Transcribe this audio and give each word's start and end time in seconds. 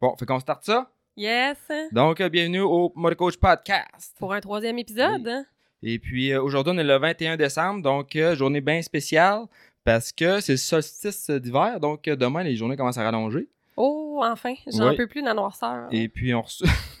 Bon, 0.00 0.16
fait 0.16 0.24
qu'on 0.24 0.40
start 0.40 0.64
ça. 0.64 0.90
Yes. 1.16 1.58
Donc, 1.92 2.20
euh, 2.22 2.30
bienvenue 2.30 2.60
au 2.62 2.90
Motocoach 2.94 3.36
Podcast. 3.36 4.16
Pour 4.18 4.32
un 4.32 4.40
troisième 4.40 4.78
épisode. 4.78 5.44
Et 5.82 5.98
puis, 5.98 6.32
euh, 6.32 6.42
aujourd'hui, 6.42 6.72
on 6.74 6.78
est 6.78 6.84
le 6.84 6.96
21 6.96 7.36
décembre, 7.36 7.82
donc 7.82 8.16
euh, 8.16 8.34
journée 8.34 8.62
bien 8.62 8.80
spéciale 8.80 9.42
parce 9.84 10.10
que 10.12 10.40
c'est 10.40 10.52
le 10.52 10.58
solstice 10.58 11.28
d'hiver. 11.28 11.80
Donc, 11.80 12.04
demain, 12.04 12.42
les 12.42 12.56
journées 12.56 12.76
commencent 12.76 12.96
à 12.96 13.04
rallonger. 13.04 13.46
Oh, 13.76 14.22
enfin, 14.24 14.54
j'en 14.66 14.88
Oui. 14.90 14.96
peux 14.96 15.06
plus 15.06 15.20
de 15.20 15.26
la 15.26 15.34
noirceur. 15.34 15.88
Et 15.90 16.08
puis, 16.08 16.32
on 16.34 16.42
reçoit. 16.42 16.68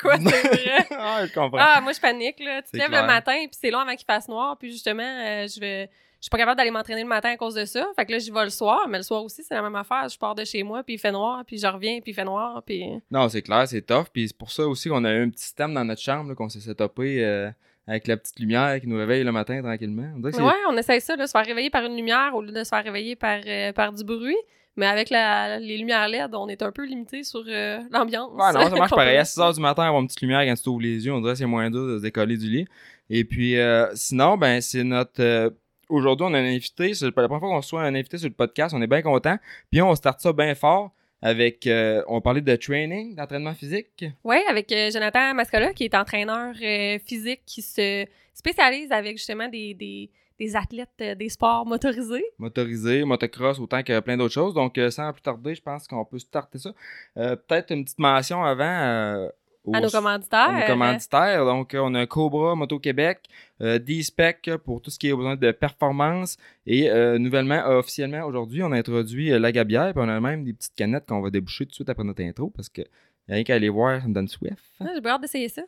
Quoi, 0.00 0.16
c'est 0.18 0.48
vrai? 0.48 0.86
ah, 0.90 1.22
je 1.26 1.32
comprends. 1.32 1.58
Ah, 1.58 1.80
moi, 1.80 1.92
je 1.92 2.00
panique, 2.00 2.40
là. 2.40 2.60
Tu 2.60 2.72
te 2.72 2.76
lèves 2.76 2.88
clair. 2.88 3.02
le 3.02 3.06
matin, 3.06 3.36
puis 3.46 3.58
c'est 3.58 3.70
long 3.70 3.78
avant 3.80 3.96
qu'il 3.96 4.04
fasse 4.06 4.28
noir, 4.28 4.56
puis 4.58 4.70
justement, 4.70 5.02
euh, 5.02 5.46
je 5.48 5.60
vais... 5.60 5.90
Je 6.26 6.28
suis 6.28 6.32
pas 6.32 6.38
capable 6.38 6.58
d'aller 6.58 6.72
m'entraîner 6.72 7.02
le 7.02 7.08
matin 7.08 7.28
à 7.28 7.36
cause 7.36 7.54
de 7.54 7.64
ça. 7.64 7.86
Fait 7.94 8.04
que 8.04 8.10
là, 8.10 8.18
j'y 8.18 8.32
vais 8.32 8.42
le 8.42 8.50
soir, 8.50 8.88
mais 8.88 8.98
le 8.98 9.04
soir 9.04 9.22
aussi, 9.22 9.44
c'est 9.44 9.54
la 9.54 9.62
même 9.62 9.76
affaire. 9.76 10.08
Je 10.08 10.18
pars 10.18 10.34
de 10.34 10.44
chez 10.44 10.64
moi, 10.64 10.82
puis 10.82 10.94
il 10.94 10.98
fait 10.98 11.12
noir, 11.12 11.44
puis 11.46 11.56
je 11.56 11.68
reviens, 11.68 12.00
puis 12.00 12.10
il 12.10 12.14
fait 12.14 12.24
noir, 12.24 12.64
puis... 12.66 12.84
Non, 13.12 13.28
c'est 13.28 13.42
clair, 13.42 13.68
c'est 13.68 13.82
tough. 13.82 14.06
Puis 14.12 14.26
c'est 14.26 14.36
pour 14.36 14.50
ça 14.50 14.66
aussi 14.66 14.88
qu'on 14.88 15.04
a 15.04 15.12
eu 15.12 15.22
un 15.22 15.30
petit 15.30 15.44
système 15.44 15.72
dans 15.72 15.84
notre 15.84 16.00
chambre 16.00 16.34
qu'on 16.34 16.48
s'est 16.48 16.58
setupé 16.58 17.24
euh, 17.24 17.48
avec 17.86 18.08
la 18.08 18.16
petite 18.16 18.40
lumière 18.40 18.80
qui 18.80 18.88
nous 18.88 18.96
réveille 18.96 19.22
le 19.22 19.30
matin 19.30 19.62
tranquillement. 19.62 20.14
On 20.16 20.20
Ouais, 20.20 20.54
on 20.68 20.76
essaye 20.76 21.00
ça, 21.00 21.14
là, 21.14 21.28
se 21.28 21.30
faire 21.30 21.46
réveiller 21.46 21.70
par 21.70 21.84
une 21.84 21.94
lumière 21.94 22.32
au 22.34 22.42
lieu 22.42 22.50
de 22.50 22.64
se 22.64 22.70
faire 22.70 22.82
réveiller 22.82 23.14
par, 23.14 23.38
euh, 23.46 23.72
par 23.72 23.92
du 23.92 24.02
bruit. 24.02 24.34
Mais 24.74 24.86
avec 24.86 25.10
la, 25.10 25.60
les 25.60 25.78
lumières 25.78 26.08
LED, 26.08 26.34
on 26.34 26.48
est 26.48 26.60
un 26.60 26.72
peu 26.72 26.84
limité 26.86 27.22
sur 27.22 27.44
euh, 27.46 27.78
l'ambiance. 27.92 28.32
Ouais, 28.32 28.52
non, 28.52 28.68
ça 28.68 28.74
marche 28.74 28.90
pareil. 28.96 29.16
À 29.16 29.24
6 29.24 29.38
h 29.38 29.54
du 29.54 29.60
matin, 29.60 29.84
avoir 29.84 30.00
une 30.02 30.08
petite 30.08 30.22
lumière 30.22 30.42
quand 30.44 30.60
tu 30.60 30.68
ouvres 30.70 30.82
les 30.82 31.06
yeux, 31.06 31.12
on 31.12 31.20
dirait 31.20 31.34
que 31.34 31.38
c'est 31.38 31.46
moins 31.46 31.70
dur 31.70 31.86
de 31.86 31.98
se 31.98 32.02
décoller 32.02 32.36
du 32.36 32.50
lit. 32.50 32.66
Et 33.10 33.22
puis, 33.22 33.56
euh, 33.60 33.86
sinon, 33.94 34.36
ben, 34.36 34.60
c'est 34.60 34.82
notre. 34.82 35.22
euh, 35.22 35.50
Aujourd'hui, 35.88 36.26
on 36.28 36.34
a 36.34 36.38
un 36.38 36.44
invité. 36.44 36.94
C'est 36.94 37.04
la 37.06 37.12
première 37.12 37.38
fois 37.38 37.48
qu'on 37.48 37.56
reçoit 37.56 37.82
un 37.82 37.94
invité 37.94 38.18
sur 38.18 38.28
le 38.28 38.34
podcast. 38.34 38.74
On 38.76 38.82
est 38.82 38.86
bien 38.86 39.02
content. 39.02 39.36
Puis, 39.70 39.80
on 39.82 39.94
start 39.94 40.20
ça 40.20 40.32
bien 40.32 40.54
fort 40.54 40.90
avec. 41.22 41.66
euh, 41.66 42.02
on 42.08 42.20
parler 42.20 42.40
de 42.40 42.56
training, 42.56 43.14
d'entraînement 43.14 43.54
physique. 43.54 44.04
Oui, 44.24 44.36
avec 44.48 44.70
euh, 44.72 44.90
Jonathan 44.90 45.34
Mascola, 45.34 45.72
qui 45.72 45.84
est 45.84 45.94
entraîneur 45.94 46.54
euh, 46.62 46.98
physique, 47.04 47.42
qui 47.46 47.62
se 47.62 48.04
spécialise 48.34 48.90
avec 48.92 49.16
justement 49.16 49.48
des, 49.48 49.74
des, 49.74 50.10
des 50.38 50.56
athlètes 50.56 51.16
des 51.16 51.28
sports 51.28 51.64
motorisés. 51.64 52.24
motorisé, 52.38 53.04
motocross, 53.04 53.58
autant 53.60 53.82
que 53.82 54.00
plein 54.00 54.16
d'autres 54.16 54.34
choses. 54.34 54.54
Donc, 54.54 54.78
sans 54.90 55.12
plus 55.12 55.22
tarder, 55.22 55.54
je 55.54 55.62
pense 55.62 55.86
qu'on 55.86 56.04
peut 56.04 56.18
starter 56.18 56.58
ça. 56.58 56.72
Peut-être 57.14 57.70
une 57.72 57.84
petite 57.84 57.98
mention 57.98 58.44
avant. 58.44 59.28
À 59.72 59.80
nos 59.80 59.90
commanditaires. 59.90 60.64
Commanditaire. 60.66 61.44
Donc, 61.44 61.74
on 61.78 61.94
a 61.94 62.06
Cobra, 62.06 62.54
Moto 62.54 62.78
Québec, 62.78 63.20
euh, 63.60 63.78
D-Spec 63.78 64.50
pour 64.64 64.80
tout 64.80 64.90
ce 64.90 64.98
qui 64.98 65.08
est 65.08 65.14
besoin 65.14 65.36
de 65.36 65.50
performance. 65.50 66.36
Et 66.66 66.90
euh, 66.90 67.18
nouvellement, 67.18 67.54
euh, 67.54 67.78
officiellement, 67.78 68.24
aujourd'hui, 68.24 68.62
on 68.62 68.72
a 68.72 68.76
introduit 68.76 69.32
euh, 69.32 69.38
la 69.38 69.52
gabière. 69.52 69.92
Puis 69.92 70.02
on 70.04 70.08
a 70.08 70.20
même 70.20 70.44
des 70.44 70.52
petites 70.52 70.74
canettes 70.74 71.06
qu'on 71.06 71.20
va 71.20 71.30
déboucher 71.30 71.64
tout 71.66 71.70
de 71.70 71.74
suite 71.74 71.88
après 71.88 72.04
notre 72.04 72.22
intro 72.22 72.50
parce 72.50 72.68
que 72.68 72.82
rien 73.28 73.42
qu'à 73.42 73.54
aller 73.54 73.68
voir, 73.68 74.00
ça 74.00 74.08
me 74.08 74.14
donne 74.14 74.28
soif. 74.28 74.60
Ah, 74.80 74.86
J'ai 74.94 75.08
hâte 75.08 75.20
d'essayer 75.20 75.48
ça. 75.48 75.62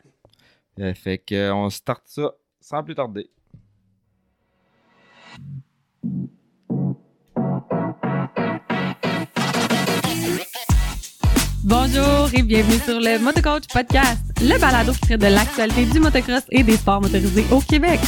Fait 0.94 1.18
que, 1.18 1.34
euh, 1.34 1.54
on 1.54 1.70
start 1.70 2.02
ça 2.06 2.32
sans 2.60 2.84
plus 2.84 2.94
tarder. 2.94 3.28
Bonjour 11.68 12.28
et 12.34 12.42
bienvenue 12.42 12.78
sur 12.80 12.98
le 12.98 13.18
Motocoach 13.18 13.68
Podcast, 13.72 14.20
le 14.40 14.58
balado 14.58 14.92
qui 14.92 15.00
traite 15.00 15.20
de 15.20 15.26
l'actualité 15.26 15.84
du 15.84 16.00
motocross 16.00 16.42
et 16.50 16.62
des 16.62 16.76
sports 16.76 17.00
motorisés 17.00 17.44
au 17.52 17.60
Québec. 17.60 18.00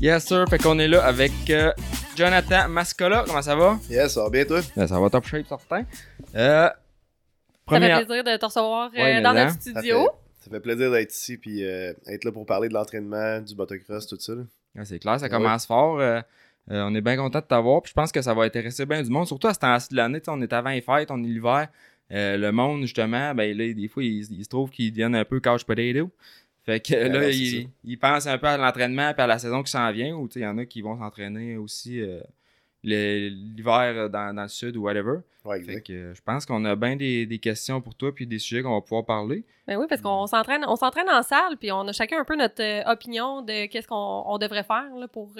Yes, 0.00 0.26
sir. 0.26 0.44
Fait 0.48 0.58
qu'on 0.58 0.78
est 0.78 0.88
là 0.88 1.04
avec 1.04 1.32
euh, 1.50 1.72
Jonathan 2.16 2.68
Mascola. 2.68 3.24
Comment 3.26 3.42
ça 3.42 3.56
va? 3.56 3.78
Yes, 3.90 4.14
ça 4.14 4.22
va 4.22 4.30
bien, 4.30 4.44
toi? 4.44 4.60
Ben, 4.76 4.86
ça 4.86 5.00
va 5.00 5.10
top 5.10 5.26
shape, 5.26 5.46
certain. 5.46 5.84
Euh, 6.36 6.68
Ça 6.68 6.74
première... 7.66 7.98
fait 7.98 8.04
plaisir 8.06 8.24
de 8.24 8.36
te 8.36 8.44
recevoir 8.46 8.90
euh, 8.94 8.96
Ouais, 9.02 9.20
dans 9.20 9.34
mais 9.34 9.46
notre 9.46 9.60
studio. 9.60 10.04
fait, 10.04 10.44
ça 10.44 10.50
fait 10.50 10.60
plaisir 10.60 10.90
d'être 10.92 11.12
ici 11.12 11.36
puis 11.36 11.64
euh, 11.64 11.92
être 12.06 12.24
là 12.24 12.32
pour 12.32 12.46
parler 12.46 12.68
de 12.68 12.74
l'entraînement, 12.74 13.40
du 13.40 13.54
motocross, 13.56 14.06
tout 14.06 14.18
ça. 14.20 14.34
là. 14.34 14.42
Ouais, 14.76 14.84
c'est 14.84 14.98
clair, 15.00 15.18
ça 15.18 15.26
Ouais. 15.26 15.30
commence 15.30 15.66
fort. 15.66 15.98
euh, 15.98 16.20
euh, 16.70 16.84
on 16.86 16.94
est 16.94 17.00
bien 17.00 17.16
content 17.16 17.40
de 17.40 17.44
t'avoir. 17.44 17.82
Puis 17.82 17.90
je 17.90 17.94
pense 17.94 18.12
que 18.12 18.20
ça 18.20 18.34
va 18.34 18.42
intéresser 18.44 18.84
bien 18.86 19.02
du 19.02 19.10
monde. 19.10 19.26
Surtout 19.26 19.46
à 19.46 19.54
ce 19.54 19.58
temps-ci 19.60 19.88
de 19.90 19.96
l'année. 19.96 20.20
On 20.28 20.40
est 20.42 20.52
avant 20.52 20.70
les 20.70 20.80
fêtes, 20.80 21.10
on 21.10 21.22
est 21.22 21.26
l'hiver. 21.26 21.68
Euh, 22.10 22.36
le 22.36 22.52
monde, 22.52 22.82
justement, 22.82 23.34
ben 23.34 23.56
là, 23.56 23.72
des 23.72 23.88
fois, 23.88 24.02
ils, 24.02 24.24
ils 24.32 24.44
se 24.44 24.48
trouvent 24.48 24.70
qu'ils 24.70 24.90
deviennent 24.90 25.14
un 25.14 25.24
peu 25.24 25.40
couch 25.40 25.64
potato. 25.64 26.10
Fait 26.64 26.80
que 26.80 26.94
Ouais, 26.94 27.08
là, 27.08 27.22
c'est 27.24 27.36
ils, 27.38 27.70
ils 27.84 27.98
pensent 27.98 28.26
un 28.26 28.36
peu 28.38 28.46
à 28.46 28.56
l'entraînement 28.56 29.10
et 29.16 29.20
à 29.20 29.26
la 29.26 29.38
saison 29.38 29.62
qui 29.62 29.70
s'en 29.70 29.90
vient. 29.92 30.14
Ou 30.14 30.28
tu 30.28 30.34
sais, 30.34 30.40
il 30.40 30.42
y 30.42 30.46
en 30.46 30.58
a 30.58 30.66
qui 30.66 30.82
vont 30.82 30.98
s'entraîner 30.98 31.56
aussi 31.56 32.00
euh, 32.00 32.20
l'hiver 32.82 34.10
dans, 34.10 34.34
dans 34.34 34.42
le 34.42 34.48
sud 34.48 34.76
ou 34.76 34.82
whatever. 34.82 35.18
Ouais, 35.44 35.62
Fait 35.62 35.80
que 35.80 36.12
je 36.14 36.20
pense 36.22 36.44
qu'on 36.44 36.64
a 36.64 36.76
bien 36.76 36.96
des, 36.96 37.24
des 37.24 37.38
questions 37.38 37.80
pour 37.80 37.94
toi 37.94 38.14
puis 38.14 38.26
des 38.26 38.38
sujets 38.38 38.62
qu'on 38.62 38.74
va 38.74 38.80
pouvoir 38.82 39.04
parler. 39.06 39.44
Ben 39.66 39.78
oui, 39.78 39.86
parce 39.88 40.02
qu'on 40.02 40.26
s'entraîne, 40.26 40.64
on 40.66 40.76
s'entraîne 40.76 41.08
en 41.08 41.22
salle, 41.22 41.56
puis 41.58 41.72
on 41.72 41.86
a 41.88 41.92
chacun 41.92 42.20
un 42.20 42.24
peu 42.24 42.36
notre 42.36 42.90
opinion 42.90 43.40
de 43.42 43.66
qu'est-ce 43.66 43.88
qu'on 43.88 44.24
on 44.26 44.36
devrait 44.38 44.64
faire 44.64 44.94
là, 44.98 45.08
pour. 45.08 45.32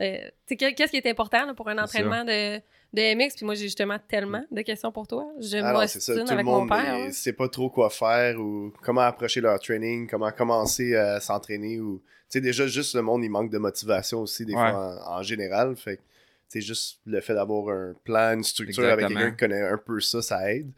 Euh, 0.00 0.18
qu'est-ce 0.46 0.90
qui 0.90 0.96
est 0.96 1.06
important 1.10 1.46
là, 1.46 1.54
pour 1.54 1.68
un 1.68 1.78
entraînement 1.78 2.24
de, 2.24 2.58
de 2.58 3.14
MX. 3.16 3.34
Puis 3.36 3.44
moi, 3.44 3.54
j'ai 3.54 3.64
justement 3.64 3.98
tellement 4.08 4.44
de 4.50 4.62
questions 4.62 4.92
pour 4.92 5.06
toi. 5.06 5.26
Je 5.40 5.56
Ah 5.58 5.72
non, 5.72 5.86
c'est 5.86 6.00
ça. 6.00 6.12
m'ostine 6.12 6.24
Tout 6.24 6.26
le 6.26 6.32
avec 6.34 6.46
mon 6.46 6.58
monde 6.60 6.68
père. 6.68 6.98
ne 6.98 7.04
là. 7.06 7.12
sait 7.12 7.32
pas 7.32 7.48
trop 7.48 7.68
quoi 7.70 7.90
faire 7.90 8.38
ou 8.40 8.72
comment 8.82 9.00
approcher 9.02 9.40
leur 9.40 9.58
training, 9.60 10.08
comment 10.08 10.30
commencer 10.30 10.94
à 10.96 11.20
s'entraîner. 11.20 11.80
ou 11.80 11.98
Tu 11.98 12.04
sais, 12.30 12.40
déjà, 12.40 12.66
juste 12.66 12.94
le 12.94 13.02
monde, 13.02 13.24
il 13.24 13.30
manque 13.30 13.50
de 13.50 13.58
motivation 13.58 14.20
aussi, 14.20 14.44
des 14.46 14.54
Ouais. 14.54 14.70
fois, 14.70 15.02
en, 15.08 15.18
en 15.18 15.22
général. 15.22 15.76
Fait 15.76 15.96
que, 15.96 16.02
c'est 16.48 16.60
juste 16.62 17.00
le 17.04 17.20
fait 17.20 17.34
d'avoir 17.34 17.68
un 17.76 17.94
plan, 18.04 18.32
une 18.34 18.42
structure 18.44 18.84
avec 18.84 19.06
Exactement. 19.06 19.20
quelqu'un 19.20 19.30
qui 19.36 19.36
connaît 19.36 19.68
un 19.68 19.76
peu 19.78 20.00
ça, 20.00 20.22
ça 20.22 20.50
aide. 20.52 20.70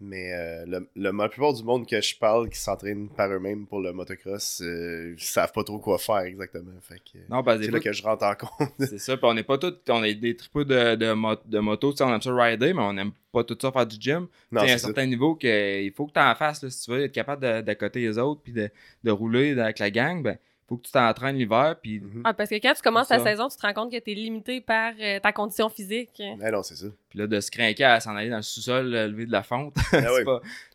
Mais 0.00 0.32
euh, 0.32 0.64
le, 0.66 0.88
le- 0.94 1.10
la 1.10 1.28
plupart 1.28 1.52
du 1.52 1.64
monde 1.64 1.84
que 1.84 2.00
je 2.00 2.16
parle 2.16 2.48
qui 2.50 2.58
s'entraîne 2.58 3.08
par 3.08 3.30
eux-mêmes 3.32 3.66
pour 3.66 3.80
le 3.80 3.92
motocross, 3.92 4.60
euh, 4.64 5.14
ils 5.18 5.22
savent 5.22 5.50
pas 5.52 5.64
trop 5.64 5.78
quoi 5.80 5.98
faire 5.98 6.18
exactement. 6.18 6.70
Fait 6.82 7.00
que, 7.00 7.18
Non, 7.28 7.42
c'est 7.44 7.70
là 7.72 7.80
que 7.80 7.92
je 7.92 8.02
rentre 8.04 8.24
en 8.24 8.34
compte. 8.36 8.68
C'est 8.78 8.98
ça, 8.98 9.16
puis 9.16 9.26
on 9.26 9.34
n'est 9.34 9.42
pas 9.42 9.58
tous, 9.58 9.74
on 9.88 10.04
est 10.04 10.14
des 10.14 10.36
tripeux 10.36 10.64
de, 10.64 10.94
de, 10.94 11.48
de 11.50 11.58
moto, 11.58 11.92
on 12.00 12.14
aime 12.14 12.22
ça 12.22 12.32
rider, 12.32 12.72
mais 12.74 12.82
on 12.82 12.92
n'aime 12.92 13.10
pas 13.32 13.42
tout 13.42 13.58
ça 13.60 13.72
faire 13.72 13.86
du 13.86 13.96
gym. 13.98 14.28
Tu 14.28 14.32
sais, 14.66 14.70
à 14.70 14.74
un 14.74 14.78
certain 14.78 15.06
niveau 15.06 15.34
qu'il 15.34 15.92
faut 15.96 16.06
que 16.06 16.12
tu 16.12 16.20
en 16.20 16.34
fasses, 16.36 16.62
là, 16.62 16.70
si 16.70 16.84
tu 16.84 16.90
veux 16.92 17.02
être 17.04 17.12
capable 17.12 17.62
d'accoter 17.64 18.00
les 18.00 18.18
autres, 18.18 18.40
puis 18.42 18.52
de, 18.52 18.70
de 19.02 19.10
rouler 19.10 19.58
avec 19.58 19.80
la 19.80 19.90
gang, 19.90 20.22
ben, 20.22 20.38
faut 20.68 20.76
que 20.76 20.82
tu 20.86 20.92
t'entraînes 20.92 21.36
l'hiver, 21.36 21.76
puis 21.82 22.00
Mhm. 22.00 22.22
Ah, 22.24 22.34
parce 22.34 22.50
que 22.50 22.56
quand 22.56 22.74
tu 22.74 22.82
commences 22.82 23.08
ta 23.08 23.18
ça. 23.18 23.24
saison, 23.24 23.48
tu 23.48 23.56
te 23.56 23.62
rends 23.66 23.72
compte 23.72 23.90
que 23.90 23.98
tu 23.98 24.10
es 24.10 24.14
limité 24.14 24.60
par 24.60 24.92
euh, 25.00 25.18
ta 25.18 25.32
condition 25.32 25.68
physique. 25.68 26.22
Ah 26.42 26.50
non, 26.50 26.62
c'est 26.62 26.76
ça. 26.76 26.86
puis 27.08 27.18
là, 27.18 27.26
de 27.26 27.40
se 27.40 27.50
craquer 27.50 27.84
à 27.84 28.00
s'en 28.00 28.14
aller 28.14 28.28
dans 28.30 28.36
le 28.36 28.42
sous-sol, 28.42 28.94
euh, 28.94 29.08
lever 29.08 29.26
de 29.26 29.32
la 29.32 29.42
fonte, 29.42 29.74
Ah 29.92 30.00
c'est 30.02 30.10
ouais. 30.10 30.24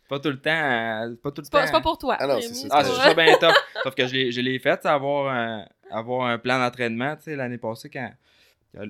pas, 0.08 0.18
tout 0.18 0.28
le 0.30 0.40
temps, 0.40 0.50
euh, 0.50 1.10
c'est 1.10 1.22
pas 1.22 1.30
tout 1.30 1.42
le 1.42 1.48
pas, 1.50 1.60
temps. 1.60 1.66
c'est 1.66 1.72
pas 1.72 1.80
pour 1.80 1.98
toi. 1.98 2.16
Ah 2.18 2.26
non, 2.26 2.40
c'est 2.40 2.54
ça. 2.54 2.68
Ah, 2.70 2.82
c'est 2.84 2.92
ça 2.92 3.14
bien 3.14 3.36
top. 3.38 3.52
Sauf 3.84 3.94
que 3.94 4.06
je 4.06 4.12
l'ai, 4.14 4.32
je 4.32 4.40
l'ai 4.40 4.58
fait, 4.58 4.78
c'est 4.82 4.88
avoir 4.88 5.32
un, 5.32 5.64
avoir 5.90 6.26
un 6.28 6.38
plan 6.38 6.58
d'entraînement, 6.58 7.14
tu 7.16 7.22
sais, 7.24 7.36
l'année 7.36 7.58
passée, 7.58 7.88
quand 7.88 8.10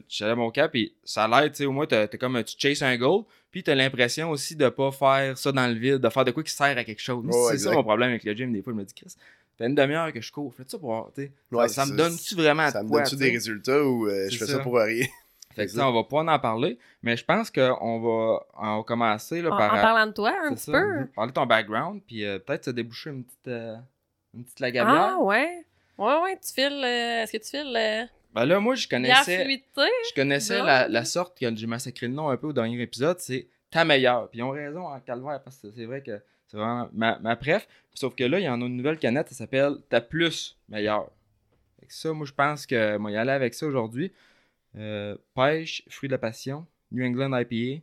j'allais 0.09 0.33
à 0.33 0.37
mon 0.37 0.51
camp, 0.51 0.69
puis 0.71 0.95
ça 1.05 1.29
l'aide, 1.29 1.53
tu 1.53 1.59
sais, 1.59 1.67
au 1.67 1.73
moins, 1.73 1.87
t'as 1.87 2.07
comme, 2.09 2.43
tu 2.45 2.55
chases 2.59 2.81
un 2.83 2.97
goal, 2.97 3.25
puis 3.51 3.63
t'as 3.63 3.75
l'impression 3.75 4.31
aussi 4.31 4.57
de 4.57 4.69
pas 4.71 4.91
faire 4.91 5.37
ça 5.37 5.53
dans 5.53 5.67
le 5.67 5.75
vide, 5.79 5.99
de 5.99 6.09
faire 6.09 6.25
de 6.25 6.31
quoi 6.31 6.43
qui 6.43 6.53
sert 6.53 6.77
à 6.79 6.85
quelque 6.85 7.03
chose. 7.03 7.25
Ouais, 7.27 7.33
c'est 7.53 7.59
ça 7.59 7.73
mon 7.73 7.83
problème 7.83 8.09
avec 8.11 8.25
le 8.25 8.33
gym, 8.35 8.51
des 8.53 8.63
fois, 8.63 8.73
je 8.73 8.79
me 8.79 8.85
dis, 8.85 8.95
Chris, 8.95 9.15
fait 9.59 9.67
une 9.67 9.75
demi-heure 9.75 10.13
que 10.13 10.21
je 10.21 10.33
cours, 10.33 10.53
fais 10.55 10.65
ça 10.67 10.79
pour 10.79 10.89
voir, 10.91 11.11
tu 11.15 11.23
sais? 11.23 11.33
Ouais, 11.53 11.69
ça, 11.69 11.87
me 11.87 11.97
donne-tu 11.97 12.35
vraiment 12.35 12.69
Ça 12.71 12.81
de 12.81 12.85
me 12.85 12.91
quoi, 12.91 13.01
donne-tu 13.03 13.17
tu 13.17 13.23
des 13.23 13.31
résultats 13.31 13.83
ou 13.85 14.09
euh, 14.09 14.29
je 14.31 14.37
fais 14.39 14.47
ça. 14.47 14.53
ça 14.55 14.59
pour 14.61 14.77
rien? 14.79 15.07
Fait 15.55 15.67
que 15.67 15.71
C'est 15.71 15.77
ça, 15.77 15.89
on 15.89 15.93
va 15.93 16.03
pouvoir 16.03 16.27
en 16.27 16.39
parler, 16.41 16.79
mais 17.03 17.17
je 17.17 17.25
pense 17.25 17.49
qu'on 17.49 17.61
va, 18.01 18.41
on 18.59 18.77
va 18.79 18.83
commencer 18.85 19.41
là, 19.41 19.51
En, 19.55 19.57
par... 19.57 19.73
en 19.73 19.81
parlant 19.81 20.07
de 20.09 20.13
toi, 20.13 20.33
un 20.45 20.55
petit 20.55 20.65
ça, 20.65 20.73
peu. 20.73 21.07
Parler 21.15 21.31
de 21.31 21.35
ton 21.35 21.47
background, 21.47 22.01
puis 22.05 22.25
euh, 22.25 22.41
peut-être 22.41 22.65
se 22.65 22.71
déboucher 22.73 23.11
une 23.11 23.23
petite, 23.25 23.47
euh, 23.49 23.77
une 24.35 24.43
petite 24.45 24.59
lagabière. 24.59 25.15
Ah, 25.17 25.19
ouais. 25.23 25.65
Ouais, 25.97 26.21
ouais, 26.25 26.37
tu 26.45 26.53
files. 26.53 26.83
euh, 26.85 27.23
Est-ce 27.23 27.31
que 27.31 27.37
tu 27.37 27.51
files 27.51 27.77
euh, 27.77 28.03
Ben 28.35 28.47
là, 28.47 28.59
moi, 28.59 28.75
je 28.75 28.89
connaissais... 28.89 29.45
fluidité? 29.45 29.83
Je 30.11 30.15
connaissais 30.17 30.61
la, 30.61 30.89
la 30.89 31.05
sorte 31.05 31.39
que 31.39 31.55
j'ai 31.55 31.67
massacré 31.69 32.09
le 32.09 32.15
nom 32.15 32.31
un 32.31 32.37
peu 32.37 32.49
au 32.49 32.53
dernier 32.53 32.83
épisode, 32.83 33.21
c'est 33.21 33.47
ta 33.71 33.85
meilleure. 33.85 34.29
Puis 34.31 34.41
ils 34.41 34.43
ont 34.43 34.51
raison 34.51 34.89
en 34.89 34.99
calvaire 34.99 35.41
parce 35.45 35.59
que 35.59 35.69
c'est 35.71 35.85
vrai 35.85 36.03
que 36.03 36.21
c'est 36.55 36.61
vraiment 36.61 36.89
ma, 36.93 37.19
ma 37.19 37.35
préf. 37.37 37.67
Sauf 37.95 38.15
que 38.15 38.25
là, 38.25 38.39
il 38.39 38.45
y 38.45 38.49
en 38.49 38.63
a 38.63 38.65
une 38.65 38.77
nouvelle 38.77 38.99
canette, 38.99 39.29
ça 39.29 39.35
s'appelle 39.35 39.77
ta 39.89 40.01
plus 40.01 40.57
que 40.71 41.93
ça, 41.93 42.13
moi 42.13 42.27
je 42.27 42.33
pense 42.33 42.65
que 42.67 42.97
moi 42.97 43.11
y 43.11 43.17
aller 43.17 43.31
avec 43.31 43.55
ça 43.55 43.67
aujourd'hui. 43.67 44.13
Euh, 44.77 45.17
pêche, 45.35 45.83
fruit 45.89 46.09
de 46.09 46.15
la 46.15 46.19
passion, 46.19 46.67
New 46.91 47.05
England 47.05 47.37
IPA. 47.39 47.83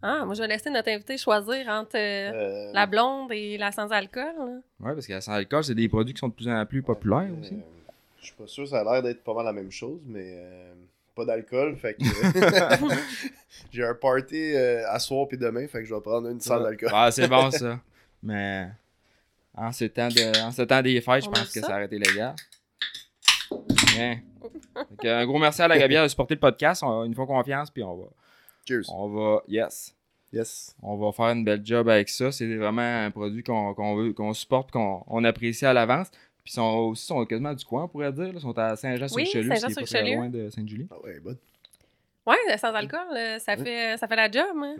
Ah, 0.00 0.24
moi, 0.24 0.34
je 0.34 0.42
vais 0.42 0.48
laisser 0.48 0.70
notre 0.70 0.88
invité 0.90 1.18
choisir 1.18 1.66
entre 1.68 1.96
euh, 1.96 2.30
Euh, 2.32 2.72
la 2.72 2.86
blonde 2.86 3.32
et 3.32 3.58
la 3.58 3.72
sans-alcool. 3.72 4.62
Ouais, 4.78 4.94
parce 4.94 5.06
que 5.08 5.18
sans 5.20 5.32
alcool, 5.32 5.64
c'est 5.64 5.74
des 5.74 5.88
produits 5.88 6.14
qui 6.14 6.20
sont 6.20 6.28
de 6.28 6.34
plus 6.34 6.48
en 6.48 6.64
plus 6.66 6.82
populaires 6.82 7.30
aussi. 7.40 7.56
Je 8.20 8.26
suis 8.26 8.34
pas 8.36 8.46
sûr, 8.46 8.68
ça 8.68 8.80
a 8.80 8.84
l'air 8.84 9.02
d'être 9.02 9.24
pas 9.24 9.34
mal 9.34 9.44
la 9.44 9.52
même 9.52 9.72
chose, 9.72 10.00
mais 10.06 10.34
euh, 10.36 10.74
pas 11.18 11.24
d'alcool, 11.24 11.76
fait 11.76 11.94
que 11.94 12.04
j'ai 13.72 13.84
un 13.84 13.94
party 13.94 14.54
euh, 14.54 14.88
à 14.88 15.00
soir 15.00 15.26
puis 15.26 15.36
demain, 15.36 15.66
fait 15.66 15.80
que 15.80 15.84
je 15.84 15.94
vais 15.94 16.00
prendre 16.00 16.28
une 16.28 16.40
sans 16.40 16.64
alcool. 16.64 16.90
Ah, 16.92 17.10
c'est 17.10 17.26
bon 17.26 17.50
ça. 17.50 17.80
Mais 18.22 18.68
en 19.54 19.72
ce 19.72 19.86
temps, 19.86 20.08
de, 20.08 20.44
en 20.44 20.52
ce 20.52 20.62
temps 20.62 20.80
des 20.80 21.00
fêtes, 21.00 21.24
je 21.24 21.28
pense 21.30 21.50
que 21.52 21.60
ça? 21.60 21.72
aurait 21.72 21.86
été 21.86 21.98
légal. 21.98 22.34
Fait 23.98 24.22
que 25.02 25.08
un 25.08 25.26
gros 25.26 25.40
merci 25.40 25.60
à 25.60 25.66
la 25.66 25.76
Gabière 25.76 26.04
de 26.04 26.08
supporter 26.08 26.34
le 26.34 26.40
podcast. 26.40 26.84
On, 26.84 27.04
une 27.04 27.14
fois 27.14 27.26
confiance, 27.26 27.68
puis 27.68 27.82
on 27.82 27.96
va. 27.96 28.04
Cheers. 28.64 28.84
On 28.94 29.08
va. 29.08 29.42
Yes. 29.48 29.96
Yes. 30.32 30.76
On 30.82 30.96
va 30.96 31.10
faire 31.10 31.30
une 31.30 31.44
belle 31.44 31.62
job 31.64 31.88
avec 31.88 32.08
ça. 32.08 32.30
C'est 32.30 32.54
vraiment 32.54 32.82
un 33.06 33.10
produit 33.10 33.42
qu'on 33.42 33.74
qu'on 33.74 33.96
veut, 33.96 34.12
qu'on 34.12 34.32
supporte, 34.34 34.70
qu'on 34.70 35.02
on 35.08 35.24
apprécie 35.24 35.66
à 35.66 35.72
l'avance. 35.72 36.12
Puis 36.48 36.54
ils 36.54 36.60
sont 36.60 36.88
aussi 36.88 37.04
sont 37.04 37.26
quasiment 37.26 37.52
du 37.52 37.62
coin, 37.62 37.84
on 37.84 37.88
pourrait 37.88 38.10
dire. 38.10 38.24
là. 38.24 38.32
Ils 38.36 38.40
sont 38.40 38.56
à 38.56 38.74
Saint-Jean-sur-Richelieu, 38.74 39.50
Oui, 39.50 39.56
est 39.58 39.74
pas 39.74 39.82
très 39.84 40.14
loin 40.14 40.30
de 40.30 40.48
Sainte-Julie. 40.48 40.88
Ah 40.90 40.94
ouais, 41.04 41.20
bonne. 41.20 41.36
Ouais, 42.26 42.36
sans 42.56 42.72
alcool, 42.72 43.00
euh, 43.14 43.38
ça, 43.38 43.54
Ouais. 43.54 43.64
fait, 43.64 43.96
ça 43.98 44.08
fait 44.08 44.16
la 44.16 44.30
job. 44.30 44.46
hein. 44.56 44.76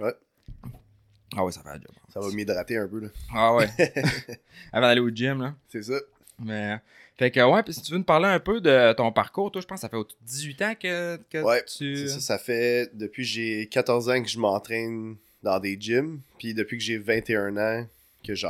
Ah 1.36 1.44
ouais, 1.44 1.52
ça 1.52 1.60
fait 1.62 1.68
la 1.68 1.74
job. 1.74 1.90
Ça 2.08 2.20
va 2.20 2.30
m'hydrater 2.30 2.78
un 2.78 2.88
peu, 2.88 3.00
là. 3.00 3.08
Ah 3.34 3.54
ouais. 3.54 3.68
Avant 4.72 4.86
d'aller 4.86 5.02
au 5.02 5.10
gym, 5.10 5.42
là. 5.42 5.54
C'est 5.68 5.82
ça. 5.82 5.98
Mais. 6.38 6.78
Fait 7.18 7.30
que, 7.30 7.40
ouais, 7.40 7.62
puis 7.62 7.74
si 7.74 7.82
tu 7.82 7.92
veux 7.92 7.98
nous 7.98 8.04
parler 8.04 8.28
un 8.28 8.40
peu 8.40 8.62
de 8.62 8.94
ton 8.94 9.12
parcours, 9.12 9.50
toi, 9.52 9.60
je 9.60 9.66
pense 9.66 9.76
que 9.76 9.80
ça 9.82 9.88
fait 9.90 9.96
au- 9.96 10.06
18 10.22 10.62
ans 10.62 10.74
que, 10.74 11.16
que 11.30 11.42
Ouais, 11.42 11.62
tu. 11.66 11.96
C'est 11.96 12.08
ça, 12.08 12.20
ça 12.20 12.38
fait 12.38 12.90
depuis 12.94 13.24
que 13.24 13.28
j'ai 13.28 13.66
14 13.66 14.08
ans 14.08 14.22
que 14.22 14.28
je 14.28 14.38
m'entraîne 14.38 15.16
dans 15.42 15.58
des 15.60 15.76
gyms. 15.78 16.20
Puis 16.38 16.54
depuis 16.54 16.78
que 16.78 16.82
j'ai 16.84 16.96
21 16.96 17.56
ans 17.58 17.86
que 18.26 18.34
je 18.34 18.46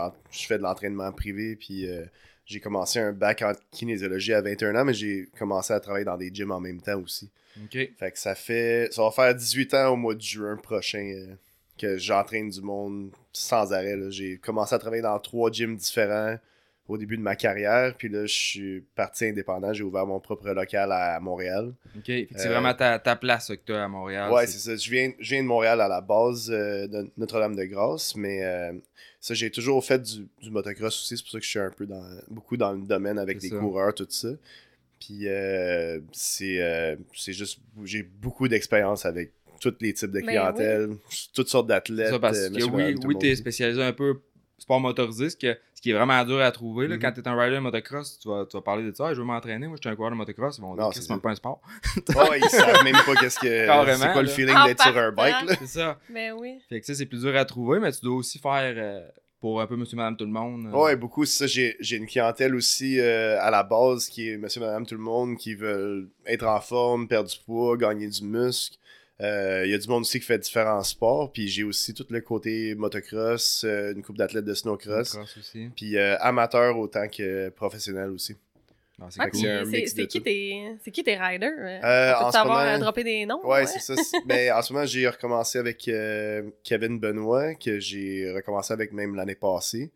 fais 0.47 0.59
de 0.59 0.62
l'entraînement 0.62 1.11
privé. 1.11 1.56
Puis 1.56 1.88
euh, 1.91 2.05
j'ai 2.49 2.61
commencé 2.61 2.99
un 2.99 3.12
bac 3.12 3.43
en 3.43 3.53
kinésiologie 3.71 4.33
à 4.33 4.41
21 4.41 4.75
ans, 4.75 4.85
mais 4.85 4.95
j'ai 4.95 5.29
commencé 5.39 5.73
à 5.75 5.81
travailler 5.81 6.06
dans 6.06 6.17
des 6.17 6.31
gyms 6.33 6.50
en 6.50 6.61
même 6.61 6.81
temps 6.81 6.99
aussi. 6.99 7.31
Ok. 7.62 7.73
Fait 7.99 8.11
que 8.11 8.19
ça 8.19 8.35
fait. 8.35 8.89
Ça 8.91 9.03
va 9.03 9.11
faire 9.11 9.35
18 9.35 9.75
ans 9.75 9.93
au 9.93 9.97
mois 9.97 10.15
de 10.15 10.23
juin 10.23 10.56
prochain 10.56 11.12
euh, 11.15 11.35
que 11.77 11.99
j'entraîne 11.99 12.49
du 12.49 12.62
monde 12.62 13.11
sans 13.35 13.73
arrêt. 13.75 13.97
J'ai 14.11 14.39
commencé 14.39 14.75
à 14.75 14.79
travailler 14.79 15.03
dans 15.03 15.19
trois 15.19 15.50
gyms 15.50 15.77
différents 15.77 16.39
au 16.88 16.96
début 16.99 17.17
de 17.19 17.23
ma 17.23 17.37
carrière. 17.37 17.94
Puis 17.96 18.08
là, 18.08 18.25
je 18.26 18.32
suis 18.35 18.81
parti 18.96 19.26
indépendant. 19.26 19.73
J'ai 19.73 19.85
ouvert 19.85 20.06
mon 20.06 20.19
propre 20.20 20.49
local 20.50 20.90
à 20.90 21.20
Montréal. 21.20 21.75
Ok. 21.96 22.05
Fait 22.06 22.26
que 22.26 22.38
c'est 22.40 22.49
Euh, 22.49 22.52
vraiment 22.52 22.75
ta, 22.75 22.99
ta 22.99 23.14
place 23.14 23.49
que 23.49 23.61
tu 23.64 23.73
as 23.75 23.85
à 23.85 23.88
Montréal. 23.88 24.32
Ouais, 24.32 24.46
c'est 24.46 24.58
ça. 24.58 24.75
Je 24.75 24.90
viens, 24.90 25.12
je 25.20 25.35
viens 25.35 25.43
de 25.43 25.49
Montréal 25.49 25.81
à 25.81 25.88
la 25.88 26.00
base 26.00 26.50
euh, 26.50 26.87
de 26.88 27.08
Notre-Dame-de-Grâce, 27.19 28.17
mais 28.17 28.43
euh, 28.44 28.73
ça, 29.20 29.35
j'ai 29.35 29.50
toujours 29.50 29.85
fait 29.85 30.00
du, 30.02 30.26
du 30.40 30.50
motocross 30.50 30.99
aussi. 31.02 31.17
C'est 31.17 31.23
pour 31.23 31.32
ça 31.32 31.38
que 31.38 31.44
je 31.44 31.50
suis 31.50 31.58
un 31.58 31.70
peu 31.70 31.87
dans, 31.87 32.02
beaucoup 32.29 32.56
dans 32.56 32.73
le 32.73 32.82
domaine 32.87 33.19
avec 33.19 33.41
C'est 33.41 33.49
les 33.49 33.55
ça. 33.55 33.61
coureurs, 33.61 33.94
tout 33.94 34.06
ça. 34.08 34.29
Puis 35.00 35.29
euh, 35.29 36.00
c'est 36.12 36.61
euh, 36.61 36.96
c'est 37.14 37.32
juste, 37.32 37.61
j'ai 37.84 38.02
beaucoup 38.02 38.49
d'expérience 38.49 39.06
avec 39.06 39.31
tous 39.61 39.75
les 39.81 39.93
types 39.93 40.11
de 40.11 40.20
Ben 40.20 40.26
clientèle, 40.26 40.91
toutes 41.34 41.49
sortes 41.49 41.67
d'athlètes. 41.69 42.11
ça, 42.11 42.19
parce 42.19 42.49
que 42.49 42.52
monsieur, 42.55 42.70
oui, 42.73 42.94
oui 43.05 43.17
t'es 43.19 43.29
aussi. 43.32 43.37
spécialisé 43.37 43.82
un 43.82 43.93
peu 43.93 44.20
sport 44.58 44.81
motorisé, 44.81 45.31
ce, 45.31 45.37
que- 45.37 45.56
ce 45.75 45.81
qui 45.81 45.90
est 45.90 45.94
vraiment 45.94 46.22
dur 46.25 46.40
à 46.40 46.50
trouver. 46.50 46.88
Là, 46.88 46.96
Mhm. 46.96 47.00
Quand 47.02 47.12
t'es 47.12 47.26
un 47.28 47.40
rider 47.40 47.60
motocross, 47.60 48.19
tu 48.19 48.28
vas, 48.28 48.44
tu 48.44 48.56
vas 48.56 48.60
parler 48.62 48.82
de 48.82 48.94
ça. 48.94 49.08
Ah, 49.08 49.14
je 49.14 49.20
veux 49.20 49.25
m'entraîner, 49.26 49.66
moi 49.69 49.76
je 49.76 49.82
suis 49.87 49.93
un 49.93 49.96
coureur 49.96 50.10
de 50.10 50.16
motocross. 50.16 50.58
Ils 50.58 50.62
vont 50.62 50.75
dire 50.75 50.88
c'est 50.93 51.08
même 51.10 51.20
pas 51.20 51.31
un 51.31 51.34
sport. 51.37 51.60
Ouais, 52.16 52.38
ils 52.40 52.49
savent 52.50 52.82
même 52.84 52.94
pas 53.06 53.14
qu'est-ce 53.14 53.38
que 53.38 53.46
c'est 53.96 54.12
quoi 54.12 54.22
le 54.22 54.28
feeling 54.28 54.56
d'être 54.66 54.82
sur 54.82 54.99
un 54.99 55.12
bike. 55.12 55.46
Là. 55.46 55.55
c'est 55.58 55.66
ça. 55.66 55.99
Ben 56.12 56.32
oui. 56.38 56.58
Fait 56.69 56.81
que 56.81 56.87
ça, 56.87 56.94
c'est 56.94 57.06
plus 57.06 57.20
dur 57.22 57.37
à 57.37 57.44
trouver, 57.44 57.78
mais 57.81 57.93
tu 57.93 58.00
dois 58.02 58.16
aussi 58.16 58.38
faire 58.38 58.75
euh, 58.76 59.00
pour 59.40 59.60
un 59.60 59.66
peu 59.69 59.76
monsieur, 59.76 59.96
madame, 59.96 60.16
tout 60.16 60.25
le 60.25 60.32
monde. 60.32 60.66
euh, 60.66 60.76
Ouais, 60.76 60.96
beaucoup. 60.96 61.25
C'est 61.25 61.38
ça. 61.38 61.46
J'ai, 61.46 61.76
j'ai 61.78 61.96
une 61.96 62.06
clientèle 62.06 62.55
aussi 62.56 62.99
euh, 62.99 63.40
à 63.40 63.50
la 63.52 63.62
base 63.62 64.08
qui 64.08 64.31
est 64.31 64.37
monsieur, 64.37 64.60
madame, 64.60 64.84
tout 64.84 64.96
le 64.96 65.00
monde 65.00 65.37
qui 65.37 65.55
veulent 65.55 66.08
être 66.26 66.44
en 66.46 66.60
forme, 66.60 67.06
perdre 67.06 67.31
du 67.31 67.37
poids, 67.46 67.76
gagner 67.76 68.08
du 68.08 68.25
muscle. 68.25 68.76
Euh, 69.20 69.62
Il 69.65 69.70
y 69.70 69.75
a 69.75 69.79
du 69.79 69.88
monde 69.88 70.03
aussi 70.03 70.20
qui 70.20 70.26
fait 70.26 70.38
différents 70.38 70.82
sports. 70.82 71.32
Puis 71.32 71.49
j'ai 71.49 71.65
aussi 71.65 71.93
tout 71.94 72.06
le 72.09 72.20
côté 72.20 72.75
motocross, 72.75 73.65
euh, 73.65 73.93
une 73.94 74.03
coupe 74.03 74.17
d'athlètes 74.17 74.44
de 74.44 74.55
snowcross. 74.55 75.17
aussi. 75.38 75.70
Puis 75.75 75.97
euh, 75.97 76.17
amateur 76.20 76.79
autant 76.79 77.09
que 77.09 77.49
professionnel 77.50 78.11
aussi. 78.11 78.37
C'est 79.11 79.20
Ah, 79.20 79.31
qui, 79.31 79.43
tout. 79.43 79.70
tes- 80.20 80.75
c'est 80.82 80.91
qui 80.91 81.05
tes 81.05 81.17
riders? 81.17 81.53
Euh, 81.56 81.81
Euh, 81.85 82.15
on 82.20 82.25
peut 82.26 82.32
savoir 82.32 82.59
moment- 82.65 82.75
euh, 82.75 82.79
dropper 82.79 83.05
des 83.05 83.26
noms? 83.26 83.47
Ouais, 83.47 83.65
c'est 83.67 83.79
ça. 83.79 83.94
C'est- 83.94 84.17
Ben, 84.26 84.53
en 84.53 84.61
ce 84.61 84.73
moment, 84.73 84.87
j'ai 84.87 85.06
recommencé 85.09 85.59
avec 85.59 85.87
euh, 85.87 86.43
Kevin 86.65 86.99
Benoit, 86.99 87.55
que 87.55 87.79
j'ai 87.79 88.29
recommencé 88.35 88.73
avec 88.73 88.93
même 88.93 89.15
l'année 89.15 89.37
passée. 89.37 89.93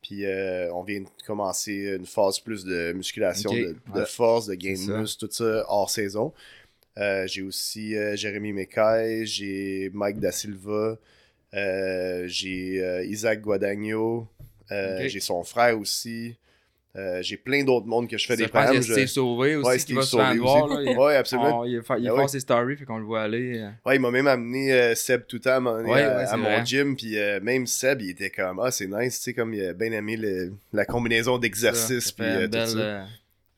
Puis 0.00 0.24
euh, 0.24 0.72
on 0.72 0.82
vient 0.82 1.00
de 1.00 1.08
commencer 1.26 1.94
une 1.98 2.06
phase 2.06 2.38
plus 2.40 2.64
de 2.64 2.92
musculation, 2.94 3.50
de, 3.52 3.76
de 3.94 4.00
ouais. 4.00 4.06
force, 4.06 4.46
de 4.46 4.54
gain 4.54 4.72
de 4.74 4.92
muscle, 4.98 5.26
tout 5.26 5.32
ça 5.32 5.64
hors 5.68 5.90
saison. 5.90 6.32
Euh, 6.98 7.26
j'ai 7.26 7.42
aussi 7.42 7.96
euh, 7.96 8.16
Jérémy 8.16 8.52
Mekai, 8.52 9.24
j'ai 9.24 9.90
Mike 9.94 10.18
Da 10.18 10.32
Silva, 10.32 10.96
euh, 11.54 12.24
j'ai 12.26 12.82
Isaac 13.06 13.40
Guadagno, 13.40 14.26
j'ai 15.08 15.20
son 15.20 15.42
frère 15.44 15.78
aussi. 15.78 16.36
Euh, 16.96 17.22
j'ai 17.22 17.36
plein 17.36 17.62
d'autres 17.62 17.86
mondes 17.86 18.08
que 18.08 18.18
je 18.18 18.26
fais 18.26 18.34
des 18.36 18.48
programmes. 18.48 18.82
je- 18.82 18.92
Steve 18.92 19.06
Sauvé 19.06 19.54
aussi 19.54 19.68
Ouais, 19.68 19.78
qui 19.78 19.92
va 19.92 20.00
le 20.34 20.40
voir. 20.40 20.68
Ouais, 20.98 21.14
absolument. 21.16 21.60
on- 21.60 21.64
il, 21.64 21.80
fa- 21.82 21.98
il 21.98 22.08
Ah 22.08 22.14
fait 22.14 22.20
ouais. 22.22 22.28
ses 22.28 22.40
stories, 22.40 22.76
fait 22.76 22.86
qu'on 22.86 22.98
le 22.98 23.04
voit 23.04 23.22
aller. 23.22 23.58
euh. 23.58 23.68
Ouais, 23.86 23.96
il 23.96 24.00
m'a 24.00 24.10
même 24.10 24.26
amené 24.26 24.72
euh, 24.72 24.94
Seb 24.96 25.22
moment 25.60 25.76
donné 25.76 25.90
Ouais, 25.92 26.02
à, 26.02 26.36
mon 26.36 26.64
gym, 26.64 26.96
puis 26.96 27.14
même 27.42 27.66
Seb, 27.68 28.00
il 28.02 28.10
était 28.10 28.30
comme 28.30 28.58
ah 28.58 28.72
c'est 28.72 28.88
nice, 28.88 29.18
tu 29.18 29.24
sais 29.24 29.34
comme 29.34 29.54
il 29.54 29.64
a 29.64 29.74
bien 29.74 29.92
aimé 29.92 30.16
le- 30.16 30.52
la 30.72 30.84
combinaison 30.86 31.38
d'exercices 31.38 32.10
puis 32.10 32.24
tout 32.50 32.66
ça. 32.66 33.06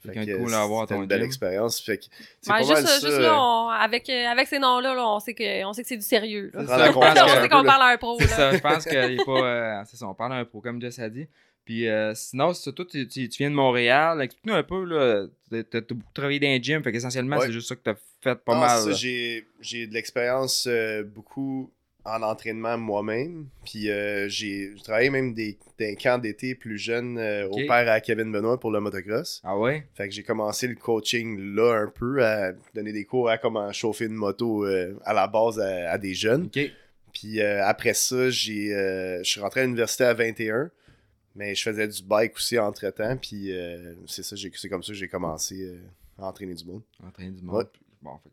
Fait 0.02 0.12
quelqu'un 0.12 0.32
que, 0.32 0.38
de 0.38 0.42
cool 0.44 0.54
à 0.54 0.62
avoir 0.62 0.80
à 0.82 0.84
c'était 0.86 0.94
ton 0.94 1.02
une 1.02 1.08
belle 1.08 1.18
gym. 1.20 1.26
expérience, 1.26 1.80
fait 1.80 1.98
que 1.98 2.04
c'est 2.40 2.50
Ouais, 2.52 2.58
pas 2.60 2.64
juste, 2.64 2.82
mal 2.82 2.86
juste 2.86 3.00
ça. 3.10 3.18
là, 3.20 3.28
euh, 3.28 3.36
on- 3.36 3.68
avec, 3.68 4.08
euh, 4.08 4.26
avec 4.26 4.46
ces 4.48 4.58
noms-là, 4.58 4.94
là, 4.94 5.06
on 5.08 5.20
sait 5.20 5.34
que, 5.34 5.64
on 5.64 5.72
sait 5.72 5.82
que 5.82 5.88
c'est 5.88 5.96
du 5.96 6.02
sérieux. 6.02 6.50
là. 6.54 6.66
Ça, 6.66 6.74
on 6.96 7.02
un 7.02 7.16
sait 7.42 7.48
qu'on 7.48 7.64
parle 7.64 7.82
à 7.82 7.86
un 7.92 7.96
pro. 7.98 8.16
C'est 8.18 8.30
là. 8.30 8.36
ça, 8.36 8.52
je 8.56 8.58
pense 8.60 8.84
qu'il 8.84 9.22
pas. 9.26 9.40
euh, 9.44 9.82
c'est 9.86 9.96
ça, 9.96 10.06
on 10.08 10.14
parle 10.14 10.32
un 10.32 10.44
pro, 10.44 10.60
comme 10.60 10.80
Jess 10.80 10.98
a 10.98 11.08
dit. 11.08 11.26
Puis 11.64 11.86
euh, 11.88 12.14
sinon, 12.14 12.52
toi, 12.54 12.84
tu, 12.90 13.06
tu- 13.06 13.28
tu 13.28 13.38
viens 13.38 13.50
de 13.50 13.54
Montréal. 13.54 14.20
Explique-nous 14.22 14.54
un 14.54 14.62
peu, 14.62 14.82
là. 14.84 15.26
T'as 15.50 15.62
t'as 15.64 15.80
beaucoup 15.94 16.12
travaillé 16.14 16.40
dans 16.40 16.48
les 16.48 16.62
gyms, 16.62 16.82
fait 16.82 16.90
qu'essentiellement, 16.92 17.36
Ouais. 17.36 17.46
c'est 17.46 17.52
juste 17.52 17.68
ça 17.68 17.76
que 17.76 17.82
t'as 17.82 17.94
fait 18.22 18.36
pas 18.36 18.58
mal. 18.58 18.94
j'ai 18.94 19.46
j'ai 19.60 19.86
de 19.86 19.92
l'expérience 19.94 20.66
euh, 20.68 21.02
beaucoup 21.04 21.70
en 22.04 22.22
entraînement 22.22 22.78
moi-même, 22.78 23.46
puis 23.64 23.90
euh, 23.90 24.28
j'ai 24.28 24.74
travaillé 24.82 25.10
même 25.10 25.34
des, 25.34 25.58
des 25.78 25.96
camps 25.96 26.18
d'été 26.18 26.54
plus 26.54 26.78
jeunes 26.78 27.18
euh, 27.18 27.48
au 27.48 27.56
père 27.66 27.90
à 27.90 28.00
Kevin 28.00 28.32
Benoît 28.32 28.58
pour 28.58 28.70
le 28.70 28.80
motocross. 28.80 29.40
Ah 29.44 29.58
ouais? 29.58 29.86
Fait 29.94 30.08
que 30.08 30.14
j'ai 30.14 30.22
commencé 30.22 30.66
le 30.66 30.76
coaching 30.76 31.38
là 31.54 31.82
un 31.82 31.88
peu, 31.88 32.24
à 32.24 32.52
donner 32.74 32.92
des 32.92 33.04
cours 33.04 33.28
à 33.28 33.38
comment 33.38 33.72
chauffer 33.72 34.06
une 34.06 34.14
moto 34.14 34.64
euh, 34.64 34.98
à 35.04 35.12
la 35.12 35.26
base 35.26 35.60
à, 35.60 35.90
à 35.90 35.98
des 35.98 36.14
jeunes. 36.14 36.48
Puis 37.12 37.42
après 37.42 37.94
ça, 37.94 38.30
j'ai, 38.30 38.68
je 38.68 39.28
suis 39.28 39.40
rentré 39.40 39.60
à 39.60 39.64
l'université 39.64 40.04
à 40.04 40.14
21, 40.14 40.70
mais 41.34 41.54
je 41.56 41.62
faisais 41.62 41.88
du 41.88 42.02
bike 42.04 42.36
aussi 42.36 42.56
entre-temps. 42.58 43.16
Puis 43.16 43.52
c'est 44.06 44.22
ça, 44.22 44.36
c'est 44.36 44.68
comme 44.68 44.82
ça 44.82 44.92
que 44.92 44.98
j'ai 44.98 45.08
commencé 45.08 45.76
à 46.18 46.28
entraîner 46.28 46.54
du 46.54 46.64
monde. 46.64 46.82
Entraîner 47.04 47.32
du 47.32 47.42
monde. 47.42 47.56
Ouais. 47.56 47.64
Bon, 48.00 48.16
fait 48.22 48.30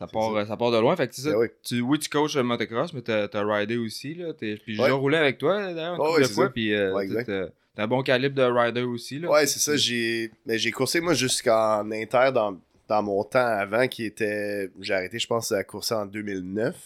ça 0.00 0.06
part, 0.08 0.32
ça. 0.32 0.38
euh, 0.38 0.46
ça 0.46 0.56
part 0.56 0.72
de 0.72 0.78
loin. 0.78 0.96
Fait 0.96 1.06
que 1.06 1.14
ça. 1.14 1.30
Ben 1.30 1.36
oui. 1.38 1.46
Tu, 1.62 1.80
oui, 1.80 1.98
tu 2.00 2.08
coaches 2.08 2.34
le 2.34 2.42
motocross, 2.42 2.92
mais 2.92 3.02
t'as 3.02 3.28
as 3.32 3.44
ridé 3.44 3.76
aussi. 3.76 4.14
Là. 4.14 4.32
Puis 4.34 4.60
j'ai 4.66 4.80
Ouais. 4.82 4.90
roulé 4.90 5.16
avec 5.18 5.38
toi, 5.38 5.72
d'ailleurs, 5.72 5.94
une 6.16 6.22
de 6.22 6.26
fois. 6.28 6.48
Puis 6.50 6.74
euh, 6.74 6.92
Ouais, 6.92 7.06
t'as- 7.24 7.48
un 7.76 7.86
bon 7.86 8.02
calibre 8.02 8.34
de 8.34 8.42
rider 8.42 8.82
aussi. 8.82 9.20
Là. 9.20 9.30
Ouais, 9.30 9.46
c'est 9.46 9.58
ça, 9.60 9.74
j'ai, 9.76 10.30
j'ai 10.46 10.70
coursé 10.70 11.00
moi 11.00 11.14
jusqu'en 11.14 11.90
inter 11.92 12.30
dans, 12.34 12.58
dans 12.88 13.02
mon 13.02 13.22
temps 13.24 13.38
avant 13.46 13.88
qui 13.88 14.04
était, 14.04 14.68
j'ai 14.80 14.92
arrêté 14.92 15.18
je 15.18 15.26
pense 15.26 15.50
à 15.52 15.64
courser 15.64 15.94
en 15.94 16.04
2009. 16.04 16.76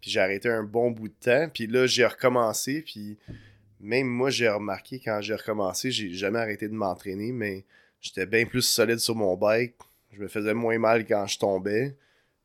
Puis 0.00 0.10
j'ai 0.10 0.18
arrêté 0.18 0.48
un 0.48 0.64
bon 0.64 0.90
bout 0.90 1.06
de 1.08 1.14
temps. 1.20 1.48
Puis 1.52 1.68
là, 1.68 1.86
j'ai 1.86 2.04
recommencé. 2.06 2.82
Puis 2.82 3.16
même 3.80 4.08
moi, 4.08 4.30
j'ai 4.30 4.48
remarqué 4.48 5.00
quand 5.04 5.20
j'ai 5.20 5.34
recommencé, 5.34 5.92
j'ai 5.92 6.10
jamais 6.12 6.40
arrêté 6.40 6.66
de 6.68 6.74
m'entraîner, 6.74 7.30
mais 7.30 7.62
j'étais 8.00 8.26
bien 8.26 8.44
plus 8.44 8.62
solide 8.62 8.98
sur 8.98 9.14
mon 9.14 9.36
bike. 9.36 9.74
Je 10.12 10.20
me 10.20 10.26
faisais 10.28 10.54
moins 10.54 10.78
mal 10.78 11.06
quand 11.06 11.26
je 11.28 11.38
tombais. 11.38 11.94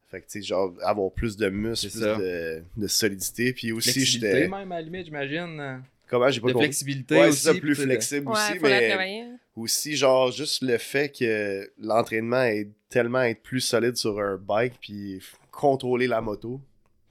Fait 0.10 0.22
que, 0.22 0.26
tu 0.28 0.42
sais, 0.42 0.48
genre, 0.48 0.74
avoir 0.84 1.12
plus 1.12 1.36
de 1.36 1.50
muscles, 1.50 1.90
plus 1.90 2.00
de, 2.02 2.64
de 2.78 2.88
solidité. 2.88 3.52
Puis 3.54 3.72
aussi, 3.74 3.92
Flexibilité, 3.92 4.34
j'étais. 4.36 4.48
même, 4.48 4.72
à 4.72 4.76
la 4.76 4.82
limite, 4.82 5.06
j'imagine. 5.06 5.84
Comment? 6.08 6.30
J'ai 6.32 6.40
pas 6.40 6.48
De 6.48 6.54
compris? 6.54 6.68
flexibilité 6.68 7.16
Ouais, 7.16 7.28
aussi. 7.28 7.40
c'est 7.42 7.54
ça, 7.54 7.60
plus 7.60 7.76
flexible 7.76 8.28
Ouais, 8.30 8.34
aussi. 8.34 8.60
mais 8.62 9.28
aussi 9.58 9.96
genre 9.98 10.32
juste 10.32 10.62
le 10.62 10.78
fait 10.78 11.10
que 11.10 11.70
l'entraînement 11.80 12.44
est 12.44 12.70
tellement 12.90 13.24
être 13.24 13.42
plus 13.42 13.60
solide 13.60 13.98
sur 13.98 14.20
un 14.20 14.38
bike 14.38 14.76
puis 14.80 15.20
contrôler 15.52 16.08
la 16.08 16.22
moto 16.22 16.62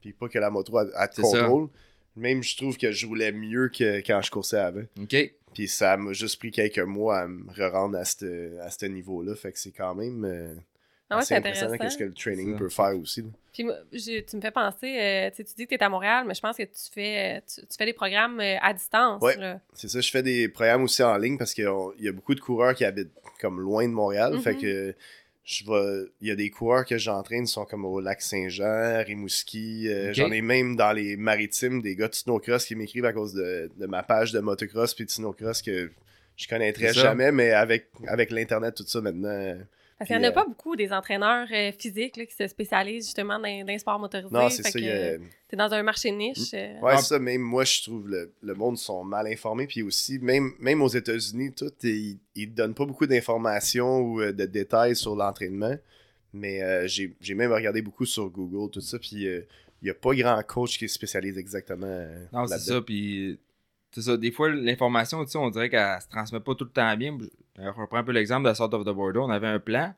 puis 0.01 0.13
pas 0.13 0.29
que 0.29 0.39
la 0.39 0.49
moto 0.49 0.79
elle 0.81 0.91
elle 0.99 1.09
te 1.11 1.17
ça. 1.17 1.23
contrôle 1.23 1.69
même 2.15 2.43
je 2.45 2.57
trouve 2.57 2.79
que 2.79 2.93
je 2.93 3.05
roulais 3.07 3.33
mieux 3.33 3.69
que 3.69 3.99
quand 3.99 4.23
je 4.23 4.31
coursais 4.31 4.59
avant 4.59 4.85
Ok. 5.03 5.17
puis 5.53 5.67
ça 5.69 5.97
m'a 5.97 6.13
juste 6.13 6.39
pris 6.39 6.53
quelques 6.53 6.79
mois 6.79 7.19
à 7.23 7.27
me 7.27 7.51
re-rendre 7.53 7.99
à 7.99 8.05
ce 8.05 8.57
à 8.61 8.71
ce 8.71 8.87
niveau 8.87 9.23
là 9.25 9.35
fait 9.35 9.51
que 9.53 9.59
c'est 9.59 9.73
quand 9.73 9.97
même 9.97 10.25
euh, 10.25 10.55
Ah 11.09 11.19
ouais, 11.19 11.23
c'est 11.25 11.37
impressionnant 11.37 11.73
intéressant. 11.75 11.99
qu'est-ce 11.99 11.99
que 11.99 12.05
le 12.05 12.13
training 12.15 12.57
peut 12.57 12.69
faire 12.69 12.97
aussi 12.99 13.23
là. 13.23 13.29
Puis 13.53 13.65
moi, 13.65 13.75
j'ai- 13.93 14.25
tu 14.25 14.37
me 14.37 14.41
fais 14.43 14.51
penser, 14.51 14.99
euh, 15.01 15.31
tu 15.31 15.37
sais, 15.37 15.45
tu 15.45 15.55
dis 15.57 15.65
que 15.67 15.71
tu 15.71 15.75
es 15.77 15.83
à 15.83 15.89
Montréal, 15.89 16.25
mais 16.27 16.35
je 16.35 16.41
pense 16.41 16.57
que 16.57 16.65
tu 16.65 16.91
fais, 16.93 17.43
tu, 17.43 17.61
tu 17.63 17.77
fais 17.79 17.87
des 17.87 17.93
programmes 17.95 18.41
euh, 18.41 18.57
à 18.61 18.75
distance. 18.75 19.23
Ouais. 19.23 19.37
là. 19.37 19.61
c'est 19.73 19.89
ça 19.89 20.01
je 20.01 20.11
fais 20.11 20.23
des 20.23 20.49
programmes 20.49 20.83
aussi 20.83 21.03
en 21.03 21.17
ligne 21.17 21.39
parce 21.39 21.55
qu'il 21.55 21.65
y 22.01 22.09
a 22.09 22.13
beaucoup 22.13 22.35
de 22.35 22.41
coureurs 22.41 22.75
qui 22.75 22.85
habitent 22.85 23.13
comme 23.41 23.61
loin 23.61 23.87
de 23.87 23.93
Montréal 23.93 24.35
Mhm. 24.35 24.41
fait 24.43 24.57
que 24.57 24.95
je 25.45 25.65
vais 25.65 26.09
il 26.21 26.27
y 26.29 26.31
a 26.33 26.35
des 26.35 26.51
coureurs 26.51 26.85
que 26.85 26.99
j'entraîne 26.99 27.45
qui 27.47 27.53
sont 27.53 27.65
comme 27.65 27.85
au 27.85 28.01
lac 28.01 28.21
Saint-Jean, 28.21 29.05
Rimouski, 29.07 29.89
euh, 29.89 30.13
j'en 30.13 30.31
ai 30.33 30.43
même 30.43 30.75
dans 30.77 30.93
les 30.93 31.17
maritimes 31.17 31.81
des 31.83 31.95
gars 31.95 32.09
de 32.09 32.15
snowcross 32.17 32.65
qui 32.67 32.75
m'écrivent 32.75 33.05
à 33.05 33.13
cause 33.13 33.33
de, 33.33 33.71
de 33.77 33.87
ma 33.87 34.03
page 34.03 34.33
de 34.33 34.41
motocross 34.41 34.93
puis 34.93 35.05
de 35.05 35.11
snowcross 35.11 35.63
que 35.63 35.91
je 36.37 36.49
connaîtrais 36.49 36.93
jamais 36.93 37.31
mais 37.33 37.53
avec 37.53 37.87
avec 38.09 38.31
l'internet 38.33 38.75
tout 38.75 38.85
ça 38.87 39.01
maintenant 39.01 39.29
euh, 39.29 39.55
Parce 39.99 40.09
qu'il 40.09 40.19
n'y 40.19 40.25
en 40.25 40.29
a 40.29 40.31
euh, 40.31 40.35
pas 40.35 40.45
beaucoup 40.45 40.77
des 40.77 40.93
entraîneurs 40.93 41.49
euh, 41.51 41.73
physiques 41.73 42.17
là, 42.19 42.27
qui 42.27 42.35
se 42.35 42.47
spécialisent 42.49 43.07
justement 43.07 43.39
dans, 43.39 43.61
dans 43.61 43.67
les 43.73 43.79
sports 43.79 43.99
motorisés. 43.99 44.29
Non, 44.31 44.51
c'est 44.51 44.63
ça. 44.63 44.79
a- 44.79 45.17
T'es 45.49 45.57
dans 45.57 45.73
un 45.73 45.83
marché 45.83 46.11
niche. 46.11 46.53
euh, 46.53 46.79
Ouais, 46.81 46.93
Ah. 46.95 46.99
c'est 46.99 47.15
ça. 47.15 47.19
Même 47.19 47.41
moi, 47.41 47.65
je 47.65 47.83
trouve 47.83 48.07
le, 48.09 48.33
le 48.43 48.55
monde 48.55 48.77
sont 48.77 49.03
mal 49.05 49.27
informés. 49.27 49.67
Puis 49.67 49.83
aussi, 49.83 50.19
même, 50.19 50.53
même 50.59 50.83
aux 50.83 50.89
États-Unis, 50.89 51.55
tout, 51.55 51.73
ils, 51.83 52.19
ils 52.35 52.53
donnent 52.53 52.75
pas 52.75 52.85
beaucoup 52.85 53.07
d'informations 53.07 54.01
ou 54.01 54.21
euh, 54.21 54.33
de 54.33 54.45
détails 54.45 54.97
sur 54.97 55.17
l'entraînement. 55.17 55.77
Mais 56.35 56.63
euh, 56.63 56.87
j'ai 56.87 57.17
j'ai 57.21 57.35
même 57.35 57.53
regardé 57.53 57.81
beaucoup 57.81 58.05
sur 58.05 58.29
Google, 58.29 58.71
tout 58.71 58.81
ça. 58.83 58.99
Puis 58.99 59.27
euh, 59.27 59.41
il 59.81 59.89
y 59.89 59.91
a 59.91 59.95
pas 59.95 60.15
grand 60.15 60.43
coach 60.43 60.77
qui 60.79 60.85
est 60.85 60.89
spécialisé 60.89 61.41
exactement. 61.41 61.87
euh, 61.87 62.25
Non, 62.33 62.47
c'est 62.47 62.59
ça. 62.59 62.83
Puis, 62.83 63.39
c'est 63.93 64.03
ça. 64.03 64.17
Des 64.19 64.31
fois, 64.31 64.51
l'information, 64.51 65.25
tu 65.25 65.31
sais, 65.31 65.39
on 65.39 65.49
dirait 65.49 65.71
qu'elle 65.71 66.01
se 66.03 66.09
transmet 66.09 66.41
pas 66.41 66.55
tout 66.55 66.65
le 66.65 66.71
temps 66.71 66.95
bien. 66.99 67.17
Je 67.59 67.69
reprends 67.69 67.99
un 67.99 68.05
peu 68.05 68.13
l'exemple 68.13 68.43
de 68.45 68.49
la 68.49 68.55
Sort 68.55 68.73
of 68.75 68.83
the 68.85 68.91
Bordeaux. 68.95 69.23
On 69.25 69.31
avait 69.31 69.47
un 69.47 69.59
plan. 69.59 69.95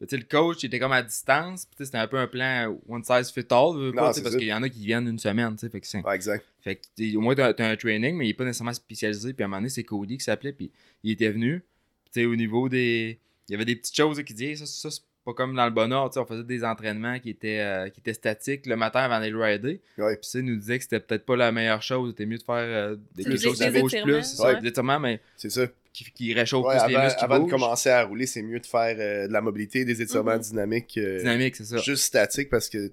Mais, 0.00 0.06
Tu 0.06 0.16
le 0.16 0.24
coach, 0.24 0.62
il 0.62 0.66
était 0.66 0.78
comme 0.78 0.92
à 0.92 1.02
distance. 1.02 1.66
Tu 1.76 1.84
c'était 1.84 1.98
un 1.98 2.06
peu 2.08 2.18
un 2.18 2.26
plan 2.26 2.76
one 2.88 3.04
size 3.04 3.30
fit 3.30 3.46
all. 3.50 3.92
pas, 3.94 4.12
tu 4.12 4.22
parce 4.22 4.36
qu'il 4.36 4.46
y 4.46 4.54
en 4.54 4.62
a 4.62 4.68
qui 4.68 4.84
viennent 4.84 5.08
une 5.08 5.18
semaine. 5.18 5.54
tu 5.56 5.60
sais, 5.60 5.70
Fait 5.70 5.80
que. 5.80 6.06
Ouais, 6.06 6.14
exact. 6.14 6.44
Fait 6.62 6.76
que, 6.76 7.16
au 7.16 7.20
moins, 7.20 7.34
t'as 7.34 7.52
t'as 7.54 7.68
un 7.68 7.76
training, 7.76 8.16
mais 8.16 8.26
il 8.26 8.30
est 8.30 8.34
pas 8.34 8.44
nécessairement 8.44 8.72
spécialisé. 8.72 9.32
Puis 9.34 9.42
à 9.42 9.46
un 9.46 9.48
moment 9.48 9.58
donné, 9.58 9.68
c'est 9.70 9.84
Cody 9.84 10.18
qui 10.18 10.24
s'appelait, 10.24 10.52
puis 10.52 10.70
il 11.02 11.12
était 11.12 11.30
venu. 11.30 11.64
Puis, 12.04 12.12
tu 12.22 12.26
au 12.26 12.36
niveau 12.36 12.68
des. 12.68 13.20
Il 13.48 13.52
y 13.52 13.54
avait 13.54 13.64
des 13.66 13.76
petites 13.76 13.94
choses 13.96 14.22
qui 14.22 14.32
disaient, 14.34 14.56
ça, 14.56 14.66
ça, 14.66 14.90
c'est 14.90 15.02
pas 15.24 15.34
comme 15.34 15.54
dans 15.54 15.66
le 15.66 15.70
bonheur. 15.70 16.08
tu 16.10 16.14
sais, 16.14 16.20
On 16.20 16.26
faisait 16.26 16.44
des 16.44 16.64
entraînements 16.64 17.18
qui 17.18 17.30
étaient, 17.30 17.60
euh, 17.60 17.88
qui 17.90 18.00
étaient 18.00 18.14
statiques 18.14 18.64
le 18.66 18.76
matin 18.76 19.00
avant 19.00 19.18
d'aller 19.20 19.30
le 19.30 19.42
rider. 19.42 19.80
Ouais. 19.98 20.16
Puis, 20.16 20.28
ça, 20.30 20.38
il 20.38 20.46
nous 20.46 20.56
disait 20.56 20.78
que 20.78 20.84
c'était 20.84 21.00
peut-être 21.00 21.26
pas 21.26 21.36
la 21.36 21.52
meilleure 21.52 21.82
chose. 21.82 22.10
C'était 22.10 22.26
mieux 22.26 22.38
de 22.38 22.42
faire 22.42 22.54
euh, 22.56 22.96
des, 23.14 23.22
Tu 23.24 23.30
quelque 23.30 23.36
disais 23.36 23.48
chose 23.48 23.58
qui 23.58 23.80
bouge 23.80 23.94
étirements, 23.94 24.12
plus. 24.20 24.40
ouais. 24.40 24.98
Mais 25.00 25.20
C'est 25.36 25.50
ça. 25.50 25.66
Qui, 25.94 26.04
qui 26.12 26.34
réchauffe 26.34 26.66
Ouais, 26.66 26.76
plus 26.76 26.88
les 26.88 26.94
avant 26.96 27.04
muscles. 27.04 27.18
avant 27.24 27.38
de 27.38 27.50
commencer 27.50 27.88
à 27.88 28.02
rouler, 28.04 28.26
c'est 28.26 28.42
mieux 28.42 28.60
de 28.60 28.66
faire 28.66 28.96
euh, 28.98 29.26
de 29.28 29.32
la 29.32 29.40
mobilité, 29.40 29.86
des 29.86 30.02
étirements 30.02 30.34
Mhm. 30.34 30.40
dynamiques. 30.40 30.98
euh, 30.98 31.18
Dynamique, 31.20 31.56
c'est 31.56 31.64
ça. 31.64 31.78
Juste 31.78 32.02
statique 32.04 32.50
parce 32.50 32.68
que 32.68 32.90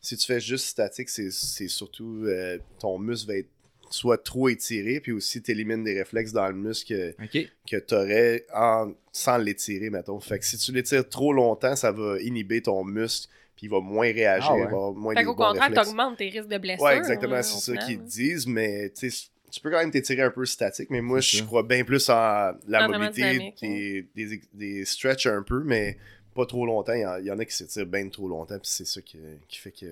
si 0.00 0.16
tu 0.16 0.26
fais 0.26 0.40
juste 0.40 0.64
statique, 0.66 1.08
c'est 1.10 1.30
c'est 1.30 1.68
surtout 1.68 2.24
euh, 2.24 2.58
ton 2.80 2.98
muscle 2.98 3.28
va 3.28 3.36
être 3.36 3.48
soit 3.90 4.18
trop 4.22 4.48
étiré, 4.50 5.00
puis 5.00 5.12
aussi 5.12 5.40
tu 5.42 5.50
élimines 5.50 5.82
des 5.82 5.98
réflexes 5.98 6.32
dans 6.32 6.46
le 6.46 6.54
muscle 6.54 7.14
que, 7.26 7.46
que 7.70 7.76
tu 7.78 7.94
aurais 7.94 8.44
en, 8.54 8.92
sans 9.12 9.38
l'étirer, 9.38 9.88
mettons. 9.88 10.20
Fait 10.20 10.38
que 10.38 10.44
si 10.44 10.58
tu 10.58 10.72
l'étires 10.72 11.08
trop 11.08 11.32
longtemps, 11.32 11.74
ça 11.74 11.90
va 11.90 12.20
inhiber 12.20 12.60
ton 12.60 12.84
muscle, 12.84 13.28
puis 13.56 13.66
il 13.66 13.70
va 13.70 13.80
moins 13.80 14.12
réagir, 14.12 14.50
Ah 14.50 14.54
ouais. 14.54 14.60
il 14.60 14.64
va 14.64 14.66
avoir 14.68 14.92
moins 14.92 15.14
Fait 15.14 15.20
des 15.20 15.26
qu'au 15.26 15.34
contraire, 15.34 15.62
réflexes. 15.68 15.88
t'augmentes 15.88 16.18
tes 16.18 16.28
risques 16.28 16.48
de 16.48 16.58
blessure. 16.58 16.84
Ouais, 16.84 16.98
exactement, 16.98 17.36
hein, 17.36 17.42
c'est 17.42 17.72
au 17.72 17.76
ça 17.76 17.82
qu'ils 17.86 18.02
disent, 18.04 18.46
mais 18.46 18.90
tu 18.90 19.10
sais, 19.10 19.28
tu 19.50 19.60
peux 19.60 19.70
quand 19.70 19.78
même 19.78 19.90
t'étirer 19.90 20.22
un 20.22 20.30
peu 20.30 20.44
statique, 20.44 20.90
mais 20.90 21.00
moi, 21.00 21.20
je 21.20 21.42
crois 21.44 21.62
bien 21.62 21.84
plus 21.84 22.08
en 22.10 22.52
la 22.66 22.80
mobilité, 22.88 23.52
des, 23.60 24.06
des, 24.26 24.40
des 24.52 24.84
stretch 24.84 25.26
un 25.26 25.42
peu, 25.42 25.62
mais 25.64 25.96
pas 26.34 26.46
trop 26.46 26.66
longtemps. 26.66 26.92
Il 26.92 27.00
y, 27.00 27.06
en- 27.06 27.16
il 27.18 27.24
y 27.26 27.30
en 27.30 27.38
a 27.38 27.44
qui 27.44 27.54
s'étirent 27.54 27.86
bien 27.86 28.08
trop 28.08 28.28
longtemps, 28.28 28.58
puis 28.58 28.70
c'est 28.70 28.86
ça 28.86 29.00
qui, 29.02 29.18
qui 29.48 29.58
fait 29.58 29.72
que... 29.72 29.86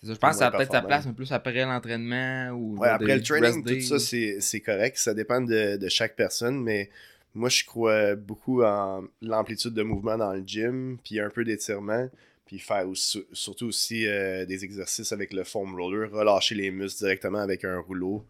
C'est 0.00 0.06
ça. 0.08 0.14
Je 0.14 0.18
pense 0.18 0.32
que 0.32 0.38
ça 0.38 0.46
a 0.48 0.50
peut-être 0.50 0.72
sa 0.72 0.82
place, 0.82 1.06
mais 1.06 1.12
plus 1.14 1.32
après 1.32 1.64
l'entraînement 1.64 2.50
ou. 2.50 2.76
Ouais, 2.78 2.88
après 2.88 3.06
des 3.06 3.14
le 3.16 3.22
training, 3.22 3.64
tout 3.64 3.80
ça, 3.80 3.98
c'est 3.98 4.40
c'est 4.40 4.60
correct. 4.60 4.98
Ça 4.98 5.14
dépend 5.14 5.40
de, 5.40 5.76
de 5.78 5.88
chaque 5.88 6.14
personne, 6.16 6.62
mais 6.62 6.90
moi, 7.34 7.48
je 7.48 7.64
crois 7.64 8.14
beaucoup 8.14 8.62
en 8.62 9.04
l'amplitude 9.22 9.72
de 9.72 9.82
mouvement 9.82 10.18
dans 10.18 10.34
le 10.34 10.42
gym, 10.46 10.98
puis 11.02 11.18
un 11.18 11.30
peu 11.30 11.44
d'étirement, 11.44 12.10
puis 12.44 12.58
faire 12.58 12.86
aussi- 12.86 13.24
surtout 13.32 13.66
aussi 13.68 14.06
euh, 14.06 14.44
des 14.44 14.64
exercices 14.64 15.12
avec 15.12 15.32
le 15.32 15.44
foam 15.44 15.74
roller, 15.74 16.10
relâcher 16.10 16.54
les 16.54 16.70
muscles 16.70 16.98
directement 16.98 17.38
avec 17.40 17.64
un 17.64 17.78
rouleau, 17.78 18.22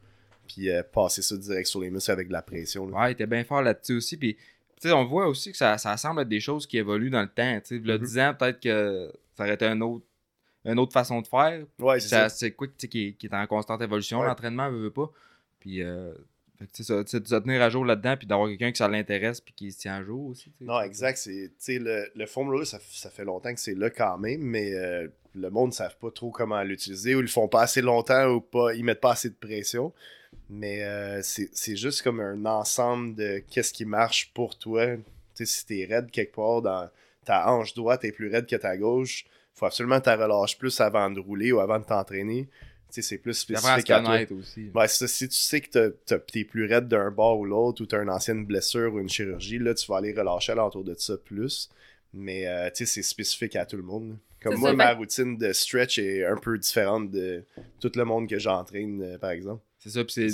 puis 0.46 0.70
euh, 0.70 0.82
passer 0.82 1.22
ça 1.22 1.36
direct 1.36 1.66
sur 1.66 1.80
les 1.80 1.90
muscles 1.90 2.10
avec 2.12 2.28
de 2.28 2.32
la 2.32 2.42
pression. 2.42 2.86
là. 2.88 2.98
Ouais, 3.00 3.08
il 3.10 3.12
était 3.12 3.26
bien 3.26 3.44
fort 3.44 3.62
là-dessus 3.62 3.96
aussi. 3.96 4.16
Puis, 4.16 4.34
tu 4.80 4.88
sais, 4.88 4.92
on 4.92 5.04
voit 5.04 5.26
aussi 5.26 5.50
que 5.52 5.56
ça, 5.56 5.78
ça 5.78 5.96
semble 5.96 6.22
être 6.22 6.28
des 6.28 6.40
choses 6.40 6.66
qui 6.66 6.78
évoluent 6.78 7.10
dans 7.10 7.22
le 7.22 7.28
temps. 7.28 7.60
Tu 7.60 7.76
sais, 7.78 7.82
le 7.84 7.98
Mhm. 7.98 8.04
10 8.04 8.18
ans, 8.18 8.34
peut-être 8.38 8.60
que 8.60 9.12
ça 9.36 9.44
aurait 9.44 9.54
été 9.54 9.66
un 9.66 9.80
autre, 9.80 10.04
une 10.64 10.78
autre 10.78 10.92
façon 10.92 11.20
de 11.20 11.26
faire. 11.26 11.64
Ouais, 11.78 12.00
c'est. 12.00 12.28
C'est 12.30 12.50
quoi 12.52 12.66
qui, 12.76 12.86
est- 12.86 13.12
qui 13.12 13.26
est 13.26 13.34
en 13.34 13.46
constante 13.46 13.80
évolution, 13.82 14.20
Ouais. 14.20 14.26
l'entraînement, 14.26 14.70
veut, 14.70 14.82
veut 14.84 14.90
pas. 14.90 15.10
Puis, 15.60 15.82
euh, 15.82 16.12
fait 16.58 16.82
ça, 16.82 17.02
de 17.02 17.08
se 17.08 17.16
tenir 17.18 17.60
à 17.62 17.68
jour 17.70 17.84
là-dedans, 17.84 18.16
puis 18.16 18.26
d'avoir 18.26 18.48
quelqu'un 18.48 18.72
qui 18.72 18.78
ça 18.78 18.88
l'intéresse, 18.88 19.40
puis 19.40 19.52
qui 19.54 19.70
se 19.72 19.78
tient 19.78 19.96
à 19.96 20.02
jour 20.02 20.26
aussi. 20.28 20.50
Non, 20.60 20.80
exact. 20.80 21.18
C'est, 21.18 21.48
tu 21.50 21.54
sais, 21.58 21.78
le, 21.78 22.06
le 22.14 22.26
foam 22.26 22.52
ça 22.64 22.78
fait 23.10 23.24
longtemps 23.24 23.52
que 23.54 23.60
c'est 23.60 23.74
là 23.74 23.90
quand 23.90 24.16
même, 24.18 24.40
mais 24.40 24.74
euh, 24.74 25.06
le 25.34 25.50
monde 25.50 25.68
ne 25.68 25.74
savent 25.74 25.98
pas 25.98 26.10
trop 26.10 26.30
comment 26.30 26.62
l'utiliser 26.62 27.14
ou 27.14 27.18
ils 27.18 27.22
le 27.22 27.28
font 27.28 27.46
pas 27.46 27.60
assez 27.62 27.82
longtemps 27.82 28.26
ou 28.30 28.40
pas, 28.40 28.74
ils 28.74 28.84
mettent 28.84 29.02
pas 29.02 29.12
assez 29.12 29.28
de 29.28 29.34
pression. 29.34 29.92
Mais 30.48 30.84
euh, 30.84 31.20
c'est, 31.22 31.50
c'est 31.52 31.76
juste 31.76 32.02
comme 32.02 32.20
un 32.20 32.44
ensemble 32.44 33.14
de 33.16 33.42
qu'est-ce 33.50 33.72
qui 33.72 33.84
marche 33.84 34.30
pour 34.34 34.56
toi. 34.58 34.96
Tu 34.96 35.02
sais, 35.34 35.46
si 35.46 35.66
t'es 35.66 35.84
raide 35.84 36.10
quelque 36.10 36.34
part 36.34 36.62
dans 36.62 36.88
ta 37.24 37.50
hanche 37.50 37.74
droite 37.74 38.04
est 38.04 38.12
plus 38.12 38.28
raide 38.30 38.46
que 38.46 38.56
ta 38.56 38.76
gauche, 38.76 39.24
faut 39.54 39.66
absolument 39.66 39.98
que 40.00 40.04
tu 40.04 40.10
relâches 40.22 40.56
plus 40.58 40.80
avant 40.80 41.10
de 41.10 41.18
rouler 41.18 41.50
ou 41.52 41.60
avant 41.60 41.78
de 41.78 41.84
t'entraîner. 41.84 42.48
Tu 42.88 43.02
sais, 43.02 43.02
c'est 43.02 43.18
plus 43.18 43.34
spécifique 43.34 43.90
à 43.90 44.00
toi. 44.00 44.38
aussi. 44.38 44.70
Ouais, 44.72 44.86
ça. 44.86 45.08
si 45.08 45.28
tu 45.28 45.34
sais 45.34 45.60
que 45.60 45.88
t'es 45.88 46.44
plus 46.44 46.66
raide 46.66 46.86
d'un 46.86 47.10
bord 47.10 47.40
ou 47.40 47.44
l'autre, 47.44 47.82
ou 47.82 47.86
t'as 47.86 48.00
une 48.00 48.10
ancienne 48.10 48.46
blessure 48.46 48.94
ou 48.94 49.00
une 49.00 49.08
chirurgie, 49.08 49.58
là, 49.58 49.74
tu 49.74 49.86
vas 49.90 49.96
aller 49.96 50.12
relâcher 50.12 50.52
alentour 50.52 50.84
de 50.84 50.94
ça 50.94 51.16
plus. 51.16 51.68
Mais, 52.14 52.46
euh, 52.46 52.70
tu 52.70 52.86
sais, 52.86 52.86
c'est 52.86 53.02
spécifique 53.02 53.56
à 53.56 53.66
tout 53.66 53.76
le 53.76 53.82
monde. 53.82 54.16
Comme 54.40 54.56
moi, 54.56 54.70
ça, 54.70 54.76
ma 54.76 54.88
fait- 54.88 54.92
routine 54.94 55.36
de 55.36 55.52
stretch 55.52 55.98
est 55.98 56.24
un 56.24 56.36
peu 56.36 56.56
différente 56.56 57.10
de 57.10 57.44
tout 57.80 57.90
le 57.94 58.04
monde 58.04 58.28
que 58.28 58.38
j'entraîne, 58.38 59.02
euh, 59.02 59.18
par 59.18 59.30
exemple. 59.30 59.62
C'est 59.78 59.90
ça, 59.90 60.04
puis 60.04 60.30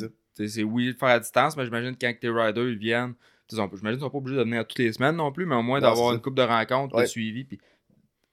c'est, 0.48 0.62
oui 0.62 0.92
de 0.92 0.98
faire 0.98 1.08
à 1.10 1.18
distance, 1.18 1.56
mais 1.56 1.64
j'imagine 1.64 1.94
que 1.94 2.06
quand 2.06 2.14
tes 2.20 2.28
riders 2.28 2.68
ils 2.68 2.78
viennent, 2.78 3.14
j'imagine 3.50 3.80
qu'ils 3.82 4.00
sont 4.00 4.10
pas 4.10 4.18
obligés 4.18 4.38
de 4.38 4.42
venir 4.42 4.66
toutes 4.66 4.78
les 4.78 4.92
semaines 4.92 5.16
non 5.16 5.30
plus, 5.30 5.46
mais 5.46 5.56
au 5.56 5.62
moins 5.62 5.80
d'avoir 5.80 6.14
une 6.14 6.20
coupe 6.20 6.34
de 6.34 6.42
rencontres, 6.42 6.98
de 6.98 7.06
suivi, 7.06 7.44
puis 7.44 7.58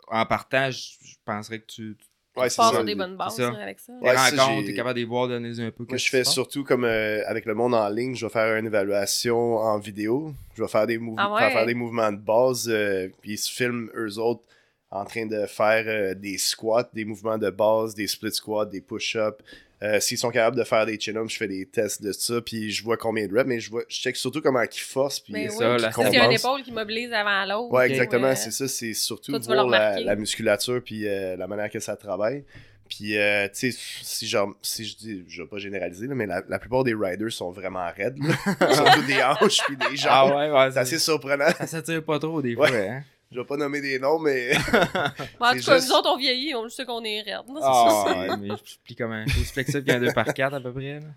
en 0.07 0.25
partage, 0.25 0.97
je 1.03 1.15
penserais 1.25 1.59
que 1.59 1.65
tu, 1.67 1.95
tu 1.99 2.05
Ouais, 2.39 2.49
Tu 2.49 2.55
pars 2.55 2.73
sur 2.73 2.83
des 2.83 2.95
bonnes 2.95 3.17
bases 3.17 3.39
là, 3.39 3.53
avec 3.61 3.79
ça. 3.79 3.93
Ouais, 4.01 4.15
ça, 4.15 4.45
rencontres, 4.45 4.67
t'es 4.67 4.73
capable 4.73 4.95
de 4.95 4.99
les 4.99 5.05
voir, 5.05 5.27
donner 5.27 5.59
un 5.59 5.71
peu. 5.71 5.85
Moi, 5.87 5.97
je 5.97 6.09
fais 6.09 6.23
surtout 6.23 6.63
comme 6.63 6.85
euh, 6.85 7.21
avec 7.27 7.45
le 7.45 7.53
monde 7.53 7.73
en 7.73 7.89
ligne, 7.89 8.15
je 8.15 8.25
vais 8.25 8.31
faire 8.31 8.55
une 8.55 8.67
évaluation 8.67 9.57
en 9.57 9.77
vidéo. 9.79 10.33
Je 10.55 10.61
vais 10.61 10.69
faire 10.69 10.87
des, 10.87 10.99
Ah 11.17 11.33
ouais? 11.33 11.51
faire 11.51 11.65
des 11.65 11.73
mouvements 11.73 12.11
de 12.11 12.17
base, 12.17 12.69
euh, 12.69 13.09
puis 13.21 13.33
ils 13.33 13.37
se 13.37 13.51
filment 13.51 13.89
eux 13.95 14.17
autres 14.19 14.43
en 14.91 15.05
train 15.05 15.25
de 15.25 15.45
faire 15.47 15.83
euh, 15.87 16.13
des 16.13 16.37
squats, 16.37 16.89
des 16.93 17.05
mouvements 17.05 17.37
de 17.37 17.49
base, 17.49 17.93
des 17.93 18.07
split 18.07 18.31
squats, 18.31 18.65
des 18.65 18.81
push-ups. 18.81 19.43
Euh, 19.81 19.99
S'ils 20.01 20.17
sont 20.17 20.29
capables 20.29 20.57
de 20.57 20.63
faire 20.65 20.85
des 20.85 20.99
chin-ups, 20.99 21.31
je 21.31 21.37
fais 21.37 21.47
des 21.47 21.65
tests 21.65 22.01
de 22.03 22.11
ça, 22.11 22.41
puis 22.41 22.69
je 22.69 22.83
vois 22.83 22.97
combien 22.97 23.25
de 23.27 23.33
reps, 23.33 23.47
mais 23.47 23.59
je 23.61 23.69
vois, 23.71 23.83
je 23.87 23.95
check 23.95 24.15
surtout 24.17 24.41
comment 24.41 24.61
ils 24.61 24.77
forcent, 24.79 25.21
puis 25.21 25.31
Mais 25.31 25.47
euh, 25.47 25.51
oui, 25.51 25.57
ça, 25.57 25.77
la- 25.77 25.89
parce 25.89 26.09
qu'il 26.09 26.17
y 26.17 26.21
a 26.21 26.25
une 26.25 26.31
épaule 26.33 26.63
qui 26.63 26.71
mobilise 26.73 27.13
avant 27.13 27.45
l'autre. 27.45 27.73
Ouais, 27.73 27.89
exactement, 27.89 28.27
Ouais. 28.27 28.35
c'est 28.35 28.51
ça. 28.51 28.67
C'est 28.67 28.93
surtout 28.93 29.31
voir 29.41 29.67
la, 29.67 30.15
musculature 30.17 30.81
puis 30.83 31.07
euh, 31.07 31.37
la 31.37 31.47
manière 31.47 31.69
que 31.69 31.79
ça 31.79 31.95
travaille. 31.95 32.43
Puis, 32.89 33.17
euh, 33.17 33.47
tu 33.49 33.71
sais, 33.71 33.77
si, 34.01 34.27
genre, 34.27 34.53
si 34.63 34.83
je 34.83 34.97
dis, 34.97 35.23
je 35.27 35.43
vais 35.43 35.47
pas 35.47 35.59
généraliser, 35.59 36.07
là, 36.07 36.15
mais 36.15 36.25
la, 36.25 36.41
la 36.49 36.57
plupart 36.57 36.83
des 36.83 36.95
riders 36.95 37.31
sont 37.31 37.51
vraiment 37.51 37.87
raides. 37.95 38.17
là. 38.17 38.73
surtout 38.73 39.03
des 39.03 39.21
hanches 39.23 39.59
puis 39.67 39.77
des 39.77 39.85
Ah 40.07 40.25
jambes. 40.25 40.35
ouais, 40.35 40.49
ouais, 40.51 40.71
C'est 40.71 40.79
assez 40.79 40.97
surprenant. 40.99 41.51
Ça 41.55 41.67
s'attire 41.67 42.03
pas 42.03 42.17
trop 42.17 42.41
des 42.41 42.55
Ouais. 42.55 42.67
fois, 42.67 42.77
hein. 42.77 43.03
Je 43.31 43.39
vais 43.39 43.45
pas 43.45 43.57
nommer 43.57 43.79
des 43.81 43.99
noms, 43.99 44.19
mais 44.19 44.51
Bon, 45.39 45.45
en 45.45 45.51
tout 45.53 45.59
cas, 45.63 45.75
juste- 45.75 45.89
nous 45.89 45.95
autres, 45.95 46.09
on 46.13 46.17
vieillit, 46.17 46.55
on 46.55 46.67
sait 46.69 46.85
qu'on 46.85 47.03
est 47.03 47.21
raide. 47.21 47.41
Ah, 47.61 48.05
ouais, 48.07 48.37
mais 48.37 48.47
je 48.49 48.75
plie 48.83 48.95
comme 48.95 49.11
un 49.11 49.27
chose 49.27 49.51
flexible 49.51 49.83
qu'un 49.83 49.99
2 49.99 50.13
par 50.13 50.33
4 50.33 50.53
à 50.55 50.59
peu 50.59 50.73
près. 50.73 50.99
Là. 50.99 51.07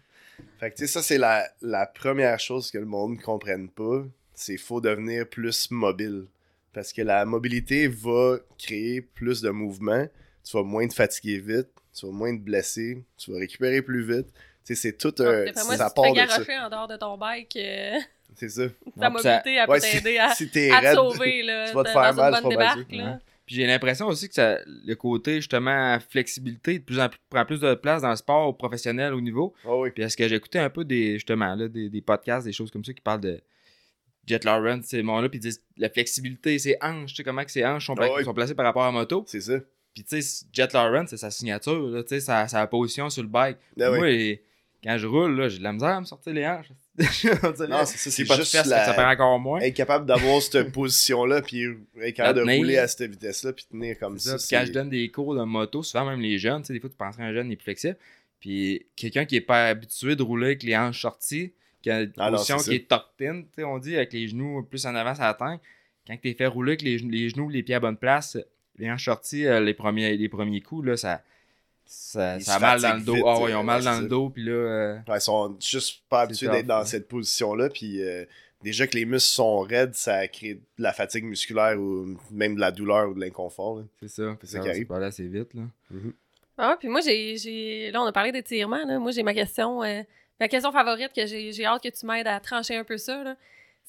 Fait 0.60 0.70
que, 0.70 0.76
tu 0.76 0.86
sais, 0.86 0.92
ça, 0.92 1.02
c'est 1.02 1.18
la, 1.18 1.48
la 1.62 1.86
première 1.86 2.38
chose 2.38 2.70
que 2.70 2.78
le 2.78 2.84
monde 2.86 3.16
ne 3.16 3.22
comprenne 3.22 3.68
pas. 3.68 4.04
C'est 4.34 4.56
faut 4.58 4.80
devenir 4.80 5.28
plus 5.28 5.70
mobile. 5.70 6.26
Parce 6.72 6.92
que 6.92 7.02
la 7.02 7.24
mobilité 7.24 7.86
va 7.86 8.38
créer 8.58 9.02
plus 9.02 9.40
de 9.42 9.50
mouvement. 9.50 10.06
Tu 10.44 10.56
vas 10.56 10.62
moins 10.62 10.86
te 10.88 10.94
fatiguer 10.94 11.38
vite. 11.38 11.68
Tu 11.94 12.06
vas 12.06 12.12
moins 12.12 12.34
te 12.36 12.40
blesser. 12.42 13.04
Tu 13.18 13.30
vas 13.32 13.38
récupérer 13.38 13.82
plus 13.82 14.02
vite. 14.02 14.26
Tu 14.64 14.74
sais, 14.74 14.74
c'est 14.74 14.96
tout 14.96 15.14
Ah, 15.18 15.22
un. 15.22 15.44
Moi, 15.44 15.52
ça 15.54 15.62
si 15.62 15.68
tu 15.70 15.76
te 15.76 15.94
part 15.94 16.04
fais 16.04 16.10
de 16.12 16.16
ça. 16.16 16.26
garrocher 16.26 16.58
en 16.58 16.70
dehors 16.70 16.88
de 16.88 16.96
ton 16.96 17.16
bike, 17.18 17.56
euh, 17.56 17.98
C'est 18.36 18.48
ça. 18.48 18.62
ta 18.98 19.10
mobilité, 19.10 19.54
elle 19.54 19.66
peut 19.66 19.78
t'aider 19.80 20.18
à, 20.18 20.30
si 20.34 20.50
t'es 20.50 20.70
à 20.70 20.80
te 20.80 20.84
raide. 20.86 20.94
sauver 20.94 21.42
là, 21.42 21.68
tu 21.68 21.74
vas 21.74 21.82
te 21.82 21.88
dans 21.88 21.92
faire 21.92 22.10
une 22.10 22.16
mal, 22.16 22.32
bonne 22.42 22.50
c'est 22.50 22.56
pas 22.56 22.64
mal. 22.76 22.78
Ouais. 23.12 23.18
Puis 23.44 23.56
j'ai 23.56 23.66
l'impression 23.66 24.06
aussi 24.06 24.28
que 24.28 24.34
ça, 24.34 24.58
le 24.66 24.94
côté 24.94 25.36
justement 25.36 25.98
flexibilité 26.08 26.78
de 26.78 26.84
plus 26.84 27.00
en 27.00 27.08
plus 27.08 27.18
prend 27.28 27.44
plus 27.44 27.60
de 27.60 27.74
place 27.74 28.02
dans 28.02 28.10
le 28.10 28.16
sport 28.16 28.48
au 28.48 28.52
professionnel 28.52 29.12
au 29.14 29.20
niveau. 29.20 29.52
Ah 29.64 29.76
oui. 29.76 29.90
Puis 29.90 30.02
est-ce 30.04 30.16
que 30.16 30.28
j'écoutais 30.28 30.60
un 30.60 30.70
peu 30.70 30.84
des 30.84 31.14
justement 31.14 31.54
là, 31.54 31.68
des, 31.68 31.88
des 31.90 32.00
podcasts, 32.00 32.46
des 32.46 32.52
choses 32.52 32.70
comme 32.70 32.84
ça 32.84 32.92
qui 32.92 33.00
parlent 33.00 33.20
de 33.20 33.40
Jet 34.26 34.44
Lawrence, 34.44 34.84
ces 34.86 35.02
mondes-là, 35.02 35.28
puis 35.28 35.38
ils 35.38 35.42
disent 35.42 35.62
la 35.76 35.90
flexibilité, 35.90 36.56
c'est 36.60 36.78
hanches, 36.80 37.10
tu 37.10 37.16
sais 37.16 37.24
comment 37.24 37.44
que 37.44 37.50
ces 37.50 37.64
hanches 37.66 37.86
sont, 37.86 37.96
pla- 37.96 38.06
Ah 38.08 38.14
oui. 38.18 38.24
sont 38.24 38.32
placées 38.32 38.54
par 38.54 38.64
rapport 38.64 38.84
à 38.84 38.86
la 38.86 38.92
moto. 38.92 39.24
C'est 39.26 39.40
ça. 39.40 39.54
Puis 39.92 40.04
tu 40.04 40.22
sais, 40.22 40.46
Jet 40.52 40.72
Lawrence, 40.72 41.10
c'est 41.10 41.16
sa 41.16 41.30
signature, 41.32 41.88
là, 41.88 42.02
tu 42.04 42.10
sais, 42.10 42.20
sa, 42.20 42.46
sa 42.46 42.64
position 42.68 43.10
sur 43.10 43.22
le 43.24 43.28
bike. 43.28 43.58
Ah. 43.80 43.90
Moi, 43.90 44.08
et- 44.10 44.42
quand 44.84 44.96
je 44.96 45.06
roule, 45.08 45.36
là, 45.36 45.48
j'ai 45.48 45.58
de 45.58 45.62
la 45.64 45.72
misère 45.72 45.88
à 45.90 46.00
me 46.00 46.04
sortir 46.06 46.32
les 46.32 46.46
hanches. 46.46 46.68
C'est 46.98 47.38
ça, 47.38 48.10
c'est 48.10 48.24
pas 48.26 48.36
juste 48.36 48.52
la- 48.66 48.84
ça 48.84 48.92
perd 48.92 49.08
encore 49.12 49.38
moins. 49.38 49.60
Être 49.60 49.74
capable 49.74 50.04
d'avoir 50.06 50.42
cette 50.42 50.72
position-là, 50.72 51.40
puis 51.40 51.64
être 52.00 52.14
capable 52.14 52.40
de 52.40 52.44
rouler 52.58 52.76
à 52.78 52.86
cette 52.86 53.10
vitesse-là, 53.10 53.52
puis 53.54 53.64
tenir 53.70 53.98
comme 53.98 54.18
ça. 54.18 54.36
ça. 54.38 54.58
Quand 54.58 54.66
je 54.66 54.72
donne 54.72 54.90
des 54.90 55.08
cours 55.10 55.34
de 55.34 55.42
moto, 55.42 55.82
souvent 55.82 56.04
même 56.04 56.20
les 56.20 56.38
jeunes, 56.38 56.60
tu 56.62 56.66
sais, 56.68 56.72
des 56.74 56.80
fois 56.80 56.90
tu 56.90 56.96
penserais 56.96 57.22
un 57.24 57.32
jeune 57.32 57.48
il 57.48 57.54
est 57.54 57.56
plus 57.56 57.64
flexible. 57.64 57.96
Puis 58.40 58.84
quelqu'un 58.96 59.24
qui 59.24 59.36
est 59.36 59.40
pas 59.40 59.68
habitué 59.68 60.16
de 60.16 60.22
rouler 60.22 60.46
avec 60.48 60.62
les 60.64 60.76
hanches 60.76 61.00
sorties, 61.00 61.52
qui 61.80 61.90
a 61.90 62.02
une 62.02 62.12
Ah 62.18 62.30
non, 62.30 62.36
position 62.36 62.58
qui 62.58 62.74
est 62.74 62.88
tucked 62.88 63.26
in, 63.26 63.42
tu 63.42 63.48
sais, 63.56 63.64
on 63.64 63.78
dit, 63.78 63.96
avec 63.96 64.12
les 64.12 64.28
genoux 64.28 64.62
plus 64.62 64.84
en 64.84 64.94
avant 64.94 65.14
la 65.18 65.34
tête, 65.34 65.60
quand 66.06 66.16
t'es 66.20 66.34
fait 66.34 66.46
rouler 66.46 66.72
avec 66.72 66.82
les, 66.82 66.98
les 66.98 67.28
genoux, 67.30 67.48
les 67.48 67.62
pieds 67.62 67.74
à 67.76 67.80
bonne 67.80 67.96
place, 67.96 68.36
les 68.78 68.90
hanches 68.90 69.04
sorties, 69.06 69.46
euh, 69.46 69.60
les, 69.60 69.74
premiers, 69.74 70.16
les 70.16 70.28
premiers 70.28 70.60
coups, 70.60 70.86
là, 70.86 70.96
ça, 70.96 71.22
ça, 71.92 72.36
Ils 72.36 72.42
ça 72.42 72.54
a 72.54 72.58
mal 72.58 72.80
dans 72.80 72.88
le 72.88 72.92
fatiguent 72.94 73.06
dos. 73.06 73.14
vite, 73.14 73.24
Ah 73.26 73.38
ouais, 73.40 73.50
ils 73.50 73.54
euh, 73.54 73.58
ont 73.58 73.62
mal 73.64 73.78
ouais, 73.80 73.84
dans 73.84 74.00
le 74.00 74.08
dos, 74.08 74.30
puis 74.30 74.44
là. 74.44 74.52
euh, 74.52 74.98
Ouais, 75.08 75.18
ils 75.18 75.20
sont 75.20 75.56
juste 75.60 76.02
pas 76.08 76.22
habitués 76.22 76.48
d'être 76.48 76.66
dans 76.66 76.78
hein. 76.78 76.84
cette 76.84 77.08
position-là. 77.08 77.68
Puis 77.70 78.02
euh, 78.02 78.24
déjà 78.62 78.86
que 78.86 78.96
les 78.96 79.04
muscles 79.04 79.30
sont 79.34 79.60
raides, 79.60 79.94
ça 79.94 80.26
crée 80.28 80.54
de 80.54 80.60
la 80.82 80.92
fatigue 80.92 81.24
musculaire 81.24 81.78
ou 81.78 82.16
même 82.30 82.54
de 82.56 82.60
la 82.60 82.70
douleur 82.72 83.08
ou 83.10 83.14
de 83.14 83.20
l'inconfort. 83.20 83.82
c'est 84.00 84.08
ça. 84.08 84.36
C'est 84.40 84.46
ça 84.48 84.58
qui 84.60 84.68
arrive. 84.68 84.92
assez 84.92 85.26
vite, 85.26 85.54
là. 85.54 85.62
Ah, 86.58 86.76
puis 86.78 86.88
moi, 86.88 87.00
j'ai, 87.00 87.36
j'ai. 87.38 87.90
Là, 87.90 88.02
on 88.02 88.06
a 88.06 88.12
parlé 88.12 88.30
d'étirement. 88.32 88.84
Là. 88.84 88.98
Moi, 88.98 89.10
j'ai 89.12 89.22
ma 89.22 89.34
question. 89.34 89.82
euh, 89.82 90.02
Ma 90.40 90.48
question 90.48 90.72
favorite 90.72 91.12
que 91.14 91.24
j'ai, 91.24 91.52
j'ai 91.52 91.64
hâte 91.64 91.82
que 91.82 91.88
tu 91.88 92.04
m'aides 92.04 92.26
à 92.26 92.40
trancher 92.40 92.76
un 92.76 92.84
peu 92.84 92.98
ça. 92.98 93.22
Là. 93.22 93.36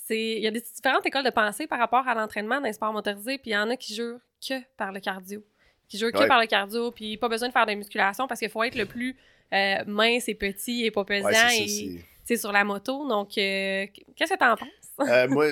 C'est. 0.05 0.35
Il 0.37 0.41
y 0.43 0.47
a 0.47 0.51
des 0.51 0.61
différentes 0.61 1.05
écoles 1.05 1.23
de 1.25 1.29
pensée 1.29 1.67
par 1.67 1.79
rapport 1.79 2.07
à 2.07 2.13
l'entraînement 2.15 2.59
dans 2.61 2.67
les 2.67 2.73
sports 2.73 2.93
motorisés, 2.93 3.37
puis 3.37 3.51
il 3.51 3.53
y 3.53 3.57
en 3.57 3.69
a 3.69 3.75
qui 3.75 3.93
jurent 3.95 4.19
que 4.47 4.53
par 4.77 4.91
le 4.91 4.99
cardio. 4.99 5.43
Qui 5.93 5.99
jurent 5.99 6.11
que 6.11 6.17
Ouais. 6.17 6.27
par 6.27 6.41
le 6.41 6.47
cardio, 6.47 6.89
puis 6.89 7.17
pas 7.17 7.29
besoin 7.29 7.49
de 7.49 7.53
faire 7.53 7.67
de 7.67 7.73
musculation 7.75 8.25
parce 8.27 8.39
qu'il 8.39 8.49
faut 8.49 8.63
être 8.63 8.73
le 8.75 8.87
plus 8.87 9.15
euh, 9.53 9.83
mince 9.85 10.27
et 10.27 10.33
petit 10.33 10.83
et 10.85 10.89
pas 10.89 11.03
pesant 11.05 11.27
Ouais, 11.27 11.59
et 11.59 11.67
c'est- 11.67 11.99
c'est 12.23 12.37
sur 12.37 12.51
la 12.51 12.63
moto. 12.63 13.07
Donc, 13.07 13.37
euh, 13.37 13.85
qu'est-ce 14.15 14.33
que 14.33 14.39
t'en 14.39 14.55
penses? 14.55 15.07
Euh, 15.07 15.27
moi, 15.29 15.45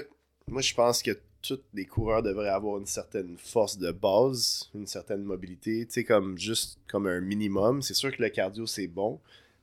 moi, 0.48 0.62
je 0.64 0.74
pense 0.74 1.04
que 1.04 1.12
tous 1.44 1.62
les 1.76 1.86
coureurs 1.86 2.24
devraient 2.24 2.50
avoir 2.50 2.80
une 2.80 2.88
certaine 2.88 3.36
force 3.38 3.78
de 3.78 3.92
base, 3.92 4.68
une 4.74 4.88
certaine 4.88 5.22
mobilité, 5.22 5.86
tu 5.86 5.94
sais, 5.94 6.04
comme 6.04 6.36
juste 6.40 6.80
comme 6.90 7.06
un 7.06 7.22
minimum. 7.22 7.84
C'est 7.84 7.94
sûr 7.94 8.12
que 8.16 8.20
le 8.24 8.30
cardio, 8.30 8.66
c'est 8.66 8.88
bon, 8.88 9.20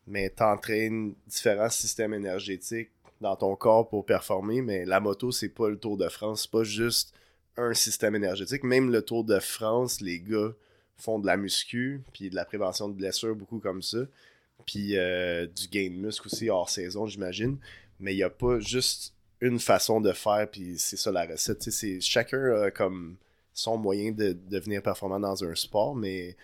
mais 0.06 0.30
t'entraînes 0.30 1.14
différents 1.26 1.70
systèmes 1.70 2.14
énergétiques 2.14 2.90
dans 3.20 3.34
ton 3.34 3.56
corps 3.56 3.88
pour 3.88 4.06
performer, 4.06 4.62
mais 4.62 4.84
la 4.84 5.00
moto, 5.00 5.32
c'est 5.32 5.48
pas 5.48 5.68
le 5.68 5.76
Tour 5.80 5.96
de 5.96 6.08
France, 6.08 6.42
c'est 6.42 6.50
pas 6.52 6.62
juste 6.62 7.12
un 7.56 7.74
système 7.74 8.14
énergétique. 8.14 8.62
Même 8.62 8.92
le 8.92 9.02
Tour 9.02 9.24
de 9.24 9.40
France, 9.40 10.00
les 10.00 10.20
gars 10.20 10.52
font 10.98 11.18
de 11.18 11.26
la 11.26 11.36
muscu, 11.36 12.02
puis 12.12 12.30
de 12.30 12.34
la 12.34 12.44
prévention 12.44 12.88
de 12.88 12.94
blessures, 12.94 13.34
beaucoup 13.36 13.58
comme 13.58 13.82
ça, 13.82 13.98
puis 14.66 14.96
euh, 14.96 15.46
du 15.46 15.68
gain 15.68 15.90
de 15.90 15.96
muscle 15.96 16.26
aussi 16.26 16.50
hors 16.50 16.68
saison, 16.68 17.06
j'imagine. 17.06 17.56
Mais 18.00 18.12
il 18.14 18.16
n'y 18.16 18.22
a 18.22 18.30
pas 18.30 18.60
juste 18.60 19.14
une 19.40 19.58
façon 19.60 20.00
de 20.00 20.12
faire, 20.12 20.48
puis 20.50 20.78
c'est 20.78 20.96
ça 20.96 21.12
la 21.12 21.24
recette. 21.26 21.62
C'est- 21.62 22.00
chacun 22.00 22.62
a 22.62 22.70
comme 22.70 23.16
son 23.54 23.76
moyen 23.76 24.12
de 24.12 24.36
devenir 24.48 24.82
performant 24.82 25.20
dans 25.20 25.44
un 25.44 25.54
sport, 25.54 25.94
mais 25.94 26.36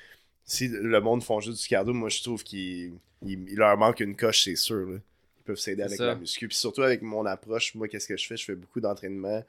si 0.45 0.69
le 0.69 1.01
monde 1.01 1.23
font 1.23 1.41
juste 1.41 1.63
du 1.63 1.69
cardio, 1.69 1.93
moi 1.95 2.09
je 2.09 2.23
trouve 2.23 2.43
qu'il 2.45 2.95
il- 3.27 3.49
il 3.49 3.57
leur 3.57 3.77
manque 3.79 4.01
une 4.01 4.15
coche, 4.17 4.45
c'est 4.45 4.57
sûr. 4.57 4.87
là. 4.87 4.99
Ils 5.41 5.45
peuvent 5.45 5.59
s'aider 5.59 5.83
avec 5.83 5.97
ça. 5.97 6.07
la 6.07 6.15
muscu. 6.17 6.47
Puis 6.49 6.57
surtout 6.57 6.83
avec 6.83 7.03
mon 7.03 7.25
approche, 7.27 7.75
moi 7.75 7.89
qu'est-ce 7.89 8.07
que 8.09 8.17
je 8.17 8.27
fais? 8.27 8.37
Je 8.37 8.45
fais 8.45 8.55
beaucoup 8.55 8.81
d'entraînement 8.81 9.43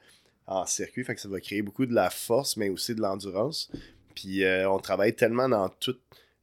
en 0.46 0.64
circuit, 0.66 1.04
fait 1.04 1.14
que 1.14 1.20
ça 1.20 1.28
va 1.28 1.40
créer 1.40 1.60
beaucoup 1.62 1.86
de 1.86 1.94
la 1.94 2.08
force, 2.10 2.56
mais 2.56 2.68
aussi 2.70 2.94
de 2.94 3.00
l'endurance. 3.00 3.70
Puis 4.16 4.42
euh, 4.42 4.68
on 4.68 4.78
travaille 4.80 5.14
tellement 5.14 5.48
dans 5.48 5.68
tous 5.68 5.96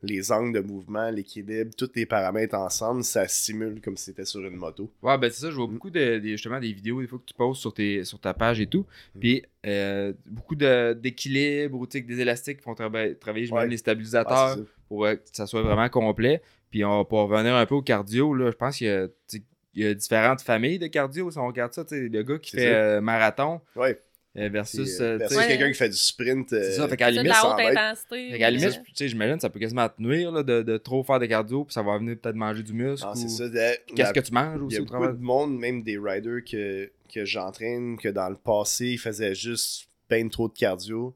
les 0.06 0.32
angles 0.34 0.54
de 0.54 0.60
mouvement, 0.60 1.10
l'équilibre, 1.10 1.72
tous 1.78 1.90
les 1.96 2.06
paramètres 2.06 2.56
ensemble, 2.56 3.06
ça 3.06 3.26
simule 3.30 3.80
comme 3.82 3.96
si 3.96 4.06
c'était 4.06 4.26
sur 4.26 4.42
une 4.42 4.58
moto. 4.58 4.92
Ouais, 5.02 5.18
ben 5.18 5.32
c'est 5.32 5.40
ça, 5.42 5.48
je 5.50 5.54
Mm. 5.56 5.58
vois 5.58 5.68
beaucoup 5.68 5.90
de, 5.90 6.18
des- 6.20 6.32
justement 6.32 6.60
des 6.60 6.74
vidéos 6.74 7.00
des 7.02 7.08
fois 7.08 7.20
que 7.20 7.24
tu 7.26 7.34
postes 7.34 7.62
sur, 7.62 7.74
tes, 7.74 8.04
sur 8.04 8.20
ta 8.20 8.34
page 8.34 8.60
et 8.60 8.68
tout. 8.68 8.86
Mm. 9.16 9.20
Puis 9.20 9.44
euh, 9.66 10.12
beaucoup 10.26 10.56
de- 10.56 10.92
d'équilibre 10.94 11.88
que 11.88 11.98
des 12.00 12.20
élastiques 12.20 12.58
qui 12.58 12.64
font 12.64 12.74
trava- 12.74 13.16
travailler 13.18 13.50
Ouais. 13.52 13.62
même 13.62 13.70
les 13.70 13.78
stabilisateurs 13.78 14.58
pour 14.90 15.06
euh, 15.06 15.16
que 15.16 15.22
ça 15.32 15.48
soit 15.48 15.62
vraiment 15.62 15.88
complet. 15.90 16.42
Puis 16.70 16.84
on 16.84 16.98
va 16.98 17.06
pour 17.06 17.20
revenir 17.20 17.56
un 17.56 17.66
peu 17.66 17.76
au 17.76 17.82
cardio, 17.82 18.34
là, 18.34 18.52
je 18.52 18.58
pense 18.58 18.78
qu'il 18.78 19.10
y 19.34 19.42
y 19.76 19.86
a 19.86 19.94
différentes 19.94 20.42
familles 20.42 20.80
de 20.80 20.88
cardio. 20.88 21.32
Si 21.32 21.38
on 21.38 21.48
regarde 21.48 21.74
ça, 21.74 21.84
le 21.92 22.22
gars 22.24 22.38
qui 22.40 22.52
fait 22.58 23.00
marathon 23.02 23.62
Ouais. 23.76 23.98
Euh, 24.38 24.50
versus. 24.50 25.00
Euh, 25.00 25.04
euh, 25.14 25.18
versus 25.18 25.38
Ouais. 25.38 25.48
quelqu'un 25.48 25.68
qui 25.72 25.78
fait 25.78 25.90
du 25.90 25.96
sprint. 25.98 26.50
C'est 26.50 26.72
ça, 26.74 26.88
fait 26.88 26.98
qu'à 26.98 27.06
la 27.06 27.12
limite, 27.12 27.28
la 27.28 27.36
100 27.36 27.52
haute 27.52 27.58
mètres. 27.58 27.80
intensité. 27.80 28.32
fait 28.32 28.40
qu'à 28.40 28.52
la 28.52 28.58
limite, 28.58 28.84
tu 28.84 28.92
sais, 28.96 29.08
j'imagine, 29.10 29.40
ça 29.40 29.50
peut 29.50 29.60
quasiment 29.60 29.88
te 29.90 30.02
nuire 30.02 30.32
là, 30.32 30.44
de, 30.44 30.62
de 30.64 30.78
trop 30.78 31.04
faire 31.04 31.20
de 31.20 31.26
cardio, 31.28 31.64
puis 31.66 31.74
ça 31.74 31.82
va 31.84 31.98
venir 31.98 32.18
peut-être 32.20 32.36
manger 32.36 32.64
du 32.64 32.74
muscle. 32.74 33.06
non, 33.06 33.14
ou- 33.14 33.28
ça. 33.30 33.50
Qu'est-ce 33.50 34.02
la- 34.02 34.14
que 34.14 34.20
tu 34.20 34.32
manges 34.34 34.58
Il 34.60 34.64
aussi 34.64 34.76
y 34.76 34.78
a 34.80 34.82
au 34.82 34.86
beaucoup 34.86 34.98
travail? 34.98 35.18
de 35.18 35.24
monde, 35.24 35.58
même 35.60 35.84
des 35.84 35.98
riders 35.98 36.44
que, 36.44 36.92
que 37.14 37.26
j'entraîne, 37.26 37.98
que 37.98 38.10
dans 38.10 38.30
le 38.30 38.36
passé, 38.36 38.88
ils 38.88 38.98
faisaient 39.00 39.36
juste 39.36 39.88
ben 40.10 40.30
trop 40.30 40.48
de 40.48 40.54
cardio. 40.54 41.16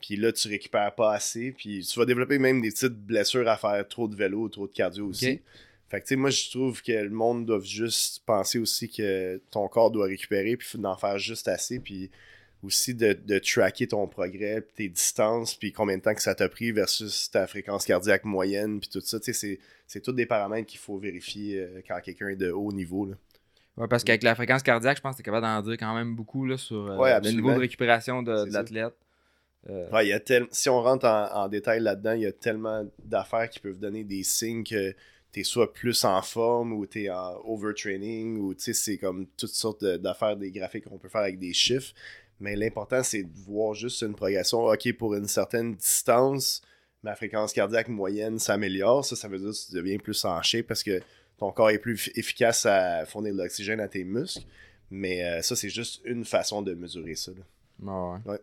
Puis 0.00 0.16
là, 0.16 0.30
tu 0.30 0.46
récupères 0.48 0.94
pas 0.94 1.14
assez. 1.14 1.52
Puis 1.52 1.84
tu 1.84 1.98
vas 1.98 2.04
développer 2.04 2.38
même 2.38 2.60
des 2.60 2.70
petites 2.70 2.92
blessures 2.94 3.48
à 3.48 3.56
faire 3.56 3.86
trop 3.88 4.06
de 4.08 4.14
vélo 4.14 4.40
ou 4.42 4.48
trop 4.48 4.66
de 4.66 4.72
cardio 4.72 5.06
aussi. 5.06 5.40
Fait 5.88 6.00
que 6.00 6.04
tu 6.04 6.08
sais, 6.10 6.16
moi, 6.16 6.30
je 6.30 6.50
trouve 6.50 6.82
que 6.82 6.92
le 6.92 7.10
monde 7.10 7.46
doit 7.46 7.60
juste 7.60 8.22
penser 8.26 8.58
aussi 8.58 8.88
que 8.88 9.40
ton 9.50 9.68
corps 9.68 9.90
doit 9.90 10.06
récupérer, 10.06 10.56
puis 10.56 10.68
d'en 10.78 10.96
faire 10.96 11.16
juste 11.18 11.46
assez. 11.48 11.78
Puis 11.80 12.10
aussi 12.66 12.94
de, 12.94 13.12
de 13.14 13.38
tracker 13.38 13.86
ton 13.86 14.06
progrès, 14.06 14.60
puis 14.60 14.72
tes 14.74 14.88
distances, 14.88 15.54
puis 15.54 15.72
combien 15.72 15.96
de 15.96 16.02
temps 16.02 16.14
que 16.14 16.20
ça 16.22 16.34
t'a 16.34 16.48
pris 16.48 16.72
versus 16.72 17.30
ta 17.30 17.46
fréquence 17.46 17.84
cardiaque 17.86 18.24
moyenne, 18.24 18.80
puis 18.80 18.88
tout 18.88 19.00
ça. 19.00 19.18
C'est- 19.22 19.58
c'est 19.86 20.00
tous 20.00 20.12
des 20.12 20.26
paramètres 20.26 20.66
qu'il 20.66 20.80
faut 20.80 20.98
vérifier 20.98 21.60
euh, 21.60 21.80
quand 21.86 22.00
quelqu'un 22.00 22.28
est 22.28 22.36
de 22.36 22.50
haut 22.50 22.72
niveau. 22.72 23.06
Là. 23.06 23.14
Ouais, 23.76 23.86
parce 23.88 24.02
qu'avec 24.04 24.22
la 24.24 24.34
fréquence 24.34 24.62
cardiaque, 24.62 24.96
je 24.96 25.02
pense 25.02 25.12
que 25.12 25.18
tu 25.18 25.22
es 25.22 25.24
capable 25.24 25.46
d'en 25.46 25.62
dire 25.62 25.76
quand 25.78 25.94
même 25.94 26.14
beaucoup 26.16 26.44
là, 26.44 26.56
sur 26.58 26.90
euh, 26.90 26.96
Ouais, 26.96 27.18
le 27.20 27.30
niveau 27.30 27.52
de 27.52 27.58
récupération 27.58 28.22
de, 28.22 28.50
l'athlète. 28.52 28.94
Euh, 29.70 29.88
Ouais, 29.90 30.06
il 30.06 30.08
y 30.08 30.12
a 30.12 30.20
tel... 30.20 30.46
Si 30.50 30.68
on 30.68 30.80
rentre 30.82 31.06
en, 31.06 31.26
en 31.44 31.48
détail 31.48 31.80
là-dedans, 31.80 32.12
il 32.12 32.22
y 32.22 32.26
a 32.26 32.32
tellement 32.32 32.84
d'affaires 33.04 33.48
qui 33.50 33.60
peuvent 33.60 33.78
donner 33.78 34.02
des 34.04 34.22
signes 34.22 34.64
que 34.64 34.94
tu 35.32 35.40
es 35.40 35.44
soit 35.44 35.72
plus 35.72 36.04
en 36.04 36.22
forme 36.22 36.72
ou 36.72 36.86
tu 36.86 37.04
es 37.04 37.10
en 37.10 37.36
overtraining 37.44 38.38
ou 38.38 38.54
tu 38.54 38.62
sais, 38.62 38.72
c'est 38.72 38.96
comme 38.96 39.26
toutes 39.36 39.50
sortes 39.50 39.84
d'affaires, 39.84 40.36
des 40.36 40.50
graphiques 40.50 40.84
qu'on 40.84 40.98
peut 40.98 41.08
faire 41.08 41.20
avec 41.22 41.38
des 41.38 41.52
chiffres. 41.52 41.92
Mais 42.40 42.54
l'important, 42.56 43.02
c'est 43.02 43.22
de 43.22 43.38
voir 43.46 43.74
juste 43.74 44.02
une 44.02 44.14
progression. 44.14 44.64
OK, 44.64 44.92
pour 44.94 45.14
une 45.14 45.26
certaine 45.26 45.74
distance, 45.74 46.62
ma 47.02 47.14
fréquence 47.14 47.52
cardiaque 47.52 47.88
moyenne 47.88 48.38
s'améliore. 48.38 49.04
Ça, 49.04 49.16
ça 49.16 49.28
veut 49.28 49.38
dire 49.38 49.50
que 49.50 49.66
tu 49.68 49.74
deviens 49.74 49.98
plus 49.98 50.24
en 50.24 50.42
shape 50.42 50.66
parce 50.66 50.82
que 50.82 51.00
ton 51.38 51.50
corps 51.52 51.70
est 51.70 51.78
plus 51.78 52.10
efficace 52.14 52.66
à 52.66 53.06
fournir 53.06 53.32
de 53.32 53.38
l'oxygène 53.38 53.80
à 53.80 53.88
tes 53.88 54.04
muscles. 54.04 54.44
Mais 54.90 55.24
euh, 55.24 55.42
ça, 55.42 55.56
c'est 55.56 55.68
juste 55.68 56.00
une 56.04 56.24
façon 56.24 56.62
de 56.62 56.74
mesurer 56.74 57.14
ça. 57.14 57.32
là. 57.32 57.92
ouais, 57.92 58.32
ouais. 58.32 58.40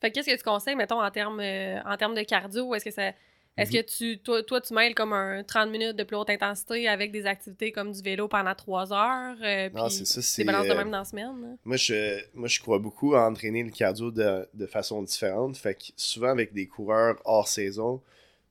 Fait 0.00 0.10
que 0.10 0.14
qu'est-ce 0.14 0.30
que 0.30 0.36
tu 0.36 0.44
conseilles, 0.44 0.76
mettons, 0.76 1.02
en 1.02 1.10
termes, 1.10 1.40
euh, 1.40 1.80
en 1.84 1.96
termes 1.96 2.14
de 2.14 2.22
cardio? 2.22 2.74
Est-ce 2.74 2.84
que 2.84 2.90
ça. 2.90 3.12
Est-ce 3.58 3.72
que 3.72 3.82
tu, 3.82 4.18
toi, 4.20 4.42
toi, 4.42 4.60
tu 4.60 4.72
mêles 4.72 4.94
comme 4.94 5.12
un 5.12 5.42
30 5.42 5.70
minutes 5.70 5.96
de 5.96 6.04
plus 6.04 6.16
haute 6.16 6.30
intensité 6.30 6.88
avec 6.88 7.10
des 7.12 7.26
activités 7.26 7.72
comme 7.72 7.92
du 7.92 8.00
vélo 8.00 8.28
pendant 8.28 8.54
3 8.54 8.92
heures? 8.92 9.36
euh, 9.42 9.68
Non, 9.74 9.86
puis 9.86 9.94
c'est 9.96 10.06
ça. 10.06 10.22
C'est, 10.22 10.44
balances 10.44 10.66
de 10.66 10.72
euh, 10.72 10.76
même 10.76 10.90
dans 10.90 10.98
la 10.98 11.04
semaine? 11.04 11.40
là? 11.42 11.48
Moi 11.64 11.76
je, 11.76 12.20
moi, 12.34 12.48
je 12.48 12.60
crois 12.60 12.78
beaucoup 12.78 13.14
à 13.14 13.28
entraîner 13.28 13.62
le 13.64 13.70
cardio 13.70 14.10
de, 14.10 14.48
de 14.54 14.66
façon 14.66 15.02
différente. 15.02 15.56
Fait 15.56 15.74
que 15.74 15.84
souvent, 15.96 16.28
avec 16.28 16.52
des 16.52 16.66
coureurs 16.66 17.20
hors 17.24 17.48
saison, 17.48 18.00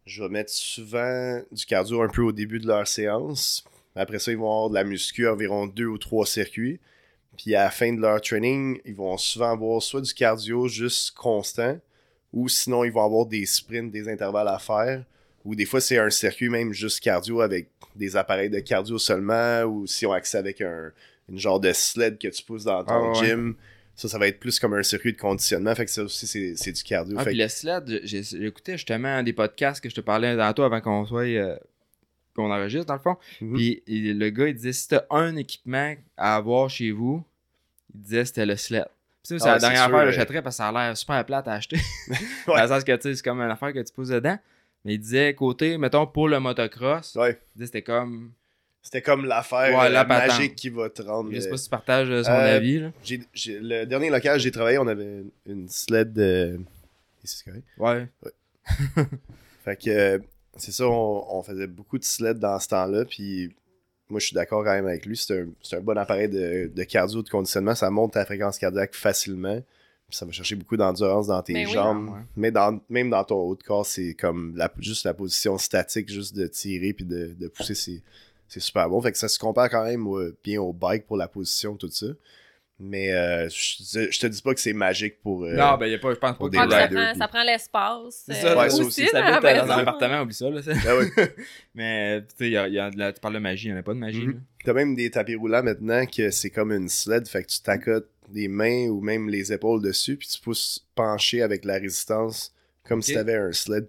je 0.05 0.23
vais 0.23 0.29
mettre 0.29 0.51
souvent 0.51 1.41
du 1.51 1.65
cardio 1.65 2.01
un 2.01 2.09
peu 2.09 2.21
au 2.21 2.31
début 2.31 2.59
de 2.59 2.67
leur 2.67 2.87
séance. 2.87 3.63
Après 3.95 4.19
ça, 4.19 4.31
ils 4.31 4.37
vont 4.37 4.51
avoir 4.51 4.69
de 4.69 4.75
la 4.75 4.83
muscu, 4.83 5.27
environ 5.27 5.67
deux 5.67 5.87
ou 5.87 5.97
trois 5.97 6.25
circuits. 6.25 6.79
Puis 7.37 7.55
à 7.55 7.63
la 7.63 7.69
fin 7.71 7.93
de 7.93 8.01
leur 8.01 8.19
training, 8.21 8.79
ils 8.85 8.95
vont 8.95 9.17
souvent 9.17 9.51
avoir 9.51 9.81
soit 9.81 10.01
du 10.01 10.13
cardio 10.13 10.67
juste 10.67 11.11
constant, 11.15 11.77
ou 12.37 12.47
sinon, 12.49 12.83
ils 12.83 12.91
vont 12.91 13.03
avoir 13.03 13.25
des 13.25 13.45
sprints, 13.45 13.91
des 13.91 14.07
intervalles 14.09 14.47
à 14.47 14.59
faire. 14.59 15.03
Ou 15.45 15.55
des 15.55 15.65
fois, 15.65 15.79
c'est 15.81 15.97
un 15.97 16.09
circuit 16.09 16.49
même 16.49 16.71
juste 16.73 16.99
cardio 16.99 17.41
avec 17.41 17.69
des 17.95 18.15
appareils 18.15 18.49
de 18.49 18.59
cardio 18.59 18.97
seulement, 18.97 19.63
ou 19.63 19.87
si 19.87 20.05
on 20.05 20.11
accès 20.11 20.37
avec 20.37 20.61
un, 20.61 20.91
une 21.29 21.39
genre 21.39 21.59
de 21.59 21.71
sled 21.73 22.17
que 22.19 22.27
tu 22.27 22.43
pousses 22.43 22.65
dans 22.65 22.83
ton 22.83 22.93
Ah, 22.93 23.19
ouais, 23.19 23.27
gym. 23.27 23.55
Ça, 23.95 24.07
ça 24.07 24.19
va 24.19 24.27
être 24.27 24.39
plus 24.39 24.59
comme 24.59 24.73
un 24.75 24.83
circuit 24.83 25.13
de 25.13 25.17
conditionnement. 25.17 25.73
Fait 25.73 25.85
que 25.85 25.91
ça 25.91 26.03
aussi, 26.03 26.27
c'est, 26.27 26.55
c'est 26.55 26.71
du 26.71 26.83
cardio. 26.83 27.15
Ah, 27.17 27.23
Fait 27.23 27.29
puis 27.31 27.37
que- 27.39 27.43
le 27.43 27.49
sled, 27.49 28.43
écouté 28.43 28.73
justement 28.73 29.23
des 29.23 29.33
podcasts 29.33 29.81
que 29.81 29.89
je 29.89 29.95
te 29.95 30.01
parlais 30.01 30.35
tantôt 30.37 30.63
avant 30.63 30.81
qu'on 30.81 31.05
soit. 31.05 31.23
euh, 31.23 31.57
qu'on 32.35 32.51
enregistre 32.51 32.85
dans 32.85 32.93
le 32.93 32.99
fond. 32.99 33.15
Mhm. 33.41 33.53
Puis 33.55 33.81
il- 33.87 34.19
le 34.19 34.29
gars, 34.29 34.47
il 34.47 34.53
disait 34.53 34.71
si 34.73 34.87
t'as 34.89 35.01
un 35.09 35.35
équipement 35.37 35.95
à 36.17 36.35
avoir 36.35 36.69
chez 36.69 36.91
vous, 36.91 37.23
il 37.95 38.01
disait 38.01 38.25
c'était 38.25 38.45
le 38.45 38.55
sled. 38.55 38.85
C'est 39.27 39.43
Ah, 39.43 39.53
la 39.53 39.59
dernière 39.59 39.83
affaire 39.83 39.99
que 39.99 40.05
euh, 40.07 40.11
j'achèterais 40.11 40.41
parce 40.41 40.55
que 40.55 40.57
ça 40.63 40.69
a 40.69 40.71
l'air 40.71 40.95
super 40.97 41.25
plate 41.25 41.47
à 41.47 41.53
acheter. 41.53 41.77
Ouais. 42.09 42.15
Dans 42.47 42.61
le 42.61 42.67
sens 42.67 42.83
que 42.83 42.95
tu 42.95 43.01
sais, 43.01 43.15
c'est 43.15 43.23
comme 43.23 43.41
une 43.41 43.51
affaire 43.51 43.73
que 43.73 43.79
tu 43.79 43.93
poses 43.93 44.09
dedans. 44.09 44.37
Mais 44.85 44.93
il 44.93 44.99
disait 44.99 45.33
côté, 45.33 45.77
mettons, 45.77 46.07
pour 46.07 46.29
le 46.29 46.39
motocross, 46.39 47.15
Ouais. 47.15 47.39
c'était 47.59 47.81
comme. 47.81 48.31
C'était 48.81 49.01
comme 49.01 49.25
l'affaire 49.25 49.77
Ouais, 49.77 49.87
euh, 49.87 49.89
la 49.89 50.05
magique 50.05 50.55
qui 50.55 50.69
va 50.69 50.89
te 50.89 51.01
rendre. 51.01 51.29
Je 51.33 51.41
sais 51.41 51.47
euh, 51.47 51.51
pas 51.51 51.57
si 51.57 51.63
tu 51.65 51.69
partages 51.69 52.07
son 52.23 52.31
Euh, 52.31 52.55
avis. 52.55 52.79
Là. 52.79 52.91
le 53.45 53.83
dernier 53.83 54.09
local 54.09 54.39
j'ai 54.39 54.51
travaillé, 54.51 54.77
on 54.77 54.87
avait 54.87 55.23
une 55.45 55.67
sled 55.67 56.13
de. 56.13 56.59
C'est 57.25 57.43
correct. 57.43 57.65
Ouais. 57.77 58.07
Fait 59.65 59.75
que 59.75 60.21
c'est 60.55 60.71
ça, 60.71 60.87
on, 60.87 61.25
on 61.37 61.43
faisait 61.43 61.67
beaucoup 61.67 61.97
de 61.97 62.03
sled 62.05 62.39
dans 62.39 62.57
ce 62.59 62.69
temps-là. 62.69 63.03
Puis 63.03 63.53
moi, 64.09 64.19
je 64.19 64.27
suis 64.27 64.33
d'accord 64.35 64.63
quand 64.63 64.71
même 64.73 64.87
avec 64.87 65.05
lui. 65.05 65.17
C'est 65.17 65.41
un, 65.41 65.47
c'est 65.61 65.75
un 65.77 65.81
bon 65.81 65.97
appareil 65.97 66.29
de, 66.29 66.71
de 66.73 66.83
cardio, 66.83 67.21
de 67.21 67.29
conditionnement. 67.29 67.75
Ça 67.75 67.89
monte 67.89 68.13
ta 68.13 68.25
fréquence 68.25 68.57
cardiaque 68.57 68.93
facilement. 68.95 69.61
Ça 70.09 70.25
va 70.25 70.31
chercher 70.31 70.55
beaucoup 70.55 70.77
d'endurance 70.77 71.27
dans 71.27 71.41
tes 71.41 71.53
Ben 71.53 71.67
oui. 71.67 71.73
jambes. 71.73 72.09
Ouais. 72.09 72.21
Mais 72.37 72.49
dans, 72.51 72.79
même 72.89 73.09
dans 73.09 73.23
ton 73.25 73.35
haut 73.41 73.55
de 73.55 73.63
corps, 73.63 73.85
c'est 73.85 74.13
comme 74.13 74.55
la, 74.55 74.71
juste 74.79 75.03
la 75.03 75.13
position 75.13 75.57
statique, 75.57 76.09
juste 76.09 76.33
de 76.35 76.47
tirer 76.47 76.93
puis 76.93 77.03
de, 77.03 77.35
de 77.37 77.47
pousser, 77.49 77.75
c'est, 77.75 78.01
c'est 78.47 78.61
super 78.61 78.89
bon. 78.89 79.01
Fait 79.01 79.11
que 79.11 79.17
ça 79.17 79.27
se 79.27 79.37
compare 79.37 79.69
quand 79.69 79.83
même 79.83 80.07
au- 80.07 80.31
bien 80.41 80.61
au 80.61 80.71
bike 80.71 81.05
pour 81.05 81.17
la 81.17 81.27
position, 81.27 81.75
tout 81.75 81.91
ça. 81.91 82.05
Mais 82.79 83.11
euh, 83.11 83.49
je, 83.49 84.07
je 84.11 84.19
te 84.19 84.27
dis 84.27 84.39
pas 84.41 84.53
que 84.53 84.59
c'est 84.59 84.71
magique 84.73 85.19
pour. 85.21 85.43
euh, 85.45 85.55
Non, 85.55 85.77
ben, 85.77 85.87
y 85.87 85.95
a 85.95 85.97
pas, 85.97 86.11
je 86.13 86.19
pense 86.19 86.31
pas 86.31 86.35
pour 86.35 86.45
que 86.47 86.51
des 86.51 86.57
ça, 86.57 86.85
riders, 86.85 87.15
ça 87.17 87.27
prend 87.27 87.43
l'espace. 87.43 88.23
C'est 88.27 88.33
euh, 88.33 88.41
ça, 88.53 88.57
ouais, 88.57 88.69
ça 88.69 88.83
aussi, 88.83 89.07
ça 89.07 89.25
habite 89.25 89.41
dans 89.65 89.71
un 89.73 89.77
appartement, 89.79 90.21
oublie 90.21 90.35
ça, 90.35 90.47
là. 90.49 90.61
c'est- 90.61 90.73
Ah 90.87 90.95
ouais. 90.95 91.07
Mais, 91.73 92.21
tu 92.21 92.27
sais, 92.37 92.45
il 92.45 92.51
y 92.51 92.57
a, 92.57 92.67
il 92.67 92.73
y 92.75 92.79
a 92.79 92.91
de 92.91 92.99
la- 92.99 93.11
tu 93.13 93.19
parles 93.19 93.33
de 93.33 93.39
magie, 93.39 93.67
il 93.67 93.71
n'y 93.71 93.77
en 93.77 93.79
a 93.79 93.83
pas 93.83 93.95
de 93.95 93.99
magie, 93.99 94.27
Mhm. 94.27 94.33
là. 94.33 94.39
T'as 94.63 94.73
même 94.73 94.93
des 94.95 95.09
tapis 95.09 95.33
roulants 95.35 95.63
maintenant 95.63 96.05
que 96.05 96.29
c'est 96.29 96.51
comme 96.51 96.71
une 96.71 96.87
sled, 96.87 97.27
fait 97.27 97.41
que 97.43 97.47
tu 97.47 97.61
t'accotes 97.61 98.09
les 98.31 98.47
mains 98.47 98.89
ou 98.89 99.01
même 99.01 99.27
les 99.27 99.51
épaules 99.51 99.81
dessus, 99.81 100.15
puis 100.17 100.27
tu 100.27 100.39
pousses 100.39 100.85
pencher 100.93 101.41
avec 101.41 101.65
la 101.65 101.75
résistance 101.79 102.53
comme 102.87 103.01
si 103.01 103.11
Ok. 103.13 103.17
t'avais 103.17 103.35
un 103.37 103.53
sled. 103.53 103.87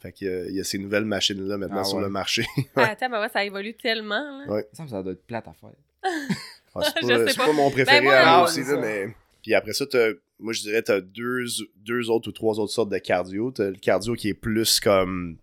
Fait 0.00 0.10
qu'il 0.12 0.46
y 0.50 0.54
y 0.56 0.60
a 0.60 0.64
ces 0.64 0.78
nouvelles 0.78 1.04
machines-là 1.04 1.56
maintenant 1.58 1.80
Ah 1.80 1.84
sur 1.84 1.98
ouais. 1.98 2.02
le 2.04 2.08
marché. 2.08 2.44
Ah, 2.74 2.82
attends, 2.92 3.08
mais 3.10 3.18
ouais, 3.18 3.28
ça 3.28 3.44
évolue 3.44 3.74
tellement. 3.74 4.40
Là. 4.40 4.52
Ouais. 4.52 4.68
Ça 4.72 4.86
ça 4.88 5.02
doit 5.04 5.12
être 5.12 5.24
plate 5.26 5.46
à 5.46 5.52
faire. 5.52 5.70
Ah, 6.84 6.92
c'est 7.26 7.36
pas, 7.36 7.52
mon 7.52 7.70
préféré 7.70 7.98
Ben, 7.98 8.04
moi, 8.04 8.14
à 8.14 8.36
moi 8.38 8.48
aussi, 8.48 8.62
là, 8.62 8.76
mais... 8.80 9.08
Puis 9.42 9.54
après 9.54 9.72
ça, 9.72 9.86
t'as- 9.86 10.12
moi 10.40 10.52
je 10.52 10.60
dirais 10.60 10.82
t'as 10.82 11.00
deux, 11.00 11.44
deux 11.84 12.10
autres 12.10 12.28
ou 12.28 12.32
trois 12.32 12.58
autres 12.60 12.72
sortes 12.72 12.90
de 12.90 12.98
cardio. 12.98 13.50
T'as 13.50 13.70
le 13.70 13.76
cardio 13.76 14.14
qui 14.14 14.28
est 14.28 14.34
plus 14.34 14.78
comme 14.80 15.36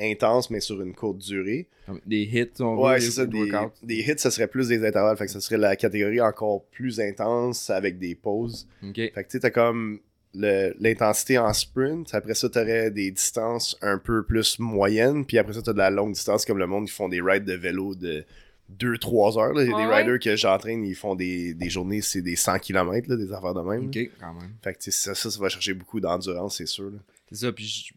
intense, 0.00 0.48
mais 0.50 0.60
sur 0.60 0.80
une 0.80 0.94
courte 0.94 1.18
durée. 1.18 1.68
Des 2.06 2.22
hits, 2.22 2.50
on 2.60 2.76
Ouais, 2.76 3.00
c'est 3.00 3.10
ça. 3.10 3.26
Des, 3.26 3.50
des 3.82 3.96
hits, 3.96 4.18
ça 4.18 4.30
serait 4.30 4.46
plus 4.46 4.68
des 4.68 4.86
intervalles. 4.86 5.16
Fait 5.16 5.26
que 5.26 5.32
ça 5.32 5.40
serait 5.40 5.56
la 5.58 5.74
catégorie 5.76 6.20
encore 6.20 6.64
plus 6.66 7.00
intense 7.00 7.68
avec 7.70 7.98
des 7.98 8.14
pauses. 8.14 8.68
Fait 9.12 9.22
que 9.24 9.28
tu 9.28 9.32
sais, 9.32 9.40
t'as 9.40 9.50
comme 9.50 9.98
l'intensité 10.34 11.38
en 11.38 11.52
sprint. 11.52 12.14
Après 12.14 12.34
ça, 12.34 12.48
t'aurais 12.48 12.90
des 12.90 13.10
distances 13.10 13.76
un 13.82 13.98
peu 13.98 14.22
plus 14.24 14.58
moyennes. 14.58 15.24
Puis 15.26 15.38
après 15.38 15.54
ça, 15.54 15.62
t'as 15.62 15.72
de 15.72 15.78
la 15.78 15.90
longue 15.90 16.12
distance 16.12 16.44
comme 16.44 16.58
le 16.58 16.66
monde 16.66 16.86
qui 16.86 16.92
font 16.92 17.08
des 17.08 17.20
rides 17.20 17.44
de 17.44 17.54
vélo 17.54 17.94
de 17.94 18.24
2-3 18.70 19.38
heures. 19.38 19.52
là. 19.54 19.62
Il 19.64 19.70
y 19.70 19.72
a 19.72 19.76
Ouais, 19.76 19.82
des 19.84 19.88
ouais. 19.88 19.96
riders 20.02 20.18
que 20.20 20.36
j'entraîne, 20.36 20.84
ils 20.84 20.94
font 20.94 21.14
des, 21.14 21.54
des 21.54 21.70
journées, 21.70 22.00
c'est 22.02 22.22
des 22.22 22.36
100 22.36 22.58
km, 22.58 23.14
des 23.16 23.32
affaires 23.32 23.54
de 23.54 23.60
même. 23.62 23.86
OK, 23.86 23.98
quand 24.20 24.34
même. 24.34 24.52
Fait 24.62 24.74
que 24.74 24.78
tu 24.78 24.90
ça, 24.92 25.14
ça, 25.14 25.30
ça 25.30 25.40
va 25.40 25.48
chercher 25.48 25.74
beaucoup 25.74 26.00
d'endurance, 26.00 26.56
c'est 26.58 26.66
sûr. 26.66 26.90
là. 26.90 26.98
C'est 27.30 27.36
ça, 27.36 27.52
puis 27.52 27.90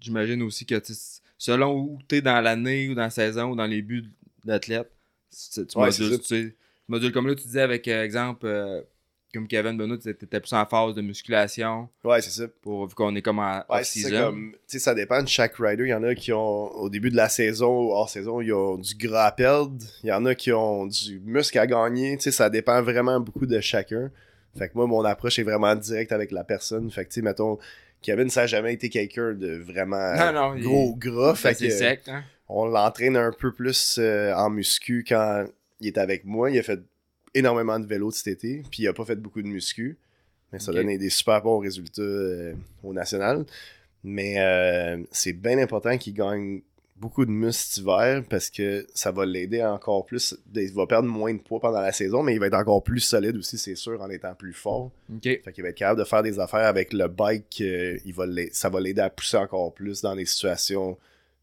j'imagine 0.00 0.42
aussi 0.42 0.66
que 0.66 0.76
tu 0.78 0.92
selon 1.36 1.76
où 1.76 1.98
t'es 2.08 2.20
dans 2.20 2.40
l'année 2.40 2.88
ou 2.88 2.94
dans 2.94 3.02
la 3.02 3.10
saison 3.10 3.50
ou 3.52 3.56
dans 3.56 3.66
les 3.66 3.82
buts 3.82 4.04
d'athlète, 4.44 4.90
tu, 5.30 5.66
tu 5.66 5.78
Ouais, 5.78 5.90
c'est 5.92 6.02
modules, 6.04 6.20
tu 6.20 6.26
tu 6.26 6.56
modules 6.88 7.12
comme 7.12 7.26
là, 7.28 7.34
tu 7.34 7.44
disais 7.44 7.60
avec 7.60 7.86
euh, 7.88 8.02
exemple, 8.04 8.46
euh, 8.46 8.80
comme 9.34 9.46
Kevin 9.46 9.76
Benoît, 9.76 9.98
tu 9.98 10.08
étais 10.08 10.40
plus 10.40 10.52
en 10.54 10.64
phase 10.66 10.94
de 10.94 11.02
musculation 11.02 11.88
Ouais, 12.04 12.20
c'est 12.22 12.30
ça. 12.30 12.44
pour, 12.62 12.86
vu 12.86 12.94
qu'on 12.94 13.14
est 13.14 13.22
comme 13.22 13.38
en 13.40 13.62
Ouais, 13.68 13.84
c'est 13.84 14.00
ça, 14.00 14.10
comme, 14.10 14.54
ça 14.66 14.94
dépend 14.94 15.22
de 15.22 15.28
chaque 15.28 15.56
rider. 15.58 15.84
Il 15.84 15.90
y 15.90 15.94
en 15.94 16.02
a 16.02 16.14
qui 16.14 16.32
ont, 16.32 16.72
au 16.76 16.88
début 16.88 17.10
de 17.10 17.16
la 17.16 17.28
saison 17.28 17.68
ou 17.88 17.92
hors 17.92 18.08
saison, 18.08 18.40
ils 18.40 18.52
ont 18.52 18.76
du 18.78 18.94
gras 18.94 19.26
à 19.26 19.32
perdre. 19.32 19.76
Il 20.02 20.08
y 20.08 20.12
en 20.12 20.24
a 20.24 20.34
qui 20.34 20.50
ont 20.52 20.86
du 20.86 21.20
muscle 21.24 21.58
à 21.58 21.66
gagner. 21.66 22.16
Tu 22.16 22.24
sais, 22.24 22.30
ça 22.32 22.48
dépend 22.48 22.80
vraiment 22.82 23.20
beaucoup 23.20 23.46
de 23.46 23.60
chacun. 23.60 24.10
Fait 24.56 24.68
que 24.68 24.72
moi, 24.74 24.86
mon 24.86 25.04
approche 25.04 25.38
est 25.38 25.42
vraiment 25.44 25.74
directe 25.74 26.10
avec 26.12 26.30
la 26.32 26.42
personne. 26.42 26.90
Fait 26.90 27.04
que, 27.04 27.10
tu 27.10 27.16
sais, 27.16 27.22
mettons, 27.22 27.58
Kevin, 28.00 28.30
ça 28.30 28.42
n'a 28.42 28.46
jamais 28.46 28.72
été 28.72 28.88
quelqu'un 28.88 29.34
de 29.34 29.56
vraiment 29.56 30.14
Non, 30.16 30.32
non, 30.32 30.54
il- 30.56 30.62
gros 30.62 30.94
gras. 30.96 31.34
Fait 31.34 31.54
que, 31.54 31.68
sec, 31.68 32.00
hein? 32.08 32.24
on 32.48 32.64
l'entraîne 32.66 33.16
un 33.16 33.30
peu 33.38 33.52
plus 33.52 33.96
euh, 33.98 34.32
en 34.34 34.48
muscu 34.50 35.04
quand 35.06 35.44
il 35.80 35.88
est 35.88 35.98
avec 35.98 36.24
moi. 36.24 36.50
Il 36.50 36.58
a 36.58 36.62
fait 36.62 36.80
énormément 37.34 37.78
de 37.78 37.86
vélo 37.86 38.10
cet 38.10 38.28
été, 38.28 38.62
puis 38.70 38.82
il 38.84 38.88
a 38.88 38.92
pas 38.92 39.04
fait 39.04 39.16
beaucoup 39.16 39.42
de 39.42 39.48
muscu. 39.48 39.96
Mais 40.52 40.58
ça 40.58 40.70
Ok. 40.70 40.76
donne 40.78 40.96
des 40.96 41.10
super 41.10 41.42
bons 41.42 41.58
résultats 41.58 42.00
euh, 42.02 42.54
au 42.82 42.92
national. 42.94 43.44
Mais 44.04 44.36
euh, 44.38 45.02
c'est 45.10 45.32
bien 45.34 45.58
important 45.58 45.98
qu'il 45.98 46.14
gagne 46.14 46.62
beaucoup 46.96 47.24
de 47.26 47.30
muscles 47.30 47.62
cet 47.74 47.76
hiver 47.84 48.24
parce 48.28 48.48
que 48.50 48.86
ça 48.94 49.10
va 49.12 49.26
l'aider 49.26 49.62
encore 49.62 50.04
plus. 50.06 50.34
Il 50.54 50.72
va 50.72 50.86
perdre 50.86 51.08
moins 51.08 51.32
de 51.34 51.38
poids 51.38 51.60
pendant 51.60 51.80
la 51.80 51.92
saison, 51.92 52.22
mais 52.22 52.32
il 52.34 52.40
va 52.40 52.46
être 52.46 52.54
encore 52.54 52.82
plus 52.82 53.00
solide 53.00 53.36
aussi, 53.36 53.58
c'est 53.58 53.74
sûr, 53.74 54.00
en 54.00 54.08
étant 54.10 54.34
plus 54.34 54.52
fort. 54.54 54.90
OK. 55.14 55.22
Fait 55.22 55.52
qu'il 55.52 55.62
va 55.62 55.68
être 55.70 55.76
capable 55.76 56.00
de 56.00 56.04
faire 56.04 56.22
des 56.22 56.38
affaires 56.40 56.66
avec 56.66 56.92
le 56.92 57.06
bike. 57.08 57.60
euh, 57.60 57.98
il 58.04 58.14
va 58.14 58.24
ça 58.52 58.68
va 58.68 58.80
l'aider 58.80 59.02
à 59.02 59.10
pousser 59.10 59.36
encore 59.36 59.74
plus 59.74 60.00
dans 60.00 60.16
des 60.16 60.24
situations 60.24 60.96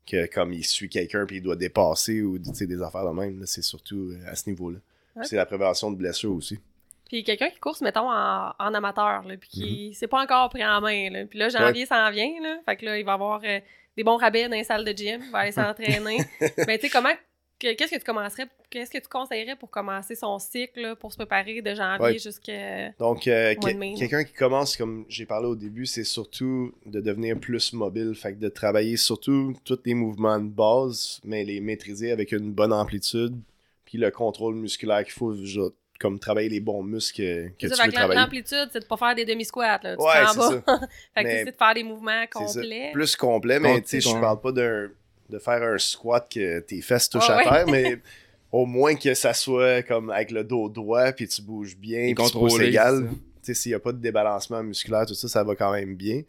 que 0.10 0.26
comme 0.28 0.52
il 0.54 0.64
suit 0.66 0.90
quelqu'un 0.90 1.26
puis 1.26 1.38
il 1.38 1.42
doit 1.42 1.56
dépasser 1.56 2.22
ou 2.22 2.38
des 2.40 2.82
affaires 2.82 3.06
de 3.06 3.16
même. 3.16 3.44
C'est 3.46 3.64
surtout 3.64 4.12
à 4.28 4.36
ce 4.36 4.50
niveau-là. 4.50 4.80
C'est 5.24 5.36
la 5.38 5.46
prévention 5.46 5.92
de 5.92 5.96
blessures 5.98 6.34
aussi. 6.34 6.60
Puis 7.08 7.24
quelqu'un 7.24 7.50
qui 7.50 7.60
course, 7.60 7.82
mettons, 7.82 8.10
en, 8.10 8.52
en 8.58 8.74
amateur, 8.74 9.24
là, 9.24 9.38
puis 9.38 9.50
qui 9.50 9.94
s'est 9.94 10.08
pas 10.08 10.22
encore 10.24 10.50
pris 10.50 10.66
en 10.66 10.82
main. 10.82 11.10
Là. 11.12 11.26
Puis 11.26 11.38
là, 11.38 11.50
janvier 11.50 11.86
s'en 11.86 12.10
vient, 12.12 12.32
là. 12.42 12.58
Fait 12.66 12.76
que 12.78 12.86
là, 12.86 12.98
il 12.98 13.06
va 13.06 13.14
avoir 13.14 13.42
euh, 13.46 13.60
des 13.96 14.04
bons 14.04 14.18
rabais 14.18 14.50
dans 14.50 14.56
les 14.56 14.64
salles 14.64 14.84
de 14.84 14.92
gym, 14.92 15.22
il 15.24 15.32
va 15.32 15.40
aller 15.40 15.52
s'entraîner. 15.52 16.18
Mais 16.68 16.78
tu 16.80 16.88
sais, 16.88 16.90
comment... 16.90 17.14
que- 17.60 17.74
Qu'est-ce 17.76 17.92
que 17.92 18.00
tu 18.00 18.04
commencerais... 18.04 18.48
Qu'est-ce 18.72 18.90
que 18.90 18.98
tu 18.98 19.08
conseillerais 19.08 19.56
pour 19.56 19.70
commencer 19.70 20.16
son 20.16 20.38
cycle, 20.40 20.82
là, 20.82 20.96
pour 20.96 21.12
se 21.12 21.18
préparer 21.18 21.62
de 21.62 21.76
janvier 21.76 22.04
Ouais. 22.06 22.20
jusqu'à... 22.20 22.90
Donc, 23.00 23.28
euh, 23.28 23.54
que- 23.54 23.98
quelqu'un 24.00 24.24
qui 24.24 24.34
commence, 24.34 24.76
comme 24.76 25.06
j'ai 25.08 25.28
parlé 25.28 25.48
au 25.48 25.56
début, 25.56 25.86
c'est 25.86 26.04
surtout 26.04 26.74
de 26.88 27.00
devenir 27.00 27.40
plus 27.40 27.72
mobile. 27.74 28.14
Fait 28.16 28.34
que 28.34 28.40
de 28.40 28.50
travailler 28.50 28.98
surtout 28.98 29.54
tous 29.64 29.80
les 29.86 29.94
mouvements 29.94 30.40
de 30.40 30.50
base, 30.50 31.22
mais 31.24 31.44
les 31.46 31.62
maîtriser 31.62 32.12
avec 32.12 32.32
une 32.32 32.52
bonne 32.52 32.74
amplitude. 32.74 33.40
Puis 33.86 33.98
le 33.98 34.12
contrôle 34.12 34.56
musculaire 34.56 35.04
qu'il 35.04 35.14
faut, 35.14 35.36
genre, 35.46 35.72
comme 36.00 36.20
travailler 36.20 36.50
les 36.50 36.60
bons 36.60 36.84
muscles 36.84 37.18
que, 37.22 37.48
que 37.50 37.54
C'est 37.62 37.70
tu 37.70 37.76
ça, 37.76 37.84
fait 37.84 37.88
veux 37.88 37.92
que 37.92 37.98
travailler. 37.98 38.20
l'amplitude, 38.20 38.70
c'est 38.74 38.80
de 38.82 38.86
pas 38.86 38.98
faire 38.98 39.16
des 39.16 39.26
demi-squats, 39.26 39.80
là. 39.84 39.96
Tu 39.96 40.02
Ouais, 40.04 40.12
c'est 40.34 40.52
fait 41.16 41.24
que 41.24 41.30
c'est 41.30 41.52
de 41.52 41.58
faire 41.58 41.74
des 41.74 41.84
mouvements 41.84 42.26
complets. 42.32 42.90
Plus 42.92 43.16
complet, 43.16 43.60
mais 43.60 43.82
tu 43.82 43.88
sais, 43.88 44.02
je 44.02 44.20
parle 44.20 44.42
pas 44.42 44.52
d'un 44.52 44.90
de 45.30 45.40
faire 45.40 45.64
un 45.64 45.78
squat 45.80 46.28
que 46.32 46.60
tes 46.60 46.82
fesses 46.82 47.10
touchent 47.10 47.30
Ah 47.30 47.34
à 47.34 47.38
ouais. 47.38 47.44
terre, 47.44 47.68
mais 47.68 47.98
au 48.52 48.66
moins 48.68 48.96
que 48.96 49.14
ça 49.16 49.34
soit 49.34 49.82
comme 49.82 50.12
avec 50.12 50.30
le 50.32 50.44
dos 50.44 50.70
droit, 50.70 51.12
puis 51.14 51.28
tu 51.28 51.42
bouges 51.42 51.76
bien, 51.76 52.14
puis 52.14 52.26
tu 52.26 52.32
pousses 52.38 52.60
égal. 52.60 53.10
Tu 53.10 53.18
sais, 53.42 53.54
s'il 53.54 53.72
n'y 53.72 53.76
a 53.76 53.80
pas 53.80 53.92
de 53.92 53.98
débalancement 53.98 54.62
musculaire, 54.64 55.06
tout 55.08 55.14
ça, 55.16 55.28
ça 55.28 55.44
va 55.44 55.56
quand 55.56 55.72
même 55.72 55.96
bien. 55.96 56.22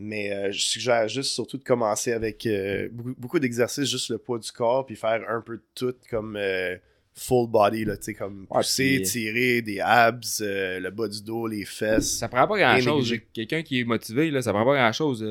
Mais 0.00 0.32
euh, 0.32 0.52
je 0.52 0.60
suggère 0.60 1.08
juste 1.08 1.32
surtout 1.32 1.58
de 1.58 1.64
commencer 1.64 2.12
avec 2.12 2.46
euh, 2.46 2.88
beaucoup, 2.92 3.14
beaucoup 3.18 3.38
d'exercices, 3.40 3.90
juste 3.90 4.10
le 4.10 4.18
poids 4.18 4.38
du 4.38 4.50
corps, 4.52 4.86
puis 4.86 4.94
faire 4.96 5.22
un 5.28 5.40
peu 5.40 5.56
de 5.56 5.62
tout 5.74 5.94
comme 6.08 6.36
euh, 6.36 6.76
full 7.14 7.48
body, 7.50 7.84
là, 7.84 7.96
comme 8.16 8.46
Ouais, 8.50 8.58
pousser, 8.58 8.96
puis- 8.98 9.02
tirer, 9.02 9.60
des 9.62 9.80
abs, 9.80 10.40
le 10.40 10.88
bas 10.90 11.08
du 11.08 11.20
dos, 11.22 11.46
les 11.48 11.64
fesses. 11.64 12.18
Ça 12.18 12.28
prend 12.28 12.46
pas 12.46 12.56
grand 12.58 12.78
chose. 12.80 13.10
négligé. 13.10 13.26
Quelqu'un 13.32 13.62
qui 13.62 13.80
est 13.80 13.84
motivé, 13.84 14.30
là, 14.30 14.40
ça 14.40 14.52
prend 14.52 14.64
pas 14.64 14.74
grand 14.76 14.92
chose. 14.92 15.22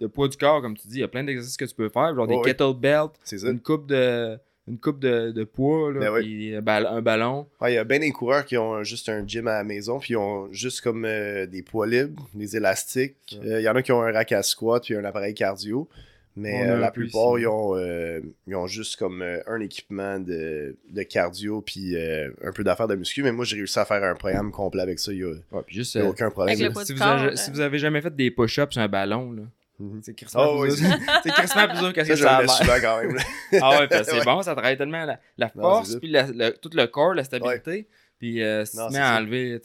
le 0.00 0.08
poids 0.08 0.28
du 0.28 0.36
corps, 0.36 0.60
comme 0.62 0.76
tu 0.76 0.86
dis, 0.88 0.96
il 0.96 1.00
y 1.00 1.04
a 1.04 1.08
plein 1.08 1.24
d'exercices 1.24 1.56
que 1.56 1.64
tu 1.64 1.74
peux 1.74 1.88
faire, 1.88 2.14
genre 2.14 2.26
des 2.26 2.34
Ouais, 2.34 2.42
kettlebells, 2.44 3.08
une 3.32 3.60
coupe 3.60 3.86
de 3.86 4.38
une 4.70 4.78
coupe 4.78 5.00
de, 5.00 5.30
de 5.32 5.44
poids, 5.44 5.92
là, 5.92 6.00
Ben 6.00 6.12
oui. 6.12 6.22
puis 6.22 6.54
un 6.56 6.62
ball- 6.62 6.86
un 6.86 7.02
ballon. 7.02 7.46
Ouais, 7.60 7.72
il 7.72 7.74
y 7.74 7.78
a 7.78 7.84
bien 7.84 7.98
des 7.98 8.10
coureurs 8.12 8.44
qui 8.44 8.56
ont 8.56 8.82
juste 8.84 9.08
un 9.08 9.26
gym 9.26 9.46
à 9.48 9.54
la 9.58 9.64
maison, 9.64 9.98
puis 9.98 10.14
ils 10.14 10.16
ont 10.16 10.50
juste 10.52 10.80
comme 10.80 11.04
euh, 11.04 11.46
des 11.46 11.62
poids 11.62 11.86
libres, 11.86 12.28
des 12.34 12.56
élastiques. 12.56 13.38
Euh, 13.44 13.60
Il 13.60 13.64
y 13.64 13.68
en 13.68 13.74
a 13.76 13.82
qui 13.82 13.92
ont 13.92 14.00
un 14.02 14.12
rack 14.12 14.32
à 14.32 14.42
squat, 14.42 14.82
puis 14.84 14.94
un 14.94 15.04
appareil 15.04 15.34
cardio. 15.34 15.88
Mais 16.36 16.70
euh, 16.70 16.78
la 16.78 16.92
plupart, 16.92 17.38
ils 17.40 17.48
ont, 17.48 17.76
euh, 17.76 18.20
ils 18.46 18.54
ont 18.54 18.68
juste 18.68 18.96
comme 18.96 19.20
euh, 19.20 19.40
un 19.48 19.60
équipement 19.60 20.20
de, 20.20 20.76
de 20.88 21.02
cardio, 21.02 21.60
puis 21.60 21.96
euh, 21.96 22.30
un 22.44 22.52
peu 22.52 22.62
d'affaires 22.62 22.86
de 22.86 22.94
muscu. 22.94 23.24
Mais 23.24 23.32
moi, 23.32 23.44
j'ai 23.44 23.56
réussi 23.56 23.78
à 23.80 23.84
faire 23.84 24.02
un 24.04 24.14
programme 24.14 24.52
complet 24.52 24.80
avec 24.80 25.00
ça. 25.00 25.12
Il 25.12 25.18
n'y 25.18 25.24
a, 25.24 25.34
Ouais, 25.50 25.62
juste, 25.66 25.96
il 25.96 25.98
y 25.98 26.00
a 26.02 26.04
euh, 26.06 26.10
aucun 26.10 26.30
problème. 26.30 26.56
Si, 26.56 26.62
du 26.62 26.68
vous 26.70 26.78
avez, 27.02 27.26
corps, 27.28 27.36
si 27.36 27.50
euh. 27.50 27.52
vous 27.52 27.60
avez 27.60 27.78
jamais 27.80 28.00
fait 28.00 28.14
des 28.14 28.30
push-ups 28.30 28.72
sur 28.72 28.80
un 28.80 28.88
ballon, 28.88 29.32
là, 29.32 29.42
Mhm. 29.80 30.00
c'est 30.02 30.14
crissement 30.14 30.44
Oh, 30.46 30.62
plus 30.62 30.72
oui, 30.82 30.86
dur. 30.88 30.96
c'est 31.24 31.30
crissement 31.32 31.68
plus 31.68 31.78
dur 31.78 31.92
que 31.92 32.04
Ça, 32.04 32.16
ça 32.16 32.64
je 32.64 32.70
le 32.74 32.80
quand 32.80 33.00
même. 33.02 33.16
Ah 33.62 33.80
ouais, 33.80 33.88
c'est 33.90 34.12
Ouais. 34.12 34.24
bon, 34.24 34.42
ça 34.42 34.52
travaille 34.54 34.76
tellement 34.76 35.06
la, 35.38 35.48
force, 35.48 35.96
puis 35.96 36.10
la- 36.10 36.52
tout 36.52 36.70
le 36.74 36.86
corps, 36.86 37.14
la 37.14 37.24
stabilité. 37.24 37.88
Puis 38.18 38.42
euh, 38.42 38.64
si 38.64 38.76
Non, 38.76 38.88
tu 38.88 38.92
mets 38.92 38.98
à 39.00 39.16
enlever, 39.16 39.58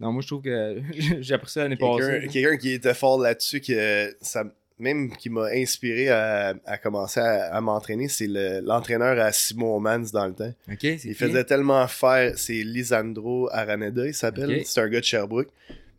Non, 0.00 0.10
moi 0.12 0.22
je 0.22 0.26
trouve 0.26 0.42
que 0.42 0.80
j'ai 1.20 1.34
appris 1.34 1.50
ça 1.50 1.62
l'année 1.64 1.76
Quelqu'un 1.76 1.96
passée. 1.98 2.28
quelqu'un 2.28 2.56
qui 2.56 2.72
était 2.72 2.94
fort 2.94 3.20
là-dessus, 3.20 3.60
que 3.60 4.16
ça, 4.22 4.44
même 4.78 5.14
qui 5.16 5.28
m'a 5.30 5.44
inspiré 5.54 6.08
à, 6.08 6.54
à 6.64 6.78
commencer 6.78 7.20
à, 7.20 7.54
à 7.54 7.60
m'entraîner, 7.60 8.08
c'est 8.08 8.26
le- 8.26 8.60
l'entraîneur 8.64 9.18
à 9.20 9.30
Simon 9.30 9.78
Mans 9.78 9.98
dans 10.12 10.26
le 10.26 10.32
temps. 10.34 10.52
Ok, 10.70 10.78
c'est 10.80 11.04
Il 11.04 11.14
faisait 11.14 11.44
tellement 11.44 11.86
faire, 11.86 12.32
c'est 12.36 12.54
Lisandro 12.64 13.48
Araneda, 13.52 14.06
il 14.06 14.14
s'appelle. 14.14 14.50
Ok. 14.60 14.62
C'est 14.64 14.80
un 14.80 14.88
gars 14.88 15.00
de 15.00 15.04
Sherbrooke. 15.04 15.48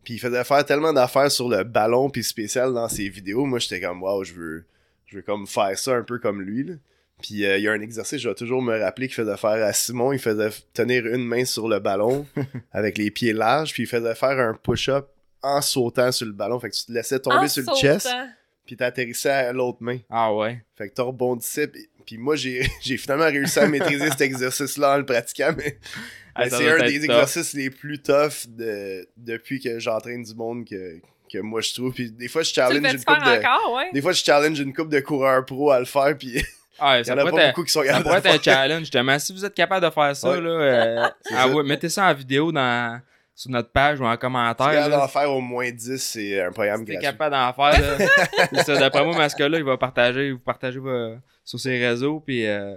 Puis 0.04 0.14
il 0.14 0.18
faisait 0.18 0.44
faire 0.44 0.64
tellement 0.64 0.92
d'affaires 0.92 1.30
sur 1.30 1.48
le 1.48 1.64
ballon 1.64 2.10
puis 2.10 2.22
spécial 2.22 2.72
dans 2.74 2.88
ses 2.88 3.08
vidéos. 3.08 3.44
Moi, 3.46 3.58
j'étais 3.58 3.80
comme, 3.80 4.02
waouh, 4.02 4.24
je 4.24 4.34
veux, 4.34 4.64
je 5.06 5.16
veux 5.16 5.22
comme 5.22 5.46
faire 5.46 5.78
ça 5.78 5.94
un 5.94 6.02
peu 6.02 6.18
comme 6.18 6.42
lui. 6.42 6.64
là. 6.64 6.74
Puis 7.22 7.46
euh, 7.46 7.56
il 7.56 7.62
y 7.62 7.68
a 7.68 7.72
un 7.72 7.80
exercice, 7.80 8.20
je 8.20 8.28
vais 8.28 8.34
toujours 8.34 8.60
me 8.60 8.78
rappeler 8.78 9.06
qu'il 9.06 9.14
faisait 9.14 9.36
faire 9.36 9.64
à 9.64 9.72
Simon. 9.72 10.12
Il 10.12 10.18
faisait 10.18 10.50
tenir 10.74 11.06
une 11.06 11.24
main 11.24 11.44
sur 11.44 11.68
le 11.68 11.78
ballon 11.78 12.26
avec 12.72 12.98
les 12.98 13.10
pieds 13.10 13.32
larges. 13.32 13.72
Puis 13.72 13.84
il 13.84 13.86
faisait 13.86 14.14
faire 14.14 14.38
un 14.38 14.54
push-up 14.54 15.08
en 15.42 15.62
sautant 15.62 16.12
sur 16.12 16.26
le 16.26 16.32
ballon. 16.32 16.58
Fait 16.60 16.70
que 16.70 16.74
tu 16.74 16.86
te 16.86 16.92
laissais 16.92 17.20
tomber 17.20 17.36
En 17.36 17.48
sur 17.48 17.62
le 17.62 17.76
chest. 17.76 18.08
Puis 18.66 18.76
t'atterrissais 18.76 19.30
à 19.30 19.52
l'autre 19.52 19.78
main. 19.80 19.98
Ah 20.10 20.34
ouais. 20.34 20.64
Fait 20.76 20.88
que 20.88 20.94
t'as 20.94 21.02
rebondissais. 21.02 21.68
Puis, 21.68 21.86
puis 22.06 22.18
moi, 22.18 22.36
j'ai 22.36 22.66
j'ai 22.82 22.96
finalement 22.96 23.24
réussi 23.26 23.58
à 23.58 23.66
maîtriser 23.68 24.10
cet 24.10 24.20
exercice-là 24.20 24.94
en 24.94 24.98
le 24.98 25.06
pratiquant. 25.06 25.52
Mais, 25.56 25.78
Ah, 26.34 26.44
mais 26.44 26.50
ça 26.50 26.58
c'est 26.58 26.68
un 26.70 26.78
des 26.86 26.94
tough. 27.00 27.04
exercices 27.04 27.52
les 27.54 27.70
plus 27.70 28.00
tough 28.02 28.46
de, 28.48 29.06
depuis 29.16 29.60
que 29.60 29.78
j'entraîne 29.78 30.22
du 30.22 30.34
monde 30.34 30.64
que, 30.68 30.96
que 31.32 31.38
moi 31.38 31.60
je 31.60 31.72
trouve. 31.74 31.92
Puis 31.94 32.10
des 32.10 32.28
fois, 32.28 32.42
je 32.42 32.52
challenge 32.52 32.92
une 32.92 33.04
coupe 33.04 33.24
de. 33.24 33.38
encore, 33.46 33.74
ouais? 33.76 33.90
Des 33.92 34.02
fois, 34.02 34.12
je 34.12 34.24
challenge 34.24 34.58
une 34.60 34.74
coupe 34.74 34.88
de 34.90 35.00
coureurs 35.00 35.44
pro 35.44 35.70
à 35.70 35.78
le 35.78 35.84
faire. 35.86 36.16
Puis 36.18 36.42
Ah, 36.80 36.98
il 36.98 37.02
y 37.02 37.04
ça 37.04 37.14
en 37.14 37.18
a 37.18 37.20
pourrait 37.20 37.32
pas 37.32 37.42
être- 37.42 37.48
beaucoup 37.54 37.64
qui 37.64 37.72
sont 37.72 37.82
Ça 37.82 37.86
capables 37.86 38.04
pourrait 38.04 38.20
de 38.20 38.26
être 38.26 38.32
un 38.32 38.36
le 38.36 38.42
faire. 38.42 38.54
challenge, 38.54 38.80
justement. 38.80 39.18
Si 39.20 39.32
vous 39.32 39.44
êtes 39.44 39.54
capable 39.54 39.86
de 39.86 39.90
faire 39.92 40.16
ça, 40.16 40.30
Ouais. 40.30 40.40
là, 40.40 40.50
euh, 40.50 41.02
ah 41.30 41.44
ça. 41.44 41.48
ouais, 41.48 41.62
mettez 41.62 41.88
ça 41.88 42.06
en 42.06 42.14
vidéo 42.14 42.50
dans, 42.50 43.00
sur 43.34 43.50
notre 43.50 43.70
page 43.70 44.00
ou 44.00 44.04
en 44.04 44.12
Si 44.12 44.18
commentaire. 44.18 44.70
capable 44.70 44.90
là, 44.90 44.96
d'en 44.98 45.08
faire 45.08 45.30
au 45.32 45.40
moins 45.40 45.70
10, 45.70 45.96
c'est 45.98 46.40
un 46.40 46.52
programme 46.52 46.80
si 46.86 46.92
gratuit. 46.92 47.02
capable 47.02 47.34
d'en 47.34 47.52
faire, 47.52 47.80
là, 47.80 48.06
c'est 48.52 48.62
ça. 48.64 48.76
D'après 48.78 49.04
moi, 49.04 49.16
Mascola, 49.16 49.58
il 49.58 49.64
va 49.64 49.76
partager, 49.76 50.30
vous 50.32 50.38
partagez 50.38 50.78
vos- 50.78 51.16
sur 51.44 51.58
ses 51.58 51.78
réseaux, 51.84 52.20
puis 52.20 52.46
euh, 52.46 52.76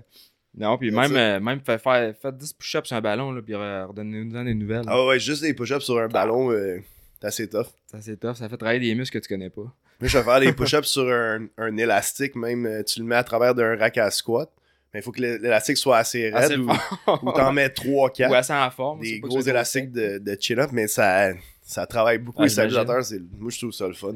non, 0.57 0.77
puis 0.77 0.89
même, 0.91 1.15
euh, 1.15 1.39
même 1.39 1.59
fait 1.61 1.77
faire, 1.77 2.13
faites 2.19 2.35
10 2.37 2.53
push-ups 2.53 2.87
sur 2.87 2.97
un 2.97 3.01
ballon, 3.01 3.31
là, 3.31 3.41
puis 3.41 3.53
euh, 3.53 3.85
redonnez-nous 3.85 4.43
des 4.43 4.53
nouvelles. 4.55 4.85
Ah 4.87 5.05
ouais, 5.05 5.19
juste 5.19 5.43
des 5.43 5.53
push-ups 5.53 5.83
sur 5.85 5.99
un 5.99 6.07
ballon, 6.07 6.51
euh, 6.51 6.79
c'est 7.21 7.27
assez 7.27 7.49
tough. 7.49 7.67
C'est 8.01 8.19
tough, 8.19 8.35
ça 8.35 8.49
fait 8.49 8.57
travailler 8.57 8.79
des 8.79 8.95
muscles 8.95 9.19
que 9.19 9.23
tu 9.25 9.33
connais 9.33 9.49
pas. 9.51 9.61
Moi, 9.61 10.07
je 10.09 10.17
vais 10.17 10.23
faire 10.23 10.39
des 10.39 10.53
push-ups 10.53 10.87
sur 10.87 11.07
un, 11.07 11.45
un 11.57 11.77
élastique, 11.77 12.35
même. 12.35 12.65
euh, 12.65 12.83
Tu 12.83 12.99
le 12.99 13.05
mets 13.05 13.15
à 13.15 13.23
travers 13.23 13.53
d'un 13.55 13.75
rack 13.77 13.97
à 13.99 14.09
squat. 14.11 14.49
Mais 14.97 15.01
il 15.01 15.03
faut 15.03 15.11
que 15.11 15.21
l'é- 15.21 15.37
l'élastique 15.37 15.77
soit 15.77 15.97
assez 15.97 16.29
raide 16.29 16.35
Assez 16.35 16.57
ou, 16.57 16.67
t'en 17.31 17.51
mets 17.53 17.67
3-4. 17.67 18.29
Ou 18.29 18.33
assez 18.33 18.53
en 18.53 18.71
forme. 18.71 19.01
des 19.01 19.19
gros 19.19 19.41
élastiques 19.41 19.91
de, 19.91 20.17
de 20.17 20.37
chin-up, 20.39 20.71
mais 20.73 20.87
ça, 20.87 21.29
ça 21.63 21.85
travaille 21.85 22.17
beaucoup 22.17 22.41
Ah, 22.41 22.45
les 22.45 22.49
stabilisateurs. 22.49 23.03
c'est- 23.05 23.21
Moi, 23.37 23.51
je 23.51 23.57
trouve 23.59 23.71
ça 23.71 23.87
le 23.87 23.93
fun. 23.93 24.13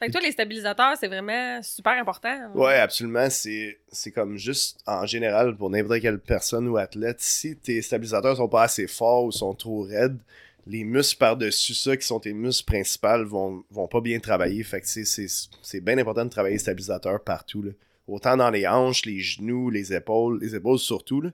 Fait 0.00 0.06
que 0.06 0.12
toi, 0.12 0.20
les 0.20 0.32
stabilisateurs, 0.32 0.96
c'est 0.98 1.08
vraiment 1.08 1.62
super 1.62 1.92
important. 1.92 2.50
Ouais, 2.54 2.74
absolument. 2.76 3.28
C'est 3.30 3.78
c'est 3.92 4.10
comme 4.10 4.36
juste 4.36 4.80
en 4.86 5.06
général 5.06 5.56
pour 5.56 5.70
n'importe 5.70 6.00
quelle 6.00 6.18
personne 6.18 6.66
ou 6.68 6.76
athlète, 6.76 7.20
si 7.20 7.56
tes 7.56 7.80
stabilisateurs 7.82 8.36
sont 8.36 8.48
pas 8.48 8.64
assez 8.64 8.86
forts 8.86 9.24
ou 9.24 9.32
sont 9.32 9.54
trop 9.54 9.82
raides, 9.82 10.18
les 10.68 10.82
muscles 10.82 11.18
par-dessus 11.18 11.74
ça, 11.74 11.96
qui 11.96 12.04
sont 12.04 12.18
tes 12.18 12.32
muscles 12.32 12.64
principaux, 12.66 13.24
vont, 13.24 13.62
vont 13.70 13.86
pas 13.86 14.00
bien 14.00 14.18
travailler. 14.18 14.64
Fait 14.64 14.80
que 14.80 14.88
c'est- 14.88 15.04
c'est 15.04 15.28
c'est 15.62 15.80
bien 15.80 15.96
important 15.98 16.24
de 16.24 16.30
travailler 16.30 16.54
les 16.56 16.58
stabilisateurs 16.60 17.22
partout. 17.22 17.62
Là. 17.62 17.70
Autant 18.06 18.36
dans 18.36 18.50
les 18.50 18.66
hanches, 18.66 19.04
les 19.04 19.20
genoux, 19.20 19.70
les 19.70 19.92
épaules, 19.92 20.40
les 20.40 20.54
épaules 20.54 20.78
surtout. 20.78 21.20
Là. 21.20 21.30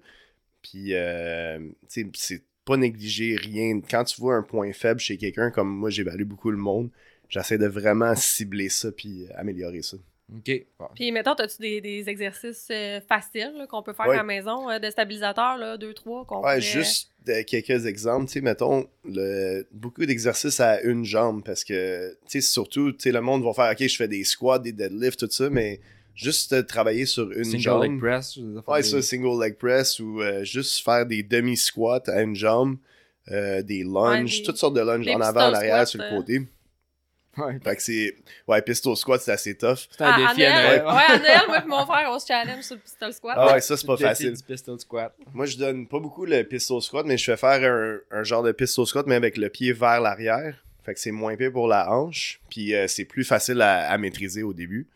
Puis, 0.63 0.95
euh, 0.95 1.59
tu 1.59 2.03
sais, 2.03 2.07
c'est 2.15 2.43
pas 2.65 2.77
négliger 2.77 3.37
rien. 3.37 3.81
Quand 3.91 4.05
tu 4.05 4.21
vois 4.21 4.37
un 4.37 4.43
point 4.43 4.73
faible 4.73 5.01
chez 5.01 5.17
quelqu'un, 5.19 5.51
comme 5.51 5.69
moi, 5.69 5.91
j'évalue 5.91 6.25
beaucoup 6.25 6.51
le 6.51 6.57
monde, 6.57 6.89
j'essaie 7.29 7.59
de 7.59 7.67
vraiment 7.67 8.15
cibler 8.15 8.69
ça 8.69 8.93
puis 8.93 9.27
améliorer 9.35 9.83
ça. 9.83 9.97
Ok. 10.35 10.51
Bon. 10.79 10.87
Puis, 10.95 11.13
mettons, 11.13 11.33
as-tu 11.35 11.61
des, 11.61 11.81
des 11.83 12.09
exercices 12.09 12.69
euh, 12.71 13.01
faciles 13.07 13.67
qu'on 13.69 13.83
peut 13.83 13.93
faire 13.93 14.07
Ouais. 14.07 14.15
à 14.15 14.19
la 14.19 14.23
maison, 14.23 14.71
euh, 14.71 14.79
de 14.79 14.89
stabilisateurs, 14.89 15.59
là, 15.59 15.77
deux, 15.77 15.93
trois, 15.93 16.25
qu'on 16.25 16.37
Ouais, 16.37 16.43
pourrait- 16.43 16.61
juste 16.63 17.11
de- 17.27 17.43
quelques 17.43 17.85
exemples, 17.85 18.27
tu 18.27 18.35
sais, 18.35 18.41
mettons, 18.41 18.89
le, 19.05 19.67
beaucoup 19.73 20.07
d'exercices 20.07 20.59
à 20.61 20.81
une 20.83 21.05
jambe, 21.05 21.43
parce 21.45 21.65
que, 21.65 22.13
tu 22.13 22.19
sais, 22.29 22.41
surtout, 22.41 22.93
tu 22.93 23.01
sais, 23.01 23.13
le 23.13 23.21
monde 23.21 23.45
va 23.45 23.53
faire, 23.53 23.71
ok, 23.73 23.87
je 23.87 23.97
fais 23.97 24.09
des 24.09 24.25
squats, 24.25 24.59
des 24.61 24.73
deadlifts, 24.73 25.19
tout 25.19 25.29
ça, 25.31 25.51
mais 25.51 25.81
juste 26.15 26.53
euh, 26.53 26.63
travailler 26.63 27.07
sur 27.07 27.31
une 27.33 27.45
Single 27.45 27.61
jambe. 27.61 27.83
leg 27.83 27.99
press. 27.99 28.39
Ouais, 28.67 28.83
des- 28.83 28.89
ça, 28.89 29.03
single 29.03 29.43
leg 29.43 29.57
press, 29.57 29.99
ou 30.01 30.21
euh, 30.21 30.45
juste 30.45 30.85
faire 30.85 31.07
des 31.07 31.23
demi-squats 31.23 32.03
à 32.09 32.23
une 32.23 32.35
jambe, 32.37 32.77
euh, 33.31 33.63
des 33.63 33.83
lunges, 33.85 34.39
des- 34.39 34.43
toutes 34.45 34.57
sortes 34.59 34.75
de 34.75 34.81
lunges, 34.81 35.07
en 35.09 35.21
avant, 35.21 35.51
en 35.51 35.55
arrière, 35.55 35.87
squats, 35.87 35.87
sur 35.87 36.01
le 36.03 36.17
côté. 36.17 36.41
Ouais. 37.39 37.59
Fait 37.65 37.77
que 37.77 37.83
c'est, 37.83 38.15
ouais, 38.47 38.61
pistol 38.61 38.95
squat, 38.95 39.19
c'est 39.23 39.33
assez 39.33 39.57
tough. 39.57 39.89
C'est 39.91 40.03
un 40.03 40.13
Ah, 40.13 40.29
défi 40.35 40.45
à 40.45 40.53
Noël, 40.63 40.83
ouais, 40.85 41.15
à 41.15 41.19
Noël, 41.19 41.41
moi 41.49 41.63
et 41.65 41.67
mon 41.67 41.87
frère, 41.87 42.11
on 42.13 42.19
se 42.19 42.27
challenge 42.27 42.63
sur 42.63 42.75
le 42.77 42.83
pistol 42.83 43.11
squat. 43.15 43.35
Ah 43.39 43.55
ouais, 43.55 43.61
ça, 43.63 43.75
c'est 43.79 43.87
pas 43.87 43.95
Le 43.95 43.99
facile. 44.01 44.35
du 44.37 44.43
pistol 44.43 44.79
squat. 44.79 45.15
Moi, 45.33 45.47
je 45.47 45.57
donne 45.57 45.89
pas 45.89 45.99
beaucoup 45.99 46.27
le 46.27 46.43
pistol 46.43 46.83
squat, 46.83 47.07
mais 47.07 47.17
je 47.17 47.25
fais 47.25 47.39
faire 47.39 47.73
un, 47.73 48.19
un 48.19 48.23
genre 48.23 48.43
de 48.43 48.53
pistol 48.53 48.87
squat, 48.87 49.07
mais 49.07 49.15
avec 49.15 49.39
le 49.39 49.49
pied 49.49 49.73
vers 49.73 50.03
l'arrière. 50.03 50.63
Fait 50.85 50.93
que 50.93 51.01
c'est 51.01 51.11
moins 51.11 51.35
pire 51.37 51.53
pour 51.53 51.69
la 51.69 51.91
hanche. 51.91 52.39
Puis 52.51 52.75
euh, 52.75 52.87
c'est 52.87 53.07
plus 53.07 53.25
facile 53.25 53.63
à, 53.63 53.91
à 53.91 53.97
maîtriser 53.97 54.43
au 54.43 54.53
début. 54.53 54.87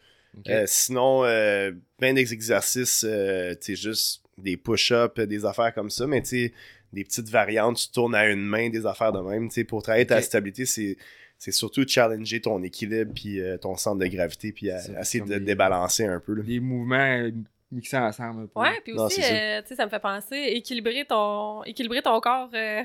Euh, 0.48 0.64
sinon, 0.66 1.24
euh, 1.24 1.72
plein 1.98 2.12
d'exercices, 2.14 3.04
euh, 3.08 3.54
tu 3.54 3.74
sais, 3.74 3.76
juste 3.76 4.22
des 4.38 4.56
push-ups, 4.56 5.18
des 5.20 5.44
affaires 5.44 5.72
comme 5.74 5.90
ça, 5.90 6.06
mais 6.06 6.20
tu 6.22 6.28
sais, 6.28 6.52
des 6.92 7.04
petites 7.04 7.28
variantes, 7.30 7.76
tu 7.78 7.88
tournes 7.90 8.14
à 8.14 8.26
une 8.28 8.44
main, 8.44 8.68
des 8.68 8.84
affaires 8.86 9.12
de 9.12 9.20
même. 9.20 9.48
Tu 9.48 9.54
sais, 9.54 9.64
pour 9.64 9.82
travailler 9.82 10.06
ta 10.06 10.20
stabilité, 10.22 10.66
c'est. 10.66 10.96
C'est 11.38 11.52
surtout 11.52 11.86
challenger 11.86 12.40
ton 12.40 12.62
équilibre 12.62 13.12
puis 13.14 13.42
euh, 13.42 13.58
ton 13.58 13.76
centre 13.76 13.98
de 13.98 14.06
gravité 14.06 14.52
puis 14.52 14.70
à- 14.70 14.80
essayer 15.02 15.22
de 15.22 15.28
des- 15.34 15.38
débalancer 15.40 16.06
un 16.06 16.18
peu. 16.18 16.32
Là. 16.32 16.42
Des 16.42 16.60
mouvements 16.60 17.28
mixés 17.70 17.98
ensemble. 17.98 18.48
peu. 18.48 18.58
Ouais, 18.60 18.80
puis 18.82 18.94
aussi, 18.94 19.20
ça. 19.20 19.34
euh, 19.34 19.60
tu 19.60 19.68
sais, 19.68 19.74
ça 19.74 19.84
me 19.84 19.90
fait 19.90 19.98
penser, 20.00 20.34
équilibrer 20.54 21.04
ton, 21.04 21.62
équilibrer 21.64 22.00
ton 22.00 22.18
corps, 22.20 22.48
euh, 22.54 22.82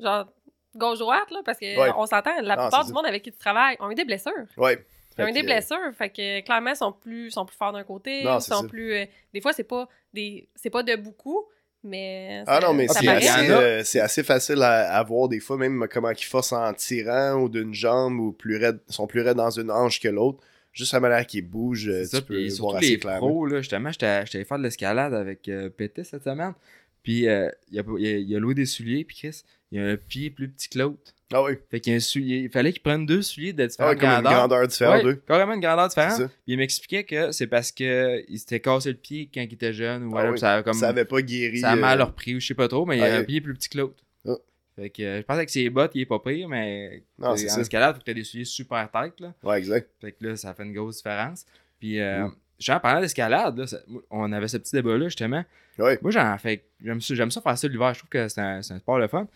genre, 0.00 0.26
gauche-droite, 0.74 1.30
là, 1.30 1.42
parce 1.44 1.58
que 1.60 1.78
Ouais. 1.78 1.90
on 1.96 2.04
s'entend, 2.06 2.32
la 2.42 2.56
Non, 2.56 2.62
plupart 2.62 2.82
du 2.82 2.88
ça. 2.88 2.94
monde 2.94 3.06
avec 3.06 3.22
qui 3.22 3.30
tu 3.30 3.38
travailles 3.38 3.76
ont 3.78 3.88
eu 3.88 3.94
des 3.94 4.04
blessures. 4.04 4.32
Ouais. 4.56 4.84
Ils 5.18 5.22
ont 5.22 5.24
Fait 5.26 5.30
eu 5.30 5.34
des 5.34 5.42
blessures, 5.42 5.76
fait 5.96 6.08
que 6.10 6.40
clairement, 6.44 6.70
ils 6.70 6.76
sont 6.76 6.92
plus, 6.92 7.30
sont 7.30 7.44
plus 7.46 7.56
forts 7.56 7.72
d'un 7.72 7.84
côté, 7.84 8.24
Non, 8.24 8.40
sont 8.40 8.62
ça. 8.62 8.68
plus... 8.68 8.92
euh, 8.94 9.04
des 9.34 9.40
fois, 9.40 9.52
c'est 9.52 9.64
pas 9.64 9.88
des 10.14 10.48
c'est 10.54 10.70
pas 10.70 10.82
de 10.82 10.96
beaucoup, 10.96 11.44
mais... 11.84 12.44
Ah 12.46 12.60
non, 12.60 12.72
mais 12.74 12.86
ça 12.88 13.00
c'est 13.00 13.08
assez, 13.08 13.50
euh, 13.50 13.80
assez 14.02 14.22
facile 14.22 14.62
à, 14.62 14.94
à 14.96 15.02
voir 15.02 15.28
des 15.28 15.40
fois, 15.40 15.56
même 15.56 15.86
comment 15.90 16.10
ils 16.10 16.24
forcent 16.24 16.52
en 16.52 16.72
tirant 16.74 17.34
ou 17.40 17.48
d'une 17.48 17.74
jambe 17.74 18.18
ou 18.20 18.32
plus 18.32 18.56
raide, 18.56 18.78
sont 18.88 19.06
plus 19.06 19.20
raides 19.22 19.36
dans 19.36 19.50
une 19.50 19.70
hanche 19.70 20.00
que 20.00 20.08
l'autre. 20.08 20.38
Juste 20.72 20.94
la 20.94 21.00
manière 21.00 21.26
qu'ils 21.26 21.46
bougent, 21.46 21.88
euh, 21.90 22.02
C'est 22.04 22.16
ça, 22.16 22.20
tu 22.20 22.28
peux 22.28 22.34
puis 22.36 22.48
voir 22.48 22.54
surtout 22.56 22.76
assez 22.78 22.86
les 22.92 22.98
clairement. 22.98 23.28
pros, 23.28 23.46
là, 23.46 23.58
justement, 23.58 23.92
j'étais 23.92 24.24
j'étais 24.24 24.38
allé 24.38 24.44
faire 24.46 24.56
de 24.58 24.62
l'escalade 24.62 25.12
avec 25.12 25.46
euh, 25.48 25.68
Pété 25.68 26.02
cette 26.02 26.24
semaine. 26.24 26.54
Puis 27.02 27.28
euh, 27.28 27.48
il, 27.70 27.78
a, 27.80 27.82
il, 27.98 28.06
a, 28.06 28.18
il 28.18 28.36
a 28.36 28.38
loué 28.38 28.54
des 28.54 28.66
souliers, 28.66 29.04
puis 29.04 29.16
Chris, 29.16 29.42
il 29.70 29.80
a 29.80 29.84
un 29.86 29.96
pied 29.96 30.30
plus 30.30 30.48
petit 30.48 30.68
que 30.68 30.78
l'autre. 30.78 31.12
Ah 31.34 31.42
oui, 31.42 31.52
Fait 31.70 31.80
qu'il 31.80 31.92
y 31.92 31.94
a 31.94 31.96
un 31.96 32.00
soulier, 32.00 32.36
il 32.40 32.50
fallait 32.50 32.72
qu'il 32.72 32.82
prenne 32.82 33.06
deux 33.06 33.22
souliers 33.22 33.54
de 33.54 33.62
ah 33.62 33.66
différentes 33.66 33.94
ouais, 33.94 33.98
comme 34.00 34.10
une 34.10 34.22
grandeur 34.22 34.68
différente, 34.68 35.02
Ouais, 35.04 35.18
carrément 35.26 35.54
une 35.54 35.60
grandeur 35.60 35.88
différente. 35.88 36.18
Puis 36.18 36.28
il 36.46 36.58
m'expliquait 36.58 37.04
que 37.04 37.32
c'est 37.32 37.46
parce 37.46 37.72
que 37.72 38.22
il 38.28 38.38
s'était 38.38 38.60
cassé 38.60 38.90
le 38.90 38.98
pied 38.98 39.30
quand 39.32 39.40
il 39.40 39.52
était 39.54 39.72
jeune 39.72 40.02
ou 40.04 40.08
Ah 40.08 40.10
voilà, 40.10 40.32
oui. 40.32 40.38
ça 40.38 40.62
comme 40.62 40.74
Ça 40.74 40.90
avait 40.90 41.06
pas 41.06 41.22
guéri. 41.22 41.60
ça 41.60 41.70
a 41.70 41.76
mal 41.76 42.00
euh, 42.02 42.04
repris 42.04 42.34
ou 42.34 42.40
je 42.40 42.46
sais 42.48 42.54
pas 42.54 42.68
trop, 42.68 42.84
mais 42.84 42.98
il 42.98 43.02
a 43.02 43.14
Ah, 43.14 43.18
un 43.18 43.24
pied 43.24 43.40
plus 43.40 43.54
petit 43.54 43.70
que 43.70 43.78
l'autre. 43.78 44.04
Ah. 44.28 44.36
Fait 44.76 44.90
que 44.90 45.02
euh, 45.02 45.16
je 45.18 45.22
pensais 45.22 45.46
que 45.46 45.52
ses 45.52 45.70
bottes, 45.70 45.92
il 45.94 46.02
est 46.02 46.06
pas 46.06 46.18
pire, 46.18 46.48
mais 46.50 47.02
Non, 47.18 47.28
en 47.28 47.34
escalade, 47.34 47.94
faut 47.94 48.00
que 48.00 48.04
t'aies 48.04 48.12
des 48.14 48.24
souliers 48.24 48.44
super 48.44 48.90
tight 48.90 49.18
là. 49.20 49.32
Ouais, 49.42 49.58
exact. 49.58 49.88
Fait 50.02 50.12
que 50.12 50.26
là, 50.26 50.36
ça 50.36 50.52
fait 50.52 50.64
une 50.64 50.74
grosse 50.74 50.98
différence. 50.98 51.46
Puis, 51.80 51.98
euh, 51.98 52.26
Mm. 52.26 52.34
Genre, 52.64 52.80
parlant 52.80 53.00
d'escalade, 53.00 53.64
on 54.10 54.32
avait 54.32 54.48
ce 54.48 54.56
petit 54.56 54.74
débat-là, 54.76 55.06
justement. 55.06 55.44
Moi, 55.78 56.10
j'en 56.10 56.36
fais. 56.38 56.64
J'aime 56.84 57.00
ça, 57.00 57.14
j'aime 57.14 57.30
ça 57.30 57.40
faire 57.40 57.56
ça 57.58 57.68
l'hiver. 57.68 57.94
Je 57.94 58.00
trouve 58.00 58.10
que 58.10 58.28
c'est 58.28 58.40
un, 58.40 58.62
c'est 58.62 58.74
un 58.74 58.78
sport 58.78 58.98
le 58.98 59.08
fun. 59.08 59.26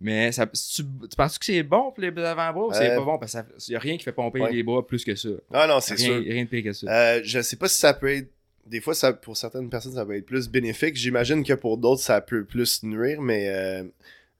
Mais 0.00 0.32
ça, 0.32 0.46
tu, 0.46 0.82
tu 0.82 1.16
penses 1.16 1.38
que 1.38 1.44
c'est 1.44 1.62
bon 1.62 1.92
pour 1.92 2.00
les 2.02 2.08
avant-bras 2.08 2.66
ou 2.66 2.72
c'est 2.72 2.90
Euh, 2.90 2.96
pas 2.98 3.04
bon? 3.04 3.18
Parce 3.18 3.32
qu'il 3.32 3.72
n'y 3.72 3.76
a 3.76 3.78
rien 3.78 3.96
qui 3.96 4.02
fait 4.04 4.12
pomper 4.12 4.40
ouais. 4.40 4.52
les 4.52 4.62
bras 4.64 4.84
plus 4.84 5.04
que 5.04 5.14
ça. 5.14 5.28
Ah 5.52 5.66
non, 5.68 5.78
c'est 5.80 5.96
sûr. 5.96 6.16
rien 6.16 6.44
de 6.44 6.48
pire 6.48 6.64
que 6.64 6.72
ça. 6.72 6.86
Euh, 6.90 7.20
je 7.22 7.40
sais 7.40 7.56
pas 7.56 7.68
si 7.68 7.78
ça 7.78 7.94
peut 7.94 8.10
être. 8.12 8.28
Des 8.66 8.80
fois, 8.80 8.94
ça, 8.94 9.12
pour 9.12 9.36
certaines 9.36 9.68
personnes, 9.68 9.92
ça 9.94 10.04
peut 10.06 10.16
être 10.16 10.26
plus 10.26 10.48
bénéfique. 10.48 10.96
J'imagine 10.96 11.44
que 11.44 11.52
pour 11.52 11.76
d'autres, 11.76 12.00
ça 12.02 12.20
peut 12.20 12.44
plus 12.44 12.82
nuire, 12.82 13.20
mais 13.20 13.48
euh, 13.48 13.84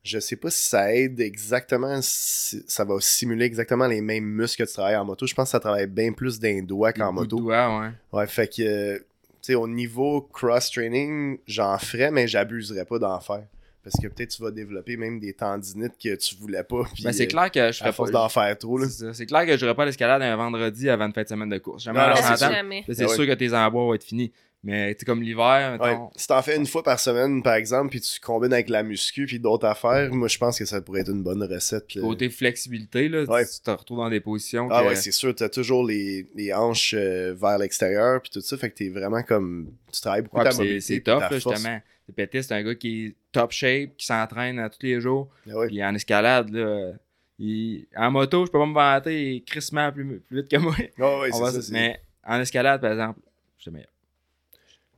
je 0.04 0.18
sais 0.18 0.36
pas 0.36 0.50
si 0.50 0.68
ça 0.68 0.94
aide 0.94 1.18
exactement. 1.20 1.98
si 2.02 2.62
ça 2.68 2.84
va 2.84 2.94
simuler 3.00 3.46
exactement 3.46 3.86
les 3.86 4.00
mêmes 4.02 4.24
muscles 4.24 4.62
que 4.64 4.68
tu 4.68 4.74
travailles 4.74 4.96
en 4.96 5.04
moto. 5.04 5.26
Je 5.26 5.34
pense 5.34 5.46
que 5.48 5.52
ça 5.52 5.60
travaille 5.60 5.86
bien 5.86 6.12
plus 6.12 6.38
d'un 6.38 6.62
doigt 6.62 6.92
qu'en 6.92 7.12
moto. 7.12 7.36
doigts, 7.38 7.80
ouais. 7.80 7.88
Ouais, 8.12 8.26
fait 8.26 8.46
que, 8.48 8.98
tu 8.98 9.04
sais, 9.40 9.54
au 9.54 9.66
niveau 9.66 10.20
cross-training, 10.32 11.38
j'en 11.46 11.76
ferais, 11.78 12.10
mais 12.10 12.28
j'abuserais 12.28 12.84
pas 12.84 12.98
d'en 12.98 13.18
faire. 13.20 13.44
Parce 13.82 13.96
que 14.00 14.08
peut-être 14.08 14.30
tu 14.30 14.42
vas 14.42 14.50
développer 14.50 14.96
même 14.96 15.20
des 15.20 15.34
tendinites 15.34 15.92
que 16.02 16.14
tu 16.16 16.36
voulais 16.36 16.64
pas. 16.64 16.84
Puis, 16.94 17.02
Ben, 17.04 17.12
c'est 17.12 17.24
euh, 17.24 17.26
clair 17.26 17.50
que 17.50 17.60
je 17.60 17.66
à 17.68 17.72
ferais 17.72 17.92
force 17.92 18.10
pas. 18.10 18.18
d'en 18.18 18.28
faire 18.30 18.56
trop, 18.56 18.78
là. 18.78 18.86
C'est 19.12 19.26
clair 19.26 19.44
que 19.44 19.58
je 19.58 19.64
n'aurais 19.64 19.74
pas 19.76 19.82
à 19.82 19.86
l'escalade 19.86 20.22
un 20.22 20.36
vendredi 20.36 20.88
avant 20.88 21.04
une 21.06 21.12
fin 21.12 21.22
de 21.22 21.28
semaine 21.28 21.50
de 21.50 21.58
course. 21.58 21.82
Jamais 21.84 21.98
Non, 21.98 22.04
on 22.06 22.08
non, 22.08 22.14
Mais 22.14 22.22
c'est 22.22 22.36
sûr. 22.38 22.50
jamais. 22.50 22.84
Là, 22.88 22.94
C'est 22.94 23.04
Ah 23.04 23.08
ouais. 23.08 23.14
sûr 23.14 23.26
que 23.26 23.32
tes 23.34 23.52
embois 23.54 23.84
vont 23.84 23.94
être 23.94 24.04
finis. 24.04 24.32
Mais 24.66 24.94
tu 24.94 25.04
comme 25.04 25.22
l'hiver, 25.22 25.78
Ouais. 25.80 25.98
Si 26.16 26.26
t'en 26.26 26.40
fais 26.40 26.56
une 26.56 26.66
fois 26.66 26.82
par 26.82 26.98
semaine, 26.98 27.42
par 27.42 27.52
exemple, 27.54 27.90
puis 27.90 28.00
tu 28.00 28.18
combines 28.18 28.52
avec 28.54 28.70
la 28.70 28.82
muscu 28.82 29.26
puis 29.26 29.38
d'autres 29.38 29.66
affaires, 29.66 30.10
moi 30.12 30.26
je 30.26 30.38
pense 30.38 30.58
que 30.58 30.64
ça 30.64 30.80
pourrait 30.80 31.02
être 31.02 31.10
une 31.10 31.22
bonne 31.22 31.42
recette. 31.42 31.92
côté 32.00 32.30
flexibilité, 32.30 33.08
là, 33.10 33.24
Ouais. 33.24 33.44
tu 33.44 33.60
te 33.60 33.70
retrouves 33.70 33.98
dans 33.98 34.08
des 34.08 34.20
positions 34.20 34.68
Ah 34.70 34.80
que- 34.82 34.88
ouais, 34.88 34.96
c'est 34.96 35.10
sûr, 35.12 35.34
t'as 35.34 35.50
toujours 35.50 35.86
les, 35.86 36.28
les 36.34 36.54
hanches 36.54 36.94
euh, 36.96 37.34
vers 37.38 37.58
l'extérieur 37.58 38.22
puis 38.22 38.30
tout 38.30 38.40
ça, 38.40 38.56
fait 38.56 38.70
que 38.70 38.76
t'es 38.76 38.88
vraiment 38.88 39.22
comme 39.22 39.70
tu 39.92 40.00
travailles 40.00 40.22
beaucoup 40.22 40.38
Ouais, 40.38 40.44
ta 40.44 40.50
c'est- 40.52 40.58
mobilité 40.58 40.94
c'est 40.94 41.00
ta 41.02 41.18
là, 41.18 41.28
justement. 41.30 41.80
Le 42.08 42.12
Pétis, 42.14 42.42
c'est 42.44 42.54
un 42.54 42.62
gars 42.62 42.74
qui 42.74 43.06
est 43.06 43.14
top 43.32 43.50
shape, 43.52 43.96
qui 43.96 44.06
s'entraîne 44.06 44.58
à 44.58 44.68
tous 44.70 44.82
les 44.82 45.00
jours. 45.00 45.28
Ah 45.50 45.56
ouais. 45.58 45.66
Puis 45.68 45.82
en 45.84 45.94
escalade, 45.94 46.50
là, 46.50 46.92
il- 47.38 47.86
en 47.96 48.10
moto, 48.10 48.46
je 48.46 48.50
peux 48.50 48.58
pas 48.58 48.66
me 48.66 48.74
vanter, 48.74 49.22
il 49.32 49.36
est 49.36 49.40
crissement 49.40 49.90
plus, 49.92 50.20
plus 50.20 50.36
vite 50.42 50.50
que 50.50 50.56
moi. 50.56 50.74
Ah 50.98 51.18
ouais, 51.20 51.30
On 51.32 51.36
c'est 51.36 51.42
va 51.42 51.52
ça, 51.52 51.62
c'est- 51.62 51.72
mais 51.72 52.00
en 52.26 52.40
escalade, 52.40 52.80
par 52.80 52.92
exemple, 52.92 53.20
je 53.58 53.62
suis 53.62 53.70
meilleur. 53.70 53.88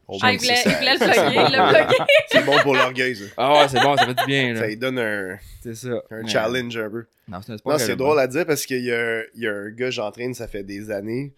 Au 0.09 0.19
Ah, 0.23 0.27
moins, 0.27 0.33
il 0.35 0.39
voulait, 0.39 0.55
ça, 0.57 0.71
il 0.71 0.77
voulait 0.77 0.93
le 0.93 0.99
ça- 0.99 1.05
plugger, 1.09 1.41
il 1.47 1.53
l'a 1.53 1.85
plugué. 1.85 2.03
C'est 2.31 2.45
bon 2.45 2.59
pour 2.63 2.75
l'orgueil, 2.75 3.17
ça. 3.17 3.25
Ah 3.37 3.53
ouais, 3.63 3.69
c'est 3.69 3.81
bon, 3.81 3.97
ça 3.97 4.07
fait 4.07 4.15
du 4.15 4.25
bien. 4.27 4.55
Ça 4.55 4.61
Là. 4.63 4.67
lui 4.69 4.77
donne 4.77 4.99
un, 5.01 5.39
ça. 5.75 5.89
un 6.11 6.27
challenge 6.27 6.77
un 6.77 6.91
peu. 6.91 7.05
Non, 7.29 7.41
c'est 7.43 7.57
que 7.61 7.93
drôle 7.95 8.19
à 8.21 8.27
dire 8.29 8.47
parce 8.47 8.67
qu'il 8.67 8.85
y 8.85 8.93
a, 8.93 9.23
il 9.35 9.43
y 9.43 9.49
a 9.49 9.53
un 9.53 9.71
gars, 9.71 9.91
j'entraîne, 9.91 10.33
ça 10.35 10.47
fait 10.47 10.63
des 10.63 10.91
années. 10.93 11.33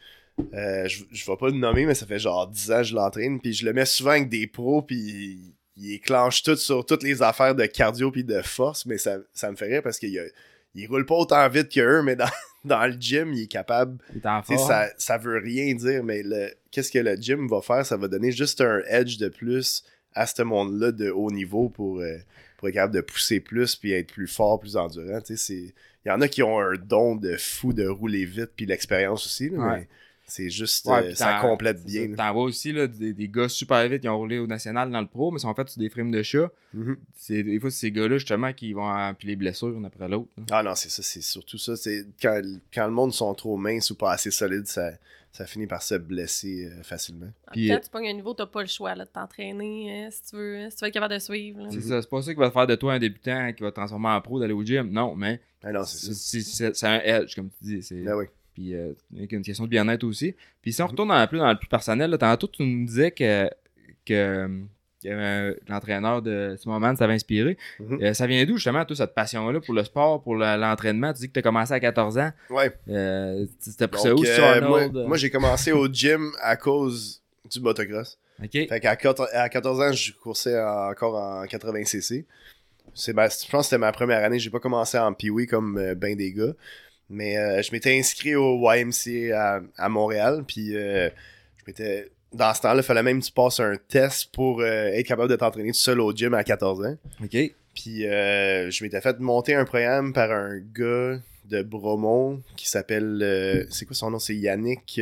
Euh, 0.54 0.86
je, 0.86 1.02
je 1.10 1.24
vais 1.30 1.36
pas 1.36 1.46
le 1.46 1.54
nommer, 1.54 1.86
mais 1.86 1.94
ça 1.94 2.04
fait 2.06 2.18
genre 2.18 2.46
10 2.46 2.70
ans 2.72 2.76
que 2.78 2.82
je 2.84 2.94
l'entraîne. 2.94 3.40
Puis 3.40 3.54
je 3.54 3.64
le 3.64 3.72
mets 3.72 3.86
souvent 3.86 4.10
avec 4.10 4.28
des 4.28 4.46
pros, 4.46 4.82
puis 4.82 4.96
il, 4.96 5.54
il 5.78 5.94
éclenche 5.94 6.42
tout 6.42 6.56
sur 6.56 6.84
toutes 6.84 7.02
les 7.02 7.22
affaires 7.22 7.54
de 7.54 7.64
cardio 7.66 8.10
puis 8.10 8.22
de 8.24 8.42
force. 8.42 8.84
Mais 8.86 8.98
ça, 8.98 9.16
ça 9.32 9.50
me 9.50 9.56
fait 9.56 9.66
rire 9.66 9.82
parce 9.82 9.98
qu'il 9.98 10.16
a- 10.18 10.22
il 10.74 10.86
roule 10.86 11.06
pas 11.06 11.14
autant 11.14 11.48
vite 11.48 11.70
que 11.72 11.80
eux, 11.80 12.02
mais 12.02 12.14
dans, 12.16 12.28
dans 12.64 12.86
le 12.86 12.92
gym, 13.00 13.32
il 13.32 13.44
est 13.44 13.46
capable. 13.46 13.98
Il 14.14 14.18
est 14.18 14.26
en 14.26 14.42
ça, 14.58 14.88
ça 14.98 15.16
veut 15.18 15.38
rien 15.38 15.74
dire, 15.74 16.04
mais 16.04 16.22
le, 16.22 16.50
qu'est-ce 16.70 16.90
que 16.92 16.98
le 16.98 17.16
gym 17.16 17.48
va 17.48 17.60
faire? 17.60 17.84
Ça 17.86 17.96
va 17.96 18.08
donner 18.08 18.32
juste 18.32 18.60
un 18.60 18.80
edge 18.88 19.18
de 19.18 19.28
plus 19.28 19.84
à 20.14 20.26
ce 20.26 20.42
monde-là 20.42 20.92
de 20.92 21.10
haut 21.10 21.30
niveau 21.30 21.68
pour, 21.68 22.00
euh, 22.00 22.16
pour 22.56 22.68
être 22.68 22.74
capable 22.74 22.94
de 22.94 23.00
pousser 23.00 23.40
plus 23.40 23.76
puis 23.76 23.92
être 23.92 24.12
plus 24.12 24.26
fort, 24.26 24.58
plus 24.58 24.76
endurant. 24.76 25.20
Tu 25.20 25.36
sais, 25.36 25.36
c'est... 25.36 25.74
Il 26.04 26.08
y 26.08 26.10
en 26.10 26.20
a 26.20 26.28
qui 26.28 26.42
ont 26.42 26.58
un 26.58 26.74
don 26.76 27.16
de 27.16 27.36
fou 27.36 27.72
de 27.72 27.86
rouler 27.86 28.24
vite 28.24 28.50
puis 28.56 28.64
l'expérience 28.66 29.26
aussi, 29.26 29.50
là, 29.50 29.58
Ouais. 29.58 29.78
mais 29.80 29.88
c'est 30.26 30.48
juste... 30.48 30.86
Ouais, 30.86 31.08
euh, 31.10 31.14
ça 31.14 31.38
complète 31.40 31.84
bien. 31.84 32.14
T'en 32.14 32.32
vois 32.32 32.44
aussi 32.44 32.72
là, 32.72 32.86
des, 32.86 33.12
des 33.12 33.28
gars 33.28 33.48
super 33.48 33.86
vite 33.88 34.02
qui 34.02 34.08
ont 34.08 34.16
roulé 34.16 34.38
au 34.38 34.46
national 34.46 34.90
dans 34.90 35.00
le 35.00 35.06
pro, 35.06 35.30
mais 35.30 35.38
sont 35.38 35.54
faits 35.54 35.68
sur 35.68 35.80
des 35.80 35.90
frames 35.90 36.10
de 36.10 36.22
chat. 36.22 36.50
Mhm. 36.74 36.96
C'est 37.14 37.42
des 37.42 37.60
fois 37.60 37.70
c'est 37.70 37.78
ces 37.80 37.92
gars-là 37.92 38.16
justement 38.18 38.52
qui 38.52 38.72
vont 38.72 38.84
empiler 38.88 39.32
les 39.32 39.36
blessures 39.36 39.68
une 39.76 39.84
après 39.84 40.08
l'autre. 40.08 40.28
Ah 40.50 40.62
non, 40.62 40.74
c'est 40.74 40.90
ça, 40.90 41.02
c'est 41.02 41.22
surtout 41.22 41.58
ça. 41.58 41.74
Quand, 42.22 42.40
quand 42.72 42.86
le 42.86 42.92
monde 42.92 43.12
sont 43.12 43.34
trop 43.34 43.56
minces 43.56 43.90
ou 43.90 43.94
pas 43.96 44.12
assez 44.12 44.30
solides, 44.30 44.66
ça, 44.66 44.90
ça 45.38 45.46
finit 45.46 45.68
par 45.68 45.82
se 45.82 45.94
blesser 45.94 46.66
euh, 46.66 46.82
facilement. 46.82 47.30
Puis, 47.52 47.68
Quand 47.68 47.76
euh, 47.76 47.80
tu 47.80 47.90
pognes 47.90 48.08
un 48.08 48.12
niveau, 48.12 48.34
t'as 48.34 48.46
pas 48.46 48.60
le 48.60 48.66
choix 48.66 48.96
là, 48.96 49.04
de 49.04 49.08
t'entraîner 49.10 50.06
euh, 50.06 50.10
si, 50.10 50.30
tu 50.30 50.36
veux, 50.36 50.68
si 50.68 50.76
tu 50.76 50.84
veux 50.84 50.88
être 50.88 50.94
capable 50.94 51.14
de 51.14 51.20
suivre. 51.20 51.64
C'est 51.70 51.80
ça, 51.80 52.02
c'est 52.02 52.10
pas 52.10 52.22
ça 52.22 52.34
qui 52.34 52.40
va 52.40 52.48
te 52.48 52.52
faire 52.52 52.66
de 52.66 52.74
toi 52.74 52.94
un 52.94 52.98
débutant 52.98 53.52
qui 53.52 53.62
va 53.62 53.70
te 53.70 53.76
transformer 53.76 54.08
en 54.08 54.20
pro 54.20 54.40
d'aller 54.40 54.52
au 54.52 54.64
gym. 54.64 54.90
Non, 54.90 55.14
mais 55.14 55.40
Ah 55.62 55.70
non, 55.70 55.84
c'est 55.84 56.84
un 56.86 57.00
edge, 57.04 57.36
comme 57.36 57.50
tu 57.50 57.64
dis. 57.64 57.82
C'est 57.84 58.02
Ben 58.02 58.16
oui. 58.16 58.24
puis 58.52 58.74
euh, 58.74 58.94
une 59.12 59.42
question 59.42 59.62
de 59.62 59.68
bien-être 59.70 60.02
aussi. 60.02 60.34
Puis 60.60 60.72
si 60.72 60.82
on 60.82 60.88
retourne 60.88 61.10
dans, 61.10 61.26
plus 61.28 61.38
dans 61.38 61.52
le 61.52 61.58
plus 61.58 61.68
personnel, 61.68 62.10
là, 62.10 62.18
tantôt 62.18 62.48
tu 62.48 62.64
nous 62.64 62.86
disais 62.86 63.12
que, 63.12 63.48
que, 64.04 64.50
euh, 65.06 65.54
l'entraîneur 65.68 66.22
de 66.22 66.56
Simon 66.58 66.80
Mann 66.80 66.96
t'avait 66.96 67.14
inspiré. 67.14 67.56
Mhm. 67.80 67.98
Euh, 68.02 68.14
ça 68.14 68.26
vient 68.26 68.44
d'où 68.44 68.56
justement, 68.56 68.84
toute 68.84 68.96
cette 68.96 69.14
passion-là 69.14 69.60
pour 69.60 69.74
le 69.74 69.84
sport, 69.84 70.22
pour 70.22 70.34
le- 70.36 70.56
l'entraînement? 70.56 71.12
Tu 71.12 71.20
dis 71.20 71.28
que 71.28 71.32
tu 71.34 71.38
as 71.38 71.42
commencé 71.42 71.72
à 71.72 71.80
14 71.80 72.18
ans. 72.18 72.30
Ouais. 72.50 72.72
Euh, 72.88 73.46
C'était 73.60 73.88
pour 73.88 74.00
ça 74.00 74.14
où, 74.14 74.22
euh, 74.24 74.34
sur 74.34 74.42
moi, 74.68 74.80
Arnold? 74.82 75.06
moi, 75.06 75.16
j'ai 75.16 75.30
commencé 75.30 75.72
au 75.72 75.86
gym 75.92 76.30
à 76.40 76.56
cause 76.56 77.22
du 77.50 77.60
motocross. 77.60 78.18
OK. 78.42 78.50
Fait 78.52 78.80
qu'à 78.80 78.94
14 78.96 79.28
à 79.32 79.48
14 79.48 79.80
ans, 79.80 79.92
je 79.92 80.12
coursais 80.12 80.58
en- 80.60 80.90
encore 80.90 81.14
en 81.16 81.44
80cc. 81.46 82.24
C'est 82.94 83.12
ma- 83.12 83.28
je 83.28 83.48
pense 83.50 83.62
que 83.66 83.70
c'était 83.70 83.78
ma 83.78 83.92
première 83.92 84.24
année. 84.24 84.38
J'ai 84.38 84.50
pas 84.50 84.60
commencé 84.60 84.98
en 84.98 85.12
pee 85.12 85.46
comme 85.48 85.76
euh, 85.78 85.94
ben 85.94 86.16
des 86.16 86.32
gars. 86.32 86.52
Mais 87.10 87.38
euh, 87.38 87.62
je 87.62 87.72
m'étais 87.72 87.98
inscrit 87.98 88.34
au 88.34 88.58
YMCA 88.70 89.56
à, 89.56 89.60
à 89.76 89.88
Montréal. 89.88 90.44
Puis 90.46 90.76
euh, 90.76 91.08
je 91.56 91.62
m'étais. 91.66 92.10
Dans 92.32 92.52
ce 92.52 92.60
temps-là, 92.62 92.80
il 92.80 92.82
fallait 92.82 93.02
même 93.02 93.20
que 93.20 93.24
tu 93.26 93.32
passes 93.32 93.58
un 93.60 93.76
test 93.88 94.30
pour 94.32 94.60
euh, 94.60 94.86
être 94.88 95.06
capable 95.06 95.30
de 95.30 95.36
t'entraîner 95.36 95.70
tout 95.72 95.78
seul 95.78 96.00
au 96.00 96.12
gym 96.12 96.34
à 96.34 96.44
14 96.44 96.84
ans. 96.84 96.96
OK. 97.22 97.36
Puis 97.74 98.06
euh, 98.06 98.70
je 98.70 98.84
m'étais 98.84 99.00
fait 99.00 99.18
monter 99.20 99.54
un 99.54 99.64
programme 99.64 100.12
par 100.12 100.30
un 100.30 100.58
gars 100.58 101.18
de 101.46 101.62
Bromont 101.62 102.42
qui 102.56 102.68
s'appelle. 102.68 103.20
euh, 103.22 103.64
c'est 103.70 103.86
quoi 103.86 103.94
son 103.96 104.10
nom? 104.10 104.18
C'est 104.18 104.36
Yannick. 104.36 105.00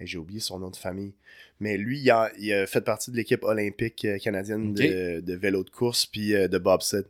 J'ai 0.00 0.18
oublié 0.18 0.40
son 0.40 0.58
nom 0.58 0.70
de 0.70 0.76
famille. 0.76 1.12
Mais 1.60 1.76
lui, 1.76 1.98
il 2.00 2.10
a, 2.10 2.30
il 2.38 2.52
a 2.52 2.66
fait 2.66 2.80
partie 2.82 3.10
de 3.10 3.16
l'équipe 3.16 3.42
olympique 3.44 4.06
canadienne 4.22 4.74
de, 4.74 5.20
de 5.20 5.34
vélo 5.34 5.64
de 5.64 5.70
course 5.70 6.04
puis 6.06 6.32
de 6.32 6.58
bobsled. 6.58 7.06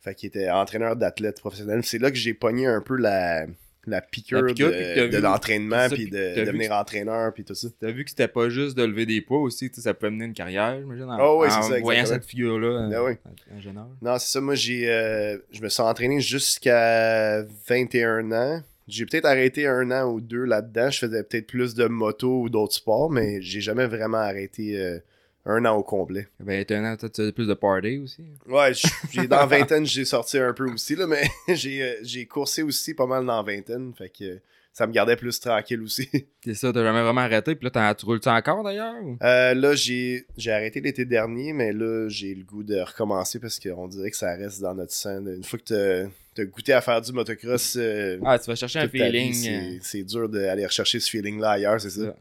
Fait 0.00 0.14
qu'il 0.14 0.26
était 0.28 0.50
entraîneur 0.50 0.96
d'athlètes 0.96 1.38
professionnels. 1.40 1.84
C'est 1.84 1.98
là 1.98 2.10
que 2.10 2.16
j'ai 2.16 2.34
pogné 2.34 2.66
un 2.66 2.80
peu 2.80 2.96
la, 2.96 3.46
la 3.86 4.00
piqûre, 4.00 4.42
La 4.42 4.48
piqûre, 4.52 4.70
de- 4.70 5.18
l'entraînement 5.18 5.88
puis 5.90 6.08
de 6.08 6.44
devenir 6.44 6.70
que- 6.70 6.74
entraîneur 6.74 7.32
puis 7.34 7.44
tout 7.44 7.54
ça. 7.54 7.68
T'as 7.80 7.90
vu 7.90 8.04
que 8.04 8.10
c'était 8.10 8.28
pas 8.28 8.48
juste 8.48 8.76
de 8.76 8.84
lever 8.84 9.06
des 9.06 9.20
poids 9.20 9.40
aussi, 9.40 9.70
ça 9.74 9.92
pouvait 9.94 10.10
mener 10.10 10.26
une 10.26 10.34
carrière, 10.34 10.78
j'imagine, 10.78 11.04
en, 11.10 11.18
Oh 11.20 11.42
oui, 11.42 11.48
c'est 11.50 11.56
en 11.58 11.62
ça, 11.62 11.80
voyant 11.80 12.00
exactement. 12.02 12.22
cette 12.22 12.30
figure-là 12.30 12.88
Ben 12.90 13.02
oui. 13.02 13.12
en 13.56 13.60
jeune 13.60 13.78
âge. 13.78 13.84
Non, 14.00 14.18
c'est 14.18 14.30
ça. 14.32 14.40
Moi, 14.40 14.54
j'ai, 14.54 14.88
euh, 14.90 15.36
je 15.50 15.60
me 15.62 15.68
suis 15.68 15.82
entraîné 15.82 16.20
jusqu'à 16.20 17.42
21 17.68 18.30
ans. 18.32 18.62
J'ai 18.88 19.06
peut-être 19.06 19.26
arrêté 19.26 19.66
un 19.66 19.90
an 19.90 20.10
ou 20.12 20.20
deux 20.20 20.44
là-dedans. 20.44 20.90
Je 20.90 20.98
faisais 20.98 21.22
peut-être 21.22 21.46
plus 21.46 21.74
de 21.74 21.86
moto 21.86 22.42
ou 22.42 22.48
d'autres 22.50 22.74
sports, 22.74 23.10
mais 23.10 23.40
j'ai 23.40 23.60
jamais 23.60 23.86
vraiment 23.86 24.18
arrêté 24.18 24.78
euh, 24.78 24.98
un 25.44 25.64
an 25.64 25.76
au 25.76 25.82
complet. 25.82 26.28
Ben, 26.40 26.64
t'as 26.64 26.78
un 26.78 26.92
an, 26.92 26.96
tu 26.96 27.06
faisais 27.14 27.32
plus 27.32 27.48
de 27.48 27.54
party 27.54 27.98
aussi. 27.98 28.24
Ouais, 28.46 28.72
j'ai 29.12 29.26
dans 29.26 29.46
vingtaine, 29.46 29.84
j'ai 29.86 30.04
sorti 30.04 30.38
un 30.38 30.52
peu 30.52 30.70
aussi, 30.70 30.94
là, 30.94 31.06
mais 31.06 31.22
j'ai, 31.54 31.82
euh, 31.82 31.94
j'ai 32.02 32.26
coursé 32.26 32.62
aussi 32.62 32.94
pas 32.94 33.06
mal 33.06 33.26
dans 33.26 33.42
vingtaine. 33.42 33.92
Fait 33.96 34.08
que 34.08 34.38
ça 34.72 34.86
me 34.86 34.92
gardait 34.92 35.16
plus 35.16 35.38
tranquille 35.38 35.82
aussi. 35.82 36.08
C'est 36.44 36.54
ça, 36.54 36.72
t'as 36.72 36.82
jamais 36.82 37.02
vraiment 37.02 37.20
arrêté, 37.20 37.54
puis 37.54 37.68
là, 37.72 37.94
tu 37.94 38.06
roules-tu 38.06 38.28
encore 38.28 38.62
d'ailleurs? 38.64 38.94
Euh, 39.22 39.54
là, 39.54 39.74
j'ai, 39.74 40.26
j'ai 40.36 40.50
arrêté 40.52 40.80
l'été 40.80 41.04
dernier, 41.04 41.52
mais 41.52 41.72
là, 41.72 42.08
j'ai 42.08 42.34
le 42.34 42.44
goût 42.44 42.62
de 42.62 42.80
recommencer 42.80 43.38
parce 43.38 43.58
qu'on 43.60 43.86
dirait 43.88 44.10
que 44.10 44.16
ça 44.16 44.34
reste 44.34 44.60
dans 44.62 44.74
notre 44.74 44.92
sang. 44.92 45.26
Une 45.26 45.44
fois 45.44 45.58
que 45.58 46.06
t'as, 46.34 46.44
goûté 46.44 46.72
à 46.72 46.80
faire 46.80 47.00
du 47.02 47.12
motocross, 47.12 47.76
euh, 47.76 48.18
Ah, 48.24 48.38
tu 48.38 48.46
vas 48.46 48.54
chercher 48.54 48.78
un 48.78 48.88
feeling. 48.88 49.80
c'est- 49.82 50.04
dur 50.04 50.28
d'aller 50.28 50.64
rechercher 50.64 51.00
ce 51.00 51.10
feeling-là 51.10 51.50
ailleurs, 51.50 51.80
c'est 51.80 51.90
ça. 51.90 52.16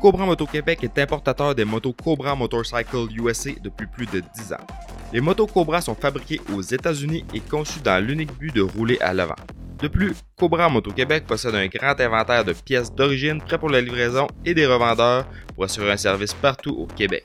Cobra 0.00 0.26
Moto 0.26 0.46
Québec 0.46 0.84
est 0.84 0.98
importateur 0.98 1.54
des 1.54 1.64
motos 1.64 1.94
Cobra 1.94 2.34
Motorcycle 2.34 3.06
USA 3.16 3.50
depuis 3.62 3.86
plus 3.86 4.06
de 4.06 4.22
10 4.36 4.52
ans. 4.52 4.66
Les 5.12 5.20
motos 5.20 5.46
Cobra 5.46 5.80
sont 5.80 5.94
fabriquées 5.94 6.40
aux 6.54 6.60
États-Unis 6.60 7.24
et 7.32 7.40
conçues 7.40 7.80
dans 7.80 8.04
l'unique 8.04 8.36
but 8.38 8.54
de 8.54 8.60
rouler 8.60 8.98
à 9.00 9.14
l'avant. 9.14 9.36
De 9.80 9.88
plus, 9.88 10.14
Cobra 10.38 10.68
Moto 10.68 10.90
Québec 10.90 11.24
possède 11.26 11.54
un 11.54 11.66
grand 11.66 11.98
inventaire 12.00 12.44
de 12.44 12.52
pièces 12.52 12.92
d'origine 12.92 13.40
prêts 13.40 13.58
pour 13.58 13.70
la 13.70 13.80
livraison 13.80 14.26
et 14.44 14.54
des 14.54 14.66
revendeurs 14.66 15.26
pour 15.54 15.64
assurer 15.64 15.92
un 15.92 15.96
service 15.96 16.34
partout 16.34 16.74
au 16.78 16.86
Québec. 16.86 17.24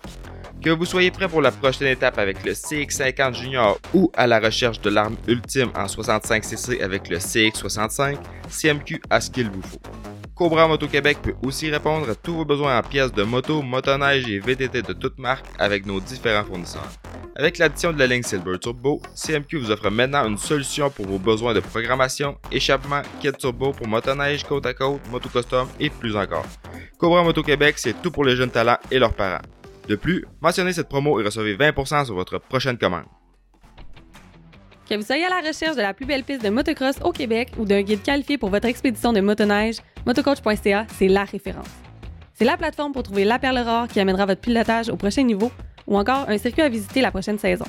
Que 0.62 0.70
vous 0.70 0.86
soyez 0.86 1.10
prêt 1.10 1.30
pour 1.30 1.42
la 1.42 1.52
prochaine 1.52 1.88
étape 1.88 2.18
avec 2.18 2.44
le 2.44 2.52
CX50 2.52 3.34
Junior 3.34 3.78
ou 3.94 4.12
à 4.14 4.28
la 4.28 4.40
recherche 4.40 4.82
de 4.82 4.90
l'arme 4.90 5.16
ultime 5.28 5.70
en 5.76 5.86
65cc 5.86 6.82
avec 6.82 7.10
le 7.10 7.18
CX65, 7.18 8.18
CMQ 8.50 9.02
a 9.10 9.22
ce 9.22 9.30
qu'il 9.30 9.50
vous 9.50 9.62
faut. 9.62 10.19
Cobra 10.40 10.70
Moto 10.70 10.88
Québec 10.88 11.18
peut 11.22 11.36
aussi 11.46 11.70
répondre 11.70 12.10
à 12.10 12.16
tous 12.16 12.34
vos 12.34 12.46
besoins 12.46 12.80
en 12.80 12.82
pièces 12.82 13.12
de 13.12 13.24
moto, 13.24 13.62
motoneige 13.62 14.26
et 14.30 14.40
VTT 14.40 14.84
de 14.84 14.94
toutes 14.94 15.20
marques 15.20 15.46
avec 15.60 15.86
nos 15.86 16.00
différents 16.00 16.46
fournisseurs. 16.46 16.88
Avec 17.36 17.58
l'addition 17.58 17.92
de 17.92 18.00
la 18.00 18.08
ligne 18.08 18.24
Silver 18.24 18.58
Turbo, 18.58 19.02
CMQ 19.16 19.58
vous 19.58 19.70
offre 19.70 19.90
maintenant 19.90 20.26
une 20.26 20.38
solution 20.38 20.90
pour 20.90 21.08
vos 21.08 21.20
besoins 21.20 21.54
de 21.54 21.60
programmation, 21.60 22.38
échappement, 22.54 23.02
kit 23.20 23.34
turbo 23.34 23.74
pour 23.74 23.90
motoneige, 23.90 24.46
côte 24.46 24.66
à 24.66 24.74
côte, 24.74 25.02
moto 25.12 25.28
custom 25.28 25.68
et 25.78 25.90
plus 25.90 26.16
encore. 26.16 26.46
Cobra 26.98 27.22
Moto 27.22 27.44
Québec, 27.44 27.76
c'est 27.78 28.02
tout 28.02 28.10
pour 28.10 28.24
les 28.24 28.38
jeunes 28.38 28.50
talents 28.50 28.80
et 28.92 28.98
leurs 28.98 29.16
parents. 29.16 29.44
De 29.90 29.98
plus, 29.98 30.26
mentionnez 30.40 30.72
cette 30.72 30.88
promo 30.88 31.20
et 31.20 31.26
recevez 31.26 31.58
20% 31.58 32.06
sur 32.06 32.16
votre 32.16 32.40
prochaine 32.40 32.78
commande. 32.78 33.04
Que 34.90 34.96
vous 34.96 35.04
soyez 35.04 35.24
à 35.24 35.30
la 35.30 35.48
recherche 35.48 35.76
de 35.76 35.84
la 35.84 35.94
plus 35.94 36.08
belle 36.08 36.24
piste 36.24 36.44
de 36.44 36.50
motocross 36.50 36.96
au 37.04 37.12
Québec 37.12 37.52
ou 37.60 37.66
d'un 37.66 37.84
guide 37.84 38.02
qualifié 38.02 38.40
pour 38.40 38.50
votre 38.50 38.68
expédition 38.68 39.14
de 39.14 39.22
motoneige, 39.22 39.76
motocoach.ca, 40.08 40.88
c'est 40.98 41.08
la 41.08 41.26
référence. 41.26 41.70
C'est 42.34 42.44
la 42.44 42.58
plateforme 42.58 42.92
pour 42.92 43.04
trouver 43.04 43.24
la 43.24 43.38
perle 43.38 43.60
rare 43.60 43.88
qui 43.88 44.00
amènera 44.00 44.26
votre 44.26 44.42
pilotage 44.42 44.90
au 44.90 44.96
prochain 44.96 45.22
niveau 45.22 45.52
ou 45.86 45.96
encore 45.96 46.28
un 46.28 46.40
circuit 46.40 46.64
à 46.64 46.70
visiter 46.70 47.02
la 47.02 47.12
prochaine 47.12 47.38
saison. 47.38 47.66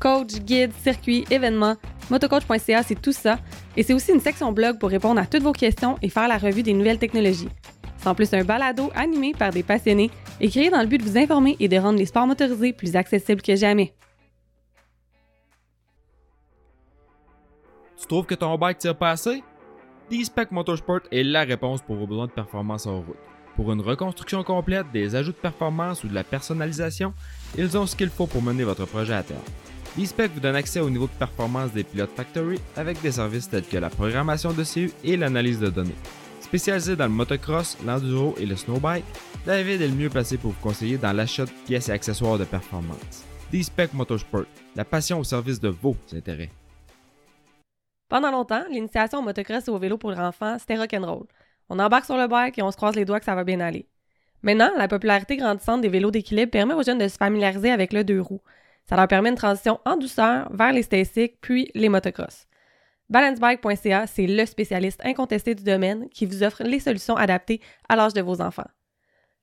Coach, 0.00 0.40
guide, 0.40 0.72
circuit, 0.82 1.24
événements, 1.30 1.76
motocoach.ca, 2.10 2.82
c'est 2.82 3.00
tout 3.00 3.12
ça. 3.12 3.38
Et 3.76 3.84
c'est 3.84 3.94
aussi 3.94 4.10
une 4.10 4.18
section 4.18 4.50
blog 4.50 4.80
pour 4.80 4.90
répondre 4.90 5.20
à 5.20 5.26
toutes 5.26 5.44
vos 5.44 5.52
questions 5.52 5.96
et 6.02 6.08
faire 6.08 6.26
la 6.26 6.38
revue 6.38 6.64
des 6.64 6.72
nouvelles 6.72 6.98
technologies. 6.98 7.50
C'est 7.98 8.08
en 8.08 8.16
plus 8.16 8.34
un 8.34 8.42
balado 8.42 8.90
animé 8.96 9.32
par 9.32 9.50
des 9.50 9.62
passionnés 9.62 10.10
et 10.40 10.48
créé 10.48 10.70
dans 10.70 10.80
le 10.80 10.88
but 10.88 10.98
de 10.98 11.08
vous 11.08 11.18
informer 11.18 11.54
et 11.60 11.68
de 11.68 11.76
rendre 11.76 12.00
les 12.00 12.06
sports 12.06 12.26
motorisés 12.26 12.72
plus 12.72 12.96
accessibles 12.96 13.42
que 13.42 13.54
jamais. 13.54 13.94
Tu 18.06 18.10
trouves 18.10 18.26
que 18.26 18.36
ton 18.36 18.56
bike 18.56 18.78
tire 18.78 18.94
pas 18.94 19.10
assez? 19.10 19.42
D-Spec 20.08 20.52
Motorsport 20.52 21.00
est 21.10 21.24
la 21.24 21.42
réponse 21.42 21.82
pour 21.82 21.96
vos 21.96 22.06
besoins 22.06 22.28
de 22.28 22.30
performance 22.30 22.86
en 22.86 23.00
route. 23.00 23.16
Pour 23.56 23.72
une 23.72 23.80
reconstruction 23.80 24.44
complète, 24.44 24.86
des 24.92 25.16
ajouts 25.16 25.32
de 25.32 25.36
performance 25.36 26.04
ou 26.04 26.08
de 26.08 26.14
la 26.14 26.22
personnalisation, 26.22 27.12
ils 27.58 27.76
ont 27.76 27.84
ce 27.84 27.96
qu'il 27.96 28.10
faut 28.10 28.28
pour 28.28 28.42
mener 28.42 28.62
votre 28.62 28.84
projet 28.84 29.14
à 29.14 29.24
terme. 29.24 29.40
D-Spec 29.96 30.30
vous 30.32 30.38
donne 30.38 30.54
accès 30.54 30.78
au 30.78 30.88
niveau 30.88 31.06
de 31.06 31.18
performance 31.18 31.72
des 31.72 31.82
pilotes 31.82 32.14
Factory 32.14 32.60
avec 32.76 33.02
des 33.02 33.10
services 33.10 33.50
tels 33.50 33.66
que 33.66 33.76
la 33.76 33.90
programmation 33.90 34.52
de 34.52 34.62
CU 34.62 34.92
et 35.02 35.16
l'analyse 35.16 35.58
de 35.58 35.70
données. 35.70 35.98
Spécialisé 36.42 36.94
dans 36.94 37.06
le 37.06 37.10
motocross, 37.10 37.76
l'enduro 37.84 38.36
et 38.38 38.46
le 38.46 38.54
snowbike, 38.54 39.04
David 39.44 39.82
est 39.82 39.88
le 39.88 39.94
mieux 39.96 40.10
placé 40.10 40.36
pour 40.36 40.52
vous 40.52 40.62
conseiller 40.62 40.96
dans 40.96 41.12
l'achat 41.12 41.46
de 41.46 41.50
pièces 41.66 41.88
et 41.88 41.92
accessoires 41.92 42.38
de 42.38 42.44
performance. 42.44 43.24
D-Spec 43.50 43.94
Motorsport, 43.94 44.44
la 44.76 44.84
passion 44.84 45.18
au 45.18 45.24
service 45.24 45.58
de 45.58 45.70
vos 45.70 45.96
intérêts. 46.14 46.52
Pendant 48.08 48.30
longtemps, 48.30 48.62
l'initiation 48.70 49.18
au 49.18 49.22
motocross 49.22 49.66
et 49.66 49.70
au 49.70 49.78
vélo 49.78 49.98
pour 49.98 50.16
enfants, 50.18 50.56
c'était 50.58 50.76
rock'n'roll. 50.76 51.26
On 51.68 51.78
embarque 51.78 52.04
sur 52.04 52.16
le 52.16 52.28
bike 52.28 52.58
et 52.58 52.62
on 52.62 52.70
se 52.70 52.76
croise 52.76 52.94
les 52.94 53.04
doigts 53.04 53.18
que 53.18 53.24
ça 53.24 53.34
va 53.34 53.44
bien 53.44 53.60
aller. 53.60 53.88
Maintenant, 54.42 54.70
la 54.76 54.86
popularité 54.86 55.36
grandissante 55.36 55.80
des 55.80 55.88
vélos 55.88 56.12
d'équilibre 56.12 56.52
permet 56.52 56.74
aux 56.74 56.82
jeunes 56.82 56.98
de 56.98 57.08
se 57.08 57.16
familiariser 57.16 57.70
avec 57.70 57.92
le 57.92 58.04
deux 58.04 58.20
roues. 58.20 58.42
Ça 58.88 58.94
leur 58.94 59.08
permet 59.08 59.30
une 59.30 59.34
transition 59.34 59.80
en 59.84 59.96
douceur 59.96 60.48
vers 60.52 60.72
les 60.72 60.82
stasics 60.82 61.40
puis 61.40 61.70
les 61.74 61.88
motocross. 61.88 62.46
Balancebike.ca, 63.08 64.06
c'est 64.06 64.26
le 64.26 64.46
spécialiste 64.46 65.00
incontesté 65.04 65.54
du 65.54 65.64
domaine 65.64 66.08
qui 66.10 66.26
vous 66.26 66.42
offre 66.42 66.62
les 66.62 66.80
solutions 66.80 67.16
adaptées 67.16 67.60
à 67.88 67.96
l'âge 67.96 68.14
de 68.14 68.20
vos 68.20 68.40
enfants. 68.40 68.66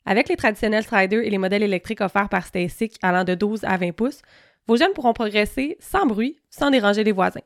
Avec 0.06 0.28
les 0.28 0.36
traditionnels 0.36 0.84
striders 0.84 1.24
et 1.24 1.30
les 1.30 1.38
modèles 1.38 1.64
électriques 1.64 2.02
offerts 2.02 2.30
par 2.30 2.46
Stasic 2.46 2.98
allant 3.02 3.24
de 3.24 3.36
12 3.36 3.64
à 3.64 3.78
20 3.78 3.94
pouces, 3.94 4.22
vos 4.68 4.76
jeunes 4.76 4.94
pourront 4.94 5.14
progresser 5.14 5.78
sans 5.80 6.06
bruit, 6.06 6.40
sans 6.50 6.72
déranger 6.72 7.04
les 7.04 7.12
voisins. 7.14 7.42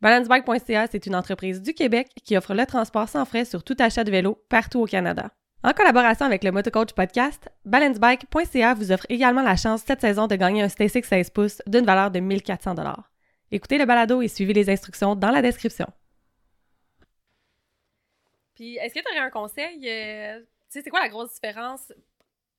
Balancebike.ca, 0.00 0.86
c'est 0.86 1.06
une 1.06 1.16
entreprise 1.16 1.60
du 1.60 1.74
Québec 1.74 2.08
qui 2.24 2.36
offre 2.36 2.54
le 2.54 2.64
transport 2.66 3.08
sans 3.08 3.24
frais 3.24 3.44
sur 3.44 3.64
tout 3.64 3.76
achat 3.80 4.04
de 4.04 4.12
vélo 4.12 4.36
partout 4.48 4.78
au 4.78 4.86
Canada. 4.86 5.32
En 5.64 5.72
collaboration 5.72 6.24
avec 6.24 6.44
le 6.44 6.52
Motocoach 6.52 6.92
Podcast, 6.92 7.48
balancebike.ca 7.64 8.74
vous 8.74 8.92
offre 8.92 9.06
également 9.08 9.42
la 9.42 9.56
chance 9.56 9.82
cette 9.84 10.00
saison 10.00 10.28
de 10.28 10.36
gagner 10.36 10.62
un 10.62 10.68
STACYC 10.68 11.04
16 11.04 11.30
pouces 11.30 11.62
d'une 11.66 11.84
valeur 11.84 12.12
de 12.12 12.20
1400 12.20 12.76
Écoutez 13.50 13.76
le 13.76 13.86
balado 13.86 14.22
et 14.22 14.28
suivez 14.28 14.52
les 14.52 14.70
instructions 14.70 15.16
dans 15.16 15.32
la 15.32 15.42
description. 15.42 15.88
Puis, 18.54 18.76
est-ce 18.76 18.94
que 18.94 19.00
tu 19.00 19.08
aurais 19.10 19.26
un 19.26 19.30
conseil? 19.30 19.80
euh, 19.84 20.38
tu 20.38 20.46
sais, 20.68 20.82
c'est 20.82 20.90
quoi 20.90 21.00
la 21.00 21.08
grosse 21.08 21.34
différence 21.34 21.92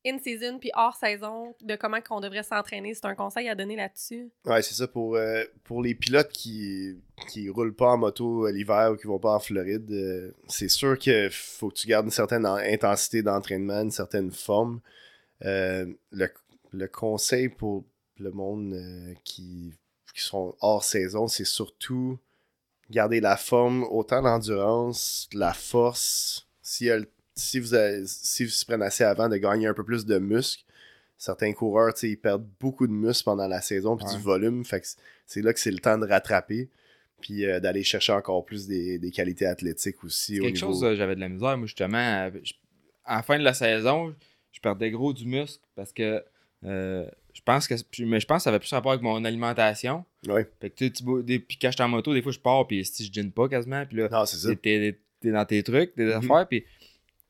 in-season 0.05 0.59
puis 0.59 0.71
hors-saison 0.75 1.55
de 1.61 1.75
comment 1.75 1.99
qu'on 2.01 2.19
devrait 2.19 2.43
s'entraîner? 2.43 2.93
C'est 2.93 3.05
un 3.05 3.15
conseil 3.15 3.49
à 3.49 3.55
donner 3.55 3.75
là-dessus? 3.75 4.31
Ouais, 4.45 4.61
c'est 4.61 4.73
ça. 4.73 4.87
Pour, 4.87 5.15
euh, 5.15 5.43
pour 5.63 5.81
les 5.81 5.95
pilotes 5.95 6.31
qui, 6.31 6.97
qui 7.29 7.49
roulent 7.49 7.75
pas 7.75 7.89
en 7.91 7.97
moto 7.97 8.45
à 8.45 8.51
l'hiver 8.51 8.91
ou 8.91 8.95
qui 8.95 9.07
vont 9.07 9.19
pas 9.19 9.35
en 9.35 9.39
Floride, 9.39 9.91
euh, 9.91 10.31
c'est 10.47 10.69
sûr 10.69 10.97
qu'il 10.97 11.29
faut 11.31 11.69
que 11.69 11.75
tu 11.75 11.87
gardes 11.87 12.05
une 12.05 12.11
certaine 12.11 12.45
en- 12.45 12.55
intensité 12.55 13.21
d'entraînement, 13.21 13.81
une 13.81 13.91
certaine 13.91 14.31
forme. 14.31 14.79
Euh, 15.45 15.85
le, 16.11 16.29
le 16.71 16.87
conseil 16.87 17.49
pour 17.49 17.83
le 18.17 18.31
monde 18.31 18.73
euh, 18.73 19.13
qui, 19.23 19.73
qui 20.13 20.21
sont 20.21 20.55
hors 20.61 20.83
saison, 20.83 21.27
c'est 21.27 21.45
surtout 21.45 22.17
garder 22.89 23.21
la 23.21 23.37
forme, 23.37 23.83
autant 23.83 24.21
l'endurance, 24.21 25.29
la 25.33 25.53
force. 25.53 26.47
Si, 26.61 26.87
elle- 26.87 27.07
si, 27.39 27.59
vous 27.59 27.73
avez- 27.73 28.03
si 28.05 28.43
vous 28.45 28.49
se 28.51 28.65
prenez 28.65 28.85
assez 28.85 29.03
avant 29.03 29.29
de 29.29 29.37
gagner 29.37 29.67
un 29.67 29.73
peu 29.73 29.83
plus 29.83 30.05
de 30.05 30.17
muscles, 30.19 30.63
certains 31.17 31.53
coureurs, 31.53 31.93
ils 32.03 32.17
perdent 32.17 32.47
beaucoup 32.59 32.87
de 32.87 32.91
muscles 32.93 33.25
pendant 33.25 33.47
la 33.47 33.61
saison 33.61 33.97
puis 33.97 34.05
Ouais. 34.07 34.15
du 34.15 34.21
volume. 34.21 34.63
Fait 34.65 34.79
que 34.81 34.87
c- 34.87 34.97
c'est 35.25 35.41
là 35.41 35.53
que 35.53 35.59
c'est 35.59 35.71
le 35.71 35.79
temps 35.79 35.97
de 35.97 36.05
rattraper. 36.07 36.69
Puis 37.21 37.45
euh, 37.45 37.59
d'aller 37.59 37.83
chercher 37.83 38.13
encore 38.13 38.45
plus 38.45 38.65
des, 38.67 38.97
des 38.97 39.11
qualités 39.11 39.45
athlétiques 39.45 40.01
aussi. 40.05 40.39
Au 40.39 40.43
quelque 40.43 40.55
niveau... 40.55 40.67
chose, 40.67 40.83
euh, 40.85 40.95
j'avais 40.95 41.15
de 41.15 41.19
la 41.19 41.27
misère, 41.27 41.57
moi, 41.57 41.65
justement. 41.67 42.29
je- 42.43 42.53
à 43.03 43.17
la 43.17 43.23
fin 43.23 43.37
de 43.37 43.43
la 43.43 43.53
saison, 43.53 44.15
je 44.53 44.59
perdais 44.61 44.89
gros 44.91 45.11
du 45.11 45.25
muscle 45.25 45.61
parce 45.75 45.91
que 45.91 46.23
euh, 46.63 47.05
je 47.33 47.41
pense 47.43 47.67
que 47.67 47.75
mais 48.05 48.19
je 48.21 48.25
pense 48.25 48.37
que 48.37 48.43
ça 48.43 48.49
avait 48.51 48.59
plus 48.59 48.71
rapport 48.71 48.91
avec 48.93 49.01
mon 49.03 49.25
alimentation. 49.25 50.05
Ouais. 50.27 50.49
Fait 50.61 50.69
que 50.69 50.75
tu 50.75 50.91
tu 50.91 51.03
des- 51.23 51.39
puis 51.39 51.57
quand 51.61 51.71
j'étais 51.71 51.83
en 51.83 51.89
moto, 51.89 52.13
des 52.13 52.21
fois 52.21 52.31
je 52.31 52.39
pars 52.39 52.65
puis 52.67 52.85
si 52.85 53.03
je 53.05 53.11
dîne 53.11 53.31
pas 53.33 53.49
quasiment, 53.49 53.85
puis 53.85 53.97
là 53.97 54.07
Non, 54.09 54.25
c'est 54.25 54.37
ça. 54.37 54.55
t'es- 54.55 54.97
dans 55.23 55.45
tes 55.45 55.61
trucs, 55.63 55.95
tes 55.95 56.05
Mhm. 56.05 56.11
affaires, 56.13 56.47
puis 56.47 56.63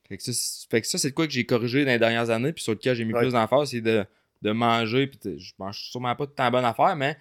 fait 0.10 0.18
que 0.18 0.24
ça, 0.24 0.34
c'est- 0.34 0.70
fait 0.70 0.82
que 0.82 0.88
ça, 0.88 0.98
c'est 0.98 1.10
de 1.12 1.16
quoi 1.16 1.26
que 1.28 1.34
j'ai 1.34 1.46
corrigé 1.46 1.86
dans 1.86 1.92
les 1.92 2.00
dernières 2.00 2.30
années, 2.30 2.52
puis 2.52 2.64
sur 2.64 2.74
lequel 2.74 2.96
j'ai 2.96 3.06
mis 3.06 3.14
Ouais. 3.14 3.22
plus 3.22 3.32
d'emphase, 3.34 3.70
c'est 3.70 3.82
de, 3.82 4.04
de 4.42 4.52
manger, 4.52 5.08
puis 5.08 5.38
je 5.40 5.54
mange 5.60 5.80
sûrement 5.90 6.16
pas 6.16 6.26
temps 6.32 6.44
la 6.44 6.52
bonne 6.52 6.66
affaire, 6.66 6.96
mais 6.96 7.16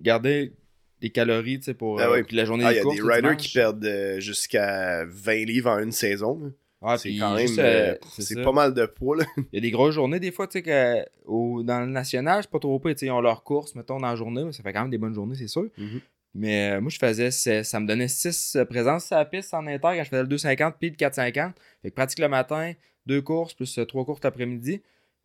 garder 0.00 0.52
des 1.00 1.10
calories, 1.10 1.60
pour 1.78 2.00
Ah 2.00 2.04
euh, 2.06 2.12
ouais. 2.12 2.24
puis 2.24 2.36
la 2.36 2.44
journée 2.44 2.64
Ah, 2.66 2.72
il 2.72 2.76
y 2.76 2.80
a 2.80 2.82
des 2.82 3.00
riders 3.02 3.36
qui 3.36 3.52
perdent 3.52 3.84
euh, 3.84 4.18
jusqu'à 4.20 5.04
20 5.06 5.44
livres 5.46 5.70
en 5.70 5.78
une 5.78 5.92
saison. 5.92 6.40
là. 6.42 6.96
C'est 6.96 7.16
quand 7.16 7.34
même. 7.34 7.48
euh, 7.58 7.94
c'est 8.18 8.40
pas 8.42 8.52
mal 8.52 8.72
de 8.74 8.86
poids, 8.86 9.16
là. 9.16 9.24
Il 9.36 9.44
y 9.54 9.58
a 9.58 9.60
des 9.60 9.70
grosses 9.72 9.94
journées, 9.96 10.20
des 10.20 10.30
fois, 10.30 10.46
tu 10.46 10.52
sais, 10.58 10.62
que 10.62 11.04
au- 11.26 11.62
dans 11.64 11.80
le 11.80 11.86
national, 11.86 12.42
c'est 12.42 12.50
pas 12.50 12.58
trop 12.60 12.80
sais, 12.84 13.06
Ils 13.06 13.10
ont 13.10 13.20
leurs 13.20 13.42
courses, 13.42 13.74
mettons, 13.74 13.98
dans 13.98 14.06
la 14.08 14.14
journée. 14.16 14.44
mais 14.44 14.52
Ça 14.52 14.62
fait 14.62 14.72
quand 14.72 14.82
même 14.82 14.90
des 14.90 14.98
bonnes 14.98 15.14
journées, 15.14 15.34
c'est 15.34 15.48
sûr. 15.48 15.66
Mhm. 15.76 16.00
Mais 16.34 16.72
euh, 16.72 16.80
moi, 16.80 16.90
je 16.90 16.98
faisais, 16.98 17.30
ça 17.30 17.80
me 17.80 17.86
donnait 17.86 18.08
6 18.08 18.58
présences 18.68 19.06
sur 19.06 19.16
la 19.16 19.24
piste 19.24 19.52
en 19.54 19.66
inter 19.66 19.80
quand 19.82 20.04
je 20.04 20.08
faisais 20.10 20.22
le 20.22 20.28
250 20.28 20.76
puis 20.78 20.90
le 20.90 20.96
450. 20.96 21.54
Fait 21.82 21.90
que 21.90 21.94
pratique 21.94 22.18
le 22.18 22.28
matin, 22.28 22.72
deux 23.06 23.22
courses, 23.22 23.54
plus 23.54 23.78
euh, 23.78 23.84
trois 23.86 24.04
courses 24.04 24.20
l'après-midi. 24.22 24.82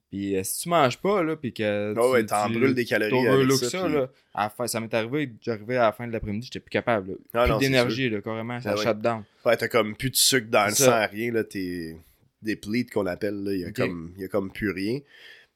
Puis 0.10 0.38
euh, 0.38 0.44
si 0.44 0.62
tu 0.62 0.70
manges 0.70 0.98
pas, 1.00 1.22
là, 1.24 1.36
puis 1.36 1.54
que. 1.54 1.94
Ouais, 2.12 2.22
tu- 2.22 2.28
t'en 2.28 2.48
tu- 2.48 2.54
brûles 2.54 2.74
des 2.76 2.86
calories 2.86 3.28
avec 3.28 3.52
ça. 3.54 3.70
ça, 3.70 3.84
puis- 3.86 3.94
là. 3.94 4.10
À 4.34 4.44
la 4.44 4.50
fin- 4.50 4.68
ça 4.68 4.80
m'est 4.80 4.94
arrivé, 4.94 5.32
j'arrivais 5.42 5.78
à 5.78 5.84
la 5.84 5.92
fin 5.92 6.08
de 6.08 6.12
l'après-midi, 6.14 6.46
j'étais 6.52 6.60
plus 6.60 6.70
capable. 6.70 7.12
Là. 7.12 7.16
Ah 7.34 7.46
plus 7.48 7.58
d'énergie, 7.66 8.10
là, 8.10 8.22
carrément. 8.22 8.60
Ça 8.62 8.72
Ah 8.72 8.76
ouais. 8.78 8.84
shut 8.84 9.00
down. 9.00 9.24
Ouais, 9.46 9.58
t'as 9.58 9.68
comme 9.68 9.96
plus 9.96 10.10
de 10.12 10.16
sucre 10.16 10.48
dans 10.50 10.66
le 10.68 10.74
sang, 10.74 11.06
rien, 11.12 11.32
là, 11.32 11.44
t'es 11.44 11.98
déplete 12.42 12.92
qu'on 12.92 13.06
appelle, 13.08 13.44
là, 13.44 13.54
il 13.54 13.60
y 13.62 13.66
a, 13.66 13.72
comme, 13.72 14.14
y 14.18 14.24
a 14.24 14.28
comme 14.28 14.52
plus 14.52 14.70
rien. 14.72 15.00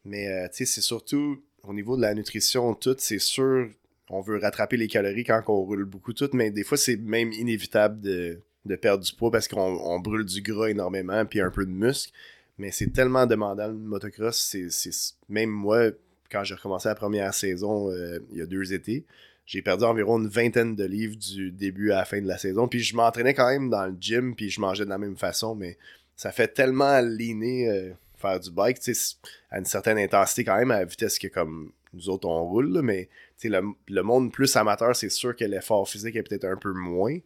Mais, 0.06 0.28
euh, 0.28 0.48
tu 0.48 0.58
sais, 0.58 0.66
c'est 0.66 0.82
surtout, 0.82 1.42
au 1.64 1.74
niveau 1.74 1.96
de 1.98 2.02
la 2.02 2.14
nutrition, 2.14 2.74
tout, 2.76 2.96
c'est 2.98 3.20
sûr, 3.20 3.70
on 4.10 4.22
veut 4.22 4.38
rattraper 4.38 4.78
les 4.78 4.88
calories 4.88 5.24
quand 5.24 5.42
on 5.48 5.62
roule 5.62 5.86
beaucoup 5.86 6.14
tout, 6.14 6.30
mais 6.34 6.52
des 6.52 6.64
fois, 6.64 6.78
c'est 6.78 6.98
même 6.98 7.32
inévitable 7.34 8.00
de, 8.00 8.40
de 8.66 8.76
perdre 8.76 9.04
du 9.04 9.14
poids 9.14 9.32
parce 9.32 9.48
qu'on 9.48 9.60
on 9.60 10.00
brûle 10.00 10.26
du 10.26 10.42
gras 10.42 10.70
énormément, 10.70 11.26
puis 11.26 11.42
un 11.42 11.52
peu 11.52 11.66
de 11.66 11.72
muscle. 11.72 12.12
Mais 12.58 12.72
c'est 12.72 12.92
tellement 12.92 13.26
demandant, 13.26 13.68
le 13.68 13.74
motocross, 13.74 14.38
c'est, 14.38 14.92
même 15.30 15.50
moi, 15.50 15.92
quand 16.32 16.44
j'ai 16.44 16.56
recommencé 16.56 16.90
la 16.90 16.96
première 16.96 17.34
saison, 17.34 17.92
euh, 17.92 18.20
il 18.32 18.40
y 18.40 18.42
a 18.42 18.46
deux 18.46 18.74
étés, 18.74 19.06
j'ai 19.46 19.62
perdu 19.62 19.86
environ 19.86 20.20
une 20.20 20.28
vingtaine 20.28 20.76
de 20.76 20.84
livres 20.84 21.16
du 21.16 21.52
début 21.52 21.92
à 21.92 21.98
la 21.98 22.06
fin 22.06 22.22
de 22.22 22.28
la 22.28 22.38
saison. 22.38 22.68
Puis 22.68 22.82
je 22.82 22.96
m'entraînais 22.96 23.34
quand 23.34 23.50
même 23.50 23.70
dans 23.70 23.86
le 23.86 23.96
gym, 24.00 24.36
puis 24.36 24.50
je 24.50 24.60
mangeais 24.60 24.86
de 24.86 24.90
la 24.90 24.98
même 24.98 25.16
façon, 25.16 25.56
mais 25.56 25.78
ça 26.16 26.32
fait 26.32 26.50
tellement 26.50 27.00
leaner 27.00 27.70
euh, 27.70 27.92
faire 28.18 28.40
du 28.40 28.52
bike, 28.52 28.80
tu 28.80 28.94
sais, 28.94 29.16
à 29.52 29.60
une 29.60 29.66
certaine 29.66 29.98
intensité 30.00 30.44
quand 30.44 30.58
même, 30.58 30.72
à 30.72 30.80
la 30.80 30.86
vitesse 30.86 31.20
que 31.20 31.28
comme 31.28 31.72
nous 31.98 32.10
autres 32.10 32.28
on 32.28 32.44
roule, 32.48 32.72
là, 32.74 32.82
mais 32.82 33.10
le, 33.44 33.62
le 33.90 34.02
monde 34.04 34.32
plus 34.32 34.56
amateur, 34.56 34.96
c'est 34.96 35.10
sûr 35.10 35.36
que 35.36 35.44
l'effort 35.46 35.88
physique 35.90 36.16
est 36.16 36.24
peut-être 36.24 36.46
un 36.46 36.56
peu 36.58 36.72
moins. 36.74 37.18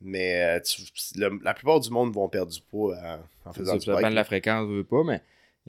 Mais 0.00 0.42
euh, 0.58 0.60
tu- 0.60 0.82
le- 1.18 1.40
la 1.42 1.54
plupart 1.54 1.80
du 1.80 1.90
monde 1.90 2.14
vont 2.14 2.28
perdre 2.28 2.52
du 2.52 2.60
poids 2.60 2.96
en, 3.44 3.48
en 3.50 3.52
faisant 3.52 3.72
Ça 3.72 3.78
du 3.78 3.90
bike. 4.02 4.10
de 4.10 4.14
la 4.14 4.24
fréquence, 4.24 4.68
veux 4.68 4.84
pas, 4.84 5.02
mais. 5.04 5.20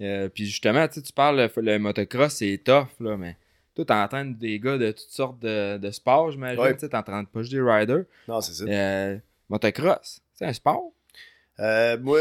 euh, 0.01 0.29
puis 0.29 0.45
justement, 0.45 0.87
tu 0.87 1.01
parles, 1.13 1.49
le, 1.55 1.61
le 1.61 1.79
motocross, 1.79 2.35
c'est 2.35 2.61
tough, 2.63 2.87
là, 2.99 3.17
mais. 3.17 3.35
Toi, 3.75 3.85
t'entraînes 3.85 4.35
des 4.35 4.59
gars 4.59 4.77
de 4.77 4.91
toutes 4.91 5.09
sortes 5.09 5.39
de, 5.39 5.77
de 5.77 5.89
sports, 5.91 6.31
j'imagine. 6.31 6.59
Ouais. 6.61 6.75
Tu 6.75 6.89
t'entraînes 6.89 7.25
pas 7.27 7.41
juste 7.41 7.53
des 7.53 7.61
riders. 7.61 8.03
Non, 8.27 8.41
c'est 8.41 8.53
ça. 8.53 8.65
Euh, 8.65 9.17
motocross, 9.49 10.21
c'est 10.35 10.45
un 10.45 10.53
sport? 10.53 10.91
Euh, 11.59 11.97
moi, 11.99 12.19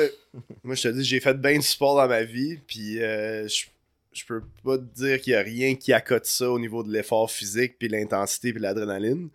moi, 0.64 0.74
je 0.74 0.82
te 0.82 0.88
dis, 0.88 1.04
j'ai 1.04 1.20
fait 1.20 1.34
bien 1.34 1.56
du 1.56 1.62
sport 1.62 1.96
dans 1.96 2.08
ma 2.08 2.22
vie, 2.24 2.58
puis 2.66 3.02
euh, 3.02 3.46
je, 3.48 3.66
je 4.18 4.26
peux 4.26 4.42
pas 4.64 4.78
te 4.78 4.94
dire 4.94 5.20
qu'il 5.20 5.32
y 5.32 5.36
a 5.36 5.42
rien 5.42 5.74
qui 5.74 5.92
accote 5.92 6.26
ça 6.26 6.50
au 6.50 6.58
niveau 6.58 6.82
de 6.82 6.92
l'effort 6.92 7.30
physique, 7.30 7.78
puis 7.78 7.88
l'intensité, 7.88 8.52
puis 8.52 8.60
l'adrénaline. 8.60 9.28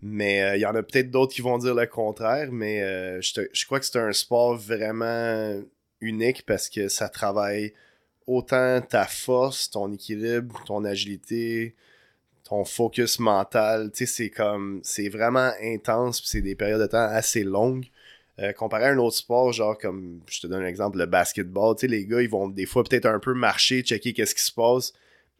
Mais 0.00 0.42
euh, 0.42 0.56
il 0.56 0.60
y 0.60 0.66
en 0.66 0.74
a 0.74 0.82
peut-être 0.82 1.10
d'autres 1.10 1.34
qui 1.34 1.42
vont 1.42 1.58
dire 1.58 1.74
le 1.74 1.86
contraire, 1.86 2.50
mais 2.50 2.82
euh, 2.82 3.20
je, 3.20 3.42
je 3.52 3.66
crois 3.66 3.78
que 3.78 3.86
c'est 3.86 3.98
un 3.98 4.12
sport 4.12 4.56
vraiment 4.56 5.60
unique 6.00 6.44
parce 6.44 6.68
que 6.68 6.88
ça 6.88 7.08
travaille 7.08 7.72
autant 8.26 8.80
ta 8.80 9.06
force, 9.06 9.70
ton 9.70 9.92
équilibre, 9.92 10.62
ton 10.66 10.84
agilité, 10.84 11.74
ton 12.44 12.64
focus 12.64 13.18
mental. 13.18 13.90
Tu 13.92 13.98
sais, 13.98 14.12
c'est 14.12 14.30
comme, 14.30 14.80
c'est 14.82 15.08
vraiment 15.08 15.50
intense, 15.62 16.20
puis 16.20 16.28
c'est 16.28 16.42
des 16.42 16.54
périodes 16.54 16.80
de 16.80 16.86
temps 16.86 16.98
assez 16.98 17.44
longues. 17.44 17.86
Euh, 18.42 18.52
comparé 18.52 18.84
à 18.86 18.88
un 18.88 18.98
autre 18.98 19.16
sport, 19.16 19.52
genre 19.52 19.78
comme, 19.78 20.20
je 20.28 20.40
te 20.40 20.46
donne 20.48 20.62
un 20.62 20.66
exemple, 20.66 20.98
le 20.98 21.06
basketball, 21.06 21.76
tu 21.76 21.82
sais, 21.82 21.86
les 21.86 22.06
gars, 22.06 22.20
ils 22.22 22.28
vont 22.28 22.48
des 22.48 22.66
fois 22.66 22.82
peut-être 22.82 23.06
un 23.06 23.20
peu 23.20 23.34
marcher, 23.34 23.82
checker 23.82 24.12
qu'est-ce 24.12 24.34
qui 24.34 24.42
se 24.42 24.52
passe. 24.52 24.92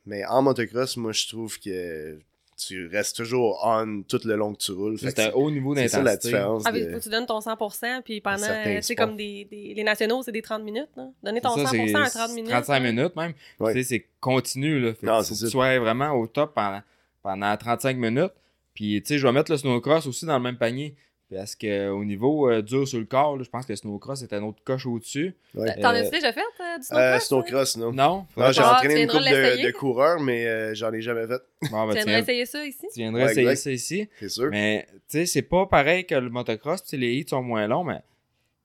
Mais 0.07 0.25
en 0.27 0.43
motocross, 0.43 0.97
moi, 0.97 1.13
je 1.13 1.27
trouve 1.29 1.59
que 1.59 2.19
tu 2.57 2.87
restes 2.87 3.17
toujours 3.17 3.61
on 3.65 4.03
tout 4.07 4.21
le 4.25 4.37
long 4.37 4.53
que 4.55 4.59
tu 4.59 4.71
roules. 4.73 4.97
C'est 4.99 5.19
un 5.19 5.31
haut 5.33 5.51
niveau 5.51 5.75
c'est 5.75 5.89
ça 5.89 5.99
la 5.99 6.13
d'intensité. 6.13 6.29
différence. 6.29 6.63
Ah, 6.65 6.71
de- 6.73 6.91
faut 6.91 6.99
que 6.99 7.03
tu 7.03 7.09
donnes 7.09 7.27
ton 7.27 7.41
100%, 7.41 8.03
puis 8.05 8.21
pendant, 8.21 8.39
certains 8.39 8.77
tu 8.77 8.83
sais, 8.83 8.95
sports. 8.95 9.07
comme 9.09 9.17
des, 9.17 9.47
des- 9.51 9.75
les 9.75 9.83
nationaux, 9.83 10.23
c'est 10.23 10.31
des 10.33 10.43
30 10.43 10.63
minutes, 10.63 10.91
là. 10.97 11.09
Donner 11.25 11.41
ton 11.41 11.55
C'est 11.57 11.65
ça, 11.65 11.71
100% 11.73 11.97
à 12.03 12.07
c'est 12.09 12.19
30 12.19 12.35
minutes. 12.35 12.51
35 12.51 12.73
là. 12.83 12.93
minutes 12.93 13.17
même. 13.17 13.33
Ouais. 13.59 13.73
Tu 13.73 13.83
sais, 13.83 13.89
c'est 13.89 14.07
continu. 14.21 14.79
Là. 14.79 14.95
Fait 14.95 15.07
Non, 15.07 15.19
que 15.21 15.25
c'est 15.25 15.35
tu 15.45 15.51
sois 15.51 15.77
vraiment 15.81 16.11
au 16.13 16.27
top 16.29 16.55
pendant, 16.55 16.83
pendant 17.23 17.57
35 17.57 17.97
minutes. 17.97 18.33
Puis, 18.75 19.03
tu 19.03 19.09
sais, 19.09 19.19
je 19.19 19.27
vais 19.27 19.33
mettre 19.33 19.51
le 19.51 19.57
snowcross 19.59 20.07
aussi 20.07 20.25
dans 20.27 20.37
le 20.37 20.43
même 20.43 20.57
panier. 20.57 20.95
Parce 21.35 21.55
qu'au 21.55 22.05
niveau 22.05 22.51
euh, 22.51 22.61
dur 22.63 22.87
sur 22.87 22.99
le 22.99 23.07
corps, 23.07 23.37
là, 23.37 23.43
je 23.45 23.49
pense 23.49 23.65
que 23.65 23.73
le 23.73 23.77
snowcross 23.77 24.23
est 24.23 24.33
un 24.35 24.43
autre 24.43 24.59
coche 24.65 24.85
au-dessus. 24.87 25.35
Ouais. 25.55 25.75
T'en 25.81 25.91
Euh, 25.95 26.01
as-tu 26.01 26.11
déjà 26.11 26.33
fait, 26.33 26.41
euh, 26.41 26.79
du 26.79 26.85
snowcross? 26.85 27.27
Snowcross, 27.27 27.77
non. 27.79 27.93
Non? 27.93 28.27
J'ai 28.53 28.61
Ah, 28.63 28.73
entraîné 28.77 28.95
tu 28.95 29.01
une 29.03 29.09
couple 29.09 29.23
de, 29.25 29.71
coureurs, 29.73 30.21
mais 30.21 30.47
euh, 30.47 30.75
j'en 30.75 30.93
ai 30.93 31.01
jamais 31.01 31.27
fait. 31.27 31.41
Bon, 31.71 31.87
ben, 31.87 31.95
Tu 31.95 32.01
tu, 32.01 32.05
viendrais 32.07 32.21
essayer 32.21 32.47
ça 32.47 32.65
ici? 32.67 32.87
tu 32.93 33.01
viendrais 33.01 33.25
Ouais, 33.25 33.31
essayer 33.31 33.47
exact. 33.49 33.63
ça 33.63 33.71
ici. 33.71 34.09
C'est 34.21 34.29
sûr. 34.29 34.49
Mais, 34.51 34.87
tu 34.93 35.19
sais, 35.19 35.27
c'est 35.27 35.43
pas 35.43 35.67
pareil 35.67 36.05
que 36.05 36.15
le 36.15 36.29
motocross. 36.29 36.83
Tu 36.83 36.91
sais, 36.91 36.97
les 36.99 37.15
hits 37.15 37.27
sont 37.29 37.43
moins 37.43 37.67
longs, 37.67 37.85
mais 37.85 38.01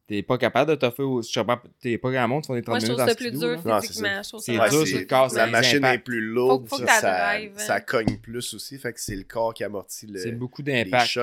t'es 0.08 0.22
pas 0.22 0.38
capable 0.38 0.72
de 0.72 0.76
toffer 0.76 1.04
au. 1.04 1.22
T'es 1.82 1.98
pas 1.98 2.12
grand 2.12 2.28
monde 2.28 2.42
qui 2.42 2.48
font 2.48 2.54
des 2.56 2.62
30 2.64 2.74
Moi, 2.74 2.80
je 2.80 2.92
minutes 2.92 3.08
ça 3.10 3.16
plus 3.16 3.32
dur 3.32 3.48
là. 3.48 3.56
Non, 3.66 3.80
c'est 3.82 3.88
physiquement. 3.88 4.22
Je 4.24 4.28
trouve 4.30 4.42
C'est 4.42 4.52
dur 4.54 4.72
c'est- 4.72 4.86
sur 4.88 5.00
le 5.00 5.06
corps, 5.06 5.34
la 5.34 5.48
machine 5.48 5.86
est 5.86 6.00
plus 6.00 6.22
lourde, 6.22 6.68
Faut- 6.68 6.78
faut 6.78 6.86
ça, 6.86 7.34
hein. 7.38 7.48
ça 7.56 7.80
cogne 7.80 8.18
plus 8.18 8.54
aussi, 8.54 8.78
fait 8.78 8.92
que 8.92 9.00
c'est 9.00 9.16
le 9.16 9.24
corps 9.24 9.54
qui 9.54 9.64
amortit 9.64 10.08
le. 10.08 10.20
C'est 10.20 10.32
beaucoup 10.34 10.62
les 10.64 10.84
d'impact. 10.84 11.18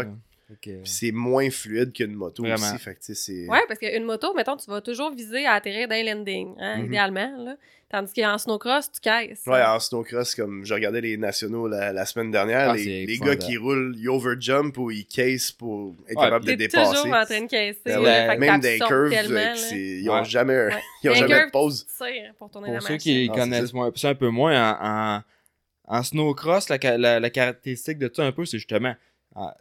Puis 0.61 0.81
c'est 0.85 1.11
moins 1.13 1.49
fluide 1.51 1.93
qu'une 1.93 2.13
moto 2.15 2.43
Vraiment. 2.43 2.57
aussi, 2.67 2.79
fait 2.79 2.95
que 2.95 3.01
tu 3.01 3.07
sais, 3.07 3.15
c'est. 3.15 3.49
Ouais, 3.49 3.61
parce 3.67 3.81
qu'une 3.81 4.05
moto, 4.05 4.35
mettons, 4.35 4.57
tu 4.57 4.71
vas 4.71 4.81
toujours 4.83 5.11
viser 5.11 5.47
à 5.47 5.53
atterrir 5.55 5.89
d'un 5.89 6.03
landing, 6.03 6.55
hein, 6.59 6.79
Mhm. 6.79 6.87
idéalement. 6.87 7.37
Là. 7.45 7.57
Tandis 7.91 8.13
qu'en 8.13 8.37
snowcross, 8.39 8.91
tu 8.93 9.01
caisses. 9.01 9.43
Ouais, 9.47 9.63
en 9.63 9.79
snowcross, 9.81 10.35
comme 10.35 10.65
je 10.67 10.75
regardais 10.75 11.01
les 11.01 11.17
nationaux 11.17 11.69
la, 11.69 11.93
la 11.93 12.05
semaine 12.07 12.31
dernière, 12.31 12.71
Ah, 12.71 12.75
les, 12.77 13.07
les 13.07 13.19
gars 13.19 13.37
qui 13.37 13.57
roulent, 13.57 13.95
ils 13.97 14.09
overjump 14.09 14.77
ou 14.79 14.91
ils 14.91 15.07
case 15.07 15.53
pour 15.53 15.95
être 16.09 16.17
Ouais, 16.19 16.25
capable 16.25 16.45
de 16.45 16.53
dépasser. 16.55 16.95
toujours 16.97 17.15
en 17.15 17.25
train 17.25 17.41
de 17.43 17.47
caisser. 17.49 17.81
Ben 17.87 18.01
ouais, 18.03 18.37
Même 18.39 18.61
des 18.61 18.79
curves, 18.79 19.13
ils 19.13 20.11
ont 20.11 20.15
Ouais. 20.15 20.25
jamais, 20.25 20.69
ils 21.05 21.11
ont 21.11 21.15
jamais 21.15 21.35
curve, 21.35 21.47
de 21.47 21.51
pause. 21.53 21.87
pour 22.39 22.51
tourner 22.51 22.67
Pour 22.67 22.75
la 22.75 22.81
ceux 22.81 22.95
machine. 22.95 22.99
qui 22.99 23.29
Ah, 23.33 23.35
connaissent 23.37 23.71
ça. 23.71 23.77
moins, 23.77 23.93
ça 23.95 24.09
un 24.11 24.15
peu 24.15 24.29
moins, 24.29 24.73
en, 24.73 25.23
en, 25.89 25.97
en 25.99 26.03
snowcross, 26.03 26.69
la, 26.69 27.21
la 27.21 27.31
caractéristique 27.31 27.99
de 27.99 28.11
ça 28.13 28.25
un 28.25 28.33
peu, 28.33 28.45
c'est 28.45 28.59
justement, 28.59 28.95
ah, 29.37 29.55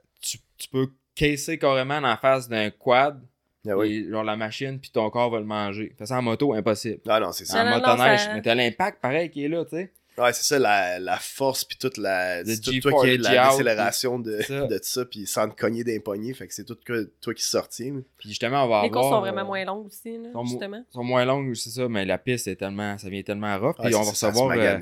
tu, 0.64 0.70
peux 0.70 0.88
casser 1.16 1.58
carrément 1.60 1.98
en 1.98 2.18
face 2.18 2.48
d'un 2.50 2.70
quad, 2.72 3.22
Ah. 3.66 3.72
Et 3.86 4.10
genre 4.10 4.24
la 4.26 4.36
machine, 4.36 4.78
puis 4.80 4.92
ton 4.92 5.10
corps 5.10 5.30
va 5.30 5.40
le 5.40 5.46
manger. 5.46 5.96
Fais 5.98 6.06
ça 6.06 6.18
en 6.18 6.22
moto, 6.22 6.54
impossible. 6.54 7.00
Ah 7.08 7.20
non, 7.22 7.32
c'est 7.32 7.46
ça. 7.46 7.64
En 7.64 7.70
motoneige, 7.70 8.20
ça- 8.20 8.34
mais 8.34 8.42
t'as 8.42 8.56
l'impact 8.56 9.02
pareil 9.02 9.30
qui 9.30 9.46
est 9.46 9.48
là, 9.48 9.64
tu 9.64 9.78
sais. 9.78 9.94
Ouais, 10.18 10.34
c'est 10.34 10.44
ça, 10.44 10.60
la, 10.60 11.00
la 11.00 11.18
force, 11.18 11.64
puis 11.64 11.78
toute 11.78 11.98
la. 11.98 12.44
C'est 12.46 12.60
tout 12.62 12.72
G4, 12.72 12.82
toi 12.82 13.02
qui 13.06 13.18
la 13.20 13.50
décélération 13.50 14.20
de, 14.20 14.42
ça. 14.42 14.68
de 14.68 14.80
ça, 14.82 15.06
puis 15.06 15.26
sans 15.26 15.48
te 15.50 15.56
cogner 15.60 15.84
d'un 15.86 15.98
poignet, 16.00 16.34
fait 16.34 16.46
que 16.48 16.54
c'est 16.54 16.66
tout 16.66 16.78
que 16.86 17.10
toi 17.22 17.34
qui 17.34 17.44
sortis. 17.44 17.92
Puis 18.18 18.30
justement, 18.30 18.66
on 18.66 18.68
va 18.68 18.84
Les 18.84 18.92
courses 18.92 19.08
sont 19.10 19.22
vraiment 19.22 19.42
euh, 19.42 19.46
moins 19.46 19.64
longues 19.66 19.86
aussi, 19.88 20.18
là, 20.18 20.30
sont 20.34 20.44
mo- 20.44 20.50
justement. 20.50 20.84
sont 20.92 21.04
moins 21.04 21.24
longues, 21.26 21.54
c'est 21.56 21.70
ça, 21.70 21.88
mais 21.88 22.04
la 22.06 22.18
piste 22.18 22.48
est 22.50 22.58
tellement. 22.58 22.98
Ça 22.98 23.10
vient 23.10 23.24
tellement 23.24 23.58
rough. 23.58 23.76
Puis 23.82 23.96
on 23.96 24.02
va 24.04 24.10
recevoir. 24.12 24.52
euh, 24.58 24.78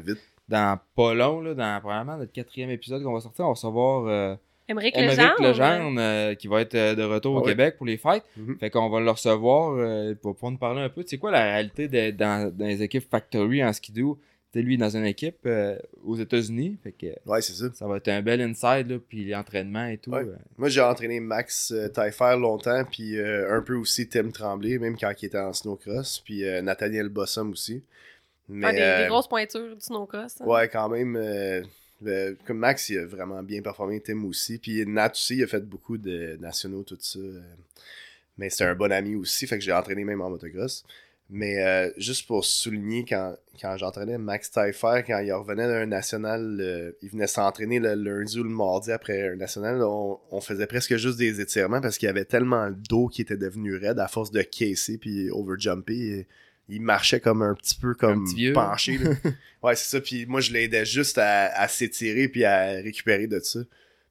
dans 0.50 0.80
pas 0.96 1.14
long, 1.14 1.40
là, 1.40 1.54
dans 1.54 1.80
probablement 1.80 2.18
notre 2.18 2.34
quatrième 2.34 2.72
épisode 2.72 3.04
qu'on 3.04 3.14
va 3.14 3.22
sortir, 3.22 3.46
on 3.46 3.50
va 3.50 3.54
recevoir 3.54 4.08
euh, 4.08 4.36
Émeric. 4.72 4.96
Legendre 5.40 6.00
euh, 6.00 6.36
qui 6.36 6.48
va 6.48 6.62
être 6.62 6.76
euh, 6.76 6.96
de 6.96 7.04
retour 7.04 7.38
Ah 7.38 7.42
au. 7.42 7.44
Québec 7.46 7.76
pour 7.78 7.86
les 7.86 7.98
fêtes. 7.98 8.24
Mhm. 8.38 8.58
Fait 8.60 8.70
qu'on 8.70 8.90
va 8.90 9.00
le 9.00 9.10
recevoir 9.12 9.76
euh, 9.78 10.14
pour 10.16 10.34
pouvoir 10.36 10.52
nous 10.52 10.58
parler 10.58 10.82
un 10.82 10.90
peu. 10.90 11.04
C'est 11.06 11.18
quoi 11.18 11.32
la 11.32 11.44
réalité 11.44 11.88
de- 11.88 12.12
dans, 12.12 12.52
dans 12.56 12.66
les 12.66 12.82
équipes 12.82 13.10
Factory 13.10 13.64
en 13.64 13.72
skidoo? 13.74 14.20
Tu 14.54 14.62
lui, 14.62 14.78
dans 14.78 14.90
une 14.90 15.06
équipe 15.06 15.38
euh, 15.46 15.78
aux 16.04 16.18
États-Unis. 16.18 16.78
Fait 16.84 16.92
que 16.92 17.06
Ouais, 17.26 17.42
c'est 17.42 17.54
ça. 17.54 17.68
ça 17.74 17.88
va 17.88 17.96
être 17.96 18.10
un 18.10 18.22
bel 18.22 18.42
inside, 18.42 18.90
là, 18.92 18.98
puis 19.08 19.30
l'entraînement 19.30 19.86
et 19.86 19.98
tout. 19.98 20.12
Ouais. 20.12 20.24
euh, 20.24 20.36
Moi, 20.58 20.68
j'ai 20.68 20.82
entraîné 20.82 21.22
Max 21.22 21.72
euh, 21.72 21.88
Taillefer 21.88 22.36
longtemps, 22.38 22.84
puis 22.84 23.18
euh, 23.18 23.56
un 23.58 23.62
peu 23.62 23.76
aussi 23.76 24.10
Tim 24.10 24.30
Tremblay, 24.32 24.78
même 24.78 24.98
quand 25.00 25.10
il 25.22 25.26
était 25.28 25.38
en 25.40 25.54
snowcross, 25.54 26.20
puis 26.26 26.44
euh, 26.44 26.62
Nathaniel 26.62 27.08
Bossum 27.08 27.52
aussi. 27.52 27.82
Mais, 28.50 28.68
Ah, 28.68 28.72
des, 28.98 29.04
des 29.04 29.08
grosses 29.08 29.30
pointures 29.30 29.74
du 29.74 29.80
snowcross. 29.80 30.42
hein. 30.42 30.46
Ouais, 30.46 30.68
quand 30.68 30.90
même. 30.90 31.16
Euh, 32.06 32.36
comme 32.46 32.58
Max, 32.58 32.90
il 32.90 33.00
a 33.00 33.06
vraiment 33.06 33.44
bien 33.44 33.62
performé, 33.62 34.00
Tim 34.00 34.24
aussi. 34.26 34.58
Puis 34.58 34.86
Nat 34.86 35.12
aussi, 35.14 35.38
il 35.38 35.44
a 35.44 35.48
fait 35.48 35.66
beaucoup 35.66 35.98
de 35.98 36.38
nationaux, 36.40 36.84
tout 36.84 36.98
ça. 37.00 37.20
Mais 38.38 38.50
c'est 38.50 38.66
un 38.66 38.76
bon 38.76 38.92
ami 38.92 39.16
aussi, 39.16 39.48
fait 39.48 39.58
que 39.58 39.64
j'ai 39.64 39.74
entraîné 39.74 40.04
même 40.04 40.22
en 40.22 40.30
motocross. 40.30 40.84
Mais 41.34 41.64
euh, 41.64 41.90
juste 41.96 42.28
pour 42.28 42.44
souligner, 42.44 43.06
quand, 43.08 43.38
quand 43.60 43.78
j'entraînais 43.78 44.18
Max 44.18 44.52
Taillefer, 44.52 45.04
quand 45.08 45.20
il 45.20 45.32
revenait 45.32 45.68
d'un 45.68 45.86
national, 45.86 46.58
euh, 46.60 46.92
il 47.02 47.10
venait 47.10 47.28
s'entraîner 47.28 47.80
le 47.80 47.94
lundi 47.94 48.38
ou 48.38 48.44
le 48.44 48.50
mardi 48.50 48.92
après 48.92 49.30
un 49.30 49.36
national, 49.38 49.82
on, 49.82 50.20
on 50.30 50.42
faisait 50.42 50.68
presque 50.68 50.98
juste 50.98 51.18
des 51.18 51.40
étirements 51.40 51.80
parce 51.80 51.98
qu'il 51.98 52.08
y 52.08 52.10
avait 52.10 52.26
tellement 52.26 52.66
le 52.66 52.76
dos 52.76 53.08
qui 53.08 53.22
était 53.22 53.38
devenu 53.38 53.78
raide 53.78 54.00
à 54.00 54.10
force 54.10 54.32
de 54.32 54.42
casser 54.42 54.98
puis 54.98 55.30
overjumper. 55.32 56.28
Il 56.72 56.82
marchait 56.82 57.20
comme 57.20 57.42
un 57.42 57.54
petit 57.54 57.76
peu 57.76 57.94
comme 57.94 58.24
petit 58.24 58.46
penché. 58.54 58.98
là. 58.98 59.12
Ouais, 59.64 59.76
c'est 59.76 59.90
ça. 59.90 60.02
Puis 60.02 60.26
moi, 60.26 60.42
je 60.42 60.52
l'aidais 60.52 60.86
juste 60.86 61.20
à, 61.20 61.46
à 61.56 61.68
s'étirer 61.68 62.28
puis 62.28 62.44
à 62.46 62.72
récupérer 62.82 63.28
de 63.28 63.40
ça. 63.40 63.60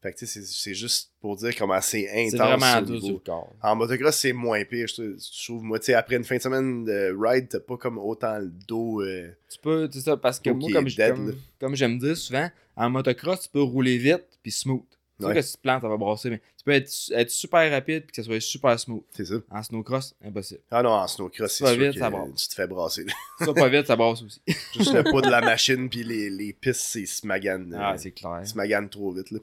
Fait 0.01 0.13
que 0.13 0.19
tu 0.19 0.27
sais, 0.27 0.41
c'est- 0.43 0.75
juste 0.75 1.11
pour 1.21 1.37
dire 1.37 1.55
comment 1.57 1.81
c'est 1.81 2.09
intense. 2.09 2.31
C'est 2.31 2.37
vraiment 2.39 2.67
sur 3.01 3.13
le 3.15 3.19
corps. 3.19 3.53
En 3.63 3.75
motocross, 3.77 4.17
c'est 4.17 4.33
moins 4.33 4.65
pire, 4.65 4.87
je 4.87 4.95
trouve- 4.95 5.17
je 5.19 5.45
trouve. 5.45 5.63
Moi, 5.65 5.79
tu 5.81 5.87
sais, 5.87 5.95
après 5.95 6.17
une 6.17 6.25
fin 6.25 6.37
de 6.37 6.41
semaine 6.43 6.85
de 6.85 7.15
ride, 7.19 7.49
t'as 7.51 7.59
pas 7.61 7.77
comme 7.77 7.99
autant 7.99 8.39
le 8.39 8.51
dos. 8.69 9.03
euh, 9.03 9.29
Tu 9.51 9.59
peux, 9.59 9.89
c'est 9.93 10.01
ça, 10.01 10.17
parce 10.17 10.39
que 10.39 10.51
moi, 10.51 10.71
comme, 10.73 10.85
dead, 10.97 11.15
comme, 11.17 11.35
comme 11.59 11.75
j'aime 11.77 11.99
dire 11.99 12.17
souvent, 12.17 12.49
en 12.77 12.89
motocross, 12.91 13.43
tu 13.43 13.49
peux 13.51 13.61
rouler 13.63 13.99
vite 13.99 14.25
puis 14.43 14.53
smooth. 14.53 14.85
Sûr 15.21 15.29
Ouais. 15.29 15.35
que 15.35 15.43
si 15.43 15.53
tu 15.53 15.57
te 15.59 15.63
plantes, 15.63 15.83
ça 15.83 15.89
va 15.89 15.97
brasser, 15.97 16.31
mais 16.31 16.39
tu 16.39 16.65
peux 16.65 16.73
être, 16.73 16.91
être 17.13 17.31
super 17.31 17.71
rapide 17.71 18.03
puis 18.05 18.11
que 18.13 18.17
ça 18.17 18.23
soit 18.23 18.41
super 18.41 18.79
smooth. 18.81 19.03
c'est 19.11 19.25
ça. 19.27 19.35
En 19.51 19.63
snowcross, 19.63 20.15
impossible. 20.25 20.61
Ah 20.71 20.83
non, 20.83 20.91
en 20.91 21.07
snowcross, 21.07 21.53
c'est 21.53 21.65
Ça 21.65 21.71
va 21.71 21.75
sûr 21.75 21.83
vite, 21.85 21.93
que 21.95 21.99
ça 21.99 22.11
brasse. 22.11 22.35
tu 22.35 22.49
te 22.49 22.55
fais 22.55 22.67
brasser. 22.67 23.05
là. 23.05 23.13
Ça, 23.47 23.55
pas 23.55 23.69
vite, 23.69 23.87
ça 23.87 23.97
brasse 23.97 24.23
aussi. 24.23 24.41
Juste 24.75 24.93
le 24.95 25.05
poids 25.05 25.23
de 25.23 25.31
la 25.31 25.41
machine 25.41 25.89
puis 25.89 26.03
les, 26.05 26.31
les 26.31 26.53
pistes, 26.53 26.81
c'est 26.81 27.07
smagane. 27.07 27.75
Ah, 27.79 27.93
euh, 27.93 27.97
c'est 27.99 28.13
clair. 28.13 28.41
smagane 28.45 28.89
trop 28.89 29.11
vite, 29.13 29.31
là. 29.31 29.39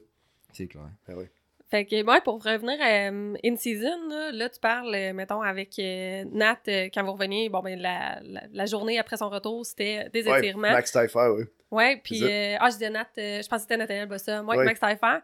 C'est 0.52 0.66
clair. 0.66 0.88
Ah 1.08 1.14
ouais. 1.14 1.30
Fait 1.70 1.84
que, 1.84 2.02
ouais, 2.02 2.20
pour 2.24 2.42
revenir 2.42 2.80
à 2.80 3.10
euh, 3.10 3.34
In 3.44 3.56
Season, 3.56 4.08
là, 4.08 4.32
là, 4.32 4.48
tu 4.48 4.58
parles, 4.58 4.94
euh, 4.94 5.12
mettons, 5.12 5.42
avec 5.42 5.78
euh, 5.78 6.24
Nat, 6.32 6.58
euh, 6.66 6.88
quand 6.94 7.04
vous 7.04 7.12
reveniez, 7.12 7.50
bon, 7.50 7.60
ben, 7.60 7.78
la, 7.78 8.20
la, 8.22 8.40
la 8.50 8.64
journée 8.64 8.98
après 8.98 9.18
son 9.18 9.28
retour, 9.28 9.66
c'était 9.66 10.08
des 10.08 10.26
Ouais, 10.26 10.38
étirements. 10.38 10.62
Max 10.72 10.90
Taillefer, 10.92 11.28
oui. 11.36 11.44
Ouais, 11.70 12.00
puis, 12.02 12.24
euh, 12.24 12.56
ah, 12.58 12.70
je 12.70 12.76
disais 12.76 12.88
Nat, 12.88 13.06
euh, 13.18 13.42
je 13.42 13.48
pense 13.48 13.58
que 13.58 13.62
c'était 13.64 13.76
Nathaniel 13.76 14.08
Bossa, 14.08 14.42
moi, 14.42 14.54
Ouais. 14.56 14.62
avec 14.64 14.80
Max 14.80 14.80
Taillefer. 14.80 15.18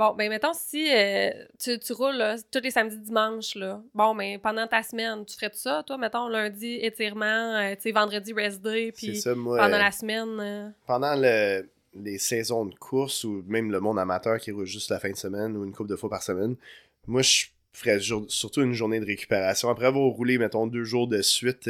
Bon, 0.00 0.14
ben, 0.14 0.30
mettons, 0.30 0.54
si 0.54 0.90
euh, 0.90 1.28
tu, 1.62 1.78
tu 1.78 1.92
roules 1.92 2.16
là, 2.16 2.36
tous 2.50 2.60
les 2.62 2.70
samedis, 2.70 2.96
dimanches, 2.96 3.54
là, 3.54 3.82
bon, 3.92 4.14
ben, 4.14 4.38
pendant 4.40 4.66
ta 4.66 4.82
semaine, 4.82 5.26
tu 5.26 5.34
ferais 5.36 5.50
tout 5.50 5.58
ça, 5.58 5.82
toi, 5.86 5.98
mettons, 5.98 6.26
lundi, 6.26 6.78
étirement, 6.80 7.26
euh, 7.26 7.74
tu 7.74 7.82
sais, 7.82 7.92
vendredi, 7.92 8.32
rest 8.32 8.62
day, 8.62 8.92
puis 8.92 9.08
pendant 9.58 9.76
euh, 9.76 9.78
la 9.78 9.92
semaine. 9.92 10.74
pendant 10.86 11.14
le- 11.14 11.68
les 11.92 12.16
saisons 12.16 12.64
de 12.64 12.74
course 12.76 13.24
ou 13.24 13.44
même 13.46 13.70
le 13.70 13.78
monde 13.78 13.98
amateur 13.98 14.38
qui 14.38 14.52
roule 14.52 14.64
juste 14.64 14.88
la 14.90 14.98
fin 15.00 15.10
de 15.10 15.16
semaine 15.16 15.54
ou 15.54 15.66
une 15.66 15.72
couple 15.72 15.90
de 15.90 15.96
fois 15.96 16.08
par 16.08 16.22
semaine, 16.22 16.56
moi 17.06 17.20
je 17.20 17.48
ferais 17.74 18.00
jour- 18.00 18.24
surtout 18.28 18.62
une 18.62 18.72
journée 18.72 19.00
de 19.00 19.04
récupération. 19.06 19.68
Après 19.68 19.84
avoir 19.84 20.04
roulé, 20.06 20.38
mettons, 20.38 20.66
deux 20.66 20.84
jours 20.84 21.08
de 21.08 21.20
suite, 21.20 21.68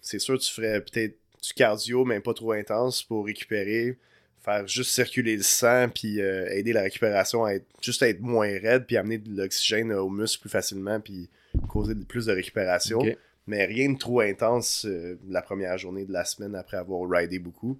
c'est 0.00 0.18
sûr 0.18 0.38
tu 0.38 0.50
ferais 0.50 0.80
peut-être 0.80 1.18
du 1.42 1.52
cardio, 1.52 2.06
mais 2.06 2.20
pas 2.20 2.32
trop 2.32 2.52
intense 2.52 3.02
pour 3.02 3.26
récupérer, 3.26 3.98
faire 4.46 4.66
juste 4.68 4.92
circuler 4.92 5.36
le 5.36 5.42
sang, 5.42 5.88
puis 5.92 6.20
euh, 6.20 6.48
aider 6.50 6.72
la 6.72 6.82
récupération 6.82 7.44
à 7.44 7.54
être 7.54 7.66
juste 7.82 8.02
à 8.02 8.08
être 8.08 8.20
moins 8.20 8.46
raide, 8.46 8.86
puis 8.86 8.96
amener 8.96 9.18
de 9.18 9.36
l'oxygène 9.36 9.92
aux 9.92 10.08
muscles 10.08 10.42
plus 10.42 10.50
facilement, 10.50 11.00
puis 11.00 11.28
causer 11.68 11.94
plus 11.96 12.26
de 12.26 12.32
récupération. 12.32 13.00
Mais 13.48 13.64
rien 13.64 13.92
de 13.92 13.98
trop 13.98 14.20
intense 14.20 14.86
euh, 14.86 15.18
la 15.28 15.42
première 15.42 15.76
journée 15.78 16.04
de 16.04 16.12
la 16.12 16.24
semaine 16.24 16.54
après 16.54 16.76
avoir 16.76 17.08
ridé 17.10 17.40
beaucoup. 17.40 17.78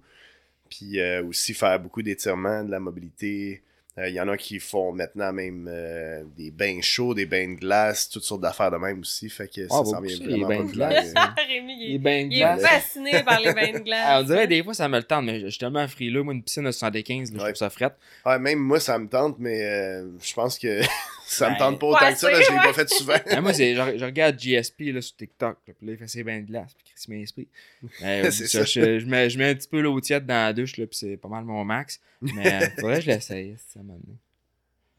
Puis 0.69 0.99
euh, 0.99 1.23
aussi 1.23 1.53
faire 1.53 1.79
beaucoup 1.79 2.01
d'étirements, 2.01 2.63
de 2.63 2.71
la 2.71 2.81
mobilité. 2.81 3.61
Euh, 3.99 4.09
Il 4.09 4.13
y 4.15 4.21
en 4.21 4.27
a 4.27 4.37
qui 4.37 4.59
font 4.59 4.91
maintenant 4.91 5.33
même 5.33 5.67
euh, 5.71 6.23
des 6.37 6.51
bains 6.51 6.79
chauds, 6.81 7.13
des 7.13 7.25
bains 7.25 7.49
de 7.53 7.59
glace, 7.59 8.09
toutes 8.09 8.23
sortes 8.23 8.41
d'affaires 8.41 8.69
de 8.71 8.77
même 8.77 8.99
aussi. 8.99 9.29
Fait 9.29 9.47
que 9.47 9.61
Ah, 9.71 9.77
ça 9.79 9.85
s'en 9.85 10.01
vient 10.01 10.17
pousser 10.17 10.29
les 10.29 10.43
vraiment 10.43 10.47
bains 10.47 10.65
de 10.65 10.71
glace. 10.71 11.13
Rémi, 11.49 11.73
il 11.79 11.87
Les 11.89 11.95
est, 11.95 11.97
bains 11.97 12.23
de 12.25 12.31
il 12.31 12.35
est 12.35 12.39
glace. 12.39 12.61
fasciné 12.61 13.23
par 13.23 13.39
les 13.39 13.53
bains 13.53 13.71
de 13.73 13.79
glace. 13.83 14.03
Ah, 14.05 14.19
on 14.21 14.23
dirait 14.23 14.47
des 14.47 14.63
fois 14.63 14.73
ça 14.73 14.87
me 14.87 14.97
le 14.97 15.03
tente, 15.03 15.25
mais 15.25 15.39
je 15.41 15.47
suis 15.47 15.59
tellement 15.59 15.87
frileux. 15.87 16.21
Moi, 16.23 16.33
une 16.35 16.43
piscine 16.43 16.63
de 16.65 16.71
75, 16.71 17.31
là, 17.31 17.37
je 17.39 17.43
trouve 17.43 17.55
ça 17.55 17.69
frette. 17.69 17.93
Ouais, 18.25 18.37
même 18.39 18.59
moi, 18.59 18.79
ça 18.79 18.97
me 18.99 19.07
tente, 19.07 19.37
mais 19.39 19.63
euh, 19.65 20.05
je 20.21 20.33
pense 20.33 20.59
que 20.59 20.81
ça 21.29 21.47
me 21.49 21.53
Ben, 21.53 21.59
tente 21.59 21.79
pas 21.79 21.87
autant 21.87 22.05
ouais, 22.05 22.13
que 22.13 22.19
ça. 22.19 22.31
Là, 22.31 22.41
je 22.41 22.51
l'ai 22.51 22.57
pas 22.57 22.73
fait 22.73 22.89
souvent. 22.89 23.13
Ah, 23.29 23.41
moi, 23.41 23.53
c'est, 23.53 23.75
je, 23.75 23.97
je 23.97 24.05
regarde 24.05 24.39
GSP 24.39 24.79
là, 24.93 25.01
sur 25.01 25.15
TikTok, 25.15 25.57
là, 25.67 25.73
puis 25.77 25.87
là, 25.87 25.93
il 25.93 25.97
fait 25.97 26.07
ses 26.07 26.23
bains 26.23 26.39
de 26.41 26.45
glace, 26.47 26.73
puis 26.73 26.85
Chris 26.93 27.05
m'inspire. 27.13 27.45
C'est 28.31 28.47
ça, 28.47 28.59
ça. 28.59 28.63
Je, 28.65 28.99
je 28.99 29.05
mets, 29.05 29.29
je 29.29 29.37
mets 29.37 29.49
un 29.49 29.55
petit 29.55 29.67
peu 29.67 29.81
l'eau 29.81 29.99
tiède 29.99 30.25
dans 30.25 30.33
la 30.33 30.53
douche, 30.53 30.77
là, 30.77 30.85
puis 30.87 30.97
c'est 30.97 31.17
pas 31.17 31.27
mal 31.27 31.43
mon 31.43 31.63
max. 31.65 31.99
Mais 32.21 32.53
euh, 32.63 32.67
faudrait 32.79 32.95
que 32.95 33.01
je 33.01 33.07
l'essaye, 33.07 33.55
ça 33.73 33.79
m'a 33.81 33.93
donné. 33.93 34.17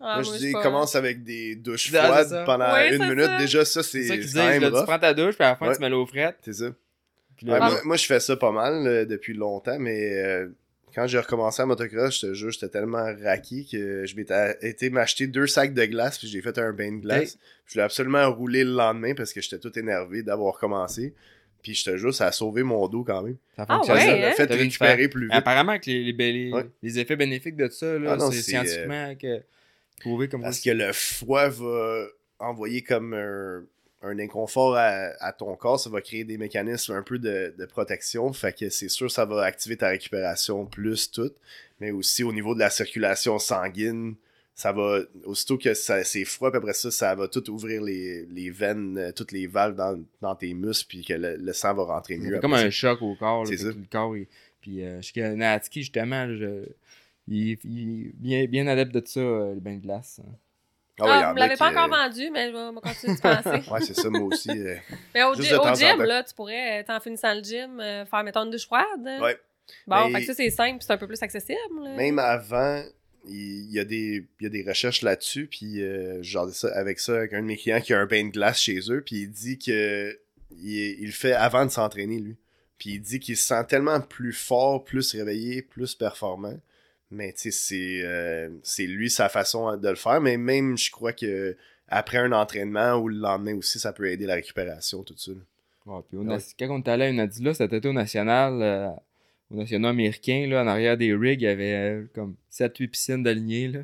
Ah, 0.00 0.14
moi, 0.16 0.22
je 0.22 0.28
moi, 0.28 0.38
dis, 0.38 0.52
pas- 0.52 0.62
commence 0.62 0.94
avec 0.94 1.24
des 1.24 1.56
douches 1.56 1.90
Ah, 1.94 1.98
c'est 2.02 2.06
froides 2.08 2.28
ça. 2.28 2.44
pendant 2.44 2.72
Ouais, 2.72 2.94
une 2.94 3.02
c'est 3.02 3.08
minute. 3.08 3.24
ça. 3.24 3.38
Déjà, 3.38 3.64
ça, 3.64 3.82
c'est 3.82 4.02
C'est 4.02 4.08
ça 4.08 4.14
qu'ils 4.14 4.22
c'est 4.22 4.26
disent, 4.28 4.34
quand 4.36 4.46
même 4.48 4.62
là, 4.62 4.80
tu 4.80 4.86
prends 4.86 4.98
ta 5.00 5.14
douche, 5.14 5.34
puis 5.34 5.44
à 5.44 5.50
la 5.50 5.56
fin, 5.56 5.66
Ouais. 5.68 5.74
tu 5.74 5.80
mets 5.80 5.88
l'eau 5.88 6.06
frette. 6.06 6.36
C'est 6.44 6.52
ça. 6.52 6.66
Puis 7.36 7.46
Ouais, 7.50 7.58
là, 7.58 7.68
moi, 7.70 7.80
moi, 7.84 7.96
je 7.96 8.06
fais 8.06 8.20
ça 8.20 8.36
pas 8.36 8.52
mal 8.52 8.86
euh, 8.86 9.04
depuis 9.04 9.34
longtemps, 9.34 9.76
mais 9.80 10.12
euh, 10.14 10.48
quand 10.98 11.06
j'ai 11.06 11.18
recommencé 11.18 11.62
à 11.62 11.66
motocross, 11.66 12.20
je 12.20 12.26
te 12.26 12.34
jure, 12.34 12.50
j'étais 12.50 12.68
tellement 12.68 13.04
raqué 13.22 13.64
que 13.70 14.04
je 14.04 14.16
m'étais 14.16 14.56
été 14.62 14.90
m'acheter 14.90 15.26
deux 15.28 15.46
sacs 15.46 15.72
de 15.74 15.84
glace, 15.84 16.18
puis 16.18 16.26
j'ai 16.26 16.42
fait 16.42 16.58
un 16.58 16.72
bain 16.72 16.90
de 16.92 17.00
glace. 17.02 17.38
Je 17.66 17.74
voulais 17.74 17.84
absolument 17.84 18.28
rouler 18.32 18.64
le 18.64 18.72
lendemain 18.72 19.14
parce 19.14 19.32
que 19.32 19.40
j'étais 19.40 19.58
tout 19.58 19.78
énervé 19.78 20.22
d'avoir 20.22 20.58
commencé. 20.58 21.14
Puis 21.62 21.74
je 21.74 21.84
te 21.90 21.96
jure, 21.96 22.14
ça 22.14 22.26
a 22.26 22.32
sauvé 22.32 22.62
mon 22.62 22.86
dos 22.88 23.04
quand 23.04 23.22
même. 23.22 23.36
ça 23.56 23.66
Ah, 23.68 23.78
ouais, 23.80 23.84
ça 23.86 23.92
hein? 23.94 24.20
m'a 24.20 24.32
fait 24.32 24.44
récupérer 24.52 25.08
plus 25.08 25.24
vite. 25.26 25.34
Apparemment 25.34 25.78
que 25.78 25.86
les, 25.86 26.12
les, 26.12 26.32
les- 26.32 26.52
Ouais. 26.52 26.66
les 26.82 26.98
effets 26.98 27.16
bénéfiques 27.16 27.56
de 27.56 27.68
ça, 27.68 27.98
là, 27.98 28.12
Ah 28.12 28.16
non, 28.16 28.30
c'est 28.30 28.38
c'est, 28.38 28.50
scientifiquement 28.50 29.14
que, 29.16 29.42
prouvé 30.00 30.28
comme 30.28 30.42
Parce 30.42 30.60
quoi. 30.60 30.72
que 30.72 30.78
le 30.78 30.92
froid 30.92 31.48
va 31.48 32.06
envoyer 32.38 32.82
comme 32.82 33.12
un, 33.14 33.64
un 34.02 34.18
inconfort 34.18 34.76
à, 34.76 35.10
à 35.20 35.32
ton 35.32 35.56
corps, 35.56 35.80
ça 35.80 35.90
va 35.90 36.00
créer 36.00 36.24
des 36.24 36.38
mécanismes 36.38 36.92
un 36.92 37.02
peu 37.02 37.18
de, 37.18 37.52
de 37.58 37.66
protection. 37.66 38.32
Fait 38.32 38.56
que 38.56 38.68
c'est 38.70 38.88
sûr, 38.88 39.10
ça 39.10 39.24
va 39.24 39.42
activer 39.42 39.76
ta 39.76 39.88
récupération 39.88 40.66
plus 40.66 41.10
tout. 41.10 41.32
Mais 41.80 41.90
aussi 41.90 42.22
au 42.24 42.32
niveau 42.32 42.54
de 42.54 42.60
la 42.60 42.70
circulation 42.70 43.38
sanguine, 43.38 44.14
ça 44.54 44.72
va, 44.72 45.00
aussitôt 45.24 45.56
que 45.58 45.72
c'est 45.74 46.24
froid, 46.24 46.50
puis 46.50 46.58
après 46.58 46.72
ça, 46.72 46.90
ça 46.90 47.14
va 47.14 47.28
tout 47.28 47.48
ouvrir 47.50 47.80
les, 47.82 48.26
les 48.26 48.50
veines, 48.50 48.98
euh, 48.98 49.12
toutes 49.12 49.30
les 49.30 49.46
valves 49.46 49.76
dans, 49.76 50.00
dans 50.20 50.34
tes 50.34 50.52
muscles, 50.54 50.86
puis 50.88 51.04
que 51.04 51.12
le, 51.14 51.36
le 51.36 51.52
sang 51.52 51.74
va 51.74 51.84
rentrer 51.84 52.16
mieux. 52.18 52.34
fait 52.34 52.40
comme 52.40 52.54
un 52.54 52.70
choc 52.70 53.00
au 53.02 53.14
corps. 53.14 53.46
C'est 53.46 53.62
Le 53.62 53.74
corps, 53.90 54.16
il- 54.16 54.26
puis 54.60 54.84
euh, 54.84 55.00
je 55.00 55.12
que 55.12 55.34
Natsuki, 55.34 55.82
justement, 55.82 56.26
je- 56.34 56.66
il, 57.28 57.56
il 57.62 58.06
est 58.08 58.12
bien, 58.16 58.46
bien 58.46 58.66
adepte 58.66 58.92
de 58.92 59.02
ça, 59.06 59.20
euh, 59.20 59.54
les 59.54 59.60
bains 59.60 59.76
de 59.76 59.82
glace. 59.82 60.20
hein. 60.24 60.30
Ah, 61.00 61.04
en 61.04 61.28
vous 61.28 61.34
me 61.34 61.38
l'avez 61.40 61.56
pas 61.56 61.70
encore 61.70 61.84
euh, 61.84 62.08
vendu, 62.08 62.30
mais 62.30 62.48
je 62.50 62.52
vais, 62.56 62.80
continuer 62.80 63.14
de 63.14 63.20
penser. 63.62 63.70
Ouais, 63.70 63.80
c'est 63.82 63.94
ça, 63.94 64.10
moi 64.10 64.22
aussi. 64.22 64.50
euh, 64.50 64.76
mais 65.14 65.22
au, 65.24 65.30
au 65.30 65.34
gym, 65.74 66.02
là, 66.02 66.22
tu 66.24 66.34
pourrais, 66.34 66.80
euh, 66.82 66.92
en 66.94 67.00
finissant 67.00 67.34
le 67.34 67.42
gym, 67.42 67.78
euh, 67.80 68.04
faire, 68.06 68.24
mettons, 68.24 68.44
une 68.44 68.50
douche 68.50 68.66
froide. 68.66 68.84
ouais. 69.04 69.38
Bon, 69.86 70.08
Mais- 70.08 70.14
fait 70.14 70.20
que 70.20 70.26
ça, 70.28 70.34
c'est 70.34 70.50
simple, 70.50 70.78
c'est 70.80 70.92
un 70.92 70.96
peu 70.96 71.06
plus 71.06 71.22
accessible. 71.22 71.58
là. 71.84 71.90
Même 71.94 72.18
avant, 72.18 72.82
il 73.26 73.70
y, 73.70 73.78
a 73.78 73.84
des, 73.84 74.26
il 74.40 74.44
y 74.44 74.46
a 74.46 74.48
des 74.48 74.64
recherches 74.66 75.02
là-dessus, 75.02 75.46
puis 75.46 75.82
euh, 75.82 76.22
genre 76.22 76.48
ça, 76.48 76.68
avec 76.74 76.98
ça, 76.98 77.16
avec 77.16 77.34
un 77.34 77.42
de 77.42 77.46
mes 77.46 77.56
clients 77.58 77.80
qui 77.82 77.92
a 77.92 78.00
un 78.00 78.06
bain 78.06 78.24
de 78.24 78.30
glace 78.30 78.58
chez 78.60 78.78
eux, 78.90 79.02
puis 79.04 79.16
il 79.22 79.30
dit 79.30 79.58
que 79.58 80.18
il 80.62 81.04
le 81.04 81.12
fait 81.12 81.34
avant 81.34 81.66
de 81.66 81.70
s'entraîner, 81.70 82.18
lui. 82.18 82.36
Puis 82.78 82.90
il 82.94 83.00
dit 83.00 83.20
qu'il 83.20 83.36
se 83.36 83.44
sent 83.46 83.64
tellement 83.68 84.00
plus 84.00 84.32
fort, 84.32 84.84
plus 84.84 85.12
réveillé, 85.12 85.60
plus 85.62 85.94
performant. 85.94 86.54
Mais 87.10 87.32
tu 87.32 87.50
sais, 87.50 87.50
c'est 87.50 88.02
euh, 88.04 88.50
c'est 88.62 88.86
lui 88.86 89.08
sa 89.10 89.28
façon 89.28 89.76
de 89.76 89.88
le 89.88 89.94
faire. 89.96 90.20
Mais 90.20 90.36
même, 90.36 90.76
je 90.76 90.90
crois 90.90 91.12
que 91.12 91.56
après 91.88 92.18
un 92.18 92.32
entraînement 92.32 92.96
ou 92.96 93.08
le 93.08 93.16
lendemain 93.16 93.56
aussi, 93.56 93.78
ça 93.78 93.92
peut 93.92 94.10
aider 94.10 94.26
la 94.26 94.34
récupération, 94.34 95.02
tout 95.02 95.14
ça. 95.16 95.32
Ouais, 95.86 96.00
puis 96.08 96.18
au 96.18 96.20
Ouais. 96.20 96.26
na- 96.26 96.38
Quand 96.58 96.68
on 96.70 96.82
est 96.82 96.88
allé 96.88 97.18
à 97.18 97.54
cet 97.54 97.72
été 97.72 97.88
au 97.88 97.94
national, 97.94 98.60
euh, 98.60 98.88
au 99.50 99.56
national 99.56 99.90
américain, 99.92 100.46
là, 100.48 100.62
en 100.62 100.66
arrière 100.66 100.98
des 100.98 101.14
rigs, 101.14 101.40
il 101.40 101.44
y 101.44 101.48
avait 101.48 101.72
euh, 101.74 102.04
comme 102.14 102.34
7-8 102.50 102.88
piscines 102.88 103.22
d'alignées. 103.22 103.68
Là. 103.68 103.80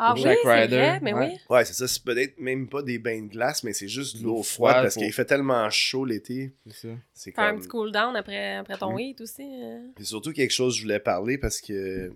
Ah 0.00 0.12
oui, 0.14 0.22
chaque 0.22 0.36
c'est 0.44 0.60
rider, 0.62 0.76
vrai, 0.76 1.00
mais 1.00 1.14
ouais. 1.14 1.28
oui. 1.32 1.38
Ouais, 1.48 1.64
c'est 1.64 1.72
ça. 1.72 1.88
C'est 1.88 2.04
peut-être 2.04 2.38
même 2.38 2.68
pas 2.68 2.82
des 2.82 2.98
bains 2.98 3.22
de 3.22 3.28
glace, 3.28 3.64
mais 3.64 3.72
c'est 3.72 3.88
juste 3.88 4.18
de 4.18 4.24
L'eau 4.24 4.42
froide 4.42 4.44
froide 4.72 4.82
parce 4.84 4.94
pour- 4.94 5.02
qu'il 5.04 5.12
fait 5.14 5.24
tellement 5.24 5.68
chaud 5.70 6.04
l'été. 6.04 6.52
C'est 6.66 6.88
ça. 6.88 6.94
C'est 7.14 7.34
Faire 7.34 7.44
un 7.44 7.56
petit 7.56 7.66
cool 7.66 7.90
down 7.90 8.14
après, 8.14 8.56
après 8.56 8.76
ton 8.76 8.96
hit 8.98 9.20
aussi. 9.22 9.42
euh. 9.42 9.80
C'est 9.96 10.04
surtout 10.04 10.32
quelque 10.32 10.52
chose 10.52 10.74
que 10.74 10.78
je 10.78 10.82
voulais 10.84 11.00
parler 11.00 11.38
parce 11.38 11.60
que 11.62 12.12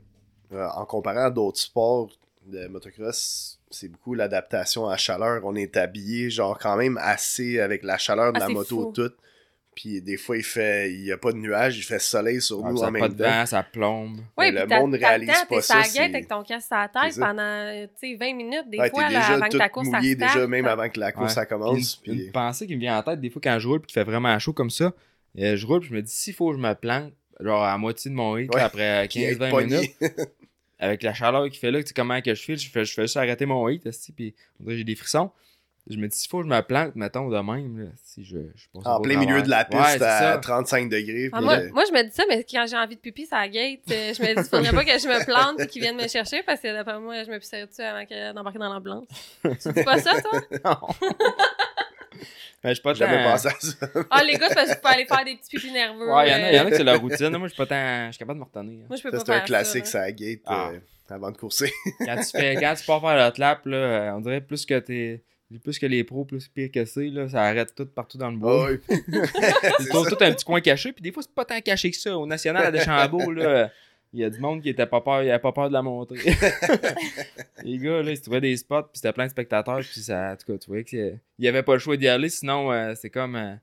euh, 0.53 0.68
en 0.74 0.84
comparant 0.84 1.26
à 1.26 1.30
d'autres 1.30 1.59
sports 1.61 2.11
de 2.46 2.66
motocross, 2.66 3.59
c'est 3.70 3.88
beaucoup 3.88 4.14
l'adaptation 4.14 4.86
à 4.88 4.92
la 4.92 4.96
chaleur. 4.96 5.42
On 5.44 5.55
est 5.55 5.76
habillé 5.76 6.28
genre 6.30 6.59
quand 6.59 6.76
même 6.76 6.98
assez 7.00 7.61
avec 7.61 7.82
la 7.82 7.98
chaleur 7.98 8.32
de 8.32 8.38
Ah, 8.42 8.48
la 8.48 8.48
moto 8.48 8.86
fou. 8.86 8.92
toute. 8.92 9.16
Puis 9.74 10.03
des 10.03 10.18
fois 10.18 10.36
il 10.36 10.42
fait 10.42 10.92
il 10.92 11.05
y 11.05 11.12
a 11.12 11.16
pas 11.16 11.32
de 11.32 11.38
nuages, 11.38 11.78
il 11.78 11.82
fait 11.82 11.98
soleil 11.98 12.42
sur 12.42 12.61
Ah, 12.66 12.70
nous 12.70 12.76
ça 12.78 12.84
en 12.84 12.88
a 12.88 12.90
même 12.90 13.00
pas 13.03 13.09
de 13.09 13.14
temps. 13.14 13.30
vent, 13.30 13.46
ça 13.46 13.62
plombe. 13.62 14.18
Oui, 14.36 14.50
le 14.50 14.66
puis 14.66 14.76
monde 14.76 14.92
le 14.92 14.98
réalise 14.98 15.28
temps, 15.30 15.46
pas 15.48 15.62
ça, 15.62 15.76
la 15.78 15.82
guette 15.88 16.14
avec 16.14 16.28
ton 16.28 16.42
casque 16.42 16.66
sur 16.66 16.76
la 16.76 16.88
tête 16.88 17.12
ça. 17.14 17.26
pendant 17.26 17.86
tu 17.98 18.11
sais, 18.11 18.16
20 18.16 18.34
minutes, 18.34 18.68
des 18.68 18.78
Ouais, 18.78 18.90
fois, 18.90 19.03
là, 19.05 19.09
déjà 19.09 19.26
avant 19.34 19.48
que 19.48 19.57
ta 19.57 19.68
course 19.70 19.88
ça 19.88 19.96
mouillé 19.98 20.14
déjà 20.14 20.28
starte. 20.30 20.48
même 20.50 20.66
avant 20.66 20.88
que 20.90 21.00
la 21.00 21.12
course 21.12 21.28
Ouais. 21.28 21.34
ça 21.34 21.46
Puis 21.46 21.57
commence. 21.57 22.00
Une, 22.05 22.12
puis- 22.12 22.24
une 22.26 22.32
pensée 22.32 22.66
qui 22.66 22.74
me 22.76 22.80
vient 22.80 22.98
en 22.98 23.03
tête, 23.03 23.20
des 23.20 23.30
fois 23.30 23.40
quand 23.42 23.59
je 23.59 23.66
roule 23.68 23.80
puis 23.80 23.86
qu'il 23.86 23.94
fait 23.94 24.05
vraiment 24.05 24.38
chaud 24.38 24.53
comme 24.53 24.68
ça, 24.70 24.92
euh, 25.38 25.57
je 25.57 25.66
roule 25.66 25.80
puis 25.80 25.88
je 25.88 25.94
me 25.94 26.03
dis 26.03 26.12
s'il 26.12 26.34
faut 26.34 26.50
que 26.50 26.57
je 26.59 26.61
me 26.62 26.74
plante, 26.74 27.12
genre 27.40 27.64
à 27.64 27.78
moitié 27.78 28.11
de 28.11 28.14
mon 28.16 28.36
hit, 28.36 28.55
Ouais. 28.55 28.61
après 28.61 29.09
puis 29.11 29.22
être 29.22 29.38
15-20 29.38 29.50
pogné. 29.50 29.76
minutes, 29.78 29.94
avec 30.83 31.03
la 31.03 31.14
chaleur 31.14 31.45
qu'il 31.49 31.59
fait 31.59 31.70
là, 31.70 31.80
tu 31.83 31.89
sais 31.89 31.95
comment 31.95 32.20
que 32.20 32.35
je 32.35 32.43
file, 32.43 32.59
je 32.59 32.68
fais, 32.70 32.85
je 32.85 32.93
fais 32.93 33.03
juste 33.03 33.16
arrêter 33.16 33.47
mon 33.47 33.68
hit, 33.68 33.83
puis 34.14 34.35
on 34.61 34.64
dirait 34.64 34.74
que 34.74 34.78
j'ai 34.78 34.85
des 34.85 34.97
frissons. 34.97 35.30
Je 35.91 35.97
me 35.97 36.07
dis 36.07 36.16
s'il 36.16 36.28
faut 36.30 36.39
que 36.39 36.45
je 36.45 36.49
me 36.49 36.61
plante, 36.62 36.95
mettons 36.95 37.28
de 37.28 37.37
même, 37.41 37.76
là, 37.87 37.91
si 38.05 38.24
je, 38.24 38.37
je 38.55 38.66
passe 38.72 38.87
en 38.87 39.01
plein 39.01 39.18
milieu 39.18 39.43
de 39.43 39.51
la 39.51 39.64
piste 39.64 39.80
Ouais, 39.83 40.03
à 40.05 40.18
ça. 40.35 40.39
35 40.39 40.89
degrés. 40.89 41.28
Ah, 41.33 41.41
moi, 41.41 41.59
moi, 41.72 41.83
je 41.89 41.93
me 41.93 42.05
dis 42.05 42.12
ça, 42.14 42.22
mais 42.28 42.45
quand 42.49 42.64
j'ai 42.68 42.76
envie 42.76 42.95
de 42.95 43.01
pipi, 43.01 43.26
ça 43.26 43.49
gate. 43.49 43.80
euh, 43.91 44.12
Je 44.14 44.22
me 44.22 44.43
dis, 44.43 44.49
faudrait 44.49 44.70
pas 44.72 44.85
que 44.85 44.97
je 44.97 45.09
me 45.09 45.24
plante 45.24 45.59
et 45.61 45.66
qu'ils 45.66 45.83
viennent 45.83 45.97
me 46.01 46.07
chercher 46.07 46.45
parce 46.45 46.61
que 46.61 46.72
d'après 46.72 47.01
moi, 47.01 47.24
je 47.24 47.30
me 47.33 47.39
pisserais 47.41 47.66
dessus 47.66 47.83
avant 47.83 48.07
que- 48.07 48.33
d'embarquer 48.33 48.61
dans 48.61 48.72
l'ambulance. 48.72 49.09
tu 49.43 49.72
dis 49.72 49.83
pas 49.83 49.99
ça, 49.99 50.12
toi? 50.22 50.41
Non. 50.64 50.76
Mais 52.64 52.70
je 52.70 52.75
suis 52.75 52.83
pas 52.83 52.95
J'avais 52.95 53.23
tant- 53.25 53.31
pensé 53.33 53.49
à 53.49 53.51
ça. 53.61 53.87
Ah, 54.11 54.23
les 54.25 54.35
gars, 54.35 54.47
c'est 54.49 54.55
parce 54.55 54.68
que 54.68 54.75
je 54.75 54.81
peux 54.81 54.89
aller 54.89 55.05
faire 55.07 55.25
des 55.25 55.37
petits 55.37 55.57
pipis 55.57 55.73
nerveux. 55.73 56.12
Ouais, 56.12 56.29
il 56.29 56.33
y, 56.33 56.35
en 56.35 56.45
a- 56.47 56.53
y 56.53 56.61
en 56.61 56.66
a 56.66 56.70
que 56.70 56.77
c'est 56.77 56.85
leur 56.85 57.01
routine. 57.01 57.31
Moi, 57.37 57.49
je 57.49 57.55
suis 57.55 57.57
pas 57.57 57.66
tant. 57.66 58.07
Je 58.07 58.12
suis 58.12 58.18
capable 58.18 58.39
de 58.41 58.45
me 58.45 58.49
retenir. 58.49 58.87
Moi, 58.89 58.97
je 58.97 59.03
peux 59.03 59.11
Ça, 59.11 59.18
pas 59.18 59.25
C'est 59.25 59.33
un 59.33 59.41
classique, 59.41 59.87
ça. 59.87 60.11
gate 60.12 60.41
Ah. 60.47 60.70
euh, 60.73 60.79
avant 61.11 61.31
de 61.31 61.37
courser. 61.37 61.73
Quand 61.99 62.16
tu 62.16 62.31
fais, 62.39 62.55
quand 62.57 62.75
tu 62.75 62.85
pars 62.87 63.01
faire 63.01 63.27
le 63.27 63.33
clap, 63.33 63.66
là, 63.66 63.77
euh, 63.77 64.11
on 64.12 64.20
dirait 64.20 64.41
plus 64.41 64.64
que 64.66 64.79
t'es. 64.79 65.23
Plus 65.62 65.79
que 65.79 65.85
les 65.85 66.03
pros, 66.03 66.25
plus 66.25 66.49
pire 66.49 66.70
que 66.73 66.83
c'est, 66.87 67.09
là, 67.09 67.29
ça 67.29 67.43
arrête 67.43 67.75
tout 67.75 67.85
partout 67.85 68.16
dans 68.16 68.31
le 68.31 68.39
bois. 68.39 68.68
Ah 68.70 68.73
oui. 68.89 68.97
Ils 69.81 69.89
trouvent 69.89 70.09
tout 70.09 70.16
un 70.25 70.33
petit 70.33 70.47
coin 70.47 70.62
caché, 70.62 70.93
puis 70.93 71.03
des 71.03 71.12
fois, 71.12 71.23
c'est 71.23 71.35
pas 71.35 71.45
tant 71.45 71.61
caché 71.61 71.91
que 71.91 71.97
ça. 71.99 72.16
Au 72.16 72.27
National 72.27 72.64
à 72.64 72.70
Deschambault, 72.70 73.31
là, 73.33 73.70
il 74.12 74.20
y 74.20 74.24
a 74.24 74.30
du 74.30 74.38
monde 74.40 74.60
qui 74.62 74.68
était 74.68 74.86
pas 74.86 75.00
peur, 75.00 75.22
il 75.22 75.30
avait 75.30 75.38
pas 75.38 75.52
peur 75.52 75.68
de 75.68 75.72
la 75.72 75.82
montrer. 75.82 76.18
les 77.64 77.78
gars, 77.78 78.02
là, 78.02 78.10
ils 78.10 78.16
se 78.16 78.22
trouvaient 78.22 78.40
des 78.40 78.56
spots, 78.56 78.82
puis 78.84 78.90
c'était 78.94 79.12
plein 79.12 79.24
de 79.26 79.30
spectateurs, 79.30 79.80
puis 79.80 80.00
ça, 80.00 80.32
en 80.32 80.36
tout 80.36 80.52
cas, 80.52 80.58
tu 80.58 80.66
voyais 80.68 80.84
qu'il 80.84 81.18
y 81.38 81.48
avait 81.48 81.62
pas 81.62 81.72
le 81.74 81.78
choix 81.78 81.96
d'y 81.96 82.08
aller, 82.08 82.28
sinon, 82.28 82.72
euh, 82.72 82.94
c'est 82.96 83.10
comme. 83.10 83.36
euh, 83.36 83.54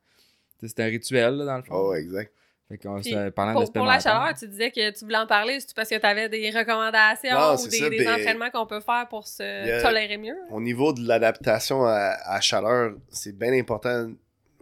c'était 0.61 0.83
un 0.83 0.87
rituel, 0.87 1.35
là, 1.35 1.45
dans 1.45 1.57
le 1.57 1.63
fond. 1.63 1.73
Oh, 1.75 1.93
exact. 1.93 2.31
Fait 2.67 2.77
qu'on 2.77 2.99
Puis, 3.01 3.09
se 3.11 3.29
parlant 3.29 3.53
Pour, 3.53 3.71
pour 3.73 3.85
la 3.85 3.99
chaleur, 3.99 4.31
tu 4.37 4.47
disais 4.47 4.69
que 4.69 4.91
tu 4.91 5.03
voulais 5.05 5.17
en 5.17 5.25
parler, 5.25 5.59
c'est 5.59 5.73
parce 5.75 5.89
que 5.89 5.95
tu 5.95 6.05
avais 6.05 6.29
des 6.29 6.51
recommandations 6.51 7.33
Non, 7.33 7.53
ou 7.55 7.57
c'est 7.57 7.69
des, 7.69 7.79
ça, 7.79 7.89
des 7.89 8.07
entraînements 8.07 8.51
qu'on 8.51 8.67
peut 8.67 8.79
faire 8.81 9.07
pour 9.09 9.25
se 9.25 9.41
a- 9.41 9.81
tolérer 9.81 10.17
mieux? 10.17 10.35
Au 10.51 10.61
niveau 10.61 10.93
de 10.93 11.07
l'adaptation 11.07 11.83
à, 11.85 11.93
à 11.93 12.35
la 12.35 12.41
chaleur, 12.41 12.93
c'est 13.09 13.35
bien 13.35 13.53
important 13.53 14.11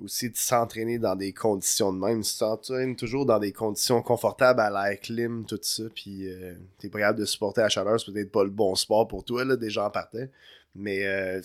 aussi 0.04 0.30
de 0.30 0.38
s'entraîner 0.38 1.00
dans 1.00 1.16
des 1.16 1.34
conditions 1.34 1.94
de 1.94 2.00
même. 2.00 2.22
Tu 2.24 2.38
t'entraînes 2.38 2.96
toujours 2.96 3.26
dans 3.26 3.40
des 3.40 3.52
conditions 3.52 4.02
confortables 4.02 4.60
à 4.60 4.70
l'air 4.70 5.00
clim, 5.00 5.46
tout 5.46 5.60
ça, 5.62 5.84
puis 5.94 6.28
euh, 6.30 6.56
t'es 6.80 6.90
pas 6.90 7.00
capable 7.00 7.20
de 7.20 7.26
supporter 7.26 7.62
la 7.62 7.70
chaleur, 7.70 8.00
c'est 8.00 8.12
peut-être 8.12 8.32
pas 8.32 8.44
le 8.44 8.50
bon 8.50 8.76
sport 8.76 9.08
pour 9.08 9.24
toi, 9.24 9.44
là, 9.46 9.56
déjà 9.56 9.86
en 9.86 9.90
partant. 9.90 10.26
Mais, 10.76 11.06
euh, 11.06 11.42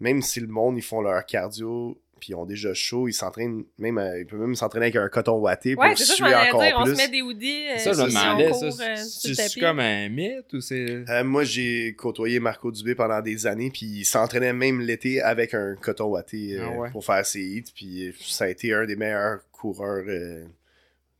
même 0.00 0.22
si 0.22 0.40
le 0.40 0.48
monde, 0.48 0.76
ils 0.76 0.82
font 0.82 1.00
leur 1.00 1.24
cardio, 1.24 1.98
puis 2.24 2.32
ils 2.32 2.36
ont 2.36 2.46
déjà 2.46 2.72
chaud, 2.72 3.06
ils 3.06 3.12
s'entraînent, 3.12 3.64
même, 3.76 3.98
euh, 3.98 4.20
ils 4.20 4.26
peuvent 4.26 4.40
même 4.40 4.54
s'entraîner 4.54 4.86
avec 4.86 4.96
un 4.96 5.08
coton 5.10 5.32
watté 5.38 5.74
pour 5.74 5.84
Ouais, 5.84 5.94
c'est 5.94 6.06
ça, 6.06 6.14
suer 6.14 6.34
encore 6.34 6.62
dire. 6.62 6.74
On 6.78 6.84
plus. 6.84 6.92
se 6.92 6.96
met 6.96 7.08
des 7.08 7.20
hoodies. 7.20 7.66
euh, 7.74 7.78
Ça, 7.78 7.92
je 7.92 8.00
me 8.00 8.08
demandais, 8.08 8.50
euh, 8.50 8.96
c'est 8.96 9.34
tapis. 9.34 9.60
comme 9.60 9.78
un 9.80 10.08
mythe 10.08 10.50
ou 10.54 10.60
c'est. 10.62 11.04
Euh, 11.10 11.22
moi, 11.24 11.44
j'ai 11.44 11.94
côtoyé 11.94 12.40
Marco 12.40 12.72
Dubé 12.72 12.94
pendant 12.94 13.20
des 13.20 13.46
années, 13.46 13.70
puis 13.70 13.84
il 13.84 14.04
s'entraînait 14.06 14.54
même 14.54 14.80
l'été 14.80 15.20
avec 15.20 15.52
un 15.52 15.74
coton 15.76 16.06
watté 16.06 16.58
euh, 16.58 16.64
Ah 16.66 16.78
ouais. 16.78 16.90
pour 16.90 17.04
faire 17.04 17.26
ses 17.26 17.42
hits, 17.42 17.64
puis 17.74 18.08
euh, 18.08 18.12
ça 18.22 18.44
a 18.44 18.48
été 18.48 18.72
un 18.72 18.86
des 18.86 18.96
meilleurs 18.96 19.40
coureurs 19.52 20.04
euh, 20.08 20.44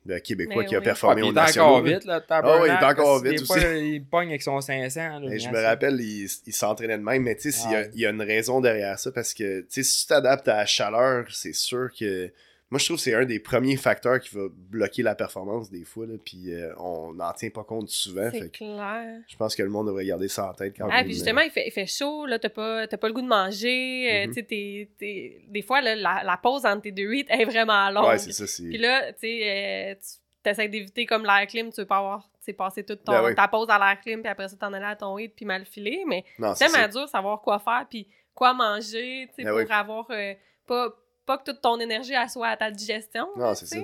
de 0.06 0.18
québécois 0.18 0.62
Mais 0.62 0.68
qui 0.68 0.74
a 0.74 0.78
oui. 0.78 0.84
performé 0.84 1.22
Ah, 1.22 1.24
au 1.24 1.28
il 1.28 1.30
est 1.30 1.34
national. 1.34 1.68
encore 1.68 1.82
vite, 1.82 2.04
là, 2.04 2.22
Ah 2.28 2.60
ouais, 2.60 2.68
il 2.68 2.72
est 2.72 2.84
encore 2.84 3.22
vite 3.22 3.46
fois, 3.46 3.58
il 3.58 4.04
pogne 4.04 4.28
avec 4.28 4.42
son 4.42 4.60
500. 4.60 5.20
Là, 5.20 5.34
Et 5.34 5.38
je 5.38 5.48
me 5.48 5.62
rappelle, 5.62 5.98
il, 6.00 6.28
il 6.46 6.52
s'entraînait 6.52 6.98
de 6.98 7.02
même, 7.02 7.22
mais 7.22 7.36
tu 7.36 7.50
sais, 7.52 7.66
Ah. 7.70 7.84
il 7.94 8.00
y, 8.00 8.06
a 8.06 8.10
une 8.10 8.20
raison 8.22 8.60
derrière 8.60 8.98
ça, 8.98 9.10
parce 9.12 9.32
que 9.32 9.60
tu 9.60 9.66
sais, 9.70 9.82
si 9.82 10.02
tu 10.02 10.08
t'adaptes 10.08 10.48
à 10.48 10.56
la 10.56 10.66
chaleur, 10.66 11.24
c'est 11.30 11.54
sûr 11.54 11.88
que. 11.98 12.30
Moi, 12.70 12.78
je 12.80 12.86
trouve 12.86 12.96
que 12.96 13.02
c'est 13.02 13.14
un 13.14 13.24
des 13.24 13.38
premiers 13.38 13.76
facteurs 13.76 14.18
qui 14.20 14.34
va 14.34 14.46
bloquer 14.50 15.02
la 15.02 15.14
performance 15.14 15.70
des 15.70 15.84
fois, 15.84 16.06
là, 16.06 16.14
puis 16.24 16.52
euh, 16.52 16.72
on 16.78 17.12
n'en 17.12 17.32
tient 17.32 17.50
pas 17.50 17.62
compte 17.62 17.88
souvent. 17.90 18.28
C'est 18.32 18.50
clair. 18.50 19.20
je 19.28 19.36
pense 19.36 19.54
que 19.54 19.62
le 19.62 19.68
monde 19.68 19.86
devrait 19.88 20.06
garder 20.06 20.28
ça 20.28 20.48
en 20.48 20.54
tête 20.54 20.74
quand 20.76 20.88
Ah, 20.90 20.96
même. 20.96 21.04
puis 21.04 21.14
justement, 21.14 21.42
il 21.42 21.50
fait, 21.50 21.66
il 21.68 21.70
fait 21.70 21.86
chaud, 21.86 22.26
là, 22.26 22.38
t'as 22.38 22.48
pas, 22.48 22.86
pas 22.88 23.06
le 23.06 23.12
goût 23.14 23.22
de 23.22 23.28
manger. 23.28 24.08
euh, 24.10 24.26
Mhm. 24.28 24.34
t'es- 24.34 24.88
t'es- 24.98 25.44
des 25.46 25.62
fois, 25.62 25.80
là, 25.82 25.94
la, 25.94 26.22
la 26.24 26.36
pause 26.36 26.64
entre 26.66 26.82
tes 26.82 26.92
deux 26.92 27.12
hits 27.14 27.26
est 27.28 27.44
vraiment 27.44 27.90
longue. 27.90 28.06
Ouais, 28.08 28.18
c'est 28.18 28.32
ça. 28.32 28.44
Puis 28.62 28.78
là, 28.78 29.12
tu 29.12 29.20
sais, 29.20 29.92
euh, 29.92 29.94
tu 30.42 30.50
essaies 30.50 30.68
d'éviter 30.68 31.06
comme 31.06 31.24
l'air 31.24 31.46
clim, 31.46 31.70
tu 31.70 31.80
veux 31.80 31.86
pas 31.86 31.98
avoir, 31.98 32.22
tu 32.22 32.46
sais, 32.46 32.52
passer 32.54 32.82
toute 32.82 33.04
ton, 33.04 33.12
Ben 33.12 33.24
oui. 33.26 33.34
ta 33.34 33.46
pause 33.46 33.68
à 33.70 33.78
l'air 33.78 34.00
clim, 34.00 34.20
puis 34.20 34.30
après 34.30 34.48
ça, 34.48 34.56
t'en 34.56 34.72
aller 34.72 34.84
à 34.86 34.96
ton 34.96 35.16
hit, 35.18 35.32
puis 35.36 35.44
mal 35.44 35.64
filer. 35.64 36.02
Mais 36.06 36.24
c'est 36.56 36.66
tellement 36.66 36.88
dur 36.88 37.08
savoir 37.08 37.40
quoi 37.40 37.58
faire, 37.58 37.86
puis 37.88 38.08
quoi 38.34 38.52
manger, 38.52 39.28
tu 39.28 39.34
sais, 39.36 39.44
Ben 39.44 39.50
pour 39.50 39.58
oui. 39.58 39.66
avoir 39.70 40.06
euh, 40.10 40.34
pas, 40.66 40.92
pas 41.26 41.38
que 41.38 41.44
toute 41.50 41.60
ton 41.60 41.78
énergie 41.80 42.12
elle 42.12 42.28
soit 42.28 42.48
à 42.48 42.56
ta 42.56 42.70
digestion. 42.70 43.26
Non, 43.36 43.54
c'est 43.54 43.66
ça. 43.66 43.76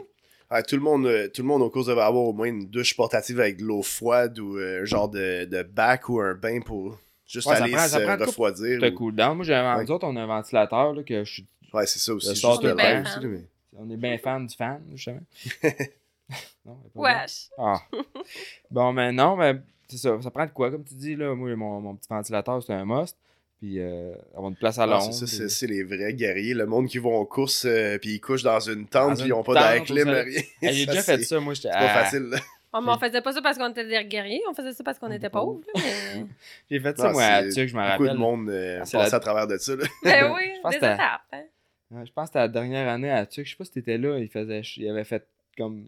Ouais, 0.51 0.62
tout, 0.64 0.74
le 0.74 0.82
monde, 0.82 1.07
euh, 1.07 1.28
tout 1.28 1.43
le 1.43 1.49
monde 1.49 1.62
aux 1.62 1.70
courses 1.70 1.86
devrait 1.86 2.05
avoir 2.05 2.24
au 2.24 2.32
moins 2.32 2.47
une 2.49 2.66
douche 2.66 2.97
portative 2.97 3.38
avec 3.41 3.59
de 3.59 3.64
l'eau 3.64 3.82
froide 3.82 4.36
ou 4.41 4.59
euh, 4.59 4.82
un 4.82 4.84
genre 4.84 5.09
de, 5.09 5.45
de 5.45 5.62
bac 5.62 6.09
ou 6.09 6.20
un 6.20 6.34
bain 6.34 6.61
pour 6.61 6.99
juste 7.26 7.47
Ouais, 7.47 7.55
ça 7.57 7.62
aller 7.64 7.72
prend- 7.72 7.86
ça 7.86 7.99
se 8.01 8.05
prend 8.05 8.16
refroidir. 8.16 8.82
Ou- 8.82 8.95
cool 8.97 9.14
down. 9.14 9.36
Moi, 9.36 9.45
j'ai 9.45 9.55
un- 9.55 9.78
Ouais. 9.78 9.88
autres, 9.91 10.07
on 10.09 10.16
a 10.16 10.22
un 10.22 10.26
ventilateur 10.26 10.93
là, 10.93 11.03
que 11.05 11.22
je 11.22 11.32
suis. 11.32 11.47
Ouais, 11.72 11.86
c'est 11.86 12.01
ça 12.01 12.12
aussi. 12.14 12.26
Le 12.26 12.32
juste 12.34 12.43
sort 12.43 12.59
de 12.59 12.68
de 12.70 12.74
l'air 12.76 13.03
bain. 13.05 13.16
aussi, 13.16 13.26
mais- 13.26 13.45
On 13.76 13.88
est 13.91 13.97
bien 13.97 14.18
fan 14.18 14.45
du 14.47 14.57
fan, 14.57 14.82
justement. 14.93 15.20
non. 16.64 16.76
Wesh. 16.97 17.49
Ah. 17.57 17.80
bon, 18.70 18.93
mais 18.93 19.12
non, 19.12 19.36
mais 19.36 19.55
c'est 19.88 19.99
ça. 19.99 20.20
Ça 20.20 20.30
prend 20.32 20.47
de 20.47 20.51
quoi, 20.51 20.70
comme 20.70 20.84
tu 20.84 20.95
dis, 20.95 21.14
là? 21.16 21.34
Moi, 21.34 21.55
mon, 21.57 21.80
mon 21.80 21.95
petit 21.95 22.09
ventilateur, 22.09 22.61
c'est 22.62 22.72
un 22.74 22.84
must. 22.84 23.16
Puis 23.61 23.78
euh, 23.78 24.14
avoir 24.34 24.48
une 24.50 24.56
place 24.56 24.78
à 24.78 24.84
Ah, 24.84 24.86
l'ombre. 24.86 25.12
c'est 25.12 25.66
puis- 25.66 25.76
les 25.76 25.82
vrais 25.84 26.14
guerriers. 26.14 26.54
Le 26.54 26.64
monde 26.66 26.88
qui 26.88 26.96
vont 26.98 27.14
aux 27.16 27.26
courses 27.26 27.66
euh, 27.66 27.98
puis 27.98 28.14
ils 28.14 28.20
couchent 28.20 28.42
dans 28.42 28.58
une 28.61 28.86
tente 28.86 29.11
Dans 29.11 29.16
puis 29.16 29.26
ils 29.26 29.32
ont 29.34 29.42
pas 29.42 29.54
d'air 29.74 29.84
clim, 29.84 30.08
rien. 30.08 30.42
J'ai 30.62 30.86
déjà 30.86 31.02
fait 31.02 31.22
ça, 31.22 31.38
moi. 31.40 31.52
J'étais 31.54 31.68
C'est 31.68 31.74
pas 31.78 31.90
ah, 31.92 32.04
facile, 32.04 32.22
là. 32.30 32.38
Ah, 32.72 32.80
mais 32.80 32.90
on 32.92 32.98
faisait 32.98 33.20
pas 33.20 33.32
ça 33.32 33.42
parce 33.42 33.58
qu'on 33.58 33.68
était 33.70 33.84
des 33.86 34.04
guerriers, 34.04 34.40
on 34.48 34.54
faisait 34.54 34.72
ça 34.72 34.82
parce 34.84 34.98
qu'on 34.98 35.11
était 35.11 35.28
pauvres. 35.28 35.61
mais- 35.74 36.24
J'ai 36.70 36.80
fait 36.80 36.96
ça, 36.96 37.08
Non, 37.08 37.12
moi, 37.12 37.22
à 37.24 37.42
Tuc, 37.42 37.68
je 37.68 37.76
me 37.76 37.82
Beaucoup 37.82 38.04
de 38.04 38.08
rappelle. 38.08 38.16
monde 38.16 38.48
euh, 38.48 38.78
passe 38.78 38.92
la- 38.94 39.14
à 39.14 39.20
travers 39.20 39.46
de 39.46 39.58
ça, 39.58 39.76
là. 39.76 39.84
ben 40.04 40.32
oui, 40.34 40.42
pense 40.62 40.70
des 40.72 40.76
étapes. 40.78 41.20
hein. 41.32 41.42
Je 41.90 42.12
pense 42.12 42.24
que 42.24 42.26
c'était 42.28 42.38
la 42.38 42.48
dernière 42.48 42.88
année 42.88 43.11
à 43.11 43.26
Tuc. 43.26 43.44
Je 43.44 43.50
sais 43.50 43.56
pas 43.56 43.64
si 43.64 43.72
t'étais 43.72 43.98
là. 43.98 44.16
Il, 44.18 44.28
faisait... 44.28 44.62
ch- 44.62 44.76
il 44.78 44.88
avait 44.88 45.02
fait 45.04 45.26
comme. 45.58 45.86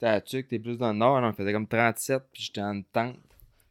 T'es 0.00 0.06
à 0.06 0.20
Tuc, 0.22 0.48
t'es 0.48 0.58
plus 0.58 0.78
dans 0.78 0.90
le 0.92 0.98
nord. 0.98 1.20
là, 1.20 1.28
il 1.32 1.36
faisait 1.36 1.52
comme 1.52 1.68
37. 1.68 2.22
Puis 2.32 2.44
j'étais 2.44 2.62
en 2.62 2.80
tente. 2.92 3.16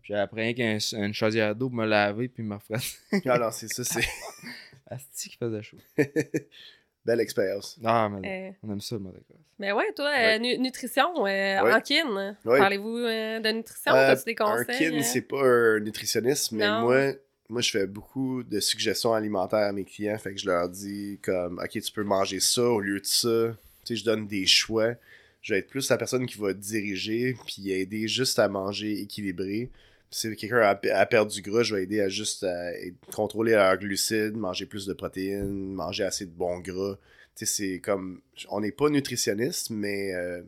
J'avais 0.06 0.22
après 0.22 0.53
rien 0.53 0.80
qu'une 0.80 1.14
chaudière 1.14 1.56
d'eau 1.56 1.68
pour 1.70 1.78
me 1.78 1.86
laver. 1.86 2.28
Puis 2.30 2.43
me 2.43 2.56
refroidir. 2.56 2.88
Ah 3.26 3.38
non, 3.39 3.51
c'est 3.51 3.68
ça, 3.68 3.84
c'est 3.84 4.08
Asti 4.88 5.30
qui 5.30 5.38
faisait 5.38 5.62
chaud. 5.64 5.78
belle 7.06 7.20
expérience. 7.20 7.78
Ah, 7.84 8.10
mais 8.10 8.49
Euh, 8.49 8.51
on 8.64 8.72
aime 8.72 8.82
ça, 8.82 8.95
le 8.95 9.01
motocross. 9.01 9.38
Mais 9.60 9.72
ouais, 9.72 9.91
toi, 9.95 10.06
Ouais. 10.10 10.36
euh, 10.36 10.39
nu- 10.39 10.58
nutrition, 10.58 11.26
euh, 11.26 11.62
Ouais. 11.62 11.74
en 11.74 11.80
kin, 11.82 12.36
Ouais. 12.45 12.58
parlez-vous 12.60 12.97
euh, 12.97 13.39
de 13.39 13.49
nutrition? 13.51 13.91
Euh, 13.93 14.08
T'as-tu 14.08 14.24
des 14.26 14.36
un 14.39 14.45
conseils? 14.66 14.89
kin, 14.91 14.97
euh? 14.97 15.01
c'est 15.03 15.22
pas 15.22 15.43
un 15.43 15.80
nutritionniste, 15.82 16.51
mais 16.51 16.68
Non. 16.68 16.82
moi, 16.82 17.12
moi, 17.47 17.62
je 17.62 17.70
fais 17.70 17.86
beaucoup 17.86 18.41
de 18.43 18.60
suggestions 18.60 19.14
alimentaires 19.14 19.60
à 19.68 19.72
mes 19.72 19.86
clients. 19.86 20.18
Fait 20.18 20.34
que 20.34 20.39
je 20.39 20.47
leur 20.47 20.68
dis 20.68 21.20
comme, 21.22 21.60
OK, 21.64 21.70
tu 21.80 21.91
peux 21.91 22.03
manger 22.03 22.39
ça 22.39 22.64
au 22.64 22.80
lieu 22.80 22.99
de 22.99 23.06
ça. 23.06 23.56
Tu 23.86 23.93
sais, 23.93 23.99
je 23.99 24.03
donne 24.06 24.26
des 24.28 24.47
choix. 24.47 24.93
Je 25.43 25.53
vais 25.53 25.60
être 25.60 25.68
plus 25.70 25.88
la 25.91 25.97
personne 25.97 26.26
qui 26.26 26.39
va 26.39 26.53
diriger 26.53 27.36
puis 27.45 27.70
aider 27.72 28.08
juste 28.08 28.39
à 28.39 28.47
manger 28.49 28.99
équilibré. 28.99 29.70
Si 30.12 30.34
quelqu'un 30.36 30.58
a, 30.60 30.80
a 30.93 31.06
perdu 31.06 31.41
du 31.41 31.49
gras, 31.49 31.64
je 31.64 31.76
vais 31.76 31.84
aider 31.84 32.01
à 32.01 32.08
juste 32.10 32.43
à 32.43 32.72
être- 32.74 32.95
contrôler 33.14 33.51
leurs 33.53 33.78
glucides, 33.78 34.36
manger 34.38 34.66
plus 34.66 34.86
de 34.86 34.93
protéines, 34.93 35.74
manger 35.74 36.03
assez 36.06 36.26
de 36.26 36.32
bons 36.32 36.60
gras. 36.60 36.95
Tu 37.36 37.45
sais, 37.45 37.74
c'est 37.74 37.80
comme, 37.80 38.22
on 38.49 38.62
n'est 38.62 38.72
pas 38.72 38.89
nutritionniste, 38.89 39.70
mais 39.70 40.14
euh, 40.14 40.41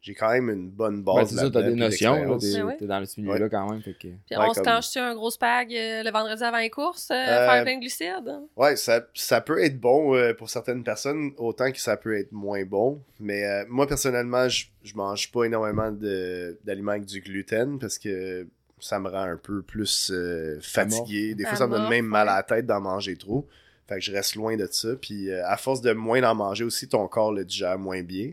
j'ai 0.00 0.14
quand 0.14 0.30
même 0.32 0.50
une 0.50 0.68
bonne 0.68 1.04
Ben, 1.04 1.14
base 1.14 1.30
c'est 1.30 1.36
ça, 1.36 1.50
t'as 1.50 1.62
des 1.62 1.74
notions, 1.76 2.38
t'es 2.38 2.52
Ben 2.52 2.64
ouais. 2.64 2.76
t'es 2.76 2.86
dans 2.86 3.06
ce 3.06 3.20
milieu-là 3.20 3.48
quand 3.48 3.70
même. 3.70 3.80
Fait 3.82 3.92
que... 3.92 3.98
Puis 4.08 4.36
Ouais, 4.36 4.46
on 4.48 4.52
se 4.52 4.60
clenche-tu 4.60 4.98
un 4.98 5.14
gros 5.14 5.30
spag 5.30 5.72
euh, 5.72 6.02
le 6.02 6.10
vendredi 6.10 6.42
avant 6.42 6.58
les 6.58 6.70
courses, 6.70 7.08
euh, 7.10 7.14
Euh, 7.14 7.46
faire 7.48 7.62
plein 7.62 7.76
de 7.76 7.80
glucides? 7.80 8.40
Ouais, 8.56 8.74
ça, 8.74 9.06
ça 9.14 9.40
peut 9.40 9.62
être 9.62 9.78
bon 9.78 10.16
euh, 10.16 10.34
pour 10.34 10.50
certaines 10.50 10.82
personnes, 10.82 11.30
autant 11.36 11.70
que 11.70 11.78
ça 11.80 11.96
peut 11.96 12.18
être 12.18 12.32
moins 12.32 12.64
bon. 12.64 13.00
Mais 13.20 13.44
euh, 13.46 13.64
moi, 13.68 13.86
personnellement, 13.86 14.48
je, 14.48 14.66
je 14.82 14.94
mange 14.96 15.30
pas 15.30 15.44
énormément 15.44 15.92
de- 15.92 16.58
d'aliments 16.64 16.92
avec 16.92 17.04
du 17.06 17.20
gluten 17.20 17.78
parce 17.78 17.98
que 17.98 18.46
ça 18.84 18.98
me 19.00 19.08
rend 19.08 19.22
un 19.22 19.36
peu 19.38 19.62
plus 19.62 20.10
euh, 20.12 20.58
fatigué. 20.60 21.34
Des 21.34 21.44
fois, 21.44 21.56
ça 21.56 21.66
me 21.66 21.72
donne 21.72 21.88
même 21.88 22.06
mal 22.06 22.28
à 22.28 22.36
la 22.36 22.42
tête 22.42 22.66
d'en 22.66 22.80
manger 22.82 23.16
trop. 23.16 23.48
Fait 23.88 23.94
que 23.96 24.00
je 24.02 24.12
reste 24.12 24.34
loin 24.34 24.56
de 24.56 24.66
ça. 24.70 24.94
Puis 25.00 25.30
euh, 25.30 25.42
à 25.46 25.56
force 25.56 25.80
de 25.80 25.92
moins 25.92 26.22
en 26.22 26.34
manger 26.34 26.64
aussi, 26.64 26.86
ton 26.88 27.06
corps 27.08 27.32
le 27.32 27.44
digère 27.46 27.78
moins 27.78 28.02
bien. 28.02 28.32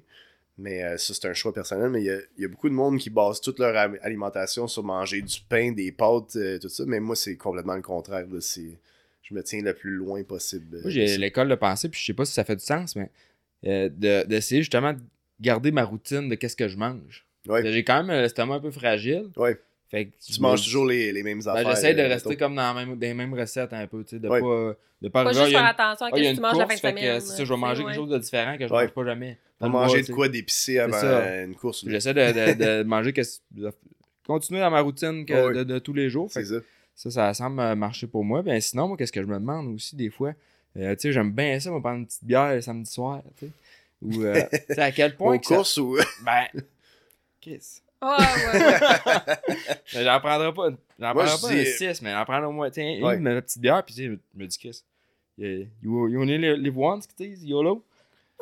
Mais 0.57 0.83
euh, 0.83 0.97
ça, 0.97 1.13
c'est 1.13 1.25
un 1.27 1.33
choix 1.33 1.53
personnel. 1.53 1.89
Mais 1.89 2.01
il 2.01 2.05
y 2.05 2.09
a, 2.11 2.17
il 2.37 2.41
y 2.41 2.45
a 2.45 2.49
beaucoup 2.49 2.67
de 2.69 2.73
monde 2.73 2.97
qui 2.99 3.09
base 3.09 3.39
toute 3.39 3.59
leur 3.59 3.75
alimentation 4.01 4.67
sur 4.67 4.83
manger 4.83 5.21
du 5.21 5.39
pain, 5.47 5.71
des 5.71 5.91
pâtes, 5.91 6.35
euh, 6.35 6.59
tout 6.59 6.69
ça. 6.69 6.83
Mais 6.85 6.99
moi, 6.99 7.15
c'est 7.15 7.37
complètement 7.37 7.75
le 7.75 7.81
contraire. 7.81 8.25
là. 8.31 8.39
Je 9.23 9.33
me 9.33 9.41
tiens 9.43 9.61
le 9.61 9.73
plus 9.73 9.95
loin 9.95 10.21
possible. 10.23 10.75
euh, 10.75 10.81
Moi, 10.81 10.91
j'ai 10.91 11.17
l'école 11.17 11.47
de 11.47 11.55
pensée, 11.55 11.87
puis 11.87 11.99
je 11.99 12.05
sais 12.07 12.13
pas 12.13 12.25
si 12.25 12.33
ça 12.33 12.43
fait 12.43 12.57
du 12.57 12.63
sens, 12.65 12.95
mais 12.97 13.09
euh, 13.65 13.87
de- 13.89 14.25
d'essayer 14.27 14.61
justement 14.61 14.91
de 14.93 14.99
garder 15.39 15.71
ma 15.71 15.83
routine 15.85 16.27
de 16.27 16.35
qu'est-ce 16.35 16.57
que 16.57 16.67
je 16.67 16.77
mange. 16.77 17.25
Ouais. 17.47 17.63
J'ai 17.71 17.83
quand 17.85 18.03
même 18.03 18.21
l'estomac 18.21 18.55
un 18.55 18.59
peu 18.59 18.71
fragile. 18.71 19.29
Ouais. 19.37 19.57
Fait 19.91 20.05
que 20.05 20.11
Tu 20.25 20.39
manges 20.41 20.63
toujours 20.63 20.85
les, 20.85 21.11
les 21.11 21.21
mêmes 21.21 21.41
Ben, 21.43 21.51
affaires. 21.51 21.75
J'essaie 21.75 21.93
de 21.93 21.99
euh, 22.01 22.07
rester 22.07 22.37
comme 22.37 22.55
dans, 22.55 22.61
la 22.61 22.73
même, 22.73 22.95
dans 22.95 23.01
les 23.01 23.13
mêmes 23.13 23.33
recettes 23.33 23.73
un 23.73 23.85
peu, 23.87 24.03
tu 24.05 24.11
sais, 24.15 24.19
de 24.19 24.29
Ouais. 24.29 24.39
pas, 24.39 24.73
de 25.01 25.09
pas 25.09 25.33
juste 25.33 25.51
faire 25.51 25.65
attention 25.65 26.05
à 26.05 26.09
ah, 26.13 26.15
ce 26.17 26.21
que 26.21 26.35
tu 26.35 26.39
manges 26.41 26.57
la 26.57 26.67
fin 26.67 26.73
de 26.75 26.79
semaine. 26.79 27.19
ça, 27.19 27.43
je 27.43 27.53
vais 27.53 27.59
manger 27.59 27.83
quelque 27.83 27.95
chose 27.95 28.09
de 28.09 28.17
différent 28.17 28.57
que 28.57 28.67
je 28.67 28.73
Ouais. 28.73 28.83
mange 28.83 28.91
pas 28.93 29.03
jamais. 29.05 29.37
Pas 29.59 29.67
manger 29.67 30.01
de 30.01 30.11
quoi 30.13 30.29
d'épicé 30.29 30.79
avant 30.79 30.93
ça. 30.97 31.05
euh, 31.19 31.45
une 31.45 31.55
course. 31.55 31.83
J'essaie 31.87 32.13
de, 32.13 32.21
de, 32.21 32.63
de 32.79 32.83
manger, 32.87 33.11
que, 33.13 33.21
de 33.51 33.69
continuer 34.25 34.61
dans 34.61 34.71
ma 34.71 34.79
routine 34.81 35.25
que- 35.25 35.33
Ouais. 35.49 35.53
de, 35.55 35.63
de 35.65 35.77
tous 35.79 35.93
les 35.93 36.09
jours. 36.09 36.29
C'est 36.31 36.45
ça. 36.45 36.55
ça, 36.95 37.11
ça 37.11 37.33
semble 37.33 37.59
euh, 37.59 37.75
marcher 37.75 38.07
pour 38.07 38.23
moi. 38.23 38.41
Ben, 38.43 38.59
sinon, 38.61 38.87
moi, 38.87 38.95
qu'est-ce 38.97 39.11
que 39.11 39.21
je 39.21 39.27
me 39.27 39.35
demande 39.35 39.67
aussi 39.75 39.95
des 39.97 40.09
fois? 40.09 40.33
Euh, 40.77 40.95
tu 40.95 41.01
sais, 41.01 41.11
j'aime 41.11 41.31
bien 41.33 41.59
ça, 41.59 41.69
moi, 41.69 41.81
prendre 41.81 41.97
une 41.97 42.05
petite 42.07 42.23
bière 42.23 42.55
le 42.55 42.61
samedi 42.61 42.89
soir, 42.89 43.21
tu 43.37 43.47
sais. 43.47 43.51
Ou, 44.01 44.23
euh, 44.23 44.41
à 44.77 44.91
quel 44.93 45.15
point 45.17 45.35
Aux 45.35 45.39
que 45.39 45.45
ça- 45.45 45.55
courses 45.55 45.77
ou. 45.77 45.97
Ben, 46.23 46.45
Chris. 47.41 47.81
Ouais, 48.01 48.07
ouais, 49.95 50.03
j'en 50.03 50.19
prendrai 50.19 50.53
pas, 50.53 50.69
j'en 50.99 51.13
prendrai 51.13 51.35
pas 51.41 51.49
dis- 51.53 51.59
un 51.85 51.93
6, 51.93 52.01
mais 52.01 52.11
j'en 52.11 52.23
prendrai 52.25 52.47
au 52.47 52.51
moins, 52.51 52.69
tiens, 52.71 52.89
une, 52.97 53.03
Ouais. 53.03 53.19
la 53.19 53.41
petite 53.41 53.61
bière, 53.61 53.83
puis 53.85 53.93
tu 53.93 54.01
sais, 54.01 54.07
je 54.07 54.39
me 54.41 54.47
dis, 54.47 54.57
Chris, 54.57 54.83
you, 55.37 56.07
you 56.09 56.19
only 56.21 56.37
live 56.57 56.77
once, 56.77 57.07
tu 57.07 57.13
sais, 57.35 57.45
YOLO. 57.45 57.83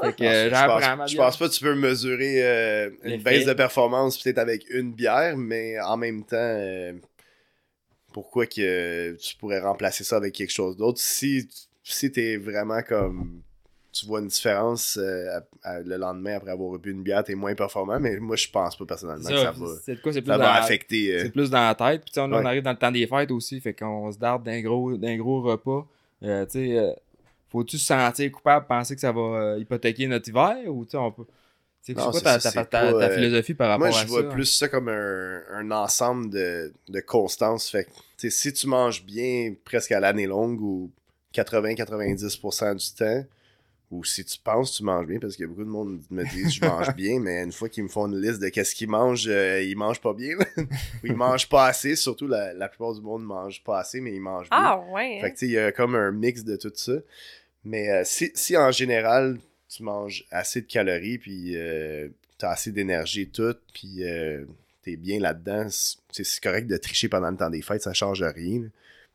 Fait 0.02 0.14
que 0.16 0.24
euh, 0.24 0.46
je, 0.46 0.56
j'en 0.56 0.66
pense, 0.68 0.82
prends 0.82 0.96
ma 0.96 1.06
je 1.08 1.18
pense 1.18 1.36
pas 1.38 1.50
que 1.50 1.54
tu 1.54 1.62
peux 1.62 1.76
mesurer 1.76 2.42
euh, 2.48 2.90
une 3.04 3.22
baisse 3.22 3.46
de 3.46 3.52
performance 3.54 4.18
peut-être 4.18 4.38
avec 4.38 4.64
une 4.70 4.94
bière, 4.94 5.36
mais 5.36 5.78
en 5.82 5.98
même 5.98 6.24
temps, 6.24 6.38
euh, 6.38 6.94
pourquoi 8.14 8.46
que 8.46 9.16
tu 9.18 9.36
pourrais 9.36 9.60
remplacer 9.60 10.04
ça 10.06 10.16
avec 10.16 10.34
quelque 10.36 10.52
chose 10.54 10.78
d'autre 10.78 11.00
si, 11.02 11.50
si 11.84 12.12
t'es 12.12 12.38
vraiment 12.38 12.82
comme. 12.82 13.42
Tu 14.00 14.06
vois 14.06 14.20
une 14.20 14.28
différence 14.28 14.98
euh, 14.98 15.40
à- 15.64 15.70
à- 15.70 15.80
le 15.82 15.98
lendemain 15.98 16.36
après 16.38 16.52
avoir 16.52 16.78
bu 16.80 16.92
une 16.92 17.04
bière, 17.04 17.24
t'es 17.24 17.36
moins 17.36 17.54
performant, 17.56 18.00
mais 18.00 18.18
moi 18.20 18.36
je 18.36 18.48
pense 18.50 18.78
pas 18.78 18.86
personnellement 18.86 19.28
que 19.30 19.36
ça 19.36 19.52
Ça, 19.54 19.60
va, 19.60 19.68
c'est 19.84 20.02
quoi, 20.02 20.14
c'est 20.14 20.22
plus 20.22 20.28
ça 20.32 20.38
dans 20.38 20.44
va 20.44 20.54
la- 20.54 20.64
affecter. 20.64 21.14
euh, 21.16 21.24
C'est 21.24 21.32
plus 21.32 21.50
dans 21.50 21.60
la 21.62 21.76
tête. 21.76 22.04
Puis 22.06 22.14
on 22.22 22.32
Ouais. 22.32 22.46
arrive 22.46 22.64
dans 22.64 22.72
le 22.72 22.78
temps 22.78 22.92
des 22.92 23.08
fêtes 23.08 23.32
aussi. 23.32 23.60
Fait 23.60 23.74
qu'on 23.74 24.12
se 24.12 24.18
darde 24.18 24.44
d'un 24.44 24.62
gros, 24.62 24.96
d'un 24.96 25.18
gros 25.18 25.42
repas. 25.42 25.86
Euh, 26.24 26.46
tu 26.46 26.52
sais, 26.68 26.96
faut-tu 27.50 27.78
se 27.78 27.86
sentir 27.86 28.32
coupable, 28.32 28.68
penser 28.68 28.94
que 28.96 29.02
ça 29.02 29.12
va 29.12 29.56
hypothéquer 29.58 30.08
notre 30.08 30.30
hiver 30.30 30.56
ou 30.68 30.86
tu 30.86 30.92
sais, 30.92 30.98
on 30.98 31.12
peut. 31.12 31.26
C'est 31.82 31.94
quoi 31.96 32.12
ta, 32.22 32.40
ça, 32.40 32.52
ta, 32.52 32.64
c'est 32.64 32.70
ta- 32.70 32.94
pas, 32.94 33.00
ta 33.00 33.10
philosophie 33.10 33.54
par 33.56 33.70
rapport 33.70 33.88
Moi, 33.88 33.98
à 33.98 34.02
je 34.04 34.06
ça? 34.08 34.12
vois 34.22 34.30
plus 34.30 34.46
ça 34.46 34.68
comme 34.68 34.90
un, 34.90 35.42
un 35.52 35.72
ensemble 35.72 36.30
de, 36.30 36.72
de 36.90 37.00
constance. 37.00 37.70
Fait 37.70 37.86
que, 38.22 38.30
si 38.30 38.54
tu 38.54 38.68
manges 38.68 39.04
bien 39.04 39.54
presque 39.66 39.92
à 39.94 40.00
l'année 40.00 40.28
longue 40.28 40.62
ou 40.62 40.92
80-90% 41.34 42.76
du 42.76 42.96
temps, 42.98 43.26
ou 43.92 44.04
si 44.04 44.24
tu 44.24 44.38
penses 44.38 44.72
que 44.72 44.78
tu 44.78 44.84
manges 44.84 45.08
bien, 45.08 45.20
parce 45.20 45.36
qu'il 45.36 45.44
y 45.44 45.46
a 45.46 45.50
beaucoup 45.50 45.64
de 45.64 45.70
monde 45.70 46.00
qui 46.08 46.14
me 46.14 46.24
disent 46.24 46.54
je 46.54 46.66
mange 46.66 46.94
bien, 46.96 47.20
mais 47.20 47.42
une 47.44 47.52
fois 47.52 47.70
qu'ils 47.70 47.84
me 47.84 47.90
font 47.90 48.08
une 48.08 48.22
liste 48.22 48.40
de 48.40 48.50
qu'est-ce 48.50 48.76
qu'ils 48.76 48.90
mangent, 48.90 49.28
euh, 49.28 49.64
ils 49.64 49.76
mangent 49.76 50.02
pas 50.02 50.14
bien. 50.14 50.36
ou 50.58 51.06
ils 51.06 51.16
mangent 51.16 51.50
pas 51.50 51.66
assez. 51.66 51.96
Surtout, 51.96 52.28
la, 52.28 52.54
la 52.54 52.70
plupart 52.70 52.94
du 52.94 53.02
monde 53.02 53.24
mange 53.24 53.64
pas 53.64 53.80
assez, 53.80 54.00
mais 54.00 54.14
ils 54.14 54.22
mangent 54.22 54.50
bien. 54.50 54.60
Ah, 54.60 54.80
ouais. 54.92 55.20
Fait 55.20 55.26
hein. 55.26 55.30
que 55.30 55.34
tu 55.34 55.40
sais, 55.40 55.46
il 55.48 55.52
y 55.54 55.60
a 55.60 55.72
comme 55.72 55.96
un 55.96 56.12
mix 56.12 56.44
de 56.44 56.56
tout 56.56 56.72
ça. 56.76 56.94
Mais 57.64 57.90
euh, 57.90 58.04
si, 58.06 58.32
si 58.36 58.56
en 58.58 58.72
général, 58.72 59.38
tu 59.70 59.84
manges 59.84 60.26
assez 60.32 60.62
de 60.62 60.68
calories, 60.68 61.18
puis 61.18 61.56
euh, 61.56 62.10
t'as 62.38 62.52
assez 62.52 62.72
d'énergie 62.72 63.22
et 63.22 63.30
tout, 63.30 63.56
puis 63.74 64.04
euh, 64.04 64.46
t'es 64.84 64.96
bien 64.96 65.20
là-dedans, 65.20 65.68
c'est 65.70 66.24
c'est 66.24 66.42
correct 66.42 66.68
de 66.68 66.78
tricher 66.78 67.10
pendant 67.10 67.30
le 67.30 67.38
temps 67.38 67.50
des 67.50 67.62
fêtes, 67.62 67.84
ça 67.84 67.94
change 67.94 68.24
rien. 68.24 68.64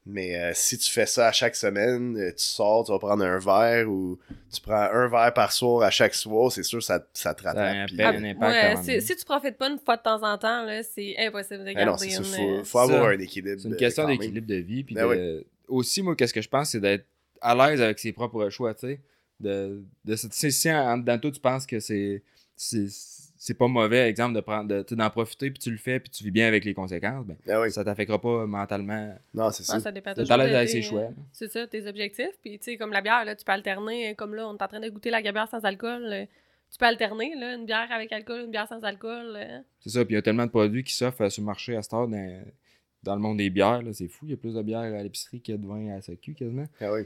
Mais 0.06 0.36
euh, 0.36 0.50
si 0.54 0.76
tu 0.76 0.90
fais 0.90 1.06
ça 1.06 1.28
à 1.28 1.32
chaque 1.32 1.56
semaine, 1.56 2.16
euh, 2.18 2.30
tu 2.30 2.44
sors, 2.44 2.84
tu 2.84 2.92
vas 2.92 2.98
prendre 2.98 3.24
un 3.24 3.38
verre 3.38 3.88
ou 3.90 4.18
tu 4.52 4.60
prends 4.60 4.74
un 4.92 5.08
verre 5.08 5.32
par 5.32 5.50
soir 5.50 5.82
à 5.82 5.90
chaque 5.90 6.14
soir, 6.14 6.52
c'est 6.52 6.62
sûr 6.62 6.82
ça, 6.82 7.02
ça 7.14 7.32
te 7.34 7.42
Ça 7.42 7.50
a 7.50 7.54
rattrape. 7.54 8.14
euh, 8.14 8.18
un 8.18 8.24
impact 8.24 8.42
Ouais, 8.54 8.74
quand 8.74 8.82
si, 8.82 8.90
même. 8.90 9.00
si 9.00 9.16
tu 9.16 9.24
profites 9.24 9.56
pas 9.56 9.70
une 9.70 9.78
fois 9.78 9.96
de 9.96 10.02
temps 10.02 10.22
en 10.22 10.36
temps, 10.36 10.62
là, 10.64 10.82
c'est 10.82 11.16
impossible 11.18 11.64
de 11.64 11.70
ah 11.70 11.84
garder 11.84 12.06
non, 12.08 12.12
ça, 12.12 12.18
une... 12.18 12.24
faut, 12.24 12.42
euh, 12.60 12.64
faut 12.64 12.78
avoir 12.80 13.04
Ça, 13.04 13.08
un 13.12 13.18
équilibre. 13.18 13.58
C'est 13.62 13.68
une 13.68 13.76
question 13.76 14.06
d'équilibre 14.06 14.46
de 14.46 14.56
vie. 14.56 14.84
Puis 14.84 14.94
Ben 14.94 15.08
de- 15.08 15.46
aussi, 15.68 16.02
moi, 16.02 16.14
qu'est-ce 16.14 16.34
que 16.34 16.42
je 16.42 16.48
pense, 16.50 16.70
c'est 16.70 16.80
d'être 16.80 17.06
à 17.40 17.54
l'aise 17.54 17.80
avec 17.80 17.98
ses 17.98 18.12
propres 18.12 18.50
choix, 18.50 18.74
tu 18.74 18.86
sais. 18.86 19.00
De, 19.40 19.82
de, 20.04 20.16
sais, 20.16 20.50
si 20.50 20.72
en 20.72 20.98
de 20.98 21.16
toi, 21.16 21.30
tu 21.30 21.40
penses 21.40 21.66
que 21.66 21.80
c'est 21.80 22.22
c'est 22.56 22.86
c'est 23.36 23.54
pas 23.54 23.68
mauvais, 23.68 24.08
exemple, 24.08 24.34
de 24.34 24.40
prendre 24.40 24.68
de- 24.82 24.94
d'en 24.94 25.10
profiter, 25.10 25.50
puis 25.50 25.58
tu 25.58 25.70
le 25.70 25.76
fais, 25.76 26.00
puis 26.00 26.08
tu 26.08 26.24
vis 26.24 26.30
bien 26.30 26.46
avec 26.48 26.64
les 26.64 26.72
conséquences, 26.72 27.26
ben, 27.26 27.36
oui. 27.60 27.70
ça 27.70 27.84
t'affectera 27.84 28.18
pas 28.18 28.46
mentalement. 28.46 29.14
Non, 29.34 29.50
c'est 29.50 29.64
ça. 29.64 29.80
Ça 29.80 29.92
dépend 29.92 30.14
toujours 30.14 30.28
de 30.38 30.42
avec 30.42 30.68
ses 30.68 30.80
choix. 30.80 31.08
C'est 31.32 31.50
ça, 31.52 31.66
tes 31.66 31.86
objectifs. 31.86 32.38
Puis, 32.42 32.58
tu 32.58 32.64
sais, 32.64 32.76
comme 32.78 32.90
la 32.92 33.02
bière, 33.02 33.22
là, 33.26 33.36
tu 33.36 33.44
peux 33.44 33.52
alterner. 33.52 34.10
euh, 34.10 34.14
Comme 34.14 34.34
là, 34.34 34.48
on 34.48 34.56
est 34.56 34.62
en 34.62 34.68
train 34.68 34.80
de 34.80 34.88
goûter 34.88 35.10
la 35.10 35.20
bière 35.20 35.48
sans 35.48 35.62
alcool. 35.64 36.04
euh, 36.10 36.24
tu 36.70 36.78
peux 36.78 36.86
alterner, 36.86 37.34
là, 37.38 37.54
une 37.54 37.66
bière 37.66 37.88
avec 37.92 38.12
alcool, 38.12 38.42
une 38.46 38.50
bière 38.50 38.66
sans 38.68 38.80
alcool. 38.82 39.34
euh. 39.36 39.60
C'est 39.80 39.90
ça, 39.90 40.04
puis 40.06 40.14
il 40.14 40.16
y 40.16 40.18
a 40.18 40.22
tellement 40.22 40.46
de 40.46 40.50
produits 40.50 40.82
qui 40.84 40.94
s'offrent 40.94 41.22
euh, 41.22 41.28
sur 41.28 41.42
le 41.42 41.46
marché 41.46 41.76
à 41.76 41.82
cette 41.82 41.92
heure 41.92 42.08
dans, 42.08 42.44
dans 43.02 43.14
le 43.14 43.20
monde 43.20 43.36
des 43.38 43.50
bières, 43.50 43.82
là, 43.82 43.92
c'est 43.92 44.08
fou. 44.08 44.24
Il 44.26 44.30
y 44.30 44.34
a 44.34 44.36
plus 44.38 44.54
de 44.54 44.62
bières 44.62 44.80
à 44.80 45.02
l'épicerie 45.02 45.40
qu'il 45.42 45.54
y 45.54 45.58
a 45.58 45.60
de 45.60 45.66
vin 45.66 45.90
à 45.90 45.96
la 45.96 46.00
SAQ 46.02 46.32
quasiment. 46.34 46.64
Ah 46.80 46.92
oui. 46.94 47.02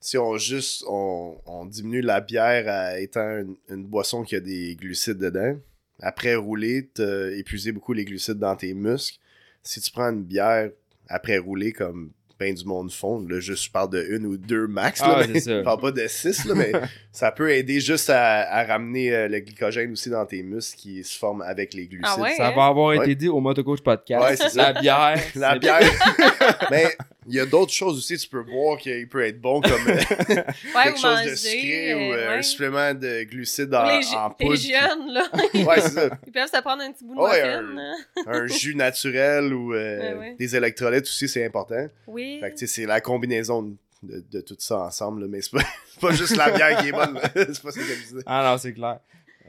Si 0.00 0.16
on 0.18 0.36
juste 0.38 0.84
on, 0.88 1.36
on 1.46 1.66
diminue 1.66 2.00
la 2.02 2.20
bière 2.20 2.64
à 2.68 2.98
étant 3.00 3.38
une, 3.38 3.56
une 3.68 3.84
boisson 3.84 4.22
qui 4.22 4.36
a 4.36 4.40
des 4.40 4.76
glucides 4.76 5.18
dedans, 5.18 5.56
après 6.00 6.34
rouler, 6.36 6.88
t'as 6.94 7.30
épuisé 7.32 7.72
beaucoup 7.72 7.92
les 7.92 8.04
glucides 8.04 8.38
dans 8.38 8.54
tes 8.56 8.74
muscles. 8.74 9.18
Si 9.62 9.80
tu 9.80 9.90
prends 9.90 10.10
une 10.10 10.22
bière 10.22 10.70
après 11.08 11.38
rouler 11.38 11.72
comme 11.72 12.12
ben 12.38 12.54
du 12.54 12.64
monde 12.64 12.92
font, 12.92 13.18
là 13.26 13.40
juste 13.40 13.64
je 13.64 13.70
parle 13.72 13.90
de 13.90 14.06
une 14.10 14.24
ou 14.24 14.36
deux 14.36 14.68
max, 14.68 15.00
là, 15.00 15.22
Ah, 15.22 15.26
mais 15.26 15.40
je 15.40 15.60
parle 15.64 15.80
pas 15.80 15.90
de 15.90 16.06
six, 16.06 16.44
là, 16.44 16.54
mais 16.54 16.70
ça 17.12 17.32
peut 17.32 17.50
aider 17.50 17.80
juste 17.80 18.10
à, 18.10 18.42
à 18.48 18.64
ramener 18.64 19.12
euh, 19.12 19.26
le 19.26 19.40
glycogène 19.40 19.90
aussi 19.90 20.08
dans 20.08 20.24
tes 20.24 20.44
muscles 20.44 20.76
qui 20.78 21.02
se 21.02 21.18
forment 21.18 21.42
avec 21.42 21.74
les 21.74 21.88
glucides. 21.88 22.06
Ah 22.16 22.20
ouais? 22.20 22.36
Ça 22.36 22.52
va 22.52 22.66
avoir 22.66 22.96
Ouais. 22.96 22.98
été 22.98 23.16
dit 23.16 23.28
au 23.28 23.40
Motocoach 23.40 23.80
Podcast. 23.80 24.40
Ouais, 24.40 24.48
la 24.54 24.72
bière. 24.80 25.20
La 25.34 25.58
bière. 25.58 25.80
mais 26.70 26.96
il 27.28 27.34
y 27.34 27.40
a 27.40 27.46
d'autres 27.46 27.72
choses 27.72 27.98
aussi, 27.98 28.16
tu 28.16 28.28
peux 28.28 28.42
boire 28.42 28.78
qui 28.78 29.06
peut 29.06 29.24
être 29.24 29.40
bon 29.40 29.60
comme 29.60 29.72
euh, 29.88 29.94
Ouais, 29.94 30.44
quelque 30.84 30.98
chose 31.00 31.22
de 31.24 31.34
sucré 31.34 31.94
ou 31.94 32.12
euh, 32.12 32.16
euh, 32.16 32.38
un 32.38 32.42
supplément 32.42 32.94
de 32.94 33.22
glucides 33.24 33.74
en, 33.74 33.84
les, 33.86 34.06
en 34.14 34.28
les 34.38 34.46
poudre. 34.46 34.56
jeunes, 34.60 35.12
là, 35.12 35.24
Ouais, 35.66 35.80
c'est 35.80 35.90
ça. 35.90 36.10
ils 36.26 36.32
peuvent 36.32 36.48
se 36.50 36.60
prendre 36.62 36.82
un 36.82 36.92
petit 36.92 37.04
bout 37.04 37.14
de 37.14 37.20
Ouais, 37.20 37.62
muffin. 37.62 37.94
un- 38.26 38.46
jus 38.46 38.74
naturel 38.74 39.52
ou 39.54 39.74
euh, 39.74 39.98
Ouais, 39.98 40.18
ouais. 40.18 40.36
des 40.38 40.56
électrolytes 40.56 41.04
aussi, 41.04 41.28
c'est 41.28 41.44
important. 41.44 41.86
Oui. 42.06 42.38
Fait 42.40 42.50
que 42.50 42.56
tu 42.56 42.66
sais, 42.66 42.74
c'est 42.82 42.86
la 42.86 43.00
combinaison 43.00 43.62
de, 44.02 44.24
de 44.30 44.40
tout 44.40 44.56
ça 44.58 44.78
ensemble, 44.80 45.22
là, 45.22 45.26
mais 45.28 45.40
c'est 45.42 45.50
pas, 45.52 45.64
pas 46.00 46.12
juste 46.12 46.36
la 46.36 46.50
bière 46.50 46.78
qui 46.80 46.88
est 46.88 46.92
bonne. 46.92 47.18
c'est 47.34 47.62
pas 47.62 47.70
ça 47.72 47.80
que 47.80 47.86
je 47.86 48.02
disais. 48.08 48.22
Ah 48.26 48.48
non, 48.50 48.58
c'est 48.58 48.72
clair. 48.72 49.00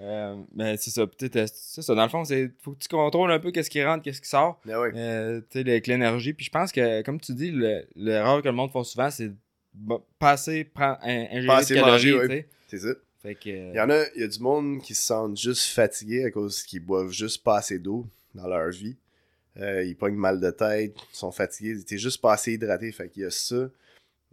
Euh, 0.01 0.35
mais 0.55 0.77
c'est 0.77 0.91
ça, 0.91 1.05
peut-être, 1.05 1.35
euh, 1.35 1.45
c'est 1.53 1.81
ça. 1.81 1.93
Dans 1.93 2.03
le 2.03 2.09
fond, 2.09 2.23
c'est 2.23 2.51
faut 2.61 2.71
que 2.71 2.79
tu 2.79 2.87
contrôles 2.87 3.31
un 3.31 3.39
peu 3.39 3.51
qu'est-ce 3.51 3.69
qui 3.69 3.83
rentre, 3.83 4.03
qu'est-ce 4.03 4.21
qui 4.21 4.29
sort. 4.29 4.59
Mais 4.65 4.75
ouais. 4.75 4.91
Euh, 4.95 5.41
tu 5.49 5.61
sais, 5.61 5.69
avec 5.69 5.87
l'énergie. 5.87 6.33
Puis 6.33 6.45
je 6.45 6.51
pense 6.51 6.71
que, 6.71 7.01
comme 7.01 7.19
tu 7.19 7.33
dis, 7.33 7.51
le- 7.51 7.85
l'erreur 7.95 8.41
que 8.41 8.47
le 8.47 8.53
monde 8.53 8.71
fait 8.71 8.83
souvent, 8.83 9.09
c'est 9.11 9.31
bon, 9.73 10.01
pas 10.17 10.31
assez 10.31 10.63
prendre, 10.63 10.97
un, 11.03 11.25
ingérer 11.31 11.47
Pas 11.47 11.63
de 11.63 11.67
calories, 11.73 11.91
manger, 11.91 12.13
ouais. 12.15 12.47
C'est 12.67 12.79
ça. 12.79 12.89
Fait 13.21 13.35
que. 13.35 13.49
Il 13.49 13.75
y 13.75 13.79
en 13.81 13.89
a, 13.89 14.03
il 14.15 14.21
y 14.21 14.23
a 14.23 14.27
du 14.27 14.39
monde 14.39 14.81
qui 14.81 14.95
se 14.95 15.01
sentent 15.05 15.37
juste 15.37 15.65
fatigués 15.73 16.23
à 16.23 16.31
cause 16.31 16.63
qu'ils 16.63 16.79
boivent 16.79 17.11
juste 17.11 17.43
pas 17.43 17.57
assez 17.57 17.77
d'eau 17.79 18.07
dans 18.33 18.47
leur 18.47 18.69
vie. 18.69 18.95
Ils 19.57 19.95
pognent 19.99 20.15
mal 20.15 20.39
de 20.39 20.49
tête, 20.51 20.95
ils 21.11 21.17
sont 21.17 21.31
fatigués, 21.33 21.71
ils 21.71 21.81
étaient 21.81 21.97
juste 21.97 22.21
pas 22.21 22.31
assez 22.31 22.53
hydratés. 22.53 22.93
Fait 22.93 23.09
qu'il 23.09 23.23
y 23.23 23.25
a 23.25 23.29
ça. 23.31 23.69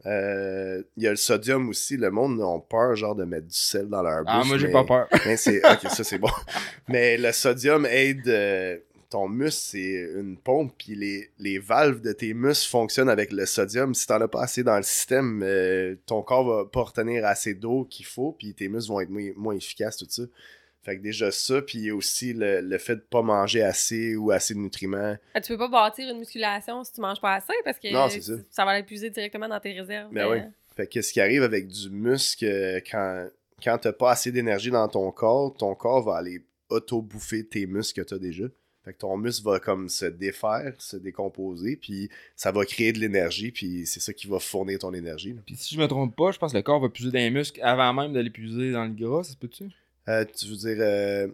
Euh, 0.04 0.82
il 0.96 1.02
y 1.02 1.06
a 1.06 1.10
le 1.10 1.16
sodium 1.16 1.68
aussi. 1.68 1.96
Le 1.96 2.10
monde 2.10 2.40
a 2.40 2.58
peur, 2.68 2.94
genre, 2.94 3.14
de 3.16 3.24
mettre 3.24 3.46
du 3.46 3.56
sel 3.56 3.88
dans 3.88 4.02
leur 4.02 4.18
bouche. 4.20 4.28
Ah, 4.28 4.42
moi, 4.44 4.58
j'ai 4.58 4.66
mais- 4.68 4.72
pas 4.72 4.84
peur. 4.84 5.08
mais 5.26 5.36
c'est. 5.36 5.58
Ok, 5.64 5.90
ça, 5.90 6.04
c'est 6.04 6.18
bon. 6.18 6.28
Mais 6.88 7.16
le 7.16 7.32
sodium 7.32 7.86
aide. 7.86 8.28
euh, 8.28 8.76
ton 9.08 9.28
muscle, 9.28 9.60
c'est 9.70 10.10
une 10.16 10.36
pompe, 10.36 10.74
puis 10.76 10.96
les, 10.96 11.30
les 11.38 11.60
valves 11.60 12.00
de 12.00 12.10
tes 12.10 12.34
muscles 12.34 12.68
fonctionnent 12.68 13.08
avec 13.08 13.30
le 13.32 13.46
sodium. 13.46 13.94
Si 13.94 14.04
t'en 14.04 14.20
as 14.20 14.26
pas 14.26 14.42
assez 14.42 14.64
dans 14.64 14.76
le 14.76 14.82
système, 14.82 15.42
euh, 15.44 15.94
ton 16.06 16.22
corps 16.22 16.44
va 16.44 16.64
pas 16.68 16.82
retenir 16.82 17.24
assez 17.24 17.54
d'eau 17.54 17.86
qu'il 17.88 18.04
faut, 18.04 18.32
puis 18.36 18.52
tes 18.52 18.68
muscles 18.68 18.90
vont 18.90 19.00
être 19.00 19.08
moins, 19.08 19.30
moins 19.36 19.54
efficaces, 19.54 19.96
tout 19.98 20.06
ça. 20.08 20.22
Fait 20.86 20.96
que 20.96 21.02
déjà 21.02 21.32
ça, 21.32 21.60
puis 21.62 21.90
aussi 21.90 22.32
le, 22.32 22.60
le 22.60 22.78
fait 22.78 22.94
de 22.94 23.00
pas 23.00 23.20
manger 23.20 23.60
assez 23.60 24.14
ou 24.14 24.30
assez 24.30 24.54
de 24.54 24.60
nutriments. 24.60 25.16
Ah, 25.34 25.40
tu 25.40 25.48
peux 25.52 25.58
pas 25.58 25.68
bâtir 25.68 26.08
une 26.08 26.20
musculation 26.20 26.84
si 26.84 26.92
tu 26.92 27.00
manges 27.00 27.20
pas 27.20 27.34
assez 27.34 27.52
parce 27.64 27.80
que 27.80 27.92
Non, 27.92 28.08
c'est 28.08 28.20
ça. 28.20 28.34
ça 28.50 28.64
va 28.64 28.76
l'épuiser 28.78 29.10
directement 29.10 29.48
dans 29.48 29.58
tes 29.58 29.72
réserves. 29.72 30.12
Ben 30.12 30.26
Euh, 30.26 30.30
oui. 30.30 30.38
Fait 30.76 30.86
que 30.86 31.02
ce 31.02 31.12
qui 31.12 31.20
arrive 31.20 31.42
avec 31.42 31.66
du 31.66 31.90
muscle, 31.90 32.44
euh, 32.44 32.78
quand, 32.88 33.26
quand 33.64 33.78
t'as 33.78 33.92
pas 33.92 34.12
assez 34.12 34.30
d'énergie 34.30 34.70
dans 34.70 34.86
ton 34.86 35.10
corps, 35.10 35.52
ton 35.56 35.74
corps 35.74 36.04
va 36.04 36.18
aller 36.18 36.44
auto-bouffer 36.68 37.44
tes 37.48 37.66
muscles 37.66 38.02
que 38.02 38.08
t'as 38.08 38.18
déjà. 38.18 38.44
Fait 38.84 38.92
que 38.92 38.98
ton 38.98 39.16
muscle 39.16 39.44
va 39.44 39.58
comme 39.58 39.88
se 39.88 40.04
défaire, 40.06 40.72
se 40.78 40.96
décomposer, 40.96 41.74
puis 41.74 42.08
ça 42.36 42.52
va 42.52 42.64
créer 42.64 42.92
de 42.92 43.00
l'énergie, 43.00 43.50
puis 43.50 43.84
c'est 43.86 43.98
ça 43.98 44.12
qui 44.12 44.28
va 44.28 44.38
fournir 44.38 44.78
ton 44.78 44.94
énergie. 44.94 45.34
Puis 45.44 45.56
si 45.56 45.74
je 45.74 45.80
me 45.80 45.88
trompe 45.88 46.14
pas, 46.14 46.30
je 46.30 46.38
pense 46.38 46.52
que 46.52 46.56
le 46.58 46.62
corps 46.62 46.78
va 46.78 46.88
puiser 46.88 47.10
dans 47.10 47.18
les 47.18 47.30
muscles 47.30 47.60
avant 47.64 47.92
même 47.92 48.12
de 48.12 48.20
l'épuiser 48.20 48.70
dans 48.70 48.84
le 48.84 48.92
gras, 48.92 49.24
ça 49.24 49.32
se 49.32 49.36
peut-tu? 49.36 49.64
Euh, 50.08 50.24
tu 50.24 50.46
veux 50.46 50.56
dire. 50.56 50.76
euh, 50.80 51.28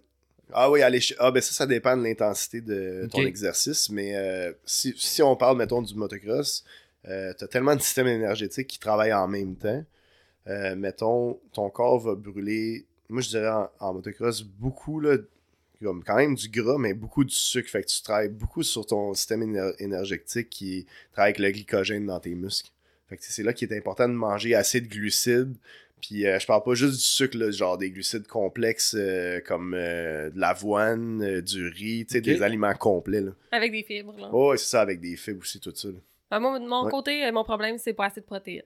Ah 0.52 0.70
oui, 0.70 0.82
aller 0.82 1.00
ch- 1.00 1.16
Ah, 1.18 1.30
ben 1.30 1.40
ça, 1.42 1.52
ça 1.52 1.66
dépend 1.66 1.96
de 1.96 2.02
l'intensité 2.04 2.60
de 2.60 3.08
ton 3.10 3.18
exercice, 3.28 3.88
mais 3.90 4.16
euh, 4.16 4.52
si, 4.66 4.94
si 4.98 5.22
on 5.22 5.36
parle, 5.36 5.56
mettons, 5.58 5.82
du 5.82 5.94
motocross, 5.94 6.64
euh, 7.08 7.32
t'as 7.38 7.46
tellement 7.48 7.74
de 7.76 7.80
systèmes 7.80 8.08
énergétiques 8.08 8.68
qui 8.68 8.78
travaillent 8.78 9.12
en 9.14 9.28
même 9.28 9.56
temps. 9.56 9.84
Euh, 10.48 10.74
mettons, 10.76 11.38
ton 11.52 11.70
corps 11.70 12.00
va 12.00 12.14
brûler. 12.14 12.86
Moi, 13.08 13.22
je 13.22 13.28
dirais 13.30 13.48
en, 13.48 13.70
en 13.80 13.94
motocross, 13.94 14.42
beaucoup, 14.42 15.00
là, 15.00 15.16
comme 15.82 16.02
quand 16.04 16.16
même 16.16 16.34
du 16.34 16.48
gras, 16.48 16.78
mais 16.78 16.94
beaucoup 16.94 17.24
du 17.24 17.34
sucre. 17.34 17.68
Fait 17.70 17.82
que 17.82 17.88
tu 17.88 18.02
travailles 18.02 18.28
beaucoup 18.28 18.62
sur 18.62 18.86
ton 18.86 19.14
système 19.14 19.42
éner- 19.42 19.74
énergétique 19.78 20.48
qui 20.50 20.86
travaille 21.12 21.30
avec 21.30 21.38
le 21.40 21.50
glycogène 21.50 22.06
dans 22.06 22.20
tes 22.20 22.34
muscles. 22.34 22.70
Fait 23.12 23.18
que 23.18 23.24
c'est 23.24 23.42
là 23.42 23.52
qu'il 23.52 23.70
est 23.70 23.76
important 23.76 24.08
de 24.08 24.14
manger 24.14 24.54
assez 24.54 24.80
de 24.80 24.88
glucides. 24.88 25.54
Puis 26.00 26.26
euh, 26.26 26.38
je 26.38 26.46
parle 26.46 26.62
pas 26.64 26.74
juste 26.74 26.94
du 26.94 27.00
sucre, 27.00 27.36
là, 27.36 27.50
genre 27.50 27.76
des 27.78 27.90
glucides 27.90 28.26
complexes 28.26 28.96
euh, 28.98 29.40
comme 29.46 29.74
euh, 29.74 30.30
de 30.30 30.40
l'avoine, 30.40 31.22
euh, 31.22 31.42
du 31.42 31.68
riz, 31.68 32.06
tu 32.06 32.14
sais, 32.14 32.20
des 32.20 32.42
aliments 32.42 32.74
complets. 32.74 33.20
Là. 33.20 33.32
Avec 33.52 33.70
des 33.70 33.82
fibres. 33.82 34.14
Là. 34.18 34.30
Oh, 34.32 34.50
ouais, 34.50 34.56
c'est 34.56 34.66
ça, 34.70 34.80
avec 34.80 34.98
des 35.00 35.14
fibres 35.16 35.40
aussi, 35.42 35.60
tout 35.60 35.72
ça. 35.74 35.88
là. 35.88 35.94
Ben, 36.30 36.40
moi, 36.40 36.58
de 36.58 36.66
mon 36.66 36.86
Ouais. 36.86 36.90
côté, 36.90 37.30
mon 37.30 37.44
problème, 37.44 37.76
c'est 37.78 37.92
pas 37.92 38.06
assez 38.06 38.20
de 38.20 38.26
protéines. 38.26 38.62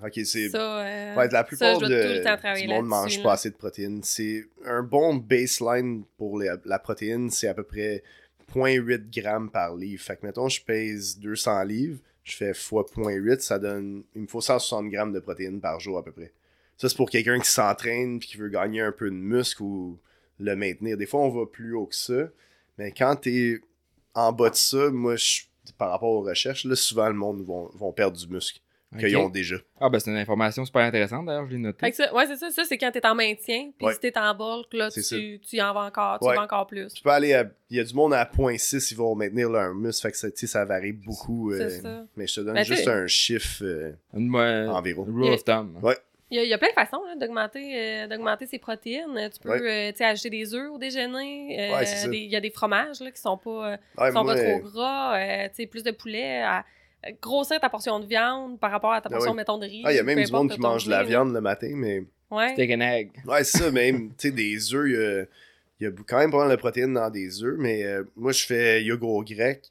Ok, 0.00 0.12
c'est. 0.24 0.48
Ça, 0.50 0.78
euh, 0.86 1.16
Ouais, 1.16 1.28
la 1.28 1.42
plupart 1.42 1.78
de, 1.78 1.86
du 1.86 1.92
monde 1.92 2.88
là-dessus, 2.88 2.88
mange 2.88 3.16
là. 3.16 3.22
pas 3.24 3.32
assez 3.32 3.50
de 3.50 3.56
protéines. 3.56 4.00
C'est 4.04 4.44
un 4.64 4.84
bon 4.84 5.16
baseline 5.16 6.04
pour 6.16 6.38
les- 6.38 6.52
la 6.66 6.78
protéine, 6.78 7.30
c'est 7.30 7.48
à 7.48 7.54
peu 7.54 7.64
près 7.64 8.04
0.8 8.52 9.10
grammes 9.10 9.50
par 9.50 9.74
livre. 9.74 10.00
Fait 10.00 10.14
que 10.16 10.24
mettons, 10.24 10.48
je 10.48 10.62
pèse 10.62 11.18
200 11.18 11.64
livres, 11.64 11.98
je 12.28 12.36
fais 12.36 12.54
fois 12.54 12.84
0.8, 12.84 13.40
ça 13.40 13.58
donne. 13.58 14.04
Il 14.14 14.22
me 14.22 14.26
faut 14.26 14.40
160 14.40 14.88
grammes 14.90 15.12
de 15.12 15.20
protéines 15.20 15.60
par 15.60 15.80
jour 15.80 15.98
à 15.98 16.04
peu 16.04 16.12
près. 16.12 16.32
Ça, 16.76 16.88
c'est 16.88 16.96
pour 16.96 17.10
quelqu'un 17.10 17.40
qui 17.40 17.50
s'entraîne 17.50 18.16
et 18.16 18.18
qui 18.20 18.36
veut 18.36 18.48
gagner 18.48 18.80
un 18.80 18.92
peu 18.92 19.10
de 19.10 19.14
muscle 19.16 19.62
ou 19.62 19.98
le 20.38 20.54
maintenir. 20.54 20.96
Des 20.96 21.06
fois, 21.06 21.20
on 21.20 21.30
va 21.30 21.46
plus 21.46 21.74
haut 21.74 21.86
que 21.86 21.96
ça. 21.96 22.28
Mais 22.76 22.92
quand 22.92 23.16
t'es 23.16 23.60
en 24.14 24.32
bas 24.32 24.50
de 24.50 24.54
ça, 24.54 24.90
moi, 24.90 25.16
je- 25.16 25.42
par 25.76 25.90
rapport 25.90 26.10
aux 26.10 26.22
recherches, 26.22 26.64
là, 26.64 26.76
souvent 26.76 27.08
le 27.08 27.14
monde 27.14 27.44
vont, 27.44 27.68
vont 27.74 27.92
perdre 27.92 28.16
du 28.16 28.28
muscle 28.28 28.60
qu'ils 28.98 29.16
Ok. 29.16 29.22
ont 29.24 29.28
déjà. 29.28 29.56
Ah, 29.80 29.88
ben 29.90 29.98
c'est 29.98 30.10
une 30.10 30.16
information 30.16 30.64
super 30.64 30.82
intéressante 30.82 31.26
d'ailleurs, 31.26 31.46
je 31.46 31.52
l'ai 31.52 31.58
noté. 31.58 31.78
Fait 31.80 31.90
que 31.90 31.96
ça, 31.96 32.14
ouais, 32.14 32.26
c'est 32.26 32.36
ça. 32.36 32.50
Ça, 32.50 32.64
c'est 32.64 32.78
quand 32.78 32.90
t'es 32.90 33.04
en 33.06 33.14
maintien. 33.14 33.70
Puis 33.76 33.86
Ouais. 33.86 33.92
si 33.92 34.00
t'es 34.00 34.16
en 34.18 34.34
bulk, 34.34 34.72
là, 34.72 34.90
tu, 34.90 35.00
tu 35.40 35.56
y 35.56 35.62
en 35.62 35.74
vas 35.74 35.82
encore. 35.84 36.18
Tu 36.20 36.26
Ouais. 36.26 36.34
vas 36.36 36.42
encore 36.42 36.66
plus. 36.66 36.92
Tu 36.94 37.02
peux 37.02 37.10
aller 37.10 37.34
à. 37.34 37.44
Il 37.70 37.76
y 37.76 37.80
a 37.80 37.84
du 37.84 37.92
monde 37.94 38.14
à 38.14 38.24
0.6, 38.24 38.90
ils 38.92 38.96
vont 38.96 39.14
maintenir 39.14 39.50
leur 39.50 39.74
muscle. 39.74 40.02
Fait 40.02 40.12
que 40.12 40.16
ça, 40.16 40.28
ça 40.34 40.64
varie 40.64 40.92
beaucoup. 40.92 41.52
C'est 41.54 41.62
euh, 41.64 41.68
ça. 41.82 42.04
mais 42.16 42.26
je 42.26 42.34
te 42.36 42.40
donne 42.40 42.54
Ben, 42.54 42.64
juste 42.64 42.88
un 42.88 43.06
chiffre 43.06 43.62
euh, 43.62 43.92
environ. 44.14 45.04
rule 45.04 45.32
of 45.34 45.44
thumb. 45.44 45.78
Ouais. 45.82 45.96
Il 46.30 46.36
y, 46.36 46.40
a, 46.40 46.44
il 46.44 46.48
y 46.50 46.52
a 46.52 46.58
plein 46.58 46.68
de 46.68 46.74
façons 46.74 47.02
là, 47.04 47.14
d'augmenter, 47.16 47.72
euh, 47.74 48.06
d'augmenter 48.06 48.44
ses 48.46 48.58
protéines. 48.58 49.30
Tu 49.32 49.40
peux 49.40 49.48
Ouais. 49.50 49.92
euh, 49.98 50.04
ajouter 50.04 50.28
des 50.28 50.54
œufs 50.54 50.70
au 50.70 50.76
déjeuner. 50.78 51.70
euh, 51.72 51.74
Ouais, 51.76 51.84
des- 52.10 52.18
Il 52.18 52.30
y 52.30 52.36
a 52.36 52.40
des 52.40 52.50
fromages 52.50 53.00
là, 53.00 53.10
qui 53.10 53.20
sont 53.20 53.38
pas, 53.38 53.50
euh, 53.72 53.76
Ouais, 53.96 54.08
qui 54.08 54.12
sont 54.14 54.24
moi, 54.24 54.34
pas 54.34 54.40
trop 54.42 54.58
gras. 54.60 55.18
euh, 55.18 55.48
tu 55.48 55.54
sais, 55.54 55.66
plus 55.66 55.82
de 55.82 55.90
poulet. 55.90 56.42
à 56.42 56.64
grossir 57.20 57.60
ta 57.60 57.68
portion 57.68 58.00
de 58.00 58.06
viande 58.06 58.58
par 58.58 58.70
rapport 58.70 58.92
à 58.92 59.00
ta 59.00 59.08
Ah 59.10 59.14
portion, 59.14 59.30
ouais. 59.32 59.36
mettons, 59.36 59.58
de 59.58 59.66
riz. 59.66 59.82
Ah, 59.84 59.92
il 59.92 59.96
y 59.96 59.98
a 59.98 60.02
même 60.02 60.22
du 60.22 60.32
monde 60.32 60.50
qui 60.50 60.60
mange 60.60 60.84
de 60.84 60.90
la 60.90 61.04
viande 61.04 61.32
le 61.32 61.40
matin, 61.40 61.72
mais. 61.74 62.04
Ouais. 62.30 62.52
Steak 62.52 62.70
and 62.72 62.80
egg. 62.80 63.10
Ouais, 63.26 63.44
c'est 63.44 63.58
ça, 63.58 63.70
même. 63.72 64.10
Tu 64.10 64.28
sais, 64.28 64.30
des 64.30 64.74
œufs, 64.74 64.86
il 64.88 64.92
y 64.92 64.96
a, 64.96 65.24
il 65.80 65.84
y 65.84 65.86
a 65.86 65.90
quand 66.06 66.18
même 66.18 66.30
pas 66.30 66.38
mal 66.38 66.50
de 66.50 66.56
protéines 66.56 66.94
dans 66.94 67.08
des 67.10 67.42
œufs, 67.42 67.56
mais 67.58 67.84
euh, 67.84 68.04
moi, 68.16 68.32
je 68.32 68.44
fais 68.44 68.82
yogourt 68.82 69.24
grec. 69.24 69.70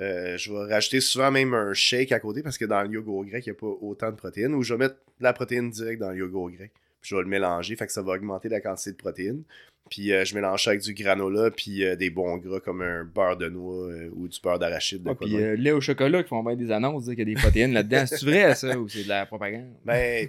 Euh, 0.00 0.38
je 0.38 0.50
vais 0.50 0.72
rajouter 0.72 1.00
souvent 1.00 1.30
même 1.30 1.52
un 1.52 1.74
shake 1.74 2.12
à 2.12 2.18
côté 2.18 2.42
parce 2.42 2.56
que 2.56 2.64
dans 2.64 2.82
le 2.82 2.90
yogourt 2.90 3.26
grec, 3.26 3.44
il 3.46 3.50
n'y 3.50 3.56
a 3.56 3.60
pas 3.60 3.66
autant 3.66 4.10
de 4.10 4.16
protéines. 4.16 4.54
Ou 4.54 4.62
je 4.62 4.74
vais 4.74 4.78
mettre 4.78 4.94
de 5.18 5.24
la 5.24 5.32
protéine 5.34 5.70
directe 5.70 6.00
dans 6.00 6.10
le 6.10 6.16
yogourt 6.16 6.50
grec. 6.50 6.72
Puis 7.02 7.10
je 7.10 7.16
vais 7.16 7.22
le 7.22 7.28
mélanger, 7.28 7.76
fait 7.76 7.86
que 7.86 7.92
ça 7.92 8.00
va 8.02 8.12
augmenter 8.14 8.48
la 8.48 8.60
quantité 8.60 8.92
de 8.92 8.96
protéines. 8.96 9.42
Puis 9.90 10.12
euh, 10.12 10.24
je 10.24 10.34
mélange 10.34 10.64
ça 10.64 10.70
avec 10.70 10.82
du 10.82 10.94
granola, 10.94 11.50
puis 11.50 11.84
euh, 11.84 11.96
des 11.96 12.08
bons 12.08 12.38
gras 12.38 12.60
comme 12.60 12.80
un 12.80 13.04
beurre 13.04 13.36
de 13.36 13.48
noix 13.48 13.88
euh, 13.88 14.08
ou 14.14 14.28
du 14.28 14.38
beurre 14.40 14.58
d'arachide. 14.58 15.02
de 15.02 15.10
Ah, 15.10 15.14
puis 15.14 15.30
lait 15.56 15.72
au 15.72 15.80
chocolat 15.80 16.22
qui 16.22 16.28
font 16.30 16.42
bien 16.42 16.56
des 16.56 16.70
annonces, 16.70 17.04
dire 17.04 17.16
qu'il 17.16 17.28
y 17.28 17.32
a 17.32 17.34
des 17.34 17.40
protéines 17.40 17.72
là-dedans. 17.72 18.04
C'est 18.06 18.22
vrai 18.24 18.54
ça 18.54 18.78
ou 18.78 18.88
c'est 18.88 19.02
de 19.04 19.08
la 19.08 19.26
propagande? 19.26 19.72
Ben, 19.84 20.28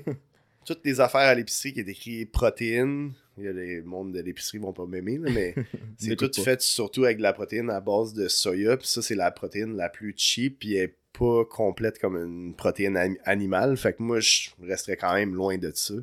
toutes 0.65 0.83
les 0.83 0.99
affaires 0.99 1.21
à 1.21 1.35
l'épicerie 1.35 1.73
qui 1.73 1.79
est 1.81 1.87
écrit 1.87 2.25
protéines, 2.25 3.13
il 3.37 3.43
y 3.43 3.47
a 3.47 3.51
les 3.53 3.81
mondes 3.81 4.11
de 4.13 4.19
l'épicerie 4.21 4.57
vont 4.57 4.73
pas 4.73 4.85
m'aimer, 4.85 5.19
mais 5.19 5.53
c'est 5.97 6.15
tout 6.15 6.31
fait 6.41 6.61
surtout 6.61 7.05
avec 7.05 7.17
de 7.17 7.23
la 7.23 7.33
protéine 7.33 7.69
à 7.69 7.79
base 7.79 8.13
de 8.13 8.27
soya, 8.27 8.77
puis 8.77 8.87
ça, 8.87 9.01
c'est 9.01 9.15
la 9.15 9.31
protéine 9.31 9.75
la 9.77 9.89
plus 9.89 10.13
cheap, 10.17 10.59
puis 10.59 10.75
elle 10.75 10.83
est 10.85 10.95
pas 11.17 11.45
complète 11.45 11.99
comme 11.99 12.15
une 12.17 12.55
protéine 12.55 12.97
ani- 12.97 13.19
animale. 13.23 13.77
Fait 13.77 13.93
que 13.93 14.01
moi, 14.01 14.19
je 14.19 14.49
resterais 14.61 14.97
quand 14.97 15.13
même 15.13 15.35
loin 15.35 15.57
de 15.57 15.71
ça, 15.73 15.93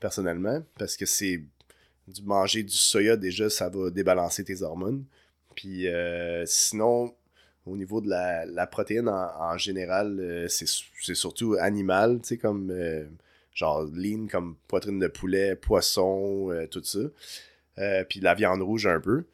personnellement, 0.00 0.62
parce 0.78 0.96
que 0.96 1.06
c'est 1.06 1.42
du 2.08 2.22
manger 2.22 2.62
du 2.62 2.74
soya, 2.74 3.16
déjà, 3.16 3.50
ça 3.50 3.68
va 3.68 3.90
débalancer 3.90 4.44
tes 4.44 4.62
hormones. 4.62 5.04
Puis 5.54 5.88
euh, 5.88 6.44
sinon, 6.46 7.14
au 7.66 7.76
niveau 7.76 8.00
de 8.00 8.08
la, 8.08 8.66
protéine 8.66 9.08
en, 9.08 9.58
général, 9.58 10.18
euh, 10.20 10.48
c'est 10.48 11.14
surtout 11.14 11.56
animal, 11.60 12.20
tu 12.22 12.28
sais, 12.28 12.38
comme 12.38 12.70
euh, 12.70 13.04
genre 13.52 13.82
lean, 13.92 14.26
comme 14.30 14.56
poitrine 14.68 14.98
de 14.98 15.08
poulet, 15.08 15.56
poisson, 15.56 16.50
tout 16.70 16.84
ça. 16.84 17.00
Puis 18.08 18.20
la 18.20 18.34
viande 18.34 18.62
rouge 18.62 18.86
un 18.86 19.00
peu. 19.00 19.24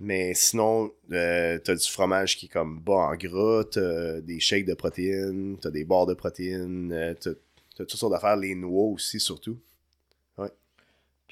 Mais 0.00 0.34
sinon, 0.34 0.92
t'as 1.10 1.74
du 1.74 1.88
fromage 1.88 2.36
qui 2.36 2.46
est 2.46 2.48
comme 2.48 2.80
bas 2.80 3.10
en 3.10 3.14
gras, 3.14 3.64
t'as 3.70 4.20
des 4.20 4.40
shakes 4.40 4.66
de 4.66 4.74
protéines, 4.74 5.58
t'as 5.60 5.70
des 5.70 5.84
barres 5.84 6.06
de 6.06 6.14
protéines, 6.14 7.16
t'as 7.20 7.34
toutes 7.76 7.90
sortes 7.92 8.12
d'affaires, 8.12 8.36
les 8.36 8.54
noix 8.54 8.86
aussi 8.86 9.20
surtout. 9.20 9.58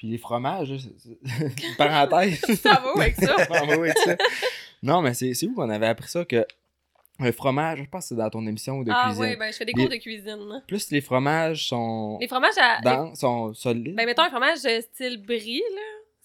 Puis 0.01 0.09
les 0.09 0.17
fromages, 0.17 0.73
parenthèse. 1.77 2.39
Ça 2.63 2.81
va 2.83 2.91
avec 3.03 3.15
ça? 3.17 3.35
On 3.51 3.65
va 3.67 3.73
avec 3.75 3.95
ça? 3.99 4.15
Non, 4.81 5.01
mais 5.03 5.13
c'est 5.13 5.45
où 5.45 5.53
qu'on 5.53 5.69
avait 5.69 5.85
appris 5.85 6.07
ça 6.09 6.25
que 6.25 6.43
un 7.19 7.31
fromage, 7.31 7.77
je 7.83 7.87
pense 7.87 8.05
que 8.05 8.07
c'est 8.09 8.15
dans 8.15 8.31
ton 8.31 8.47
émission 8.47 8.81
de 8.81 8.89
Ah 8.91 9.03
cuisine. 9.09 9.23
oui, 9.25 9.35
ben 9.37 9.51
je 9.51 9.57
fais 9.57 9.65
des 9.65 9.73
Les- 9.75 9.83
cours 9.83 9.91
de 9.91 9.97
cuisine. 9.97 10.63
Plus 10.67 10.89
les 10.89 11.01
fromages 11.01 11.67
sont 11.67 12.17
Les 12.19 12.27
fromages 12.27 12.57
à. 12.57 12.81
denses, 12.81 13.19
sont 13.19 13.53
solides. 13.53 13.95
Ben, 13.95 14.07
mettons 14.07 14.23
un 14.23 14.31
fromage 14.31 14.63
de 14.63 14.81
style 14.81 15.21
brie, 15.23 15.59
là. 15.75 15.81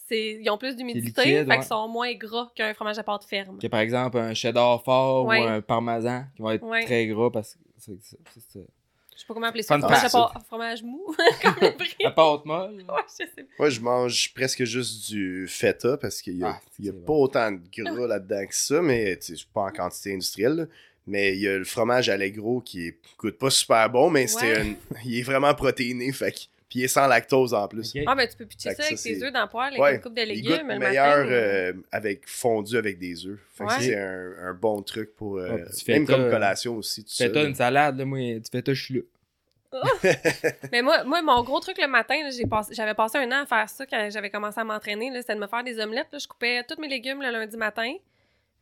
c'est- 0.08 0.38
Ils 0.40 0.48
ont 0.48 0.56
plus 0.56 0.74
d'humidité, 0.74 1.22
fait 1.22 1.44
ouais. 1.44 1.56
qu'ils 1.56 1.66
sont 1.66 1.86
moins 1.86 2.14
gras 2.14 2.50
qu'un 2.56 2.72
fromage 2.72 2.98
à 2.98 3.02
pâte 3.02 3.24
ferme. 3.24 3.58
Que 3.58 3.66
par 3.66 3.80
exemple 3.80 4.16
un 4.16 4.32
cheddar 4.32 4.82
fort 4.84 5.26
Ouais. 5.26 5.42
ou 5.42 5.44
un 5.44 5.60
parmesan 5.60 6.24
qui 6.34 6.40
vont 6.40 6.50
être 6.52 6.62
Ouais. 6.64 6.84
très 6.86 7.06
gras 7.08 7.30
parce 7.30 7.56
que 7.56 7.60
c'est. 7.78 8.66
Je 9.16 9.20
sais 9.22 9.26
pas 9.26 9.34
comment 9.34 9.46
appeler 9.46 9.62
ça. 9.62 9.74
Fun 9.74 9.80
Fromage, 9.80 10.04
à 10.04 10.08
pâte- 10.10 10.44
fromage 10.46 10.82
mou, 10.82 11.02
comme 11.42 11.54
les 11.62 11.70
brie. 11.72 11.94
La 12.00 12.10
pâte 12.10 12.44
molle. 12.44 12.84
Ouais, 12.88 13.02
je 13.08 13.12
sais 13.14 13.26
pas. 13.26 13.42
Moi, 13.58 13.70
je 13.70 13.80
mange 13.80 14.34
presque 14.34 14.62
juste 14.64 15.08
du 15.10 15.48
feta 15.48 15.96
parce 15.96 16.20
qu'il 16.22 16.36
y 16.38 16.44
a, 16.44 16.48
Ah, 16.48 16.60
il 16.78 16.84
y 16.84 16.88
a 16.90 16.92
c'est 16.92 17.04
pas 17.04 17.12
autant 17.14 17.50
de 17.50 17.60
gras 17.76 18.06
là-dedans 18.06 18.46
que 18.46 18.54
ça, 18.54 18.82
mais 18.82 19.16
tu 19.16 19.26
sais, 19.26 19.34
c'est 19.38 19.48
pas 19.52 19.62
en 19.62 19.70
quantité 19.72 20.12
industrielle. 20.14 20.52
là. 20.54 20.64
Mais 21.08 21.34
il 21.34 21.40
y 21.40 21.48
a 21.48 21.56
le 21.56 21.64
fromage 21.64 22.08
Allegro 22.08 22.60
qui 22.60 22.88
est, 22.88 22.98
coûte 23.16 23.38
pas 23.38 23.48
super 23.50 23.88
bon, 23.88 24.10
mais 24.10 24.26
c'est 24.26 24.56
Ouais. 24.56 24.60
un- 24.60 24.74
il 25.04 25.18
est 25.18 25.22
vraiment 25.22 25.54
protéiné. 25.54 26.12
Fait 26.12 26.32
que- 26.32 26.38
puis 26.76 26.80
il 26.80 26.84
est 26.84 26.88
sans 26.88 27.06
lactose 27.06 27.54
en 27.54 27.66
plus. 27.68 27.94
Ah, 28.06 28.14
ben 28.14 28.28
tu 28.28 28.36
peux 28.36 28.46
pitcher 28.46 28.70
ça 28.70 28.76
ça, 28.76 28.84
avec 28.86 28.98
tes 29.00 29.22
œufs 29.22 29.32
dans 29.32 29.42
le 29.42 29.48
poêle, 29.48 29.68
avec 29.68 29.80
Ouais, 29.80 29.94
une 29.96 30.00
coupe 30.00 30.14
de 30.14 30.22
légumes. 30.22 30.68
le 30.68 30.78
meilleur 30.78 31.18
matin. 31.18 31.30
euh, 31.32 31.72
avec 31.92 32.28
fondu 32.28 32.76
avec 32.76 32.98
des 32.98 33.26
œufs. 33.26 33.38
Ouais. 33.60 33.66
c'est 33.80 33.96
un, 33.98 34.32
un 34.48 34.52
bon 34.54 34.82
truc 34.82 35.14
pour. 35.16 35.38
euh, 35.38 35.58
tu 35.76 35.84
fais 35.84 35.92
même 35.94 36.06
ta- 36.06 36.14
comme 36.14 36.30
collation 36.30 36.76
aussi. 36.76 37.04
Tu 37.04 37.16
fais 37.16 37.28
là. 37.28 37.44
une 37.44 37.54
salade, 37.54 37.98
là, 37.98 38.04
moi, 38.04 38.18
tu 38.18 38.42
fais 38.52 38.62
ta 38.62 38.74
je 38.74 38.82
suis 38.84 38.94
là. 38.94 39.00
Mais 40.72 40.82
moi, 40.82 41.04
moi, 41.04 41.22
mon 41.22 41.42
gros 41.42 41.60
truc 41.60 41.78
le 41.80 41.88
matin, 41.88 42.14
j'ai 42.30 42.46
passé- 42.46 42.74
j'avais 42.74 42.94
passé 42.94 43.18
un 43.18 43.30
an 43.32 43.42
à 43.42 43.46
faire 43.46 43.68
ça 43.68 43.84
quand 43.86 44.08
j'avais 44.10 44.30
commencé 44.30 44.58
à 44.60 44.64
m'entraîner. 44.64 45.10
C'était 45.16 45.34
de 45.34 45.40
me 45.40 45.46
faire 45.46 45.64
des 45.64 45.78
omelettes. 45.80 46.08
là. 46.12 46.18
Je 46.18 46.26
coupais 46.26 46.62
tous 46.68 46.80
mes 46.80 46.88
légumes 46.88 47.20
le 47.22 47.30
lundi 47.30 47.56
matin. 47.56 47.92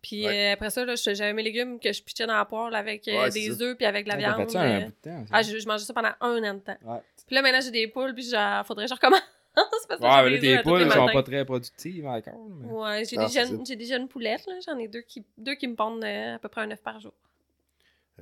Puis 0.03 0.27
Ouais. 0.27 0.51
euh, 0.51 0.53
après 0.53 0.69
ça, 0.71 0.85
je- 0.87 1.15
j'avais 1.15 1.33
mes 1.33 1.43
légumes 1.43 1.79
que 1.81 1.91
je 1.93 2.03
pitchais 2.03 2.27
dans 2.27 2.37
la 2.37 2.45
poêle 2.45 2.75
avec 2.75 3.09
euh, 3.09 3.23
Ouais, 3.23 3.31
des 3.31 3.63
œufs 3.63 3.77
puis 3.77 3.87
avec 3.87 4.05
de 4.05 4.11
la 4.11 4.17
Ah, 4.17 4.19
viande. 4.19 4.37
fait 4.47 4.51
ça 4.51 4.61
un 4.61 4.71
euh. 4.71 4.81
bout 4.81 4.87
de 4.87 5.11
temps. 5.11 5.25
Ah, 5.33 5.43
je, 5.43 5.59
je 5.59 5.67
mangeais 5.67 5.85
ça 5.85 5.95
pendant 5.95 6.11
un 6.21 6.45
an 6.45 6.55
de 6.55 6.59
temps. 6.61 6.77
Ouais. 6.85 6.99
Puis 7.27 7.35
là, 7.37 7.43
maintenant, 7.43 7.61
j'ai 7.61 7.71
des 7.71 7.89
poules, 7.89 8.15
puis 8.15 8.29
genre, 8.29 8.65
faudrait 8.67 8.85
que 8.85 8.91
je 8.91 8.95
recommence. 8.95 9.21
parce 9.55 9.87
que 9.87 10.03
Ouais, 10.03 10.25
mais 10.25 10.31
là, 10.31 10.39
des 10.39 10.57
tes 10.57 10.63
poules 10.63 10.81
les 10.83 10.91
sont 10.91 11.07
pas 11.07 11.23
très 11.23 11.45
productives 11.45 12.07
encore. 12.07 12.49
mais- 12.61 12.67
Ouais, 12.73 13.05
j'ai 13.05 13.17
des, 13.17 13.29
jeunes, 13.29 13.65
j'ai 13.67 13.77
des 13.77 13.87
jeunes 13.87 14.09
poulettes, 14.09 14.45
là. 14.47 14.55
J'en 14.67 14.77
ai 14.79 14.89
deux 14.89 15.03
qui, 15.03 15.25
deux 15.39 15.55
qui 15.55 15.69
me 15.69 15.75
pondent 15.77 16.03
euh, 16.05 16.35
à 16.35 16.39
peu 16.39 16.49
près 16.49 16.63
un 16.63 16.71
œuf 16.71 16.83
par 16.83 16.99
jour. 17.01 17.13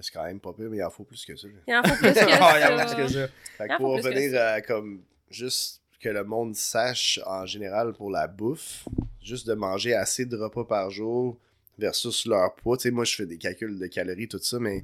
C'est 0.01 0.13
quand 0.13 0.25
même 0.25 0.41
pas 0.41 0.53
pire, 0.55 0.69
mais 0.71 0.79
il 0.79 0.85
en 0.85 0.91
faut 0.91 1.05
plus 1.05 1.25
que 1.25 1.37
ça. 1.37 1.49
Il 1.67 1.75
en 1.75 1.83
faut 1.83 1.95
plus 1.97 2.13
que 2.13 2.19
Ah, 2.41 2.59
il 2.59 2.63
a 2.63 2.87
ça. 2.89 2.95
plus 2.95 3.03
que 3.05 3.09
ça. 3.13 3.29
Fait 3.59 3.69
que 3.69 3.73
Ah, 3.73 3.77
pour 3.77 3.89
faut 3.91 3.97
revenir 4.09 4.31
ça. 4.33 4.53
à 4.55 4.61
comme 4.63 5.03
juste 5.31 5.83
que 6.01 6.09
le 6.09 6.25
monde 6.25 6.55
sache 6.57 7.21
en 7.27 7.45
général 7.47 7.93
pour 7.93 8.11
la 8.11 8.27
bouffe, 8.27 8.87
juste 9.23 9.47
de 9.47 9.55
manger 9.55 9.95
assez 9.95 10.25
de 10.27 10.37
repas 10.37 10.65
par 10.65 10.91
jour 10.91 11.39
versus 11.79 12.27
leur 12.27 12.55
poids. 12.55 12.77
Tu 12.77 12.85
sais, 12.85 12.91
moi, 12.91 13.05
je 13.05 13.15
fais 13.15 13.27
des 13.27 13.39
calculs 13.39 13.79
de 13.79 13.87
calories, 13.87 14.29
tout 14.29 14.39
ça, 14.39 14.59
mais 14.59 14.83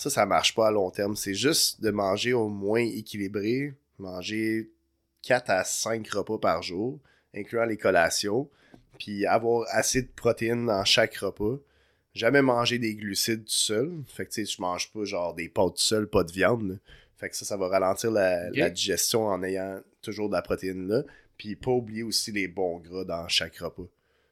ça, 0.00 0.08
ça 0.08 0.24
marche 0.24 0.54
pas 0.54 0.68
à 0.68 0.70
long 0.70 0.90
terme. 0.90 1.14
C'est 1.14 1.34
juste 1.34 1.82
de 1.82 1.90
manger 1.90 2.32
au 2.32 2.48
moins 2.48 2.80
équilibré, 2.80 3.74
manger 3.98 4.70
4 5.22 5.50
à 5.50 5.64
5 5.64 6.08
repas 6.08 6.38
par 6.38 6.62
jour, 6.62 6.98
incluant 7.34 7.66
les 7.66 7.76
collations, 7.76 8.48
puis 8.98 9.26
avoir 9.26 9.66
assez 9.70 10.02
de 10.02 10.08
protéines 10.08 10.66
dans 10.66 10.84
chaque 10.84 11.16
repas. 11.16 11.58
Jamais 12.14 12.40
manger 12.40 12.78
des 12.78 12.94
glucides 12.94 13.44
tout 13.44 13.50
seul. 13.50 13.92
Fait 14.06 14.24
que 14.24 14.30
tu 14.30 14.46
sais, 14.46 14.52
je 14.56 14.60
mange 14.60 14.90
pas 14.90 15.04
genre 15.04 15.34
des 15.34 15.48
pâtes 15.48 15.76
tout 15.76 15.82
seul, 15.82 16.08
pas 16.08 16.24
de 16.24 16.32
viande. 16.32 16.80
Fait 17.18 17.28
que 17.28 17.36
ça, 17.36 17.44
ça 17.44 17.58
va 17.58 17.68
ralentir 17.68 18.10
la, 18.10 18.50
la 18.50 18.70
digestion 18.70 19.26
en 19.26 19.42
ayant 19.42 19.80
toujours 20.00 20.28
de 20.28 20.34
la 20.34 20.42
protéine 20.42 20.88
là. 20.88 21.02
Puis 21.36 21.56
pas 21.56 21.70
oublier 21.70 22.02
aussi 22.02 22.32
les 22.32 22.48
bons 22.48 22.78
gras 22.78 23.04
dans 23.04 23.28
chaque 23.28 23.58
repas. 23.58 23.86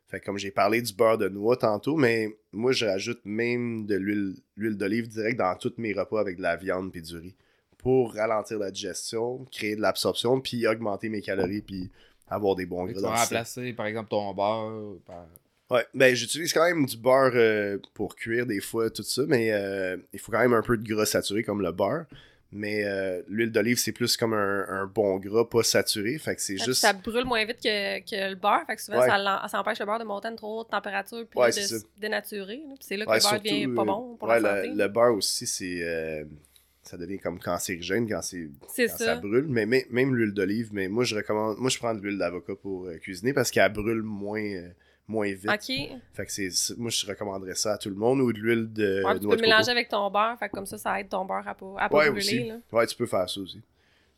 Fait 0.09 0.21
comme 0.21 0.39
j'ai 0.39 0.51
parlé 0.51 0.81
du 0.81 0.95
beurre 0.95 1.19
de 1.19 1.29
noix 1.29 1.57
tantôt, 1.57 1.97
mais 1.97 2.35
moi 2.53 2.73
je 2.73 2.87
rajoute 2.87 3.21
même 3.25 3.87
de 3.87 3.95
l'huile 3.95 4.37
l'huile 4.57 4.77
d'olive 4.77 5.09
direct 5.09 5.39
dans 5.39 5.55
tous 5.55 5.75
mes 5.77 5.93
repas 5.93 6.21
avec 6.21 6.39
de 6.39 6.43
la 6.43 6.57
viande 6.57 6.91
puis 6.91 7.03
du 7.03 7.17
riz 7.17 7.35
pour 7.79 8.15
ralentir 8.15 8.59
la 8.59 8.71
digestion, 8.71 9.47
créer 9.51 9.77
de 9.77 9.81
l'absorption, 9.81 10.41
puis 10.41 10.67
augmenter 10.67 11.09
mes 11.09 11.23
calories, 11.23 11.63
puis 11.63 11.91
avoir 12.29 12.57
des 12.57 12.67
bons 12.67 12.87
Tu 12.87 12.95
gras 12.95 13.03
vas 13.03 13.11
le 13.11 13.17
sang. 13.17 13.23
remplacer, 13.23 13.73
par 13.73 13.87
exemple, 13.87 14.11
ton 14.11 14.35
beurre 14.35 14.97
par. 15.07 15.27
Ouais, 15.71 15.85
ben 15.95 16.15
j'utilise 16.15 16.53
quand 16.53 16.65
même 16.65 16.87
du 16.87 16.97
beurre 16.97 17.33
euh, 17.35 17.79
pour 17.95 18.17
cuire 18.17 18.47
des 18.47 18.61
fois, 18.61 18.91
tout 18.91 19.03
ça, 19.03 19.23
mais 19.29 19.53
euh, 19.53 19.97
il 20.13 20.19
faut 20.19 20.33
quand 20.33 20.41
même 20.41 20.55
un 20.55 20.63
peu 20.63 20.77
de 20.77 20.87
gras 20.87 21.05
saturé 21.07 21.43
comme 21.43 21.63
le 21.63 21.73
beurre. 21.73 22.07
Mais 22.51 22.83
euh, 22.85 23.21
l'huile 23.29 23.53
d'olive, 23.53 23.77
c'est 23.79 23.93
plus 23.93 24.17
comme 24.17 24.33
un, 24.33 24.67
un 24.71 24.87
bon 24.87 25.19
gras, 25.19 25.45
pas 25.45 25.63
saturé. 25.63 26.17
Fait 26.17 26.35
que 26.35 26.41
c'est 26.41 26.57
juste. 26.57 26.81
Ça 26.81 26.95
brûle 26.95 27.27
moins 27.27 27.45
vite 27.45 27.59
que, 27.63 27.99
que 28.01 28.31
le 28.31 28.37
beurre. 28.37 28.63
Fait 28.67 28.77
que 28.77 28.81
souvent, 28.83 29.01
Ouais. 29.01 29.07
ça, 29.07 29.61
empêche 29.61 29.79
le 29.81 29.85
beurre 29.85 29.99
de 29.99 30.05
monter 30.05 30.29
à 30.29 30.31
une 30.31 30.37
trop 30.39 30.61
haute 30.61 30.71
température 30.71 31.27
puis 31.29 31.39
Ouais, 31.39 31.51
de 31.51 32.01
dénaturer. 32.01 32.63
c'est 32.81 32.97
là 32.97 33.05
que 33.05 33.11
Ouais, 33.11 33.19
le 33.19 33.23
beurre 33.23 33.41
devient 33.43 33.75
pas 33.77 33.85
bon 33.85 34.17
pour 34.17 34.29
la 34.29 34.41
le- 34.41 34.47
santé. 34.69 34.83
Le, 34.83 34.89
beurre 34.89 35.15
aussi, 35.15 35.47
c'est. 35.47 35.83
euh, 35.83 36.25
ça 36.83 36.97
devient 36.97 37.19
comme 37.19 37.39
cancérigène 37.39 38.09
quand 38.09 38.15
quand 38.23 38.87
ça. 38.89 38.89
ça. 38.97 39.17
brûle. 39.17 39.45
Mais 39.47 39.67
mê- 39.67 39.87
même 39.91 40.15
l'huile 40.17 40.33
d'olive, 40.33 40.71
mais 40.73 40.89
moi 40.89 41.05
je 41.05 41.17
recommande. 41.17 41.59
Moi 41.59 41.69
je 41.69 41.77
prends 41.77 41.95
de 41.95 42.01
l'huile 42.01 42.17
d'avocat 42.17 42.55
pour 42.63 42.87
euh, 42.87 42.97
cuisiner 42.97 43.35
parce 43.35 43.51
qu'elle 43.51 43.71
brûle 43.71 44.01
moins, 44.03 44.41
moins 45.09 45.33
vite. 45.33 45.49
OK. 45.51 45.99
Fait 46.15 46.27
que 46.27 46.33
c'est. 46.33 46.51
c'est- 46.51 46.77
Moi 46.79 46.91
je 46.91 47.07
recommanderais 47.07 47.55
ça 47.55 47.73
à 47.75 47.79
tout 47.79 47.89
le 47.89 47.97
monde 47.97 48.21
ou 48.21 48.33
de 48.33 48.39
l'huile 48.39 48.73
de 48.73 49.03
Ouais, 49.05 49.19
tu 49.19 49.25
noix 49.25 49.31
peux 49.35 49.37
de 49.39 49.43
le 49.43 49.49
mélanger 49.49 49.63
coco. 49.65 49.71
avec 49.73 49.89
ton 49.89 50.11
beurre. 50.11 50.39
Fait 50.39 50.49
que 50.49 50.55
comme 50.55 50.67
ça, 50.67 50.79
ça 50.79 51.01
aide 51.01 51.09
ton 51.09 51.25
beurre 51.25 51.49
à 51.49 51.55
pas, 51.55 51.75
à 51.79 51.89
pas 51.89 51.97
Ouais, 51.99 52.11
brûler. 52.11 52.19
aussi. 52.19 52.45
Là. 52.49 52.57
Ouais, 52.73 52.87
tu 52.87 52.95
peux 52.97 53.07
faire 53.07 53.29
ça 53.29 53.41
aussi. 53.41 53.61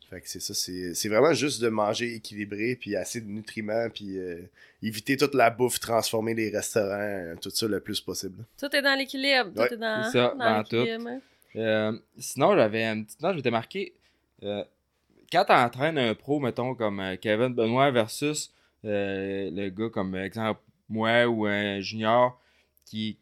Fait 0.09 0.19
que 0.19 0.27
c'est 0.29 0.41
ça, 0.41 0.53
c'est 0.53 0.93
c'est 0.93 1.07
vraiment 1.07 1.33
juste 1.33 1.61
de 1.61 1.69
manger 1.69 2.15
équilibré, 2.15 2.75
puis 2.75 2.97
assez 2.97 3.21
de 3.21 3.27
nutriments, 3.29 3.87
puis 3.89 4.17
euh, 4.19 4.41
éviter 4.83 5.15
toute 5.15 5.33
la 5.35 5.49
bouffe, 5.49 5.79
transformer 5.79 6.33
les 6.33 6.49
restaurants, 6.49 6.87
euh, 6.99 7.35
tout 7.41 7.49
ça 7.49 7.65
le 7.65 7.79
plus 7.79 8.01
possible. 8.01 8.43
Tout 8.59 8.75
est 8.75 8.81
dans 8.81 8.97
l'équilibre. 8.97 9.51
Tout 9.55 9.61
Ouais, 9.61 9.73
est 9.73 9.77
dans, 9.77 10.03
c'est 10.03 10.17
ça, 10.17 10.35
dans 10.37 10.57
dans 10.57 10.63
tout. 10.65 10.75
l'équilibre. 10.75 11.07
hein. 11.09 11.19
Euh, 11.55 11.97
sinon, 12.17 12.55
j'avais 12.55 12.83
une 12.85 13.05
petite 13.05 13.21
note, 13.21 13.31
je 13.31 13.37
m'étais 13.37 13.51
marqué. 13.51 13.93
euh, 14.43 14.63
quand 15.31 15.45
tu 15.45 15.53
entraînes 15.53 15.97
un 15.97 16.13
pro, 16.13 16.41
mettons, 16.41 16.75
comme 16.75 17.01
Kevin 17.21 17.53
Benoit 17.53 17.89
versus 17.91 18.51
euh, 18.83 19.49
le 19.53 19.69
gars 19.69 19.89
comme 19.89 20.13
exemple 20.15 20.59
moi 20.91 21.25
ou 21.27 21.45
un 21.45 21.79
junior, 21.79 22.39
qui. 22.85 23.17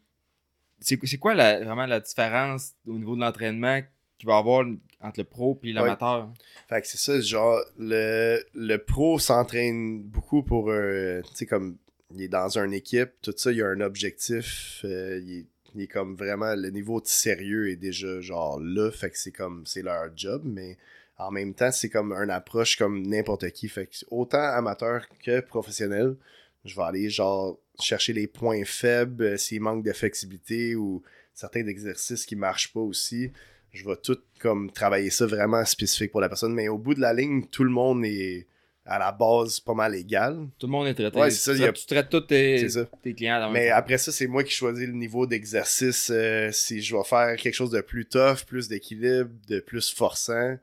C'est 0.80 1.18
quoi 1.18 1.34
la- 1.34 1.62
vraiment 1.62 1.86
la 1.86 2.00
différence 2.00 2.72
au 2.86 2.94
niveau 2.98 3.14
de 3.14 3.20
l'entraînement 3.20 3.80
qu'il 4.18 4.26
va 4.26 4.36
y 4.36 4.38
avoir 4.38 4.66
entre 5.00 5.20
le 5.20 5.24
pro 5.24 5.58
et 5.62 5.72
l'amateur? 5.72 6.30
Fait 6.68 6.80
que 6.80 6.86
c'est 6.86 6.98
ça, 6.98 7.20
genre, 7.20 7.60
le, 7.78 8.42
le 8.54 8.76
pro 8.78 9.18
s'entraîne 9.18 10.02
beaucoup 10.02 10.42
pour, 10.42 10.70
euh, 10.70 11.20
tu 11.22 11.34
sais, 11.34 11.46
comme, 11.46 11.76
il 12.14 12.22
est 12.22 12.28
dans 12.28 12.58
une 12.58 12.72
équipe, 12.72 13.10
tout 13.22 13.34
ça, 13.36 13.52
il 13.52 13.58
y 13.58 13.62
a 13.62 13.66
un 13.68 13.80
objectif, 13.80 14.80
euh, 14.84 15.20
il, 15.22 15.38
est, 15.40 15.46
il 15.74 15.82
est 15.82 15.86
comme 15.86 16.16
vraiment, 16.16 16.54
le 16.54 16.70
niveau 16.70 17.00
de 17.00 17.06
sérieux 17.06 17.70
est 17.70 17.76
déjà, 17.76 18.20
genre, 18.20 18.58
là, 18.60 18.90
fait 18.90 19.10
que 19.10 19.18
c'est 19.18 19.32
comme, 19.32 19.64
c'est 19.66 19.82
leur 19.82 20.10
job, 20.16 20.42
mais 20.44 20.78
en 21.18 21.30
même 21.30 21.52
temps, 21.52 21.70
c'est 21.72 21.90
comme 21.90 22.12
une 22.12 22.30
approche 22.30 22.76
comme 22.76 23.06
n'importe 23.06 23.50
qui, 23.50 23.68
fait 23.68 23.86
que 23.86 23.96
autant 24.10 24.42
amateur 24.42 25.06
que 25.22 25.40
professionnel, 25.40 26.16
je 26.64 26.74
vais 26.76 26.82
aller, 26.82 27.10
genre, 27.10 27.58
chercher 27.80 28.12
les 28.12 28.26
points 28.26 28.64
faibles, 28.64 29.24
euh, 29.24 29.36
s'il 29.36 29.60
manque 29.62 29.84
de 29.84 29.92
flexibilité 29.92 30.74
ou 30.76 31.02
certains 31.34 31.66
exercices 31.66 32.26
qui 32.26 32.36
marchent 32.36 32.72
pas 32.72 32.80
aussi, 32.80 33.32
je 33.72 33.84
vais 33.88 33.96
tout 33.96 34.18
comme 34.40 34.70
travailler 34.70 35.10
ça 35.10 35.26
vraiment 35.26 35.64
spécifique 35.64 36.10
pour 36.12 36.20
la 36.20 36.28
personne. 36.28 36.52
Mais 36.52 36.68
au 36.68 36.76
bout 36.78 36.94
de 36.94 37.00
la 37.00 37.12
ligne, 37.14 37.44
tout 37.46 37.64
le 37.64 37.70
monde 37.70 38.04
est 38.04 38.46
à 38.84 38.98
la 38.98 39.12
base 39.12 39.60
pas 39.60 39.74
mal 39.74 39.94
égal. 39.94 40.48
Tout 40.58 40.66
le 40.66 40.72
monde 40.72 40.88
est 40.88 40.94
traité. 40.94 41.18
Ouais, 41.18 41.30
c'est 41.30 41.52
ça, 41.52 41.54
Tu 41.54 41.62
a- 41.62 41.66
traites- 41.66 41.76
Tu 41.76 41.86
traites 41.86 42.08
tous 42.10 42.20
tes, 42.22 43.14
clients 43.14 43.38
dans 43.40 43.50
Mais 43.50 43.70
après 43.70 43.98
ça, 43.98 44.10
c'est 44.10 44.26
moi 44.26 44.42
qui 44.42 44.52
choisis 44.52 44.86
le 44.86 44.92
niveau 44.94 45.26
d'exercice. 45.26 46.10
euh, 46.12 46.50
si 46.52 46.82
je 46.82 46.96
vais 46.96 47.04
faire 47.04 47.36
quelque 47.36 47.54
chose 47.54 47.70
de 47.70 47.80
plus 47.80 48.06
tough, 48.06 48.44
plus 48.46 48.68
d'équilibre, 48.68 49.30
de 49.48 49.60
plus 49.60 49.90
forçant. 49.94 50.56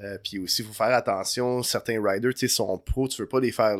Euh, 0.00 0.18
puis 0.22 0.38
aussi, 0.38 0.62
il 0.62 0.68
faut 0.68 0.74
faire 0.74 0.94
attention. 0.94 1.62
Certains 1.62 2.02
riders, 2.02 2.34
tu 2.34 2.40
sais, 2.40 2.48
sont 2.48 2.76
pros. 2.78 3.08
Tu 3.08 3.20
veux 3.22 3.28
pas 3.28 3.40
les 3.40 3.52
faire 3.52 3.78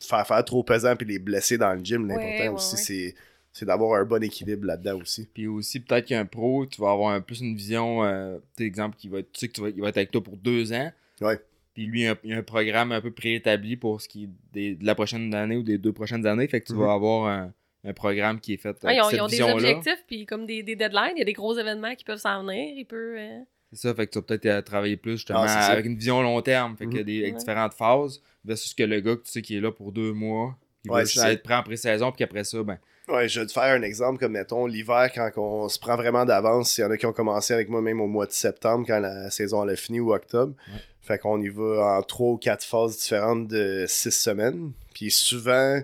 faire, 0.00 0.26
faire 0.26 0.44
trop 0.44 0.62
pesant 0.62 0.94
puis 0.96 1.06
les 1.06 1.18
blesser 1.18 1.58
dans 1.58 1.72
le 1.74 1.84
gym. 1.84 2.06
L'important 2.06 2.28
Ouais, 2.28 2.42
ouais, 2.42 2.48
aussi, 2.48 2.74
ouais. 2.76 2.80
c'est 2.82 3.14
c'est 3.52 3.64
d'avoir 3.64 4.00
un 4.00 4.04
bon 4.04 4.22
équilibre 4.22 4.66
là-dedans 4.66 5.00
aussi. 5.00 5.26
Puis 5.32 5.48
aussi, 5.48 5.80
peut-être 5.80 6.06
qu'un 6.06 6.26
pro, 6.26 6.64
tu 6.66 6.80
vas 6.80 6.92
avoir 6.92 7.12
un- 7.12 7.20
plus 7.20 7.40
une 7.40 7.56
vision, 7.56 8.04
euh, 8.04 8.36
tu 8.56 8.62
sais, 8.62 8.64
exemple, 8.64 8.96
qui 8.96 9.08
va, 9.08 9.18
être- 9.18 9.32
tu 9.32 9.40
sais 9.40 9.48
que 9.48 9.52
tu 9.54 9.60
vas, 9.62 9.68
il 9.70 9.80
va 9.80 9.88
être 9.88 9.96
avec 9.96 10.12
toi 10.12 10.22
pour 10.22 10.36
deux 10.36 10.72
ans. 10.72 10.92
Ouais. 11.22 11.40
Puis 11.74 11.86
lui, 11.86 12.00
il 12.02 12.04
y 12.04 12.08
a 12.08 12.16
il 12.22 12.34
a 12.34 12.36
un 12.36 12.42
programme 12.42 12.92
un 12.92 13.00
peu 13.00 13.10
préétabli 13.10 13.76
pour 13.76 14.00
ce 14.00 14.08
qui 14.08 14.24
est 14.24 14.28
des- 14.52 14.74
de 14.76 14.84
la 14.86 14.94
prochaine 14.94 15.34
année 15.34 15.56
ou 15.56 15.62
des 15.64 15.78
deux 15.78 15.92
prochaines 15.92 16.24
années. 16.26 16.46
Fait 16.46 16.60
que 16.60 16.66
tu 16.66 16.72
Mhm. 16.74 16.78
vas 16.78 16.92
avoir 16.92 17.26
un, 17.26 17.52
un 17.84 17.92
programme 17.94 18.38
qui 18.38 18.52
est 18.52 18.58
fait 18.58 18.76
Ah, 18.84 18.88
avec 18.88 18.96
ils 18.98 19.00
ont, 19.02 19.28
cette 19.28 19.38
ils 19.38 19.42
ont 19.42 19.46
des 19.46 19.52
objectifs, 19.64 20.04
puis 20.06 20.24
comme 20.26 20.46
des, 20.46 20.62
des 20.62 20.76
deadlines. 20.76 21.12
Il 21.16 21.18
y 21.18 21.22
a 21.22 21.24
des 21.24 21.32
gros 21.32 21.56
événements 21.58 21.94
qui 21.96 22.04
peuvent 22.04 22.18
s'en 22.20 22.44
venir. 22.44 22.74
Il 22.76 22.84
peut. 22.84 23.16
euh, 23.18 23.40
C'est 23.72 23.80
ça, 23.88 23.94
fait 23.94 24.06
que 24.06 24.12
tu 24.12 24.18
vas 24.18 24.22
peut-être 24.22 24.46
euh, 24.46 24.62
travailler 24.62 24.96
plus 24.96 25.12
justement 25.18 25.44
Ah, 25.46 25.66
avec 25.66 25.84
une 25.86 25.96
vision 25.96 26.22
long 26.22 26.40
terme. 26.40 26.76
Fait 26.76 26.86
qu'il 26.86 26.94
y 26.96 26.98
a 26.98 27.00
Mhm. 27.00 27.06
des 27.06 27.22
avec 27.22 27.34
Ouais. 27.34 27.38
différentes 27.40 27.74
phases 27.74 28.22
versus 28.44 28.72
que 28.74 28.82
le 28.82 29.00
gars 29.00 29.16
que 29.16 29.22
tu 29.22 29.30
sais 29.30 29.42
qui 29.42 29.56
est 29.56 29.60
là 29.60 29.70
pour 29.72 29.92
deux 29.92 30.12
mois, 30.12 30.56
il 30.84 30.90
Ouais, 30.90 31.00
va 31.00 31.04
juste 31.04 31.18
être 31.24 31.42
prêt 31.42 31.54
en 31.54 31.62
pré-saison, 31.62 32.10
puis 32.12 32.24
après 32.24 32.44
ça, 32.44 32.62
ben, 32.62 32.78
Ouais, 33.08 33.26
je 33.26 33.40
vais 33.40 33.46
te 33.46 33.52
faire 33.52 33.62
un 33.74 33.80
exemple 33.82 34.18
comme, 34.18 34.32
mettons, 34.32 34.66
l'hiver, 34.66 35.10
quand 35.14 35.30
on 35.38 35.68
se 35.70 35.78
prend 35.78 35.96
vraiment 35.96 36.26
d'avance, 36.26 36.76
il 36.76 36.82
y 36.82 36.84
en 36.84 36.90
a 36.90 36.96
qui 36.98 37.06
ont 37.06 37.12
commencé 37.14 37.54
avec 37.54 37.70
moi 37.70 37.80
même 37.80 38.02
au 38.02 38.06
mois 38.06 38.26
de 38.26 38.32
septembre, 38.32 38.84
quand 38.86 39.00
la 39.00 39.30
saison 39.30 39.64
elle 39.64 39.70
a 39.70 39.76
fini, 39.76 39.98
ou 39.98 40.12
octobre. 40.12 40.54
Ouais. 40.68 40.80
Fait 41.00 41.18
qu'on 41.18 41.40
y 41.40 41.48
va 41.48 41.96
en 41.98 42.02
trois 42.02 42.32
ou 42.32 42.36
quatre 42.36 42.64
phases 42.64 42.98
différentes 42.98 43.48
de 43.48 43.86
six 43.88 44.10
semaines. 44.10 44.72
Puis 44.92 45.10
souvent, 45.10 45.80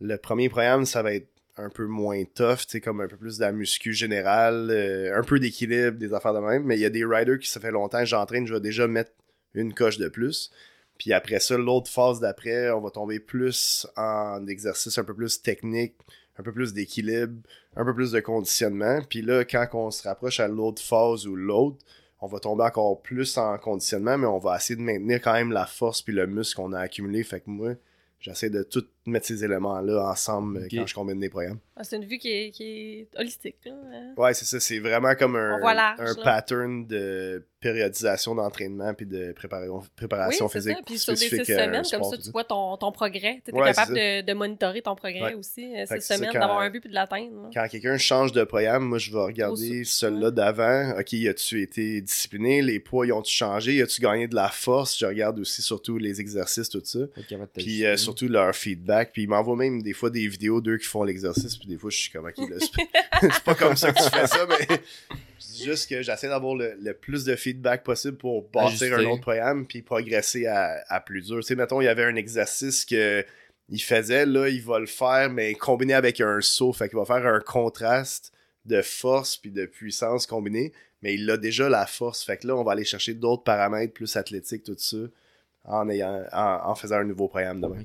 le 0.00 0.16
premier 0.16 0.48
programme, 0.48 0.84
ça 0.84 1.00
va 1.02 1.14
être 1.14 1.28
un 1.56 1.68
peu 1.68 1.86
moins 1.86 2.24
tough, 2.34 2.66
tu 2.68 2.80
comme 2.80 3.00
un 3.00 3.08
peu 3.08 3.16
plus 3.16 3.38
de 3.38 3.42
la 3.42 3.52
muscu 3.52 3.92
générale, 3.92 4.68
euh, 4.70 5.18
un 5.18 5.22
peu 5.22 5.38
d'équilibre, 5.38 5.98
des 5.98 6.12
affaires 6.12 6.34
de 6.34 6.40
même. 6.40 6.64
Mais 6.64 6.76
il 6.76 6.80
y 6.80 6.84
a 6.84 6.90
des 6.90 7.04
riders 7.04 7.38
qui, 7.38 7.48
ça 7.48 7.60
fait 7.60 7.70
longtemps 7.70 8.00
que 8.00 8.06
j'entraîne, 8.06 8.46
je 8.46 8.54
vais 8.54 8.60
déjà 8.60 8.88
mettre 8.88 9.12
une 9.54 9.72
coche 9.72 9.98
de 9.98 10.08
plus. 10.08 10.50
Puis 10.98 11.12
après 11.12 11.40
ça, 11.40 11.56
l'autre 11.56 11.90
phase 11.90 12.20
d'après, 12.20 12.70
on 12.70 12.80
va 12.80 12.90
tomber 12.90 13.20
plus 13.20 13.86
en 13.96 14.46
exercice 14.46 14.96
un 14.98 15.04
peu 15.04 15.14
plus 15.14 15.42
technique, 15.42 15.94
un 16.38 16.42
peu 16.42 16.52
plus 16.52 16.72
d'équilibre, 16.72 17.40
un 17.76 17.84
peu 17.84 17.94
plus 17.94 18.12
de 18.12 18.20
conditionnement. 18.20 19.00
Puis 19.08 19.22
là, 19.22 19.44
quand 19.44 19.66
on 19.74 19.90
se 19.90 20.06
rapproche 20.06 20.40
à 20.40 20.48
l'autre 20.48 20.82
phase 20.82 21.26
ou 21.26 21.36
l'autre, 21.36 21.78
on 22.20 22.26
va 22.26 22.40
tomber 22.40 22.64
encore 22.64 23.02
plus 23.02 23.36
en 23.36 23.58
conditionnement, 23.58 24.16
mais 24.16 24.26
on 24.26 24.38
va 24.38 24.56
essayer 24.56 24.76
de 24.76 24.80
maintenir 24.80 25.20
quand 25.20 25.34
même 25.34 25.52
la 25.52 25.66
force 25.66 26.00
puis 26.00 26.14
le 26.14 26.26
muscle 26.26 26.56
qu'on 26.56 26.72
a 26.72 26.80
accumulé. 26.80 27.22
Fait 27.22 27.40
que 27.40 27.50
moi, 27.50 27.74
j'essaie 28.18 28.50
de 28.50 28.62
tout 28.62 28.86
mettre 29.06 29.26
ces 29.26 29.44
éléments-là 29.44 30.08
ensemble 30.10 30.58
euh, 30.58 30.68
quand 30.70 30.86
je 30.86 30.94
combine 30.94 31.20
des 31.20 31.28
programmes. 31.28 31.58
ah, 31.76 31.84
c'est 31.84 31.96
une 31.96 32.04
vue 32.06 32.18
qui 32.18 32.30
est, 32.30 32.50
qui 32.50 32.64
est 32.64 33.08
holistique. 33.18 33.56
Là. 33.66 33.72
hein. 33.92 34.12
Ouais, 34.16 34.32
c'est 34.34 34.44
ça. 34.46 34.60
C'est 34.60 34.78
vraiment 34.78 35.14
comme 35.14 35.36
un, 35.36 35.56
On 35.56 35.60
voit 35.60 35.74
large, 35.74 36.00
un 36.00 36.14
pattern 36.22 36.86
de 36.86 37.44
périodisation 37.60 38.34
d'entraînement 38.34 38.92
puis 38.92 39.06
de 39.06 39.32
préparation, 39.96 40.48
physique 40.50 40.76
ça. 40.76 40.82
Puis 40.84 40.98
sur 40.98 41.14
des 41.14 41.18
six 41.18 41.40
un 41.40 41.44
semaines, 41.44 41.82
comme 41.90 42.04
ça, 42.04 42.16
tu 42.18 42.30
vois 42.30 42.44
ton, 42.44 42.76
ton 42.76 42.92
progrès. 42.92 43.40
Tu 43.44 43.50
es 43.50 43.54
Ouais, 43.54 43.72
capable 43.72 43.94
de, 43.94 44.20
de 44.22 44.32
monitorer 44.34 44.82
ton 44.82 44.94
progrès 44.94 45.22
Ouais. 45.22 45.34
aussi. 45.34 45.74
euh, 45.74 45.86
ça, 45.86 45.98
semaines, 46.00 46.30
d'avoir 46.32 46.58
un 46.60 46.68
but 46.70 46.80
puis 46.80 46.90
de 46.90 46.94
l'atteindre. 46.94 47.48
Quand 47.54 47.66
quelqu'un 47.68 47.96
change 47.96 48.32
de 48.32 48.44
programme, 48.44 48.84
moi, 48.84 48.98
je 48.98 49.10
vais 49.10 49.18
regarder 49.20 49.84
celui-là 49.84 50.30
d'avant. 50.30 50.90
OK, 50.98 51.14
as-tu 51.14 51.62
été 51.62 52.00
discipliné? 52.02 52.60
Les 52.60 52.80
poids, 52.80 53.06
ils 53.06 53.12
ont-tu 53.12 53.32
changé? 53.32 53.80
As-tu 53.82 54.02
gagné 54.02 54.28
de 54.28 54.34
la 54.34 54.48
force? 54.48 54.98
Je 54.98 55.06
regarde 55.06 55.38
aussi 55.38 55.62
surtout 55.62 55.96
les 55.96 56.20
exercices, 56.20 56.68
tout 56.68 56.82
ça. 56.84 57.00
Puis 57.54 57.86
euh, 57.86 57.96
surtout 57.96 58.28
leur 58.28 58.54
feedback. 58.54 58.93
Puis 59.12 59.22
ils 59.22 59.28
m'envoient 59.28 59.56
même 59.56 59.82
des 59.82 59.92
fois 59.92 60.10
des 60.10 60.26
vidéos 60.28 60.60
d'eux 60.60 60.76
qui 60.78 60.86
font 60.86 61.02
l'exercice. 61.04 61.56
Puis 61.56 61.68
des 61.68 61.76
fois, 61.78 61.90
je 61.90 61.96
suis 61.96 62.10
comme, 62.10 62.26
OK, 62.26 62.36
là, 62.38 62.56
c'est 62.60 62.72
pas- 62.72 63.18
c'est 63.32 63.44
pas 63.44 63.54
comme 63.54 63.76
ça 63.76 63.92
que 63.92 64.02
tu 64.02 64.10
fais 64.10 64.26
ça, 64.26 64.46
mais 64.48 64.66
dis 65.40 65.64
juste 65.64 65.88
que 65.88 66.02
j'essaie 66.02 66.28
d'avoir 66.28 66.54
le, 66.54 66.74
le 66.80 66.94
plus 66.94 67.24
de 67.24 67.36
feedback 67.36 67.84
possible 67.84 68.16
pour 68.16 68.48
bâtir 68.50 68.66
Ajuster. 68.66 68.94
un 68.94 69.10
autre 69.10 69.22
programme 69.22 69.66
puis 69.66 69.82
progresser 69.82 70.46
à, 70.46 70.82
à 70.88 71.00
plus 71.00 71.22
dur. 71.22 71.36
Tu 71.40 71.42
sais, 71.48 71.54
mettons, 71.56 71.80
il 71.80 71.84
y 71.84 71.88
avait 71.88 72.04
un 72.04 72.16
exercice 72.16 72.84
que 72.84 73.24
il 73.70 73.80
faisait, 73.82 74.26
là, 74.26 74.48
il 74.48 74.62
va 74.62 74.78
le 74.78 74.86
faire, 74.86 75.30
mais 75.30 75.54
combiné 75.54 75.94
avec 75.94 76.20
un 76.20 76.40
saut. 76.42 76.72
Fait 76.74 76.88
qu'il 76.88 76.98
va 76.98 77.04
faire 77.06 77.26
un 77.26 77.40
contraste 77.40 78.32
de 78.66 78.82
force 78.82 79.36
puis 79.38 79.50
de 79.50 79.64
puissance 79.66 80.26
combiné, 80.26 80.72
mais 81.02 81.14
il 81.14 81.28
a 81.30 81.36
déjà 81.38 81.68
la 81.70 81.86
force. 81.86 82.22
Fait 82.24 82.36
que 82.36 82.46
là, 82.46 82.56
on 82.56 82.62
va 82.64 82.72
aller 82.72 82.84
chercher 82.84 83.14
d'autres 83.14 83.42
paramètres 83.42 83.94
plus 83.94 84.16
athlétiques, 84.16 84.64
tout 84.64 84.74
ça, 84.76 84.96
en, 85.66 85.88
ayant, 85.88 86.22
en, 86.32 86.60
en 86.70 86.74
faisant 86.74 86.96
un 86.96 87.04
nouveau 87.04 87.26
programme 87.28 87.60
demain. 87.60 87.82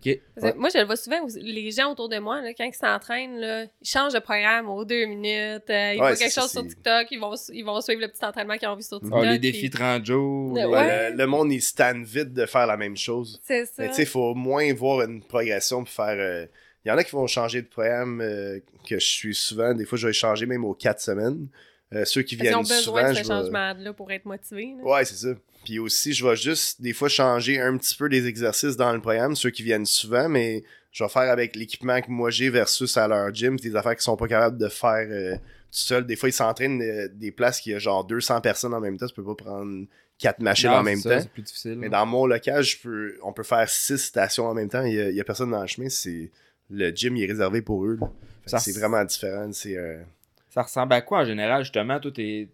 Moi, 0.57 0.69
je 0.73 0.79
le 0.79 0.85
vois 0.85 0.97
souvent, 0.97 1.15
les 1.37 1.71
gens 1.71 1.91
autour 1.91 2.09
de 2.09 2.17
moi, 2.19 2.41
là, 2.41 2.53
quand 2.53 2.65
ils 2.65 2.73
s'entraînent, 2.73 3.39
là, 3.39 3.63
ils 3.63 3.87
changent 3.87 4.13
de 4.13 4.19
programme 4.19 4.67
aux 4.69 4.83
deux 4.83 5.05
minutes. 5.05 5.63
euh, 5.69 5.93
ils 5.93 5.95
Ouais, 5.95 5.95
voient 5.97 6.15
c'est 6.15 6.25
quelque 6.25 6.33
chose 6.41 6.51
sur 6.51 6.67
TikTok, 6.67 7.07
ils 7.11 7.19
vont, 7.19 7.33
ils 7.53 7.63
vont 7.63 7.79
suivre 7.79 8.01
le 8.01 8.07
petit 8.09 8.23
entraînement 8.25 8.57
qu'ils 8.57 8.67
ont 8.67 8.75
vu 8.75 8.83
sur 8.83 8.99
TikTok. 8.99 9.19
Ah, 9.23 9.31
les 9.31 9.39
puis- 9.39 9.51
défis 9.51 9.69
30 9.69 10.05
jours. 10.05 10.51
Ouais. 10.53 10.61
les- 10.61 10.67
Ouais, 10.67 11.11
Le, 11.11 11.15
le 11.17 11.25
monde, 11.27 11.51
il 11.53 11.61
se 11.61 11.73
tanne 11.73 12.03
vite 12.03 12.33
de 12.33 12.45
faire 12.45 12.67
la 12.67 12.75
même 12.77 12.97
chose. 12.97 13.39
C'est 13.43 13.65
ça. 13.65 13.71
Mais 13.77 13.87
tu 13.89 13.93
sais, 13.95 14.03
il 14.03 14.07
faut 14.07 14.31
au 14.31 14.35
moins 14.35 14.73
voir 14.73 15.01
une 15.03 15.23
progression 15.23 15.83
pour 15.83 15.93
faire. 15.93 16.17
euh, 16.17 16.45
Il 16.85 16.89
y 16.89 16.91
en 16.91 16.97
a 16.97 17.03
qui 17.03 17.11
vont 17.11 17.27
changer 17.27 17.61
de 17.61 17.67
programme 17.67 18.19
euh, 18.21 18.59
que 18.87 18.99
je 18.99 19.05
suis 19.05 19.35
souvent. 19.35 19.73
Des 19.73 19.85
fois, 19.85 19.97
je 19.97 20.07
vais 20.07 20.13
changer 20.13 20.45
même 20.45 20.65
aux 20.65 20.73
4 20.73 20.99
semaines. 21.01 21.47
Euh, 21.93 22.05
ceux 22.05 22.21
qui 22.21 22.35
Parce 22.35 22.41
qu'ils 22.41 22.49
viennent 22.49 22.55
ont 22.55 22.59
besoin 22.61 22.77
souvent. 22.81 23.09
de 23.09 23.13
ce 23.15 23.19
vais- 23.19 23.25
changement-là 23.25 23.93
pour 23.93 24.11
être 24.11 24.25
motivés. 24.25 24.75
là. 24.77 24.83
Ouais, 24.83 25.05
c'est 25.05 25.15
ça. 25.15 25.29
Puis 25.65 25.79
aussi, 25.79 26.13
je 26.13 26.25
vais 26.27 26.35
juste 26.35 26.81
des 26.81 26.93
fois 26.93 27.09
changer 27.09 27.59
un 27.59 27.77
petit 27.77 27.95
peu 27.95 28.05
les 28.05 28.25
exercices 28.27 28.75
dans 28.77 28.91
le 28.93 28.99
programme, 29.01 29.35
ceux 29.35 29.49
qui 29.51 29.63
viennent 29.63 29.85
souvent, 29.85 30.27
mais 30.29 30.63
je 30.91 31.03
vais 31.03 31.09
faire 31.09 31.29
avec 31.31 31.55
l'équipement 31.55 32.01
que 32.01 32.09
moi 32.09 32.29
j'ai 32.31 32.49
versus 32.49 32.97
à 32.97 33.07
leur 33.07 33.33
gym, 33.33 33.57
des 33.57 33.75
affaires 33.75 33.93
qu'ils 33.93 34.01
sont 34.01 34.17
pas 34.17 34.27
capables 34.27 34.57
de 34.57 34.67
faire 34.69 35.07
euh, 35.09 35.35
tout 35.35 35.39
seul. 35.71 36.05
Des 36.07 36.15
fois, 36.15 36.29
ils 36.29 36.33
s'entraînent 36.33 36.81
euh, 36.81 37.07
des 37.13 37.31
places 37.31 37.59
qui 37.61 37.73
a 37.73 37.79
genre 37.79 38.03
200 38.05 38.41
personnes 38.41 38.73
en 38.73 38.79
même 38.79 38.97
temps, 38.97 39.05
tu 39.07 39.13
peux 39.13 39.23
pas 39.23 39.35
prendre 39.35 39.85
quatre 40.17 40.39
machines 40.39 40.69
Non, 40.69 40.77
en 40.77 40.83
même 40.83 40.99
ça, 40.99 41.15
temps. 41.15 41.21
C'est 41.21 41.31
plus 41.31 41.43
difficile. 41.43 41.75
Mais 41.77 41.89
dans 41.89 42.05
mon 42.05 42.25
local, 42.25 42.63
je 42.63 42.77
peux, 42.81 43.17
on 43.23 43.31
peut 43.31 43.43
faire 43.43 43.69
six 43.69 43.97
stations 43.99 44.47
en 44.47 44.53
même 44.53 44.69
temps. 44.69 44.83
Il 44.83 44.93
y 44.95 44.99
a, 45.01 45.09
il 45.09 45.15
y 45.15 45.21
a 45.21 45.23
personne 45.23 45.51
dans 45.51 45.61
le 45.61 45.67
chemin. 45.67 45.89
C'est 45.89 46.31
le 46.71 46.89
gym 46.89 47.15
il 47.17 47.23
est 47.23 47.27
réservé 47.27 47.61
pour 47.61 47.85
eux. 47.85 47.99
C'est 48.45 48.57
c'est- 48.59 48.77
vraiment 48.79 49.03
différent. 49.05 49.49
C'est 49.53 49.77
euh, 49.77 50.01
Ça 50.49 50.63
ressemble 50.63 50.93
à 50.93 51.01
quoi 51.01 51.19
en 51.19 51.25
général, 51.25 51.63
justement? 51.63 51.99
Toi, 51.99 52.11
t'es- 52.11 52.47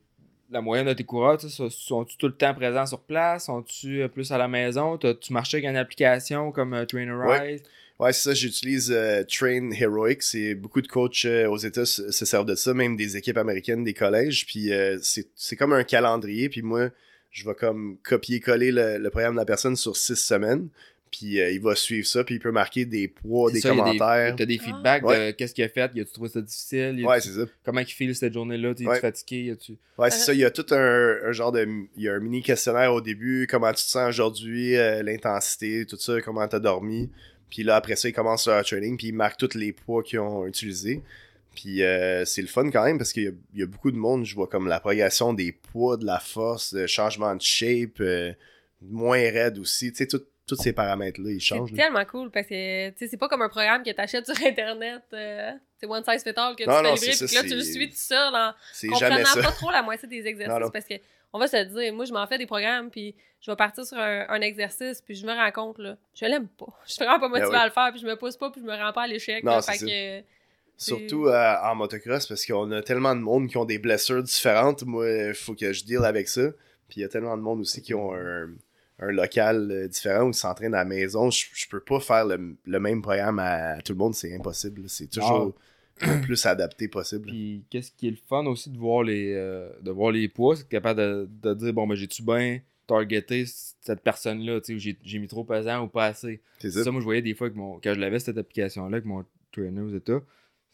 La 0.51 0.61
moyenne 0.61 0.85
de 0.85 0.93
tes 0.93 1.03
coureurs, 1.03 1.41
sont-tu 1.41 2.17
tout 2.17 2.27
le 2.27 2.33
temps 2.35 2.53
présents 2.53 2.85
sur 2.85 2.99
place? 2.99 3.45
Sont-tu 3.45 4.03
euh, 4.03 4.07
plus 4.07 4.31
à 4.31 4.37
la 4.37 4.47
maison? 4.47 4.97
Tu 4.97 5.33
marches 5.33 5.55
avec 5.55 5.65
une 5.65 5.75
application 5.75 6.51
comme 6.51 6.73
euh, 6.73 6.85
Trainerize? 6.85 7.63
Ouais, 7.99 8.13
c'est 8.13 8.29
ça, 8.29 8.33
j'utilise 8.35 8.91
euh, 8.91 9.23
Train 9.23 9.71
Heroic. 9.71 10.17
C'est 10.21 10.53
beaucoup 10.53 10.81
de 10.81 10.87
coachs 10.87 11.25
euh, 11.25 11.49
aux 11.49 11.57
États 11.57 11.85
se, 11.85 12.11
se 12.11 12.25
servent 12.25 12.45
de 12.45 12.53
ça, 12.53 12.73
même 12.75 12.95
des 12.95 13.17
équipes 13.17 13.37
américaines, 13.37 13.83
des 13.83 13.95
collèges. 13.95 14.45
Puis 14.45 14.69
c'est 15.01 15.27
c'est 15.35 15.55
comme 15.55 15.73
un 15.73 15.83
calendrier. 15.83 16.47
Puis 16.49 16.61
moi, 16.61 16.89
je 17.31 17.47
vais 17.47 17.55
comme 17.55 17.97
copier-coller 18.03 18.71
le, 18.71 18.97
le 18.99 19.09
programme 19.09 19.33
de 19.33 19.39
la 19.39 19.45
personne 19.45 19.75
sur 19.75 19.97
six 19.97 20.15
semaines. 20.15 20.69
Puis 21.17 21.39
euh, 21.39 21.49
il 21.51 21.61
va 21.61 21.75
suivre 21.75 22.05
ça. 22.05 22.23
Puis 22.25 22.35
il 22.35 22.39
peut 22.39 22.51
marquer 22.51 22.83
des 22.83 23.07
poids, 23.07 23.49
des 23.49 23.61
ça, 23.61 23.69
il 23.73 23.77
commentaires. 23.77 24.35
T'as 24.35 24.45
des 24.45 24.57
feedbacks 24.57 25.01
de 25.03 25.07
Ouais. 25.07 25.35
qu'est-ce 25.37 25.53
qu'il 25.53 25.63
a 25.63 25.69
fait? 25.69 25.89
Y 25.95 26.01
a-tu 26.01 26.11
trouvé 26.11 26.27
ça 26.29 26.41
difficile? 26.41 27.05
Ouais, 27.05 27.21
c'est 27.21 27.29
ça. 27.31 27.45
Comment 27.63 27.79
il 27.79 27.85
file 27.85 28.13
cette 28.15 28.33
journée-là? 28.33 28.73
T'es-tu 28.73 28.89
Ouais. 28.89 28.99
fatigué? 28.99 29.43
Y 29.43 29.51
a-tu- 29.51 29.77
Ouais, 29.97 30.09
c'est 30.11 30.21
Euh. 30.21 30.25
ça. 30.25 30.33
Il 30.33 30.39
y 30.39 30.43
a 30.45 30.51
tout 30.51 30.65
un, 30.71 31.17
un 31.25 31.31
genre 31.31 31.53
de. 31.53 31.65
Il 31.95 32.03
y 32.03 32.09
a 32.09 32.13
un 32.15 32.19
mini 32.19 32.41
questionnaire 32.41 32.93
au 32.93 32.99
début. 32.99 33.47
Comment 33.49 33.69
tu 33.71 33.83
te 33.83 33.89
sens 33.89 34.09
aujourd'hui, 34.09 34.75
euh, 34.75 35.03
l'intensité, 35.03 35.85
tout 35.85 35.95
ça, 35.97 36.19
comment 36.21 36.45
t'as 36.47 36.59
dormi. 36.59 37.09
Puis 37.49 37.63
là, 37.63 37.77
après 37.77 37.95
ça, 37.95 38.09
ils 38.09 38.13
commencent 38.13 38.47
leur 38.47 38.65
training. 38.65 38.97
Puis 38.97 39.07
ils 39.07 39.13
marquent 39.13 39.39
tous 39.39 39.55
les 39.55 39.71
poids 39.71 40.03
qu'ils 40.03 40.19
ont 40.19 40.45
utilisés. 40.45 41.01
Puis 41.55 41.81
euh, 41.83 42.25
c'est 42.25 42.41
le 42.41 42.49
fun 42.49 42.69
quand 42.69 42.83
même 42.83 42.97
parce 42.97 43.13
qu'il 43.13 43.23
y, 43.23 43.27
a- 43.27 43.31
il 43.53 43.59
y 43.61 43.63
a 43.63 43.67
beaucoup 43.67 43.91
de 43.91 43.95
monde. 43.97 44.25
Je 44.25 44.35
vois 44.35 44.47
comme 44.47 44.67
la 44.67 44.81
progression 44.81 45.33
des 45.33 45.53
poids, 45.53 45.95
de 45.95 46.05
la 46.05 46.19
force, 46.19 46.73
le 46.73 46.87
changement 46.87 47.33
de 47.33 47.41
shape, 47.41 48.01
euh, 48.01 48.33
moins 48.81 49.17
raide 49.17 49.57
aussi. 49.59 49.91
Tu 49.93 49.99
sais, 49.99 50.07
tout- 50.07 50.25
tous 50.47 50.55
ces 50.55 50.73
paramètres-là, 50.73 51.31
ils 51.31 51.39
changent. 51.39 51.69
C'est 51.71 51.75
tellement 51.77 52.05
cool 52.05 52.29
parce 52.31 52.47
que 52.47 52.89
tu 52.89 52.95
sais, 52.97 53.07
c'est 53.07 53.17
pas 53.17 53.27
comme 53.27 53.41
un 53.41 53.49
programme 53.49 53.83
que 53.83 53.91
t'achètes 53.91 54.25
sur 54.25 54.35
Internet. 54.45 55.01
euh, 55.13 55.51
c'est 55.79 55.87
One 55.87 56.03
Size 56.03 56.23
Fit 56.23 56.33
All 56.37 56.55
que 56.55 56.63
tu 56.63 56.69
Non, 56.69 56.75
fais 56.83 56.91
livrer. 56.93 57.07
Puis 57.07 57.15
ça, 57.15 57.25
que 57.27 57.33
là, 57.33 57.41
tu 57.49 57.55
le 57.55 57.63
suis 57.63 57.89
tout 57.89 57.95
seul 57.95 58.33
en 58.35 58.53
comprenant 58.91 59.41
pas 59.43 59.51
trop 59.51 59.71
la 59.71 59.81
moitié 59.81 60.07
des 60.07 60.25
exercices 60.27 60.59
Non, 60.59 60.69
parce 60.69 60.85
que 60.85 60.95
on 61.33 61.39
va 61.39 61.47
se 61.47 61.57
dire, 61.63 61.93
moi 61.93 62.05
je 62.05 62.13
m'en 62.13 62.25
fais 62.27 62.37
des 62.37 62.45
programmes 62.45 62.89
puis 62.89 63.13
je 63.41 63.51
vais 63.51 63.55
partir 63.57 63.85
sur 63.85 63.97
un, 63.97 64.25
un 64.29 64.41
exercice 64.41 65.01
puis 65.01 65.15
je 65.15 65.25
me 65.25 65.33
rends 65.33 65.51
compte 65.51 65.79
là, 65.79 65.97
je 66.13 66.25
l'aime 66.25 66.47
pas. 66.47 66.67
Je 66.87 66.93
suis 66.93 67.03
vraiment 67.03 67.19
pas 67.19 67.27
motivée 67.27 67.49
Ben 67.49 67.55
oui. 67.57 67.61
à 67.61 67.65
le 67.65 67.71
faire 67.71 67.89
puis 67.91 67.99
je 68.01 68.05
me 68.05 68.15
pousse 68.15 68.37
pas 68.37 68.49
puis 68.51 68.61
je 68.61 68.65
me 68.65 68.73
rends 68.75 68.93
pas 68.93 69.03
à 69.03 69.07
l'échec. 69.07 69.43
Surtout 70.77 71.27
euh, 71.27 71.55
en 71.63 71.75
motocross 71.75 72.27
parce 72.27 72.45
qu'on 72.45 72.69
a 72.71 72.81
tellement 72.81 73.15
de 73.15 73.21
monde 73.21 73.47
qui 73.47 73.57
ont 73.57 73.63
des 73.65 73.79
blessures 73.79 74.21
différentes. 74.21 74.83
Moi, 74.83 75.09
il 75.29 75.33
faut 75.33 75.55
que 75.55 75.71
je 75.71 75.85
deal 75.85 76.03
avec 76.03 76.27
ça. 76.27 76.49
Puis 76.89 76.97
il 76.99 77.01
y 77.01 77.05
a 77.05 77.07
tellement 77.07 77.37
de 77.37 77.41
monde 77.41 77.61
aussi 77.61 77.81
qui 77.81 77.93
ont 77.93 78.13
un, 78.13 78.49
un 78.99 79.11
local 79.11 79.71
euh, 79.71 79.87
différent 79.87 80.25
où 80.25 80.29
ils 80.29 80.33
s'entraînent 80.33 80.73
à 80.73 80.79
la 80.79 80.85
maison. 80.85 81.29
Je, 81.29 81.45
je 81.53 81.67
peux 81.67 81.79
pas 81.79 81.99
faire 81.99 82.25
le, 82.25 82.55
le 82.65 82.79
même 82.79 83.01
programme 83.01 83.39
à, 83.39 83.81
tout 83.81 83.93
le 83.93 83.97
monde, 83.97 84.13
c'est 84.15 84.33
impossible. 84.35 84.87
C'est 84.87 85.07
toujours 85.07 85.53
le 86.01 86.21
plus 86.23 86.45
adapté 86.45 86.87
possible. 86.87 87.27
Puis 87.27 87.63
qu'est-ce 87.69 87.91
qui 87.91 88.07
est 88.07 88.11
le 88.11 88.17
fun 88.17 88.45
aussi 88.45 88.69
de 88.69 88.77
voir 88.77 89.03
les, 89.03 89.33
euh, 89.33 89.69
de 89.81 89.91
voir 89.91 90.11
les 90.11 90.27
poids, 90.27 90.55
c'est 90.55 90.63
que 90.63 90.69
capable 90.69 90.99
de, 90.99 91.29
de 91.41 91.53
dire, 91.53 91.73
bon, 91.73 91.87
ben 91.87 91.95
j'ai-tu 91.95 92.23
bien 92.23 92.59
targeté 92.87 93.45
cette 93.45 94.01
personne-là, 94.01 94.61
tu 94.61 94.79
sais, 94.79 94.91
ou 94.91 94.95
j'ai 95.03 95.19
mis 95.19 95.27
trop 95.27 95.43
pesant 95.43 95.83
ou 95.83 95.87
pas 95.87 96.05
assez? 96.05 96.41
C'est 96.59 96.71
Ça. 96.71 96.83
ça. 96.83 96.91
moi, 96.91 97.01
je 97.01 97.05
voyais 97.05 97.21
des 97.21 97.33
fois 97.33 97.49
que 97.49 97.55
mon, 97.55 97.79
quand 97.79 97.93
je 97.93 97.99
l'avais 97.99 98.19
cette 98.19 98.37
application-là, 98.37 98.97
avec 98.97 99.05
mon 99.05 99.25
trainer 99.51 99.81
aux 99.81 99.95
États, 99.95 100.21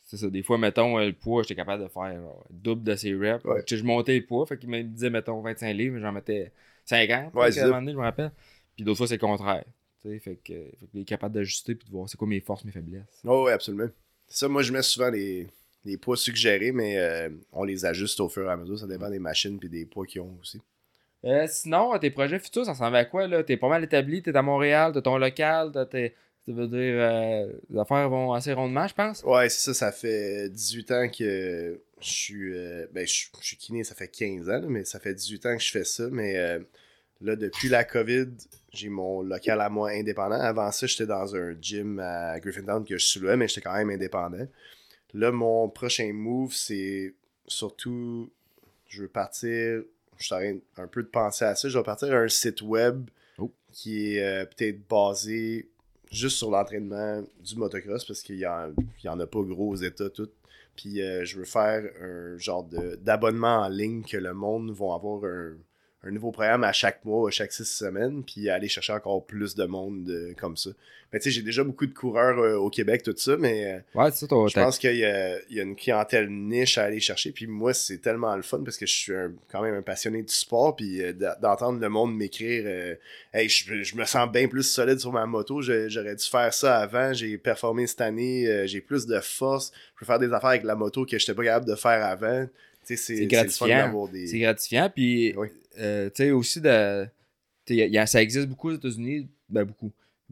c'est 0.04 0.18
ça. 0.18 0.30
Des 0.30 0.44
fois, 0.44 0.58
mettons, 0.58 1.00
euh, 1.00 1.06
le 1.06 1.14
poids, 1.14 1.44
j'étais 1.44 1.56
capable 1.56 1.84
de 1.84 1.88
faire 1.88 2.14
genre, 2.22 2.46
double 2.50 2.84
de 2.84 2.96
ses 2.96 3.14
reps. 3.16 3.44
Ouais. 3.46 3.64
Je 3.66 3.84
montais 3.84 4.20
le 4.20 4.26
poids, 4.26 4.46
fait 4.46 4.58
qu'il 4.58 4.70
me 4.70 4.82
disait, 4.84 5.10
mettons, 5.10 5.40
25 5.42 5.72
livres, 5.74 6.00
j'en 6.00 6.12
mettais 6.12 6.52
50. 6.92 7.34
Ouais, 7.36 7.60
un 7.60 7.66
moment 7.68 7.80
donné, 7.82 7.92
je 7.94 7.98
me 7.98 8.04
rappelle. 8.04 8.32
Puis 8.76 8.84
d'autres 8.86 8.98
fois, 8.98 9.08
c'est 9.08 9.16
le 9.16 9.20
contraire. 9.20 9.66
Tu 10.02 10.10
sais, 10.10 10.20
fait 10.20 10.36
que, 10.36 10.54
fait 10.80 10.88
qu'il 10.92 11.02
est 11.02 11.06
capable 11.06 11.36
d'ajuster 11.36 11.76
puis 11.76 11.88
de 11.88 11.92
voir 11.92 12.10
c'est 12.10 12.18
quoi 12.18 12.28
mes 12.28 12.40
forces, 12.40 12.64
mes 12.66 12.72
faiblesses. 12.72 13.22
Oh, 13.26 13.44
oui, 13.46 13.52
absolument. 13.52 13.90
Ça, 14.28 14.48
moi, 14.48 14.64
je 14.64 14.72
mets 14.74 14.82
souvent 14.82 15.10
les, 15.10 15.48
les 15.86 15.98
poids 15.98 16.18
suggérés, 16.18 16.72
mais 16.72 16.98
euh, 16.98 17.30
on 17.52 17.64
les 17.64 17.86
ajuste 17.86 18.20
au 18.20 18.30
fur 18.30 18.48
et 18.48 18.52
à 18.52 18.58
mesure. 18.58 18.80
Ça 18.80 18.88
dépend 18.88 19.10
des 19.10 19.20
machines 19.20 19.60
et 19.62 19.70
des 19.70 19.86
poids 19.86 20.06
qu'ils 20.06 20.22
ont 20.22 20.38
aussi. 20.42 20.60
Euh, 21.24 21.46
sinon, 21.48 21.98
tes 22.00 22.10
projets 22.10 22.40
futurs, 22.40 22.66
ça 22.66 22.72
ressemble 22.72 22.96
à 22.96 23.06
quoi 23.06 23.28
là? 23.28 23.44
T'es 23.44 23.58
pas 23.58 23.70
mal 23.70 23.84
établi, 23.84 24.24
t'es 24.24 24.36
à 24.36 24.42
Montréal, 24.42 24.92
t'as 24.94 25.02
ton 25.02 25.18
local, 25.18 25.70
t'as 25.72 25.86
tes. 25.86 26.16
Ça 26.48 26.52
veut 26.54 26.68
dire 26.68 26.96
euh, 26.98 27.54
les 27.70 27.78
affaires 27.78 28.10
vont 28.10 28.34
assez 28.34 28.52
rondement, 28.54 28.88
je 28.88 28.96
pense? 28.96 29.22
Ouais, 29.24 29.48
c'est 29.50 29.60
ça, 29.60 29.74
ça 29.76 29.92
fait 29.92 30.50
18 30.50 30.92
ans 30.92 31.08
que 31.10 31.80
je 32.02 32.10
suis. 32.10 32.58
euh, 32.58 32.88
ben, 32.92 33.06
je, 33.06 33.26
je 33.40 33.46
suis 33.46 33.58
kiné, 33.58 33.84
ça 33.84 33.94
fait 33.94 34.08
15 34.08 34.50
ans, 34.50 34.62
mais 34.68 34.84
ça 34.84 35.00
fait 35.00 35.14
18 35.14 35.46
ans 35.46 35.56
que 35.56 35.62
je 35.62 35.70
fais 35.70 35.84
ça. 35.84 36.08
Mais 36.12 36.38
euh, 36.38 36.60
là, 37.22 37.36
depuis 37.36 37.70
la 37.70 37.84
COVID, 37.84 38.28
j'ai 38.74 38.90
mon 38.90 39.22
local 39.22 39.62
à 39.62 39.70
moi 39.70 39.90
indépendant. 39.92 40.40
Avant 40.40 40.72
ça, 40.72 40.88
j'étais 40.88 41.06
dans 41.06 41.36
un 41.36 41.56
gym 41.62 42.00
à 42.00 42.40
Griffintown 42.40 42.86
que 42.86 42.98
je 42.98 43.06
soulevais, 43.06 43.38
mais 43.38 43.48
j'étais 43.48 43.62
quand 43.62 43.74
même 43.76 43.90
indépendant. 43.90 44.48
Là, 45.14 45.32
mon 45.32 45.70
prochain 45.70 46.12
move, 46.14 46.54
c'est 46.54 47.14
surtout. 47.48 48.32
Je 48.88 49.04
veux 49.04 49.08
partir. 49.08 49.84
Je 50.18 50.26
suis 50.26 50.34
en 50.36 50.38
train 50.40 50.58
un 50.78 50.88
peu 50.88 51.04
de 51.04 51.08
penser 51.08 51.46
à 51.46 51.56
ça. 51.56 51.68
Je 51.70 51.78
vais 51.78 51.84
partir 51.84 52.14
à 52.14 52.18
un 52.18 52.28
site 52.28 52.62
web 52.62 53.10
Oh. 53.38 53.52
qui 53.72 54.16
est 54.18 54.24
euh, 54.24 54.46
peut-être 54.46 54.88
basé 54.88 55.70
juste 56.12 56.38
sur 56.38 56.52
l'entraînement 56.52 57.24
du 57.44 57.56
motocross 57.56 58.06
parce 58.06 58.22
qu'il 58.22 58.36
y, 58.38 58.46
en- 58.46 58.74
en 59.06 59.20
a 59.20 59.26
pas 59.28 59.42
gros 59.42 59.70
aux 59.72 59.76
États 59.78 60.10
tout. 60.10 60.30
Puis 60.76 61.02
euh, 61.02 61.26
je 61.26 61.38
veux 61.40 61.46
faire 61.46 61.84
un 62.02 62.38
genre 62.38 62.68
d'abonnement 63.02 63.62
en 63.62 63.68
ligne 63.70 64.04
que 64.04 64.18
le 64.18 64.34
monde 64.34 64.72
va 64.72 64.94
avoir 64.96 65.24
un, 65.26 65.56
un 66.04 66.12
nouveau 66.12 66.32
programme 66.32 66.64
à 66.64 66.72
chaque 66.74 67.06
mois, 67.06 67.28
à 67.28 67.32
chaque 67.32 67.52
six 67.52 67.66
semaines, 67.66 68.24
puis 68.24 68.50
aller 68.50 68.68
chercher 68.68 68.94
encore 68.94 69.24
plus 69.26 69.54
de 69.56 69.66
monde 69.66 70.10
euh, 70.10 70.34
comme 70.40 70.58
ça. 70.58 70.72
Mais 71.14 71.20
tu 71.20 71.26
sais, 71.26 71.32
j'ai 71.32 71.42
déjà 71.42 71.64
beaucoup 71.64 71.86
de 71.86 71.94
coureurs 71.94 72.40
euh, 72.40 72.56
au 72.56 72.70
Québec, 72.70 73.04
tout 73.04 73.14
ça, 73.18 73.36
mais 73.38 73.66
euh, 73.96 74.00
Ouais, 74.00 74.10
c'est 74.12 74.20
ça, 74.22 74.28
toi. 74.28 74.48
je 74.48 74.54
pense 74.56 74.80
qu'il 74.80 74.96
y, 74.96 75.04
a 75.06 75.38
il 75.50 75.58
y 75.58 75.60
a 75.60 75.64
une 75.64 75.76
clientèle 75.76 76.30
niche 76.30 76.78
à 76.78 76.86
aller 76.86 77.00
chercher. 77.02 77.32
Puis 77.32 77.46
moi, 77.48 77.74
c'est 77.74 77.98
tellement 78.00 78.34
le 78.36 78.42
fun 78.42 78.62
parce 78.64 78.78
que 78.78 78.86
je 78.86 78.94
suis 78.96 79.14
un- 79.14 79.34
quand 79.52 79.62
même 79.62 79.76
un 79.76 79.82
passionné 79.82 80.24
du 80.24 80.34
sport. 80.34 80.76
Puis 80.76 81.02
d'entendre 81.42 81.80
le 81.80 81.90
monde 81.90 82.16
m'écrire 82.16 82.96
Hey, 83.34 83.50
je, 83.50 83.84
je 83.84 83.96
me 83.96 84.06
sens 84.06 84.32
bien 84.32 84.48
plus 84.48 84.64
solide 84.64 85.00
sur 85.00 85.12
ma 85.12 85.26
moto. 85.26 85.62
J'aurais 85.62 86.16
dû 86.16 86.26
faire 86.26 86.54
ça 86.54 86.78
avant. 86.80 87.12
J'ai 87.14 87.38
performé 87.38 87.86
cette 87.88 88.02
année. 88.02 88.66
J'ai 88.68 88.80
plus 88.82 89.06
de 89.06 89.20
force. 89.20 89.72
Je 89.96 90.00
peux 90.00 90.06
faire 90.06 90.18
des 90.20 90.32
affaires 90.34 90.50
avec 90.52 90.64
la 90.64 90.76
moto 90.76 91.06
que 91.06 91.12
je 91.20 91.24
n'étais 91.24 91.34
pas 91.36 91.44
capable 91.44 91.68
de 91.68 91.76
faire 91.76 92.04
avant. 92.06 92.48
C'est 92.84 92.96
gratifiant. 93.28 94.08
des. 94.12 94.28
C'est 94.28 94.40
gratifiant. 94.40 94.90
Puis, 94.90 95.34
Oui. 95.38 95.50
Euh, 95.80 96.10
tu 96.10 96.24
sais, 96.24 96.32
aussi, 96.32 96.62
de, 96.62 97.06
y 97.70 97.82
a- 97.82 97.86
y 97.88 97.98
a- 97.98 98.06
ça 98.06 98.22
existe 98.22 98.48
beaucoup 98.48 98.70
aux 98.70 98.76
États-Unis. 98.76 99.28
Ben, 99.50 99.64
beaucoup. 99.64 99.92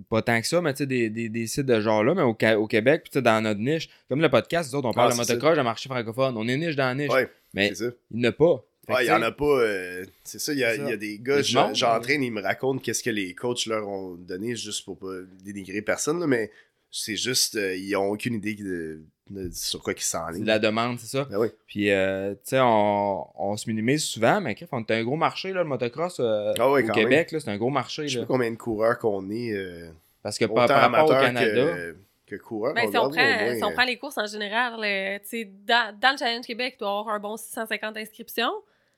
Pas 0.10 0.22
tant 0.22 0.40
que 0.40 0.48
ça, 0.48 0.62
mais 0.62 0.72
tu 0.74 0.78
sais, 0.80 0.86
des, 0.88 1.10
des, 1.10 1.28
des 1.28 1.46
sites 1.48 1.66
de 1.66 1.80
genre 1.82 2.04
là, 2.04 2.16
mais 2.16 2.22
au, 2.22 2.38
au 2.62 2.68
Québec, 2.68 3.04
puis 3.12 3.22
dans 3.22 3.42
notre 3.44 3.60
niche, 3.60 3.90
comme 4.08 4.22
le 4.22 4.30
podcast, 4.30 4.72
nous 4.72 4.80
autres, 4.80 4.88
on 4.88 4.94
parle 4.94 5.10
Ah, 5.12 5.14
de 5.14 5.18
motocross, 5.20 5.58
de 5.58 5.62
marché 5.62 5.90
francophone. 5.90 6.36
On 6.38 6.48
est 6.48 6.56
niche 6.56 6.76
dans 6.78 6.86
la 6.88 6.96
niche. 6.96 7.12
Ouais, 7.12 7.30
mais 7.54 7.74
il 7.76 7.94
n'y 8.12 8.26
en 8.26 8.30
a 8.30 8.32
pas. 8.32 8.66
Ouais, 8.88 8.96
il 9.04 9.06
tu 9.06 9.12
y 9.12 9.12
en 9.12 9.22
a 9.22 9.32
pas. 9.32 9.46
euh, 9.46 10.06
c'est 10.24 10.40
ça, 10.40 10.54
il 10.54 10.60
y, 10.60 10.64
a- 10.64 10.72
C'est 10.72 10.78
ça. 10.78 10.84
il 10.86 10.90
y 10.90 10.94
a 10.94 10.98
des 10.98 11.20
gars, 11.20 11.42
du 11.42 11.44
je- 11.44 11.60
j'entraîne, 11.74 12.24
ils 12.24 12.32
me 12.32 12.42
racontent 12.42 12.80
qu'est-ce 12.80 13.04
que 13.04 13.10
les 13.10 13.36
coachs 13.36 13.66
leur 13.66 13.88
ont 13.88 14.16
donné 14.16 14.56
juste 14.56 14.84
pour 14.86 14.98
pas 14.98 15.14
dénigrer 15.44 15.82
personne, 15.82 16.20
là, 16.20 16.28
mais 16.28 16.50
c'est 16.92 17.16
juste, 17.16 17.56
euh, 17.56 17.76
ils 17.76 17.96
ont 17.96 18.08
aucune 18.10 18.34
idée 18.36 18.56
de, 18.56 19.04
de- 19.30 19.50
sur 19.54 19.82
quoi 19.84 19.94
ils 19.94 20.00
C'est 20.02 20.12
s'enlignent. 20.18 20.42
de 20.44 20.48
la 20.48 20.60
demande, 20.60 21.00
c'est 21.00 21.08
ça? 21.18 21.26
Ben 21.30 21.38
oui. 21.38 21.48
Puis, 21.68 21.92
euh, 21.92 22.34
tu 22.34 22.40
sais, 22.46 22.60
on, 22.60 23.28
on 23.36 23.58
se 23.58 23.70
minimise 23.70 24.04
souvent, 24.04 24.42
mais 24.42 24.56
on 24.72 24.80
est 24.82 24.92
un 24.92 25.04
gros 25.04 25.16
marché, 25.18 25.54
là, 25.54 25.62
le 25.64 25.70
motocross 25.70 26.20
euh, 26.20 26.54
Ah 26.60 26.72
ouais, 26.72 26.84
au 26.90 26.94
Québec, 26.94 27.32
là, 27.32 27.40
c'est 27.40 27.50
un 27.52 27.58
gros 27.58 27.70
marché. 27.70 28.08
Je 28.08 28.16
sais 28.20 28.26
pas 28.26 28.34
combien 28.34 28.52
de 28.52 28.56
coureurs 28.58 28.98
qu'on 28.98 29.30
est, 29.30 29.54
euh, 29.54 29.90
Parce 30.24 30.38
que 30.38 30.46
par, 30.46 30.68
par 30.68 30.82
rapport 30.92 31.06
au 31.10 31.22
Canada, 31.22 31.76
que, 31.76 31.96
que 32.28 32.36
coureurs. 32.38 32.74
Ben, 32.74 32.86
on 32.88 32.92
si, 32.92 32.98
on 32.98 33.10
prend, 33.10 33.22
moins, 33.44 33.56
si 33.56 33.64
on 33.64 33.72
prend 33.72 33.86
les 33.86 33.98
courses 33.98 34.18
en 34.18 34.26
général, 34.28 34.76
tu 35.22 35.28
sais, 35.30 35.46
dans, 35.66 35.96
dans 36.00 36.12
le 36.12 36.18
Challenge 36.18 36.46
Québec, 36.46 36.76
il 36.78 36.80
doit 36.80 36.88
y 36.90 36.92
avoir 37.00 37.10
un 37.16 37.20
bon 37.20 37.38
650 37.38 37.98
inscriptions. 37.98 38.52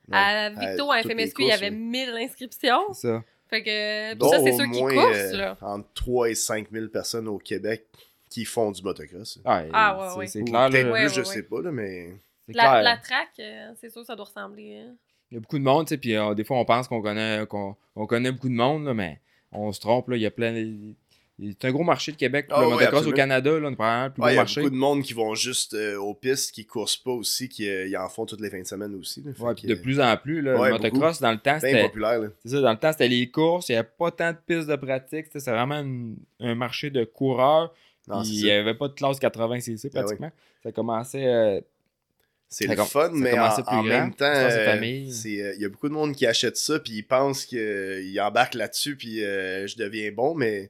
ouais. 0.07 0.17
À 0.17 0.49
Victo, 0.49 0.91
à 0.91 1.01
FMSQ, 1.03 1.41
il 1.43 1.47
y 1.47 1.51
avait 1.51 1.69
oui. 1.69 1.75
1000 1.75 2.09
inscriptions. 2.21 2.93
c'est 2.93 3.07
ça. 3.09 3.23
Fait 3.51 3.61
que, 3.63 4.13
Dont 4.15 4.29
ça, 4.29 4.39
c'est 4.39 4.53
au 4.53 4.57
ceux 4.57 4.65
qui 4.71 4.79
moins, 4.81 4.93
coursent, 4.93 5.17
euh, 5.33 5.37
là. 5.37 5.57
entre 5.61 5.87
3 5.93 6.29
et 6.29 6.35
5 6.35 6.67
000 6.71 6.87
personnes 6.87 7.27
au 7.27 7.37
Québec 7.37 7.85
qui 8.29 8.45
font 8.45 8.71
du 8.71 8.81
motocross. 8.81 9.39
Ah, 9.45 9.63
Ah, 9.73 9.97
ouais, 9.99 10.09
c'est- 10.13 10.17
ouais. 10.19 10.27
C'est 10.27 10.41
Ou 10.41 10.45
clair, 10.45 10.69
peut-être. 10.69 10.91
Ouais, 10.91 11.05
plus, 11.05 11.13
je 11.13 11.23
sais 11.23 11.43
pas, 11.43 11.61
là, 11.61 11.71
mais... 11.71 12.13
La, 12.53 12.81
la 12.81 12.97
track, 12.97 13.29
euh, 13.39 13.71
c'est 13.79 13.89
sûr 13.89 14.01
que 14.01 14.07
ça 14.07 14.15
doit 14.15 14.25
ressembler. 14.25 14.77
hein. 14.77 14.95
Il 15.29 15.35
y 15.35 15.37
a 15.37 15.41
beaucoup 15.41 15.59
de 15.59 15.63
monde, 15.63 15.85
tu 15.85 15.89
sais, 15.93 15.97
puis 15.97 16.15
euh, 16.15 16.33
des 16.33 16.43
fois, 16.43 16.57
on 16.57 16.65
pense 16.65 16.87
qu'on 16.87 17.01
connaît, 17.01 17.45
qu'on 17.47 17.75
on 17.95 18.05
connaît 18.07 18.31
beaucoup 18.31 18.49
de 18.49 18.53
monde, 18.53 18.85
là, 18.85 18.93
mais 18.93 19.19
on 19.51 19.71
se 19.71 19.79
trompe, 19.79 20.07
là. 20.09 20.15
Il 20.17 20.21
y 20.21 20.25
a 20.25 20.31
plein. 20.31 20.53
C'est 21.41 21.65
un 21.67 21.71
gros 21.71 21.83
marché, 21.83 22.11
le 22.11 22.17
Québec, 22.17 22.47
pour 22.47 22.57
Ah 22.57 22.61
le 22.61 22.67
ouais, 22.67 22.73
motocross 22.75 23.07
au. 23.07 23.11
Canada, 23.11 23.49
là, 23.59 23.69
le 23.69 23.75
plus 23.75 24.23
Ouais, 24.23 24.33
il 24.33 24.35
y 24.35 24.39
a 24.39 24.43
beaucoup 24.43 24.69
de 24.69 24.75
monde 24.75 25.01
qui 25.01 25.13
vont 25.13 25.33
juste 25.33 25.73
euh, 25.73 25.95
aux 25.97 26.13
pistes, 26.13 26.51
qui 26.51 26.65
coursent 26.65 26.97
pas 26.97 27.11
aussi, 27.11 27.49
qui 27.49 27.67
euh, 27.67 27.89
en 27.99 28.07
font 28.09 28.25
toutes 28.27 28.41
les 28.41 28.49
fins 28.49 28.61
de 28.61 28.67
semaine 28.67 28.93
aussi. 28.95 29.23
là. 29.23 29.31
Ouais, 29.39 29.55
de 29.55 29.73
plus 29.73 29.99
en 29.99 30.15
plus, 30.17 30.41
là, 30.41 30.53
le 30.53 30.71
motocross, 30.71 31.19
dans 31.19 31.31
le 31.31 31.37
temps, 31.39 31.57
c'était. 31.59 31.81
populaire. 31.83 32.19
Là. 32.19 32.27
C'est 32.45 32.51
ça, 32.51 32.61
dans 32.61 32.71
le 32.71 32.77
temps, 32.77 32.91
c'était 32.91 33.07
les 33.07 33.27
courses, 33.29 33.69
il 33.69 33.71
n'y 33.71 33.77
avait 33.79 33.87
pas 33.97 34.11
tant 34.11 34.31
de 34.31 34.37
pistes 34.45 34.67
de 34.69 34.75
pratique, 34.75 35.27
c'est 35.33 35.49
vraiment 35.51 35.79
une- 35.79 36.17
un 36.39 36.53
marché 36.55 36.89
de 36.91 37.03
coureurs. 37.05 37.73
Non, 38.07 38.21
il 38.23 38.43
n'y 38.43 38.51
avait 38.51 38.73
pas 38.75 38.87
de 38.87 38.93
classe 38.93 39.19
80 39.19 39.59
cc 39.61 39.89
Ben 39.89 40.01
pratiquement. 40.01 40.31
Ça 40.63 40.71
commençait. 40.71 41.25
euh, 41.25 41.61
C'est 42.49 42.67
le 42.67 42.75
fun, 42.75 42.85
ça 43.07 43.09
mais 43.13 43.39
en, 43.39 43.47
en 43.67 43.83
même 43.83 44.13
temps, 44.13 44.25
euh, 44.25 44.75
il 45.15 45.61
y 45.61 45.65
a 45.65 45.69
beaucoup 45.69 45.87
de 45.87 45.93
monde 45.93 46.13
qui 46.15 46.25
achète 46.25 46.57
ça, 46.57 46.79
puis 46.79 46.93
ils 46.93 47.03
pensent 47.03 47.45
qu'ils 47.45 48.19
embarquent 48.19 48.55
là-dessus, 48.55 48.95
puis 48.97 49.23
euh, 49.23 49.65
je 49.67 49.77
deviens 49.77 50.11
bon, 50.11 50.35
mais 50.35 50.69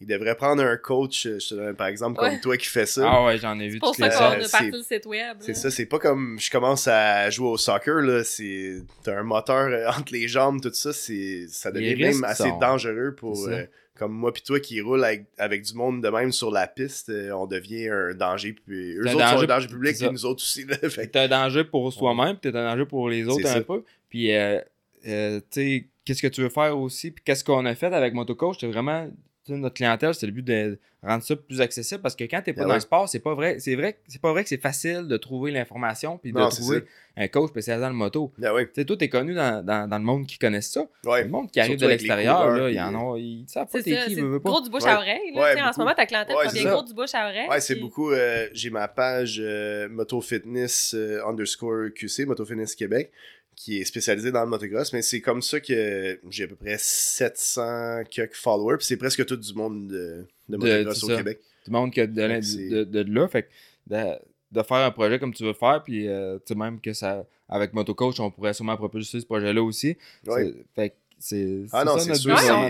ils 0.00 0.06
devraient 0.06 0.34
prendre 0.36 0.62
un 0.62 0.76
coach, 0.76 1.26
euh, 1.26 1.38
je 1.38 1.48
te 1.48 1.54
donne 1.54 1.74
par 1.74 1.86
exemple, 1.86 2.20
Ouais. 2.20 2.30
comme 2.30 2.40
toi 2.40 2.56
qui 2.56 2.66
fais 2.66 2.86
ça. 2.86 3.08
Ah 3.10 3.24
ouais, 3.24 3.38
j'en 3.38 3.58
ai 3.58 3.68
vu 3.68 3.74
C'est 3.74 3.78
pour 3.80 3.92
toutes 3.96 4.04
ça 4.04 4.08
les 4.08 4.14
qu'on 4.14 4.24
Euh, 4.40 4.44
a 4.44 4.48
c'est- 4.48 4.50
parti 4.50 4.70
le 4.70 4.82
site 4.82 5.06
web. 5.06 5.36
C'est 5.40 5.54
ça, 5.54 5.70
c'est 5.70 5.86
pas 5.86 5.98
comme 5.98 6.38
je 6.38 6.50
commence 6.50 6.86
à 6.88 7.30
jouer 7.30 7.48
au 7.48 7.56
soccer, 7.56 8.02
là, 8.02 8.22
c'est... 8.24 8.82
T'as 9.02 9.18
un 9.18 9.22
moteur 9.22 9.68
euh, 9.68 9.88
entre 9.88 10.12
les 10.12 10.28
jambes, 10.28 10.60
tout 10.60 10.72
ça, 10.72 10.92
c'est... 10.92 11.46
ça 11.48 11.70
devient 11.70 11.96
même 11.96 12.24
assez 12.24 12.44
sont- 12.48 12.58
dangereux 12.58 13.14
pour... 13.16 13.36
Ça. 13.36 13.50
euh, 13.50 13.66
comme 13.98 14.12
moi 14.12 14.30
pis 14.30 14.42
toi 14.42 14.60
qui 14.60 14.78
roule 14.82 15.02
avec, 15.02 15.24
avec 15.38 15.62
du 15.62 15.72
monde 15.72 16.02
de 16.02 16.08
même 16.10 16.30
sur 16.30 16.50
la 16.50 16.66
piste, 16.66 17.08
euh, 17.08 17.30
on 17.30 17.46
devient 17.46 17.88
un 17.88 18.12
danger, 18.12 18.52
puis 18.52 18.92
eux 18.98 19.00
autres 19.00 19.12
sont 19.12 19.18
danger- 19.18 19.44
un 19.44 19.46
danger 19.46 19.68
public, 19.68 19.96
ça. 19.96 20.04
puis 20.04 20.12
nous 20.12 20.26
autres 20.26 20.42
aussi, 20.42 20.66
T'es 20.66 21.18
un 21.18 21.28
danger 21.28 21.64
pour 21.64 21.90
soi-même, 21.90 22.36
puis 22.36 22.52
t'es 22.52 22.58
un 22.58 22.70
danger 22.72 22.84
pour 22.84 23.08
les 23.08 23.24
autres 23.26 23.46
un 23.46 23.54
ça. 23.54 23.60
peu. 23.62 23.82
Puis, 24.10 24.34
euh, 24.34 24.60
euh, 25.08 25.40
tu 25.40 25.46
sais, 25.50 25.86
qu'est-ce 26.04 26.20
que 26.20 26.26
tu 26.26 26.42
veux 26.42 26.50
faire 26.50 26.76
aussi, 26.78 27.10
puis 27.10 27.24
qu'est-ce 27.24 27.42
qu'on 27.42 27.64
a 27.64 27.74
fait 27.74 27.86
avec 27.86 28.12
Motocoach, 28.12 28.58
c'est 28.60 28.66
vraiment, 28.66 29.08
notre 29.48 29.74
clientèle, 29.74 30.14
c'est 30.14 30.26
le 30.26 30.32
but 30.32 30.42
de 30.44 30.78
rendre 31.02 31.22
ça 31.22 31.36
plus 31.36 31.60
accessible, 31.60 32.00
parce 32.02 32.16
que 32.16 32.24
quand 32.24 32.42
t'es 32.42 32.52
pas 32.52 32.62
Ah 32.62 32.64
dans 32.64 32.70
ouais. 32.70 32.76
le 32.76 32.80
sport, 32.80 33.08
c'est 33.08 33.20
pas 33.20 33.34
vrai, 33.34 33.58
c'est 33.60 33.76
vrai, 33.76 33.96
c'est 34.08 34.20
pas 34.20 34.32
vrai 34.32 34.42
que 34.42 34.48
c'est 34.48 34.60
facile 34.60 35.06
de 35.06 35.16
trouver 35.16 35.52
l'information, 35.52 36.18
puis 36.18 36.32
de 36.32 36.38
Non, 36.38 36.48
trouver 36.48 36.84
un 37.16 37.28
coach 37.28 37.50
spécialisé 37.50 37.80
dans 37.82 37.88
le 37.90 37.94
moto. 37.94 38.32
Ah 38.42 38.52
ouais, 38.52 38.66
Tu 38.66 38.72
sais, 38.74 38.84
toi, 38.84 38.96
t'es 38.96 39.08
connu 39.08 39.32
dans, 39.34 39.64
dans, 39.64 39.88
dans 39.88 39.98
le 39.98 40.04
monde 40.04 40.26
qui 40.26 40.36
connaissent 40.38 40.70
ça. 40.72 40.84
ouais. 41.04 41.22
Le 41.22 41.28
monde 41.30 41.50
qui 41.50 41.60
arrive 41.60 41.72
Surtout 41.72 41.84
de 41.84 41.90
l'extérieur, 41.90 42.50
là, 42.50 42.70
ils 42.70 42.80
en 42.80 42.94
ont, 42.94 43.16
ils 43.16 43.44
savent 43.46 43.66
pas 43.70 43.78
C'est 43.78 43.84
t'es 43.84 44.04
qui, 44.06 44.14
c'est 44.16 44.20
veut, 44.20 44.28
veut 44.32 44.40
pas. 44.40 44.50
gros 44.50 44.60
du 44.60 44.68
bouche 44.70 44.82
Ouais. 44.82 44.90
à 44.90 44.96
oreille. 44.98 45.32
Là, 45.34 45.42
Ouais, 45.42 45.52
tu 45.52 45.58
sais, 45.58 45.64
en 45.64 45.72
ce 45.72 45.78
moment, 45.78 45.94
ta 45.94 46.06
clientèle 46.06 46.36
c'est 46.50 46.58
ça. 46.62 46.70
gros 46.70 46.82
du 46.82 46.92
bouche 46.92 47.14
à 47.14 47.28
oreille. 47.28 47.48
Ouais, 47.48 47.60
c'est 47.60 47.76
beaucoup. 47.76 48.10
euh, 48.10 48.48
j'ai 48.52 48.70
ma 48.70 48.88
page 48.88 49.38
euh, 49.40 49.88
Moto 49.88 50.20
Fitness 50.20 50.92
euh, 50.94 51.24
underscore 51.24 51.86
QC, 51.94 52.26
Moto 52.26 52.44
Fitness 52.44 52.74
Québec, 52.74 53.12
qui 53.56 53.80
est 53.80 53.84
spécialisée 53.84 54.30
dans 54.30 54.42
le 54.44 54.50
motocross, 54.50 54.92
mais 54.92 55.02
c'est 55.02 55.20
comme 55.22 55.40
ça 55.42 55.58
que 55.60 56.20
j'ai 56.30 56.44
à 56.44 56.46
peu 56.46 56.54
près 56.56 56.76
700 56.78 58.04
quelques 58.10 58.34
followers, 58.36 58.76
puis 58.76 58.86
c'est 58.86 58.96
presque 58.98 59.24
tout 59.26 59.36
du 59.36 59.54
monde 59.54 59.88
de, 59.88 60.24
de 60.48 60.56
motocross 60.56 61.02
au 61.04 61.08
ça. 61.08 61.16
Québec. 61.16 61.40
Tout 61.64 61.70
le 61.72 61.78
monde 61.78 61.90
qui 61.92 62.00
a 62.00 62.06
de, 62.06 62.12
de, 62.14 62.84
de, 62.84 63.02
de 63.02 63.12
là. 63.14 63.26
Fait 63.28 63.42
que 63.44 63.48
de, 63.88 64.18
de 64.52 64.62
faire 64.62 64.76
un 64.78 64.90
projet 64.90 65.18
comme 65.18 65.34
tu 65.34 65.42
veux 65.42 65.52
faire, 65.54 65.82
puis 65.82 66.06
euh, 66.06 66.36
tu 66.46 66.52
sais, 66.52 66.54
même 66.54 66.80
que 66.80 66.92
ça, 66.92 67.26
avec 67.48 67.72
Motocoach, 67.72 68.20
on 68.20 68.30
pourrait 68.30 68.54
sûrement 68.54 68.76
propulser 68.76 69.20
ce 69.20 69.26
projet-là 69.26 69.62
aussi. 69.62 69.96
Ouais. 70.26 70.54
Fait 70.74 70.90
que 70.90 70.94
c'est 71.18 71.64
Ah 71.72 71.82
non, 71.84 71.98
ça 71.98 72.14
c'est 72.14 72.20
sûr, 72.20 72.34
Ouais, 72.34 72.50
on 72.50 72.68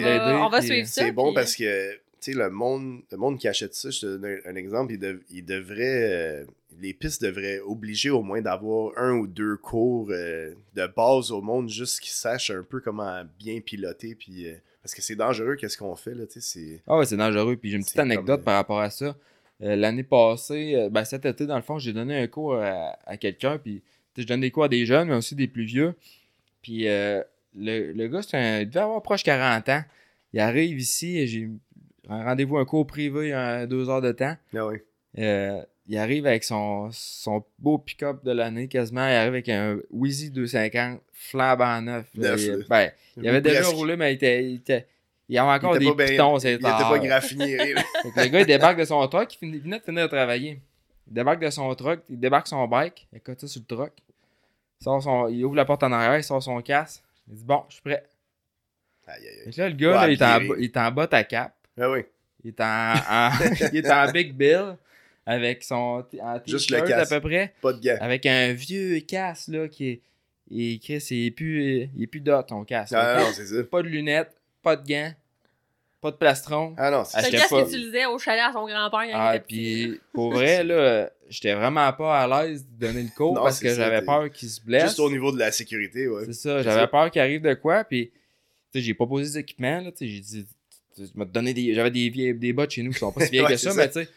va, 0.49 0.59
on 0.59 0.63
suivre 0.63 0.87
ça. 0.87 1.03
C'est 1.03 1.13
bon 1.13 1.27
puis- 1.27 1.35
parce 1.35 1.57
que, 1.57 1.99
le 2.32 2.51
monde, 2.51 3.01
le 3.11 3.16
monde 3.16 3.39
qui 3.39 3.48
achète 3.48 3.74
ça, 3.74 3.90
je 3.90 4.01
te 4.01 4.07
donne 4.07 4.24
un, 4.24 4.51
un 4.51 4.55
exemple, 4.57 4.93
il, 4.93 4.98
dev- 4.98 5.23
il 5.31 5.44
devrait, 5.44 6.11
euh, 6.12 6.44
les 6.81 6.93
pistes 6.94 7.23
devraient 7.23 7.61
obliger 7.61 8.11
au 8.11 8.23
moins 8.23 8.40
d'avoir 8.40 8.93
un 8.98 9.12
ou 9.16 9.27
deux 9.27 9.57
cours 9.57 10.09
euh, 10.11 10.55
de 10.74 10.86
base 10.86 11.31
au 11.31 11.40
monde, 11.43 11.69
juste 11.69 12.01
qu'ils 12.01 12.12
sachent 12.12 12.51
un 12.51 12.62
peu 12.62 12.81
comment 12.81 13.23
bien 13.39 13.61
piloter, 13.61 14.15
puis, 14.15 14.47
euh, 14.48 14.55
parce 14.82 14.94
que 14.94 15.03
c'est 15.03 15.16
dangereux, 15.16 15.57
qu'est-ce 15.57 15.77
qu'on 15.78 15.97
fait, 15.97 16.15
là, 16.15 16.27
tu 16.27 16.40
sais, 16.40 16.40
c'est... 16.40 16.82
Ah 16.86 16.98
ouais, 16.98 17.07
c'est 17.07 17.16
dangereux. 17.16 17.57
Puis 17.57 17.70
j'ai 17.70 17.77
une 17.77 17.82
petite 17.82 17.98
anecdote 17.98 18.36
comme, 18.36 18.44
par 18.44 18.55
rapport 18.55 18.81
à 18.81 18.90
ça. 18.90 19.16
L'année 19.59 20.05
passée, 20.05 20.89
ben, 20.93 21.05
cet 21.05 21.24
été, 21.24 21.44
dans 21.47 21.57
le 21.57 21.62
fond, 21.62 21.78
j'ai 21.78 21.93
donné 21.93 22.16
un 22.19 22.27
cours 22.28 22.55
à, 22.57 22.97
à 23.05 23.16
quelqu'un. 23.16 23.59
Puis 23.59 23.82
je 24.16 24.23
donne 24.24 24.40
des 24.43 24.51
cours 24.51 24.65
à 24.65 24.69
des 24.69 24.86
jeunes, 24.86 25.09
mais 25.09 25.16
aussi 25.16 25.35
des 25.35 25.48
plus 25.48 25.65
vieux. 25.65 25.94
Puis 26.62 26.85
le, 26.85 27.24
le 27.55 28.07
gars, 28.09 28.23
c'est 28.23 28.36
un, 28.36 28.61
il 28.61 28.69
devait 28.69 28.81
avoir 28.81 29.03
proche 29.03 29.23
40 29.23 29.69
ans. 29.70 29.82
Il 30.32 30.40
arrive 30.40 30.78
ici, 30.78 31.19
et 31.19 31.27
j'ai 31.27 31.48
un 32.09 32.24
rendez-vous, 32.24 32.59
un 32.59 32.65
cours 32.65 32.87
privé, 32.87 33.33
un, 33.33 33.66
deux 33.66 33.89
heures 33.89 34.03
de 34.03 34.12
temps. 34.12 34.37
Ah 34.57 34.66
ouais. 34.66 34.85
Euh, 35.19 35.62
il 35.89 35.97
arrive 35.99 36.27
avec 36.27 36.45
son, 36.45 36.89
son 36.93 37.45
beau 37.59 37.78
pick-up 37.78 38.24
de 38.24 38.33
l'année 38.33 38.69
quasiment. 38.69 39.07
Il 39.09 39.12
arrive 39.15 39.33
avec 39.33 39.49
un 39.49 39.78
Wheezy 39.91 40.31
250 40.31 41.01
flambant 41.12 41.81
neuf. 41.81 42.07
Neuf, 42.16 42.41
il, 42.43 42.66
ben, 42.69 42.91
il 43.16 43.28
avait 43.28 43.41
déjà 43.41 43.66
roulé, 43.69 43.97
mais 43.97 44.12
il 44.12 44.16
était. 44.16 44.45
Il, 44.45 44.55
était- 44.57 44.87
il 45.28 45.37
avait 45.39 45.49
Il 45.49 45.53
encore 45.57 45.77
était 45.77 45.85
des 45.87 45.91
pas 45.91 45.97
bien- 45.97 46.07
pitons, 46.07 46.37
Il 46.37 46.41
c'est 46.41 46.53
était 46.55 46.62
pas 46.62 46.99
que 47.01 48.20
le 48.20 48.28
gars, 48.28 48.41
il 48.41 48.47
débarque 48.47 48.78
de 48.78 48.85
son 48.85 49.07
truck, 49.09 49.35
il, 49.35 49.39
finit- 49.39 49.57
il 49.57 49.62
venait 49.62 49.78
de 49.78 49.85
finir 49.85 50.03
de 50.05 50.09
travailler. 50.09 50.61
Il 51.09 51.15
débarque 51.15 51.41
de 51.41 51.51
son 51.51 51.74
truck, 51.74 52.01
il 52.11 52.20
débarque 52.20 52.47
son 52.47 52.66
bike, 52.69 53.09
il 53.12 53.20
cote 53.20 53.41
ça 53.41 53.49
sur 53.49 53.61
le 53.69 53.74
truck. 53.77 53.93
Il, 54.81 54.85
sort 54.85 55.03
son, 55.03 55.27
il 55.28 55.45
ouvre 55.45 55.57
la 55.57 55.65
porte 55.65 55.83
en 55.83 55.91
arrière, 55.91 56.16
il 56.19 56.23
sort 56.24 56.43
son 56.43 56.61
casque. 56.62 57.03
Il 57.28 57.35
dit 57.37 57.45
Bon, 57.45 57.65
je 57.69 57.74
suis 57.74 57.83
prêt. 57.83 58.05
Aïe, 59.09 59.23
aïe, 59.27 59.39
aïe. 59.47 59.53
que 59.55 59.61
là, 59.61 59.69
le 59.69 59.74
gars, 59.74 59.89
Ouais, 59.89 59.95
là, 59.95 60.09
il, 60.11 60.20
est 60.20 60.23
en, 60.24 60.55
il 60.59 60.65
est 60.65 60.77
en 60.77 60.91
botte 60.93 61.15
à 61.15 61.24
cap. 61.24 61.55
Ah 61.81 61.90
oui. 61.90 62.01
Il 62.44 62.48
est 62.48 62.61
en, 62.61 62.65
en- 62.65 63.31
il 63.73 63.77
est 63.78 63.90
en 63.90 64.11
Big 64.12 64.32
Bill 64.35 64.77
avec 65.24 65.62
son 65.65 66.05
en 66.20 66.40
Juste 66.47 66.70
le 66.70 66.81
t-shirt 66.82 67.12
à 67.12 67.20
peu 67.20 67.20
près. 67.28 67.55
Pas 67.61 67.73
de 67.73 67.81
gants. 67.81 67.97
Avec 68.01 68.24
un 68.27 68.53
vieux 68.53 69.01
casque 69.01 69.48
là 69.48 69.69
qui 69.69 69.89
est. 69.89 70.01
Et 70.48 70.78
Chris, 70.78 71.05
il 71.11 71.27
est 71.27 71.31
plus, 71.32 71.90
il 71.97 72.03
est 72.05 72.07
plus 72.07 72.20
dot 72.20 72.47
ton 72.47 72.65
casque. 72.65 72.94
Ah 72.97 73.19
non, 73.19 73.27
c'est 73.35 73.47
ça. 73.47 73.65
Pas 73.65 73.82
de 73.82 73.89
lunettes, 73.89 74.31
pas 74.62 74.77
de 74.77 74.86
gants, 74.86 75.12
pas 76.01 76.12
de 76.12 76.16
plastron. 76.16 76.73
Ah 76.78 76.89
non, 76.93 77.05
c'est 77.05 77.15
C'est 77.15 77.19
Achetait 77.19 77.32
le 77.32 77.39
casque 77.39 77.51
pas. 77.51 77.65
qu'il 77.65 77.74
utilisait 77.78 78.07
au 78.07 78.16
chalet 78.20 78.44
à 78.48 78.53
son 78.53 78.65
grand-père 78.65 79.11
Ah, 79.12 79.36
petit. 79.40 79.44
puis 79.89 80.01
pour 80.12 80.32
vrai, 80.32 80.62
là, 80.62 81.11
j'étais 81.28 81.53
vraiment 81.55 81.93
pas 81.94 82.20
à 82.23 82.28
l'aise 82.47 82.65
de 82.65 82.86
donner 82.86 83.03
le 83.03 83.09
cours 83.16 83.35
Non, 83.35 83.43
parce 83.43 83.59
c'est 83.59 83.65
que 83.65 83.70
ça, 83.74 83.77
j'avais 83.86 83.98
t'es- 84.01 84.07
peur 84.07 84.31
qu'il 84.31 84.48
se 84.48 84.61
blesse. 84.61 84.85
juste 84.85 85.01
au 85.01 85.11
niveau 85.11 85.32
de 85.32 85.39
la 85.40 85.51
sécurité, 85.51 86.07
ouais. 86.07 86.27
C'est 86.27 86.32
ça, 86.35 86.59
C'est 86.59 86.62
j'avais 86.62 86.81
ça. 86.82 86.86
peur 86.86 87.11
qu'il 87.11 87.20
arrive 87.23 87.43
de 87.43 87.55
quoi, 87.55 87.82
puis 87.82 88.12
tu 88.73 88.78
sais, 88.78 88.81
j'ai 88.82 88.94
pas 88.94 89.07
posé 89.09 89.24
des 89.24 89.39
équipements, 89.39 89.81
là, 89.81 89.90
tu 89.90 89.98
sais, 89.98 90.07
j'ai 90.07 90.20
dit, 90.20 90.47
tu 90.97 91.02
m'as 91.14 91.24
donné 91.24 91.55
des, 91.55 91.74
j'avais 91.74 91.90
des, 91.90 92.09
vieilles, 92.09 92.35
des 92.35 92.52
bottes 92.52 92.70
chez 92.70 92.82
nous 92.82 92.93
qui 92.93 92.98
sont 92.98 93.12
pas 93.12 93.24
si 93.24 93.31
vieilles 93.32 93.44
Ouais, 93.44 93.51
que 93.52 93.56
ça, 93.56 93.70
ça. 93.70 93.77
mais 93.77 93.89
tu 93.89 94.05
sais, 94.05 94.09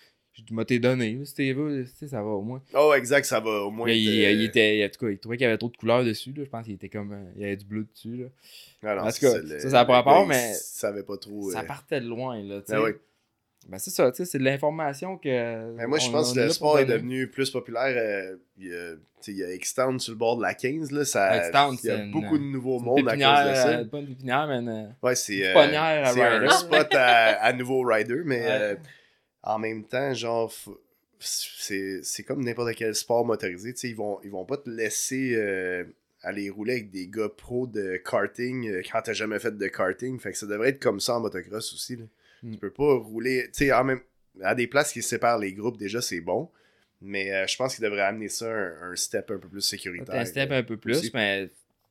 je 0.47 0.53
m'as 0.53 0.65
t'es 0.65 0.79
donné, 0.79 1.19
si 1.25 1.33
t'es 1.33 1.51
veux, 1.53 1.83
tu 1.83 1.91
sais, 1.95 2.07
ça 2.07 2.21
va 2.21 2.29
au 2.29 2.41
moins. 2.41 2.61
Oh, 2.73 2.93
exact, 2.95 3.25
ça 3.25 3.39
va 3.39 3.63
au 3.63 3.71
moins. 3.71 3.87
Là, 3.87 3.93
il, 3.93 4.07
il 4.07 4.43
était, 4.43 4.85
en 4.85 4.89
tout 4.89 5.05
cas, 5.05 5.11
il 5.11 5.19
trouvait 5.19 5.37
qu'il 5.37 5.43
y 5.43 5.47
avait 5.47 5.57
trop 5.57 5.69
de 5.69 5.77
couleurs 5.77 6.03
dessus, 6.03 6.31
là, 6.31 6.43
je 6.43 6.49
pense 6.49 6.65
qu'il 6.65 6.75
était 6.75 6.89
comme, 6.89 7.11
euh, 7.11 7.31
il 7.35 7.41
y 7.41 7.45
avait 7.45 7.57
du 7.57 7.65
bleu 7.65 7.85
dessus, 7.93 8.15
là. 8.15 8.95
Non, 8.95 9.01
En 9.01 9.11
tout 9.11 9.19
cas, 9.19 9.59
ça, 9.59 9.69
ça 9.69 9.79
a 9.81 9.85
pas 9.85 9.95
rapport, 9.95 10.25
mais 10.25 10.51
Il 10.51 10.55
savait 10.55 11.03
pas 11.03 11.17
trop. 11.17 11.51
Ça 11.51 11.59
euh, 11.61 11.63
partait 11.63 11.99
de 11.99 12.07
loin, 12.07 12.41
là, 12.41 12.61
tu 12.61 12.67
sais. 12.67 12.75
ah 12.75 12.81
ouais. 12.83 12.97
Ben 13.69 13.77
c'est 13.77 13.91
ça, 13.91 14.11
tu 14.11 14.17
sais, 14.17 14.25
c'est 14.25 14.39
de 14.39 14.43
l'information 14.43 15.17
que... 15.17 15.73
Mais 15.75 15.85
moi, 15.87 15.99
je 15.99 16.09
pense 16.09 16.33
que 16.33 16.39
le 16.39 16.49
sport 16.49 16.79
est 16.79 16.85
devenu 16.85 17.27
plus 17.29 17.51
populaire. 17.51 17.93
euh, 17.95 18.35
il 18.57 18.67
y 18.67 18.73
a, 18.75 18.95
il 19.27 19.37
y 19.37 19.43
a 19.43 19.53
X-Town 19.53 19.99
sur 19.99 20.11
le 20.13 20.17
bord 20.17 20.37
de 20.37 20.41
la 20.41 20.53
15. 20.55 20.91
Là, 20.91 21.05
ça, 21.05 21.37
X-Town, 21.37 21.77
il 21.83 21.87
y 21.87 21.91
a 21.91 21.95
une- 22.03 22.11
beaucoup 22.11 22.37
de 22.39 22.43
nouveaux 22.43 22.79
mondes 22.79 23.07
à 23.07 23.11
cause 23.11 23.19
de 23.19 23.55
ça. 23.55 23.69
euh, 23.79 23.85
pas 23.85 23.99
une 23.99 24.07
pépinière, 24.07 24.47
mais 24.47 24.55
une... 24.57 24.95
Ouais, 25.03 25.15
c'est 25.15 25.35
une 25.37 25.43
euh, 25.45 25.53
poignère 25.53 26.07
à 26.07 26.11
c'est 26.13 26.21
un 26.23 26.49
spot 26.49 26.87
à, 26.95 27.25
à 27.43 27.53
nouveau 27.53 27.81
rider, 27.83 28.21
mais 28.25 28.39
Ouais. 28.41 28.47
euh, 28.49 28.75
en 29.43 29.59
même 29.59 29.83
temps, 29.85 30.13
genre, 30.13 30.51
c'est 31.19 31.99
c'est 32.03 32.23
comme 32.23 32.43
n'importe 32.43 32.73
quel 32.75 32.95
sport 32.95 33.25
motorisé. 33.25 33.73
tu 33.73 33.79
sais, 33.81 33.89
Ils 33.89 33.95
vont, 33.95 34.19
ils 34.23 34.31
vont 34.31 34.45
pas 34.45 34.57
te 34.57 34.69
laisser 34.69 35.33
euh, 35.35 35.83
aller 36.23 36.49
rouler 36.49 36.73
avec 36.73 36.89
des 36.91 37.07
gars 37.07 37.29
pros 37.29 37.67
de 37.67 37.97
karting 37.97 38.67
euh, 38.69 38.81
quand 38.91 39.01
t'as 39.01 39.13
jamais 39.13 39.39
fait 39.39 39.55
de 39.57 39.67
karting. 39.67 40.19
Fait 40.19 40.31
que 40.31 40.37
ça 40.37 40.45
devrait 40.47 40.69
être 40.69 40.81
comme 40.81 40.99
ça 40.99 41.15
en 41.15 41.19
motocross 41.21 41.73
aussi. 41.73 41.97
Là. 41.97 42.05
Mm. 42.43 42.53
Tu 42.53 42.57
peux 42.59 42.71
pas 42.71 42.95
rouler. 42.95 43.49
Tu 43.53 43.67
sais, 43.67 43.83
même 43.83 44.01
à 44.41 44.55
des 44.55 44.67
places 44.67 44.93
qui 44.93 45.01
séparent 45.01 45.39
les 45.39 45.53
groupes, 45.53 45.77
déjà, 45.77 46.01
c'est 46.01 46.21
bon. 46.21 46.49
Mais 47.01 47.31
euh, 47.33 47.47
je 47.47 47.55
pense 47.55 47.75
qu'ils 47.75 47.83
devraient 47.85 48.01
amener 48.01 48.27
ça 48.27 48.45
un, 48.51 48.91
un 48.91 48.95
step 48.95 49.31
un 49.31 49.37
peu 49.37 49.47
plus 49.47 49.61
sécuritaire. 49.61 50.15
un 50.15 50.25
step 50.25 50.51
un 50.51 50.63
peu 50.63 50.75
plus, 50.77 50.97
aussi. 50.97 51.11
mais 51.13 51.49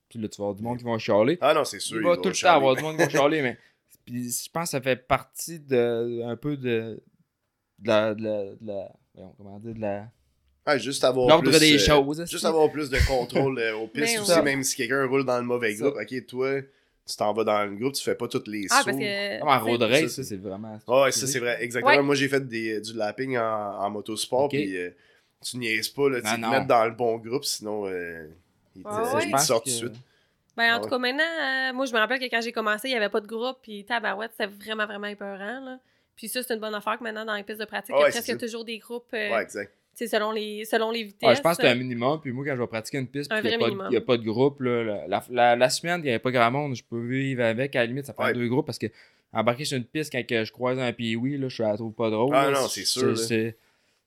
puis 0.09 0.19
là, 0.19 0.29
tu 0.29 0.37
vas 0.39 0.45
avoir 0.45 0.55
du 0.55 0.63
monde 0.63 0.79
qui 0.79 0.85
vont 0.85 0.99
chialer. 0.99 1.39
Ah 1.41 1.55
non, 1.55 1.65
c'est 1.65 1.81
sûr. 1.81 1.99
Il 1.99 2.05
va 2.07 2.17
tout 2.17 2.29
le 2.29 2.35
temps 2.35 2.55
avoir 2.55 2.77
du 2.77 2.83
monde 2.83 2.97
qui 2.97 3.03
va 3.03 3.09
chialer, 3.11 3.43
mais 3.43 3.59
puis 4.05 4.31
je 4.31 4.51
pense 4.51 4.65
que 4.65 4.71
ça 4.71 4.81
fait 4.81 4.97
partie 5.07 5.61
de 5.61 6.23
un 6.25 6.37
peu 6.37 6.57
de, 6.57 7.01
de 7.79 7.89
la, 7.89 8.15
de 8.15 8.23
la, 8.23 8.45
de 8.45 8.67
la- 8.67 8.93
comment 9.37 9.59
dire, 9.59 9.75
de 9.75 9.81
la 9.81 10.11
Ah, 10.67 10.79
juste 10.79 11.05
avoir 11.05 11.29
l'ordre 11.29 11.51
plus, 11.51 11.59
des 11.61 11.75
euh, 11.75 11.79
choses. 11.79 12.25
Juste 12.31 12.45
avoir 12.45 12.71
plus 12.71 12.89
de 12.91 12.99
contrôle 13.07 13.59
euh, 13.59 13.77
aux 13.77 13.87
pistes 13.89 14.21
aussi, 14.21 14.43
même 14.43 14.63
si 14.63 14.77
quelqu'un 14.77 15.07
roule 15.07 15.25
dans 15.25 15.39
le 15.39 15.45
mauvais 15.45 15.75
Ça. 15.75 15.85
groupe. 15.91 15.99
Ok, 16.01 16.27
toi, 16.27 16.61
tu 17.09 17.17
t'en 17.17 17.33
vas 17.33 17.45
dans 17.45 17.65
le 17.65 17.75
groupe, 17.77 17.95
tu 17.95 18.03
fais 18.03 18.15
pas 18.15 18.29
toutes 18.29 18.47
les 18.49 18.67
Ah, 18.71 18.79
sauts. 18.81 18.85
parce 18.87 18.97
que. 18.99 19.39
Comme 19.41 19.49
en 19.49 19.59
road 19.61 19.81
Ça, 19.81 19.87
race, 19.87 19.99
c'est- 20.01 20.09
ça, 20.09 20.23
c'est 20.25 20.37
vraiment. 20.37 20.79
Ouais, 20.87 21.11
ça 21.13 21.27
c'est 21.27 21.39
vrai, 21.41 21.57
exactement. 21.63 21.97
Ouais. 21.97 22.03
Moi 22.03 22.15
j'ai 22.15 22.29
fait 22.29 22.47
des, 22.47 22.81
du 22.81 22.93
lapping 22.95 23.37
en, 23.39 23.43
en 23.81 23.91
motosport, 23.91 24.49
puis 24.49 24.77
euh, 24.77 24.91
tu 25.45 25.57
niaises 25.57 25.89
pas, 25.89 26.09
là, 26.11 26.21
tu 26.21 26.29
te 26.41 26.47
mettre 26.51 26.67
dans 26.67 26.85
le 26.85 26.91
bon 26.93 27.17
groupe, 27.19 27.45
sinon 27.45 27.87
euh, 27.87 28.27
ils 28.77 28.83
te, 28.83 28.89
Ah 28.89 29.21
ils 29.27 29.33
ouais. 29.35 29.39
sortent 29.39 29.65
tout 29.65 29.71
de 29.71 29.75
suite. 29.75 29.95
Ben, 30.57 30.73
en 30.73 30.77
Ah 30.77 30.79
tout 30.79 30.85
ouais. 30.87 30.91
cas, 30.91 30.99
maintenant, 30.99 31.23
euh, 31.25 31.73
moi, 31.73 31.87
je 31.87 31.93
me 31.93 31.99
rappelle 31.99 32.19
que 32.19 32.25
quand 32.25 32.41
j'ai 32.41 32.51
commencé, 32.53 32.89
il 32.89 32.91
n'y 32.91 32.97
avait 32.97 33.09
pas 33.09 33.21
de 33.21 33.29
groupe, 33.29 33.59
puis 33.63 33.85
tabarouette, 33.85 34.33
c'était 34.37 34.53
vraiment, 34.53 34.87
vraiment 34.87 35.07
épeurant, 35.07 35.61
là. 35.61 35.79
Puis 36.17 36.29
ça, 36.29 36.43
c'est 36.43 36.53
une 36.53 36.59
bonne 36.61 36.75
affaire 36.75 36.99
que 36.99 37.05
maintenant, 37.05 37.25
dans 37.25 37.37
les 37.37 37.45
pistes 37.45 37.61
de 37.61 37.65
pratique, 37.65 37.95
il 37.97 38.01
y 38.03 38.05
a 38.05 38.09
presque 38.11 38.39
toujours 38.39 38.65
des 38.65 38.79
groupes, 38.79 39.07
euh, 39.15 39.31
Ouais, 39.31 39.43
exact. 39.43 39.73
Tu 39.99 40.05
sais, 40.07 40.17
selon 40.17 40.31
les, 40.31 40.65
selon 40.65 40.91
les 40.91 41.03
vitesses. 41.03 41.29
Ouais, 41.29 41.37
je 41.37 41.41
pense 41.41 41.57
que 41.57 41.63
c'est 41.65 41.69
un 41.69 41.75
minimum. 41.75 42.21
Puis 42.21 42.31
moi, 42.33 42.45
quand 42.47 42.55
je 42.55 42.61
vais 42.61 42.67
pratiquer 42.67 42.99
une 42.99 43.09
piste, 43.09 43.33
Un 43.33 43.41
il 43.41 43.45
n'y 43.91 43.97
a, 43.97 43.99
a 43.99 44.01
pas 44.01 44.17
de 44.17 44.23
groupe. 44.25 44.61
Là, 44.61 45.07
la, 45.09 45.23
la, 45.31 45.57
la- 45.57 45.71
semaine, 45.71 46.01
il 46.01 46.05
n'y 46.05 46.11
avait 46.11 46.19
pas 46.21 46.31
grand 46.31 46.51
monde. 46.51 46.75
Je 46.77 46.83
peux 46.89 47.01
vivre 47.05 47.43
avec. 47.43 47.75
À 47.77 47.81
la 47.81 47.87
limite, 47.87 48.07
ça 48.07 48.13
prend 48.13 48.25
Ouais. 48.27 48.33
deux 48.33 48.49
groupes 48.49 48.67
parce 48.67 48.79
que 48.79 48.87
embarquer 49.33 49.65
sur 49.65 49.77
une 49.77 49.85
piste 49.85 50.13
quand 50.13 50.23
je 50.45 50.53
croise 50.53 50.79
un 50.79 50.93
PWI, 50.93 51.37
là, 51.39 51.49
je 51.49 51.63
la 51.63 51.75
trouve 51.77 51.93
pas 51.93 52.09
drôle. 52.11 52.31
Ah 52.35 52.51
là. 52.51 52.61
non, 52.61 52.69
c'est 52.69 52.85
sûr. 52.85 53.19
C'est 53.19 53.57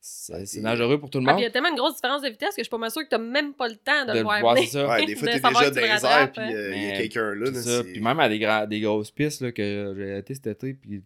c'est- 0.04 0.32
c'est 0.34 0.46
c'est- 0.46 0.60
dangereux 0.62 0.98
pour 0.98 1.10
tout 1.10 1.20
le 1.20 1.24
Ah, 1.28 1.30
monde. 1.30 1.36
puis 1.36 1.42
il 1.42 1.46
y 1.46 1.48
a 1.48 1.52
tellement 1.52 1.68
une 1.68 1.76
grosse 1.76 1.94
différence 1.94 2.22
de 2.22 2.28
vitesse 2.28 2.48
que 2.50 2.54
je 2.58 2.62
suis 2.64 2.70
pas 2.70 2.78
mal 2.78 2.90
sûre 2.90 3.04
que 3.04 3.08
t'as 3.08 3.18
même 3.18 3.54
pas 3.54 3.68
le 3.68 3.76
temps 3.76 4.04
de, 4.04 4.12
de 4.12 4.16
le 4.18 4.22
voir 4.24 4.58
c'est 4.58 4.66
ça. 4.66 4.88
Ouais, 4.88 5.06
des 5.06 5.14
fois, 5.14 5.28
de 5.28 5.32
t'es 5.34 5.38
savoir 5.38 5.62
déjà 5.62 5.70
dans 5.70 5.74
tu 5.74 5.80
les 5.80 5.86
le 5.86 5.92
airs, 6.08 6.32
puis 6.32 6.42
hein. 6.42 6.50
euh, 6.52 6.72
il 6.74 6.82
y 6.82 6.86
a 6.90 6.96
quelqu'un 6.96 7.34
là. 7.36 7.46
C'est 7.46 7.52
là, 7.52 7.60
ça. 7.60 7.70
c'est- 7.84 7.92
Puis 7.92 8.00
même 8.00 8.18
à 8.18 8.28
des, 8.28 8.38
gra- 8.40 8.66
des 8.66 8.80
grosses 8.80 9.12
pistes 9.12 9.42
là, 9.42 9.52
que 9.52 9.94
j'ai 9.96 10.18
été 10.18 10.34
cet 10.34 10.46
été, 10.48 10.74
puis 10.74 11.02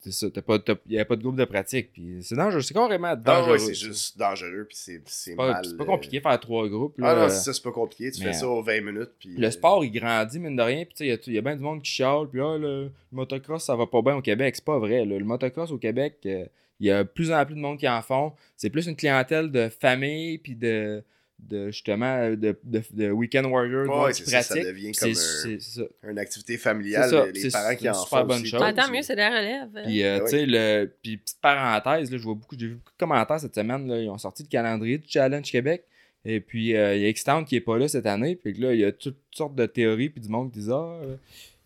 c'est 0.00 0.12
ça. 0.12 0.30
t'as 0.30 0.42
pas- 0.42 0.58
t'as- 0.58 0.76
Il 0.86 0.92
n'y 0.92 0.96
avait 0.98 1.04
pas 1.04 1.16
de 1.16 1.22
groupe 1.22 1.36
de 1.36 1.44
pratique. 1.44 1.92
Puis 1.92 2.18
c'est 2.22 2.34
dangereux. 2.36 2.60
C'est 2.62 2.74
carrément 2.74 3.08
Ah 3.08 3.16
dangereux. 3.16 3.52
ouais, 3.52 3.58
c'est 3.58 3.74
juste 3.74 4.16
dangereux, 4.18 4.66
puis 4.68 4.76
c'est 4.78 5.02
c'est 5.06 5.34
pas, 5.36 5.52
mal. 5.52 5.64
c'est 5.64 5.76
pas 5.76 5.84
euh, 5.84 5.86
compliqué 5.86 6.18
de 6.18 6.22
faire 6.22 6.40
trois 6.40 6.68
groupes. 6.68 6.94
Ah 7.02 7.14
là. 7.14 7.22
non, 7.22 7.28
c'est 7.28 7.36
ça, 7.40 7.52
c'est 7.52 7.62
pas 7.62 7.72
compliqué. 7.72 8.10
Tu 8.10 8.20
mais, 8.20 8.26
fais 8.26 8.32
ça 8.34 8.48
aux 8.48 8.62
20 8.62 8.80
minutes, 8.80 9.10
puis... 9.18 9.36
Le 9.36 9.46
euh, 9.46 9.50
sport, 9.50 9.84
il 9.84 9.90
grandit, 9.90 10.38
mine 10.38 10.56
de 10.56 10.62
rien. 10.62 10.84
Puis, 10.84 10.94
tu 10.94 10.98
sais, 10.98 11.06
il 11.06 11.32
y 11.34 11.36
a- 11.36 11.36
y, 11.36 11.38
a 11.38 11.42
bien 11.42 11.56
du 11.56 11.62
monde 11.62 11.82
qui 11.82 11.90
chiale. 11.90 12.28
Puis, 12.30 12.40
ah, 12.40 12.56
le, 12.58 12.84
le 12.84 12.90
motocross, 13.12 13.64
ça 13.64 13.74
va 13.76 13.86
pas 13.86 14.02
bien 14.02 14.16
au 14.16 14.22
Québec. 14.22 14.54
C'est 14.56 14.64
pas 14.64 14.78
vrai. 14.78 15.04
là. 15.04 15.18
Le 15.18 15.24
motocross 15.24 15.70
au 15.72 15.78
Québec, 15.78 16.18
euh, 16.26 16.44
il 16.80 16.86
y 16.86 16.90
a 16.92 17.02
de 17.02 17.08
plus 17.08 17.32
en 17.32 17.44
plus 17.44 17.54
de 17.56 17.60
monde 17.60 17.78
qui 17.78 17.88
en 17.88 18.00
font. 18.02 18.32
C'est 18.56 18.70
plus 18.70 18.86
une 18.86 18.94
clientèle 18.96 19.50
de 19.50 19.68
famille, 19.68 20.38
puis 20.38 20.54
de, 20.54 21.02
de 21.38 21.70
justement, 21.70 22.30
de, 22.30 22.58
de, 22.64 22.82
de 22.92 23.10
weekend 23.10 23.46
monde 23.46 24.12
c'est 24.12 24.24
qui 24.24 24.30
ça, 24.30 24.42
ça 24.42 24.54
pratique. 24.54 24.68
devient 24.72 24.92
comme 24.92 25.10
un- 25.10 25.60
ça. 25.60 25.82
une 26.10 26.18
activité 26.18 26.58
familiale, 26.58 27.08
ça, 27.08 27.26
les 27.26 27.50
parents 27.50 27.76
qui 27.76 27.84
une 27.84 27.90
en 27.90 27.94
super 27.94 28.18
font 28.20 28.24
bonne 28.26 28.40
aussi, 28.42 28.50
chose. 28.50 28.60
Tant 28.76 28.90
mieux, 28.92 29.02
c'est 29.02 29.14
de 29.14 29.20
la 29.20 29.30
relève. 29.30 29.68
Puis, 29.84 30.02
euh, 30.02 30.18
Ben 30.18 30.24
tu 30.24 30.30
sais, 30.30 30.46
le. 30.46 30.92
Puis, 31.02 31.16
petite 31.16 31.40
parenthèse, 31.40 32.10
là, 32.10 32.18
je 32.18 32.22
vois 32.22 32.34
beaucoup, 32.34 32.56
j'ai 32.58 32.66
vu 32.66 32.74
beaucoup 32.74 32.92
de 32.92 32.98
commentaires 32.98 33.40
cette 33.40 33.54
semaine. 33.54 33.86
Là, 33.88 33.98
ils 34.00 34.08
ont 34.10 34.18
sorti 34.18 34.42
le 34.42 34.48
calendrier 34.48 34.98
du 34.98 35.08
Challenge 35.08 35.50
Québec. 35.50 35.84
Et 36.24 36.40
puis, 36.40 36.74
euh, 36.76 36.96
il 36.96 37.02
y 37.02 37.04
a 37.04 37.08
Extend 37.08 37.44
qui 37.44 37.56
est 37.56 37.60
pas 37.60 37.78
là 37.78 37.86
cette 37.88 38.06
année. 38.06 38.34
Puis 38.36 38.52
que 38.54 38.60
là, 38.60 38.74
il 38.74 38.80
y 38.80 38.84
a 38.84 38.92
toutes 38.92 39.20
sortes 39.30 39.54
de 39.54 39.64
théories. 39.66 40.10
Puis 40.10 40.20
du 40.20 40.28
monde 40.28 40.52
qui 40.52 40.58
dit 40.58 40.68
Ah. 40.70 41.00
euh, 41.02 41.16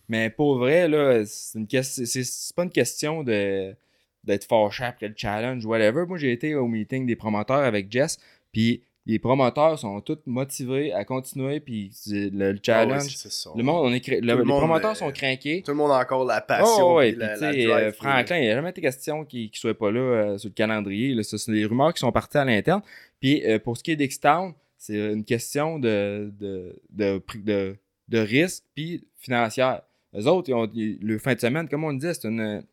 Mais 0.08 0.28
pour 0.30 0.58
vrai, 0.58 0.86
là, 0.88 1.24
une 1.54 1.66
c'est 1.82 2.54
pas 2.54 2.64
une 2.64 2.70
question 2.70 3.22
de 3.24 3.74
d'être 4.24 4.44
fâché 4.44 4.84
après 4.84 5.08
le 5.08 5.14
challenge, 5.16 5.64
whatever. 5.64 6.04
Moi, 6.06 6.16
j'ai 6.18 6.30
été 6.30 6.54
au 6.54 6.68
meeting 6.68 7.06
des 7.06 7.16
promoteurs 7.16 7.56
avec 7.64 7.90
Jess. 7.90 8.18
Puis 8.52 8.82
les 9.04 9.18
promoteurs 9.18 9.78
sont 9.78 10.00
tous 10.00 10.18
motivés 10.26 10.92
à 10.92 11.04
continuer. 11.04 11.58
Puis 11.60 11.90
le, 12.06 12.50
Ah 12.50 12.52
ouais, 12.52 12.58
challenge. 12.62 13.16
le 13.56 13.62
monde, 13.62 13.86
on 13.86 13.92
est 13.92 13.98
cra- 14.04 14.20
le- 14.20 14.20
le 14.20 14.38
les 14.38 14.44
monde, 14.44 14.58
promoteurs 14.58 14.90
euh, 14.92 14.94
sont 14.94 15.10
craqués. 15.10 15.62
Tout 15.62 15.72
le 15.72 15.76
monde 15.76 15.90
a 15.90 15.98
encore 15.98 16.24
la 16.24 16.40
passion, 16.40 16.92
Oh, 16.92 16.96
ouais, 16.98 17.10
puis 17.12 17.20
la, 17.20 17.36
la 17.36 17.52
drive, 17.52 17.70
euh, 17.70 17.92
Franklin, 17.92 18.36
il 18.38 18.42
n'y 18.42 18.48
a 18.50 18.54
jamais 18.54 18.70
été 18.70 18.80
question 18.80 19.24
qu'il 19.24 19.46
ne 19.50 19.56
soit 19.56 19.76
pas 19.76 19.90
là 19.90 20.00
euh, 20.00 20.38
sur 20.38 20.48
le 20.50 20.54
calendrier. 20.54 21.14
Là. 21.14 21.22
Ça, 21.24 21.36
c'est 21.38 21.50
des 21.52 21.64
rumeurs 21.66 21.92
qui 21.92 22.00
sont 22.00 22.12
parties 22.12 22.38
à 22.38 22.44
l'interne. 22.44 22.82
Puis 23.20 23.44
euh, 23.44 23.58
pour 23.58 23.76
ce 23.76 23.82
qui 23.82 23.90
est 23.90 23.96
d'X-Town, 23.96 24.54
c'est 24.78 24.94
une 25.12 25.24
question 25.24 25.78
de, 25.78 26.32
de, 26.40 26.80
de, 26.90 27.18
prix- 27.18 27.38
de, 27.42 27.76
de 28.08 28.18
risque 28.18 28.64
puis 28.74 29.04
financière. 29.18 29.82
Les 30.12 30.26
autres, 30.26 30.48
ils 30.50 30.54
ont, 30.54 30.70
ils- 30.74 30.98
le 31.00 31.18
fin 31.18 31.34
de 31.34 31.40
semaine, 31.40 31.68
comme 31.68 31.84
on 31.84 31.90
le 31.90 31.96
disait, 31.98 32.14
c'est 32.14 32.28
une. 32.28 32.64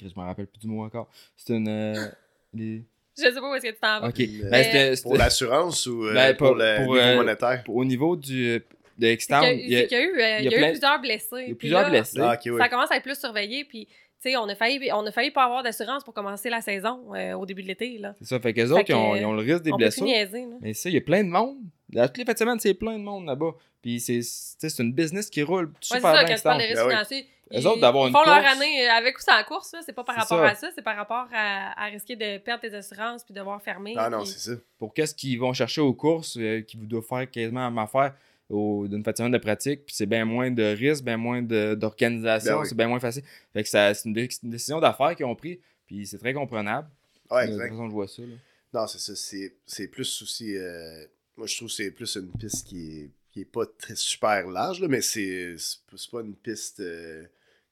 Je 0.00 0.06
me 0.06 0.24
rappelle 0.24 0.46
plus 0.46 0.60
du 0.60 0.66
mot 0.66 0.82
encore. 0.82 1.08
C'est 1.36 1.54
une. 1.54 1.68
euh, 1.68 2.08
les- 2.54 2.82
Je 3.22 3.34
sais 3.34 3.40
pas 3.40 3.50
où 3.50 3.54
est-ce 3.54 3.64
que 3.66 3.70
tu 3.72 3.80
t'en 3.80 4.00
vas. 4.00 4.08
Ok. 4.08 4.16
Ben, 4.50 4.64
c'était- 4.64 5.02
Pour 5.02 5.16
l'assurance 5.16 5.86
ou 5.86 6.06
euh, 6.06 6.14
Ben, 6.14 6.36
pour, 6.36 6.48
pour- 6.48 6.56
le 6.56 6.76
pour, 6.84 6.94
niveau 6.94 6.96
euh, 6.98 7.16
monétaire? 7.16 7.62
au 7.68 7.84
niveau 7.84 8.16
du, 8.16 8.54
de 8.58 8.62
C'est 9.00 9.12
X-Town, 9.14 9.42
qu'il 9.44 9.60
y, 9.60 9.62
il 9.64 9.70
y 9.72 9.76
a, 9.76 9.78
a- 9.78 9.82
c'est 9.82 9.86
qu'il 9.88 9.98
y 9.98 10.00
a 10.00 10.04
eu, 10.04 10.08
euh, 10.20 10.38
il 10.40 10.44
y 10.44 10.48
a 10.48 10.56
eu 10.56 10.60
plein- 10.60 10.70
plusieurs 10.70 11.00
blessés. 11.00 11.26
il 11.32 11.38
y 11.38 11.42
a 11.42 11.44
Puis 11.46 11.54
plusieurs 11.54 11.82
là, 11.82 11.88
blessés. 11.90 12.18
Ah, 12.20 12.34
ok, 12.34 12.40
oui. 12.52 12.58
Ça 12.58 12.68
commence 12.68 12.90
à 12.90 12.96
être 12.96 13.02
plus 13.02 13.18
surveillé, 13.18 13.64
puis 13.64 13.86
tu 14.22 14.28
sais, 14.30 14.36
on 14.36 14.46
a 14.48 14.54
failli, 14.54 14.90
on 14.92 15.06
a 15.06 15.10
failli 15.12 15.30
pas 15.30 15.44
avoir 15.44 15.62
d'assurance 15.62 16.04
pour 16.04 16.12
commencer 16.12 16.50
la 16.50 16.60
saison 16.60 17.14
euh, 17.14 17.32
au 17.34 17.46
début 17.46 17.62
de 17.62 17.68
l'été, 17.68 17.96
là. 17.98 18.14
C'est 18.20 18.26
ça. 18.28 18.38
Fait 18.40 18.52
qu'eux 18.52 18.68
autres, 18.70 18.82
que, 18.84 18.92
ils, 18.92 18.94
ont, 18.94 19.16
ils 19.16 19.24
ont 19.24 19.32
le 19.32 19.40
risque 19.40 19.62
des 19.62 19.72
on 19.72 19.78
peut 19.78 19.84
plus 19.88 20.00
blessures. 20.00 20.04
niaiser, 20.04 20.40
là. 20.42 20.56
Mais 20.60 20.74
ça, 20.74 20.90
il 20.90 20.94
y 20.94 20.98
a 20.98 21.00
plein 21.00 21.24
de 21.24 21.28
monde. 21.30 21.56
À 21.96 22.06
toutes 22.08 22.18
les 22.18 22.24
fins 22.26 22.34
de 22.34 22.38
semaine, 22.38 22.60
c'est 22.60 22.74
plein 22.74 22.98
de 22.98 23.02
monde 23.02 23.24
là-bas. 23.26 23.52
Puis 23.82 23.98
c'est 23.98 24.20
c'est 24.22 24.68
c'est 24.68 24.82
une 24.82 24.92
business 24.92 25.30
qui 25.30 25.42
roule 25.42 25.64
Ouais, 25.64 25.72
c'est 25.80 25.94
super 25.96 26.14
ça, 26.14 26.18
bien. 26.24 26.28
quand 26.28 26.36
tu 26.36 26.42
parles 26.42 26.60
de 26.60 26.74
Ben 26.74 27.04
oui. 27.10 27.24
Ils- 27.58 27.66
autres, 27.66 27.80
d'avoir 27.80 28.04
ils 28.04 28.08
une 28.08 28.12
font 28.14 28.22
leur 28.24 28.44
année 28.46 28.88
euh, 28.88 28.92
avec 28.92 29.18
ou 29.18 29.22
sans 29.22 29.42
course, 29.44 29.72
là. 29.72 29.80
C'est 29.84 29.92
pas 29.92 30.04
par 30.04 30.14
rapport 30.16 30.38
ça. 30.38 30.46
à 30.48 30.54
ça, 30.54 30.70
c'est 30.74 30.82
par 30.82 30.96
rapport 30.96 31.26
à, 31.32 31.82
à 31.84 31.86
risquer 31.86 32.14
de 32.16 32.38
perdre 32.38 32.60
tes 32.62 32.74
assurances 32.74 33.24
puis 33.24 33.34
devoir 33.34 33.60
fermer. 33.62 33.94
Ah 33.96 34.08
non, 34.10 34.22
puis- 34.22 34.28
c'est 34.32 34.50
ça. 34.54 34.60
Pour 34.78 34.94
qu'est-ce 34.94 35.14
qu'ils 35.14 35.38
vont 35.40 35.52
chercher 35.52 35.80
aux 35.80 35.92
courses, 35.94 36.36
euh, 36.38 36.60
qu'ils 36.62 36.86
doivent 36.86 37.04
faire 37.04 37.28
quasiment 37.30 37.60
la 37.60 37.70
même 37.70 37.78
affaire 37.78 38.14
au- 38.48 38.86
d'une 38.88 39.02
fin 39.04 39.12
de 39.12 39.16
semaine 39.16 39.32
de 39.32 39.38
pratique. 39.38 39.84
Puis 39.86 39.94
c'est 39.94 40.06
bien 40.06 40.24
moins 40.24 40.50
de 40.50 40.62
risques, 40.62 41.04
bien 41.04 41.16
moins 41.16 41.42
de- 41.42 41.74
d'organisation, 41.74 42.54
Ben 42.56 42.60
oui. 42.62 42.66
c'est 42.68 42.76
bien 42.76 42.88
moins 42.88 43.00
facile. 43.00 43.22
Fait 43.52 43.62
que 43.62 43.68
ça- 43.68 43.94
c'est 43.94 44.08
une, 44.08 44.14
dé- 44.14 44.28
une 44.42 44.50
décision 44.50 44.78
d'affaires 44.80 45.14
qu'ils 45.16 45.26
ont 45.26 45.34
pris. 45.36 45.60
Puis 45.86 46.06
c'est 46.06 46.18
très 46.18 46.32
comprenable. 46.32 46.88
Ouais, 47.30 47.46
de 47.46 47.52
exact. 47.52 47.68
toute 47.68 47.76
façon, 47.76 47.88
je 47.88 47.92
vois 47.92 48.08
ça. 48.08 48.22
là. 48.22 48.34
Non, 48.72 48.86
c'est 48.86 48.98
ça. 48.98 49.16
C'est, 49.16 49.54
c'est 49.66 49.88
plus 49.88 50.22
aussi. 50.22 50.56
euh, 50.56 51.04
moi, 51.36 51.46
je 51.48 51.56
trouve 51.56 51.68
que 51.68 51.74
c'est 51.74 51.90
plus 51.90 52.14
une 52.16 52.30
piste 52.38 52.66
qui 52.66 53.00
est, 53.00 53.10
qui 53.32 53.40
est 53.42 53.44
pas 53.44 53.64
très 53.78 53.94
super 53.96 54.46
large, 54.48 54.80
là, 54.80 54.88
mais 54.88 55.00
c'est, 55.00 55.54
c'est 55.58 55.78
pas- 55.88 55.96
c'est 55.96 56.10
pas 56.10 56.20
une 56.20 56.34
piste 56.34 56.80
euh, 56.80 57.24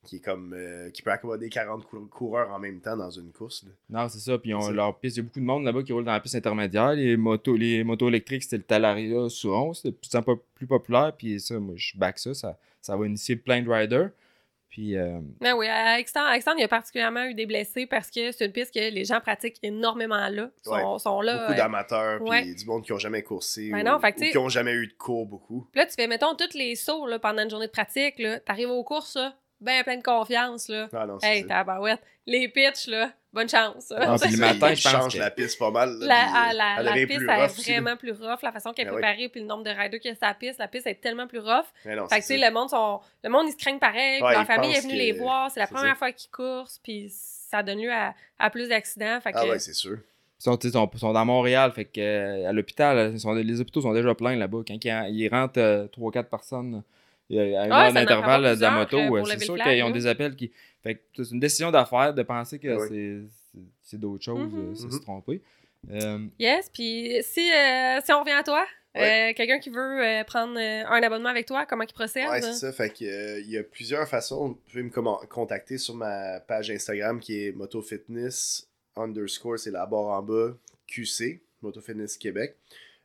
qui 0.04 0.16
est 0.16 0.20
comme. 0.20 0.54
euh, 0.56 0.90
qui 0.90 1.02
peut 1.02 1.10
accommoder 1.10 1.48
40 1.48 1.84
cou- 1.86 2.06
coureurs 2.06 2.50
en 2.50 2.58
même 2.58 2.80
temps 2.80 2.96
dans 2.96 3.10
une 3.10 3.30
course. 3.32 3.64
là. 3.64 3.70
Non, 4.02 4.08
c'est 4.08 4.18
ça. 4.20 4.38
Puis 4.38 4.50
leur 4.50 4.98
piste. 4.98 5.16
Il 5.16 5.20
y 5.20 5.22
a 5.22 5.24
beaucoup 5.24 5.40
de 5.40 5.44
monde 5.44 5.64
là-bas 5.64 5.82
qui 5.82 5.92
roule 5.92 6.04
dans 6.04 6.12
la 6.12 6.20
piste 6.20 6.34
intermédiaire. 6.34 6.92
Les 6.92 7.16
motos, 7.16 7.56
les 7.56 7.84
motos 7.84 8.08
électriques, 8.08 8.42
c'était 8.44 8.58
le 8.58 8.62
Talaria 8.62 9.28
Souron. 9.28 9.74
C'était 9.74 9.90
de 9.90 10.20
plus 10.22 10.36
plus 10.54 10.66
populaire. 10.66 11.12
Puis 11.16 11.40
ça, 11.40 11.58
moi, 11.58 11.74
je 11.76 11.96
back 11.96 12.18
ça. 12.18 12.32
Ça, 12.34 12.58
ça 12.80 12.96
va 12.96 13.06
initier 13.06 13.36
plein 13.36 13.62
de 13.62 13.70
riders. 13.70 14.10
Puis, 14.70 14.96
euh, 14.96 15.18
Mais 15.40 15.52
oui, 15.52 15.66
à 15.66 15.98
Extend, 15.98 16.20
il 16.56 16.60
y 16.60 16.62
a 16.62 16.68
particulièrement 16.68 17.24
eu 17.24 17.32
des 17.34 17.46
blessés 17.46 17.86
parce 17.86 18.10
que 18.10 18.30
c'est 18.32 18.44
une 18.44 18.52
piste 18.52 18.72
que 18.72 18.78
les 18.78 19.04
gens 19.06 19.18
pratiquent 19.18 19.58
énormément 19.62 20.28
là. 20.28 20.50
Ils 20.58 20.68
sont, 20.68 20.72
Ouais. 20.92 20.98
sont 20.98 21.20
là. 21.22 21.38
Beaucoup 21.38 21.52
euh, 21.52 21.56
d'amateurs, 21.56 22.20
puis 22.20 22.28
ouais. 22.28 22.54
du 22.54 22.66
monde 22.66 22.84
qui 22.84 22.92
ont 22.92 22.98
jamais 22.98 23.22
coursé. 23.22 23.70
Ben 23.70 23.80
ou, 23.80 23.90
non, 23.90 23.98
fait 23.98 24.14
ou 24.18 24.20
tu 24.24 24.30
qui 24.30 24.38
ont 24.38 24.50
jamais 24.50 24.74
eu 24.74 24.86
de 24.86 24.92
cours 24.92 25.24
beaucoup. 25.26 25.66
Puis 25.72 25.80
là, 25.80 25.86
tu 25.86 25.94
fais, 25.94 26.06
mettons, 26.06 26.34
tous 26.34 26.54
les 26.54 26.76
sauts 26.76 27.06
là, 27.06 27.18
pendant 27.18 27.42
une 27.42 27.50
journée 27.50 27.66
de 27.66 27.72
pratique. 27.72 28.18
là, 28.18 28.40
T'arrives 28.40 28.68
aux 28.70 28.84
courses, 28.84 29.16
là, 29.16 29.34
ben 29.60 29.82
plein 29.84 29.96
de 29.96 30.02
confiance. 30.02 30.68
Là. 30.68 30.88
Ah 30.92 31.06
non, 31.06 31.18
Hey, 31.22 31.46
tabarouette. 31.46 32.00
Les 32.26 32.48
pitchs, 32.48 32.86
là, 32.88 33.10
bonne 33.32 33.48
chance. 33.48 33.90
Ah, 33.96 34.16
puis 34.20 34.30
le 34.32 34.36
matin, 34.38 34.70
ils 34.70 34.76
je 34.76 35.12
que- 35.14 35.18
la 35.18 35.30
piste 35.30 35.58
pas 35.58 35.70
mal. 35.70 35.90
là, 35.98 36.06
La, 36.06 36.14
puis, 36.14 36.24
ah, 36.34 36.48
euh, 36.50 36.52
la, 36.54 36.74
elle 36.78 36.84
la 36.84 36.92
piste 36.92 37.06
plus 37.06 37.28
elle 37.30 37.40
est 37.40 37.72
vraiment 37.80 37.96
plus 37.96 38.12
rough. 38.12 38.42
La 38.42 38.52
façon 38.52 38.72
qu'elle 38.72 38.86
est 38.86 38.90
Ben 38.90 38.96
oui. 38.96 39.02
préparée, 39.02 39.28
puis 39.30 39.40
le 39.40 39.46
nombre 39.46 39.64
de 39.64 39.70
riders 39.70 39.98
qu'il 40.00 40.10
y 40.10 40.14
a 40.14 40.26
la 40.28 40.34
piste, 40.34 40.58
la 40.58 40.68
piste 40.68 40.86
est 40.86 41.00
tellement 41.00 41.26
plus 41.26 41.38
rough. 41.38 41.64
Non, 41.86 42.06
Fait 42.08 42.16
que, 42.16 42.20
tu 42.26 42.26
sais, 42.26 42.38
le 42.38 42.50
monde, 42.52 42.68
sont, 42.68 43.00
le 43.24 43.30
monde, 43.30 43.46
ils 43.48 43.52
se 43.52 43.56
craignent 43.56 43.78
pareil. 43.78 44.22
Ouais, 44.22 44.32
leur 44.34 44.44
famille 44.46 44.72
est 44.74 44.80
venue 44.82 44.94
les 44.94 45.12
voir. 45.12 45.50
C'est 45.50 45.60
la 45.60 45.66
première 45.66 45.96
fois 45.96 46.12
qu'ils 46.12 46.30
coursent, 46.30 46.80
puis 46.82 47.08
ça 47.10 47.62
donne 47.62 47.80
lieu 47.80 47.90
à, 47.92 48.14
à 48.38 48.50
plus 48.50 48.68
d'accidents. 48.68 49.18
Que, 49.24 49.30
Ah 49.34 49.46
ouais, 49.46 49.58
c'est 49.58 49.72
sûr. 49.72 49.96
ils 50.38 50.42
sont, 50.42 50.58
sont, 50.60 50.90
sont 50.98 51.12
dans 51.14 51.24
Montréal. 51.24 51.72
Fait 51.72 51.86
que 51.86 51.98
euh, 52.00 52.48
à 52.48 52.52
l'hôpital, 52.52 53.14
les 53.36 53.60
hôpitaux 53.60 53.80
sont 53.80 53.94
déjà 53.94 54.14
pleins 54.14 54.36
là-bas. 54.36 54.58
Quand 54.68 54.74
ils, 54.84 55.06
ils 55.16 55.28
rentrent 55.30 55.88
3-4 55.96 56.24
personnes 56.24 56.74
euh, 56.74 56.80
à 57.30 57.64
en 57.64 57.68
prend 57.68 57.92
d'intervalle 57.92 58.42
pas 58.42 58.56
de 58.56 58.60
la 58.60 58.70
moto, 58.70 58.96
euh, 58.98 59.20
euh, 59.20 59.24
c'est 59.26 59.38
sûr 59.44 59.56
qu'ils 59.56 59.82
ont 59.82 59.90
des 59.90 60.06
appels 60.06 60.34
qui. 60.36 60.50
Fait 60.82 60.94
que 60.94 61.24
c'est 61.24 61.30
une 61.32 61.40
décision 61.40 61.70
d'affaires 61.70 62.14
de 62.14 62.22
penser 62.22 62.58
que 62.58 62.68
Ah 62.68 62.86
c'est- 63.82 63.96
d'autres 63.98 64.24
choses, 64.24 64.50
euh, 64.54 64.72
c'est 64.74 64.84
Mhm. 64.84 64.92
se 64.92 64.98
tromper. 64.98 65.42
Euh, 65.90 66.26
Yes, 66.38 66.70
puis 66.72 67.16
si, 67.22 67.50
euh, 67.52 68.00
si 68.04 68.12
on 68.12 68.20
revient 68.20 68.32
à 68.32 68.42
toi, 68.42 68.64
Ouais. 68.94 69.30
euh, 69.30 69.34
quelqu'un 69.36 69.58
qui 69.58 69.70
veut 69.70 70.04
euh, 70.04 70.24
prendre 70.24 70.58
euh, 70.58 70.84
un 70.88 71.02
abonnement 71.02 71.28
avec 71.28 71.46
toi, 71.46 71.66
comment 71.66 71.84
il 71.84 71.92
procède? 71.92 72.28
Ouais, 72.28 72.40
c'est 72.42 72.54
ça. 72.54 72.72
Fait 72.72 72.90
que, 72.90 73.04
euh, 73.04 73.40
il 73.40 73.50
y 73.50 73.58
a 73.58 73.62
plusieurs 73.62 74.08
façons. 74.08 74.48
Vous 74.48 74.54
pouvez 74.70 74.82
me 74.82 74.90
contacter 75.26 75.78
sur 75.78 75.94
ma 75.94 76.40
page 76.40 76.70
Instagram 76.70 77.20
qui 77.20 77.46
est 77.46 77.52
motofitness 77.52 78.68
underscore, 78.96 79.58
c'est 79.58 79.70
la 79.70 79.86
barre 79.86 80.06
en 80.18 80.22
bas, 80.22 80.54
QC, 80.86 81.40
Motofitness 81.62 82.16
Québec. 82.16 82.56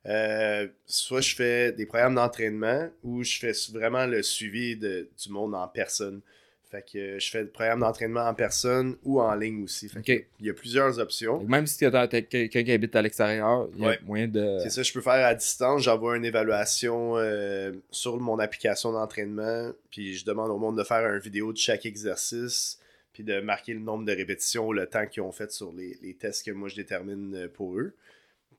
Euh, 0.05 0.67
soit 0.85 1.21
je 1.21 1.33
fais 1.35 1.71
des 1.71 1.85
programmes 1.85 2.15
d'entraînement 2.15 2.89
ou 3.03 3.23
je 3.23 3.39
fais 3.39 3.53
vraiment 3.71 4.05
le 4.05 4.21
suivi 4.21 4.75
de, 4.75 5.07
du 5.23 5.29
monde 5.31 5.55
en 5.55 5.67
personne. 5.67 6.21
Fait 6.69 6.83
que 6.91 7.19
je 7.19 7.29
fais 7.29 7.43
des 7.43 7.49
programmes 7.51 7.81
d'entraînement 7.81 8.27
en 8.27 8.33
personne 8.33 8.97
ou 9.03 9.21
en 9.21 9.33
ligne 9.35 9.63
aussi. 9.63 9.87
Fait 9.87 10.27
il 10.39 10.45
y 10.47 10.49
a 10.49 10.53
plusieurs 10.53 10.97
options. 10.99 11.39
même 11.43 11.67
si 11.67 11.77
tu 11.77 11.85
as 11.85 12.07
quelqu'un 12.07 12.63
qui 12.63 12.71
habite 12.71 12.95
à 12.95 13.01
l'extérieur, 13.03 13.69
il 13.75 13.81
y 13.81 13.85
a 13.85 13.89
Ouais. 13.89 13.99
moyen 14.03 14.27
de. 14.27 14.57
C'est 14.63 14.71
ça, 14.71 14.81
je 14.81 14.91
peux 14.91 14.99
faire 15.01 15.25
à 15.25 15.35
distance. 15.35 15.83
J'envoie 15.83 16.17
une 16.17 16.25
évaluation 16.25 17.15
euh, 17.17 17.73
sur 17.91 18.19
mon 18.19 18.39
application 18.39 18.91
d'entraînement. 18.91 19.71
Puis 19.91 20.15
je 20.15 20.25
demande 20.25 20.49
au 20.49 20.57
monde 20.57 20.77
de 20.77 20.83
faire 20.83 21.07
une 21.13 21.19
vidéo 21.19 21.53
de 21.53 21.57
chaque 21.59 21.85
exercice. 21.85 22.79
Puis 23.13 23.23
de 23.23 23.39
marquer 23.39 23.73
le 23.75 23.79
nombre 23.79 24.03
de 24.05 24.11
répétitions, 24.11 24.71
le 24.71 24.87
temps 24.87 25.05
qu'ils 25.05 25.21
ont 25.21 25.31
fait 25.31 25.51
sur 25.51 25.71
les, 25.71 25.95
les 26.01 26.15
tests 26.15 26.43
que 26.43 26.49
moi 26.51 26.67
je 26.67 26.75
détermine 26.75 27.35
euh, 27.35 27.47
pour 27.47 27.77
eux. 27.77 27.93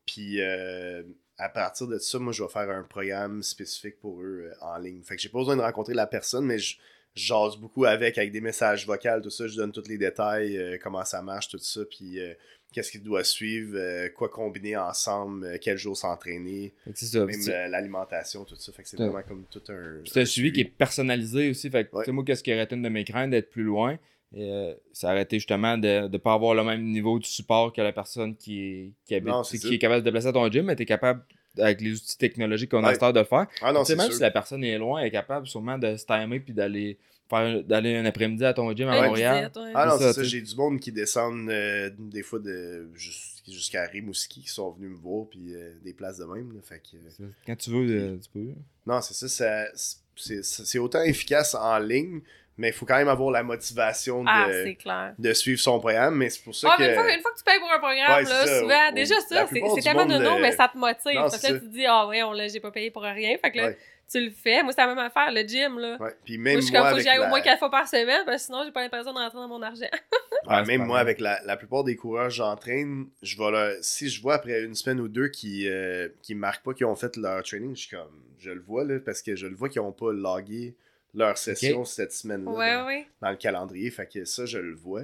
Puis 0.06 0.40
euh, 0.40 1.02
à 1.38 1.48
partir 1.48 1.86
de 1.88 1.98
ça, 1.98 2.18
moi 2.18 2.32
je 2.32 2.42
vais 2.42 2.48
faire 2.48 2.70
un 2.70 2.82
programme 2.84 3.42
spécifique 3.42 3.98
pour 4.00 4.20
eux 4.22 4.50
euh, 4.50 4.54
en 4.64 4.78
ligne. 4.78 5.02
Fait 5.02 5.16
que 5.16 5.22
j'ai 5.22 5.28
pas 5.28 5.38
besoin 5.38 5.56
de 5.56 5.62
rencontrer 5.62 5.94
la 5.94 6.06
personne, 6.06 6.44
mais 6.46 6.58
je 6.58 6.76
jase 7.14 7.56
beaucoup 7.56 7.84
avec, 7.84 8.18
avec 8.18 8.32
des 8.32 8.40
messages 8.40 8.86
vocaux, 8.86 9.20
tout 9.22 9.30
ça. 9.30 9.46
Je 9.46 9.56
donne 9.56 9.72
tous 9.72 9.88
les 9.88 9.98
détails, 9.98 10.56
euh, 10.56 10.78
comment 10.82 11.04
ça 11.04 11.22
marche, 11.22 11.48
tout 11.48 11.58
ça. 11.58 11.80
Puis 11.90 12.20
euh, 12.20 12.34
qu'est-ce 12.72 12.90
qu'il 12.90 13.02
doit 13.02 13.22
suivre, 13.24 14.08
quoi 14.16 14.28
combiner 14.28 14.76
ensemble, 14.76 15.58
quel 15.60 15.78
jour 15.78 15.96
s'entraîner, 15.96 16.74
même 16.86 17.70
l'alimentation, 17.70 18.44
tout 18.44 18.56
ça. 18.56 18.72
Fait 18.72 18.82
que 18.82 18.88
c'est 18.88 18.96
vraiment 18.96 19.22
comme 19.22 19.44
tout 19.50 19.62
un. 19.68 20.00
C'est 20.06 20.22
un 20.22 20.24
suivi 20.24 20.52
qui 20.52 20.60
est 20.62 20.64
personnalisé 20.64 21.50
aussi. 21.50 21.70
Fait 21.70 21.84
que, 21.88 21.96
Ouais. 21.96 22.10
moi, 22.12 22.24
qu'est-ce 22.24 22.42
qui 22.42 22.50
une 22.52 22.82
de 22.82 22.88
mes 22.88 23.04
craintes 23.04 23.30
d'être 23.30 23.50
plus 23.50 23.62
loin? 23.62 23.96
Euh, 24.36 24.74
ça 24.92 25.10
aurait 25.12 25.22
été 25.22 25.38
justement 25.38 25.78
de 25.78 26.08
ne 26.08 26.18
pas 26.18 26.32
avoir 26.34 26.54
le 26.54 26.64
même 26.64 26.82
niveau 26.84 27.18
de 27.18 27.24
support 27.24 27.72
que 27.72 27.80
la 27.80 27.92
personne 27.92 28.36
qui 28.36 28.60
est, 28.62 28.92
qui 29.06 29.14
habite, 29.14 29.28
Non, 29.28 29.42
qui 29.42 29.74
est 29.74 29.78
capable 29.78 30.00
de 30.02 30.04
déplacer 30.04 30.26
à 30.28 30.32
ton 30.32 30.50
gym, 30.50 30.64
mais 30.66 30.76
tu 30.76 30.82
es 30.82 30.86
capable, 30.86 31.22
avec 31.58 31.80
les 31.80 31.92
outils 31.92 32.18
technologiques 32.18 32.70
qu'on 32.72 32.82
a 32.82 32.88
à 32.88 32.92
Ouais. 32.92 33.04
heure, 33.04 33.12
de 33.12 33.20
le 33.20 33.26
faire. 33.26 33.46
Ah 33.62 33.72
non, 33.72 33.84
même 33.88 34.00
sûr. 34.00 34.12
si 34.12 34.20
la 34.20 34.30
personne 34.32 34.64
est 34.64 34.76
loin, 34.78 35.00
elle 35.00 35.06
est 35.06 35.10
capable 35.12 35.46
sûrement 35.46 35.78
de 35.78 35.96
se 35.96 36.04
timer 36.04 36.40
puis 36.40 36.52
d'aller 36.52 36.98
faire 37.30 37.62
d'aller 37.64 37.96
un 37.96 38.04
après-midi 38.04 38.44
à 38.44 38.52
ton 38.52 38.70
gym 38.76 38.86
à 38.88 39.06
Montréal. 39.06 39.50
ouais. 39.56 39.72
Ah 39.74 39.86
non, 39.86 39.96
C'est 39.98 40.12
ça. 40.12 40.22
J'ai 40.24 40.42
du 40.42 40.54
monde 40.56 40.78
qui 40.80 40.92
descendent 40.92 41.48
euh, 41.48 41.88
des 41.98 42.22
fois 42.22 42.38
de 42.38 42.88
jus- 42.94 43.40
jusqu'à 43.48 43.86
Rimouski 43.86 44.42
qui 44.42 44.48
sont 44.48 44.72
venus 44.72 44.90
me 44.90 44.96
voir, 44.96 45.26
puis 45.30 45.54
euh, 45.54 45.72
des 45.82 45.94
places 45.94 46.18
de 46.18 46.24
même. 46.24 46.52
là. 46.52 46.60
fait 46.62 46.80
que, 46.80 46.96
euh, 47.22 47.28
Quand 47.46 47.56
tu 47.56 47.70
veux, 47.70 47.88
euh, 47.88 48.16
tu 48.20 48.28
peux. 48.30 48.48
non, 48.86 49.00
c'est 49.00 49.14
ça. 49.14 49.28
ça- 49.28 50.02
c'est 50.16 50.78
autant 50.78 51.02
efficace 51.02 51.54
en 51.54 51.78
ligne, 51.78 52.20
mais 52.56 52.68
il 52.68 52.72
faut 52.72 52.86
quand 52.86 52.96
même 52.96 53.08
avoir 53.08 53.30
la 53.30 53.42
motivation 53.42 54.22
de, 54.22 54.28
Ah, 54.30 55.12
de 55.18 55.32
suivre 55.32 55.60
son 55.60 55.78
programme. 55.80 56.16
Mais 56.16 56.30
c'est 56.30 56.42
pour 56.42 56.54
ça 56.54 56.68
Ah, 56.72 56.76
que. 56.76 56.82
mais 56.82 56.88
une, 56.90 56.94
fois, 56.94 57.12
une 57.14 57.20
fois 57.20 57.30
que 57.32 57.38
tu 57.38 57.44
payes 57.44 57.58
pour 57.58 57.72
un 57.72 57.78
programme, 57.78 58.16
Ouais, 58.16 58.22
là, 58.30 58.40
c'est 58.42 58.46
ça. 58.48 58.60
souvent, 58.60 58.88
Au- 58.90 58.94
déjà 58.94 59.14
ça, 59.20 59.46
c'est 59.48 59.80
tellement 59.82 60.00
monde, 60.06 60.10
nono, 60.22 60.36
euh, 60.36 60.40
mais 60.40 60.52
ça 60.52 60.68
te 60.68 60.78
motive. 60.78 61.14
non, 61.14 61.20
parce 61.22 61.34
que 61.36 61.40
c'est 61.40 61.52
là, 61.52 61.58
ça. 61.58 61.60
tu 61.60 61.68
te 61.68 61.72
dis, 61.72 61.86
ah 61.86 62.06
ouais, 62.06 62.22
on 62.22 62.32
l'a, 62.32 62.48
j'ai 62.48 62.60
pas 62.60 62.70
payé 62.70 62.90
pour 62.90 63.02
rien. 63.02 63.36
Fait 63.38 63.50
que 63.50 63.56
là, 63.56 63.66
Ouais. 63.68 63.78
tu 64.10 64.20
le 64.20 64.30
fais. 64.30 64.62
Moi, 64.62 64.72
c'est 64.72 64.80
la 64.82 64.86
même 64.88 64.98
affaire, 64.98 65.32
le 65.32 65.42
gym, 65.42 65.78
là. 65.78 65.96
Ouais, 65.98 66.14
Puis 66.24 66.38
Moi, 66.38 66.44
même 66.52 66.56
je 66.60 66.66
suis 66.66 66.72
moi, 66.72 66.80
comme, 66.82 66.90
faut 66.90 66.96
que 66.96 67.02
j'y 67.02 67.08
aille 67.08 67.18
la- 67.18 67.26
au 67.26 67.28
moins 67.28 67.40
quatre 67.40 67.58
fois 67.58 67.70
par 67.70 67.88
semaine, 67.88 68.22
parce 68.24 68.36
que 68.42 68.46
sinon, 68.46 68.62
j'ai 68.64 68.70
pas 68.72 68.82
l'impression 68.82 69.12
de 69.12 69.18
rentrer 69.18 69.38
dans 69.38 69.48
mon 69.48 69.62
argent. 69.62 69.86
Ouais, 70.46 70.56
Ouais, 70.56 70.62
c'est 70.66 70.76
même 70.76 70.86
moi, 70.86 70.98
avec 70.98 71.20
la, 71.20 71.40
la 71.46 71.56
plupart 71.56 71.84
des 71.84 71.96
coureurs 71.96 72.24
que 72.28 72.34
j'entraîne, 72.34 73.06
je 73.22 73.38
vais 73.38 73.50
leur- 73.50 73.76
si 73.80 74.10
je 74.10 74.20
vois 74.20 74.34
après 74.34 74.62
une 74.62 74.74
semaine 74.74 75.00
ou 75.00 75.08
deux 75.08 75.28
qui 75.28 75.66
euh, 75.66 76.10
qui 76.20 76.34
marquent 76.34 76.62
pas 76.62 76.74
qu'ils 76.74 76.84
ont 76.84 76.94
fait 76.96 77.16
leur 77.16 77.42
training, 77.42 77.74
je 77.74 77.80
suis 77.86 77.96
comme, 77.96 78.22
je 78.38 78.50
le 78.50 78.60
vois 78.60 78.84
là, 78.84 78.98
parce 79.02 79.22
que 79.22 79.36
je 79.36 79.46
le 79.46 79.54
vois 79.56 79.70
qu'ils 79.70 79.80
ont 79.80 79.92
pas 79.92 80.12
logué 80.12 80.76
leur 81.14 81.38
session 81.38 81.84
cette 81.84 82.12
semaine-là 82.12 82.50
Ouais, 82.50 82.74
dans, 82.74 82.86
ouais. 82.86 83.06
dans 83.22 83.30
le 83.30 83.36
calendrier. 83.36 83.90
Fait 83.90 84.06
que 84.12 84.24
ça, 84.24 84.46
je 84.46 84.58
le 84.58 84.74
vois. 84.74 85.02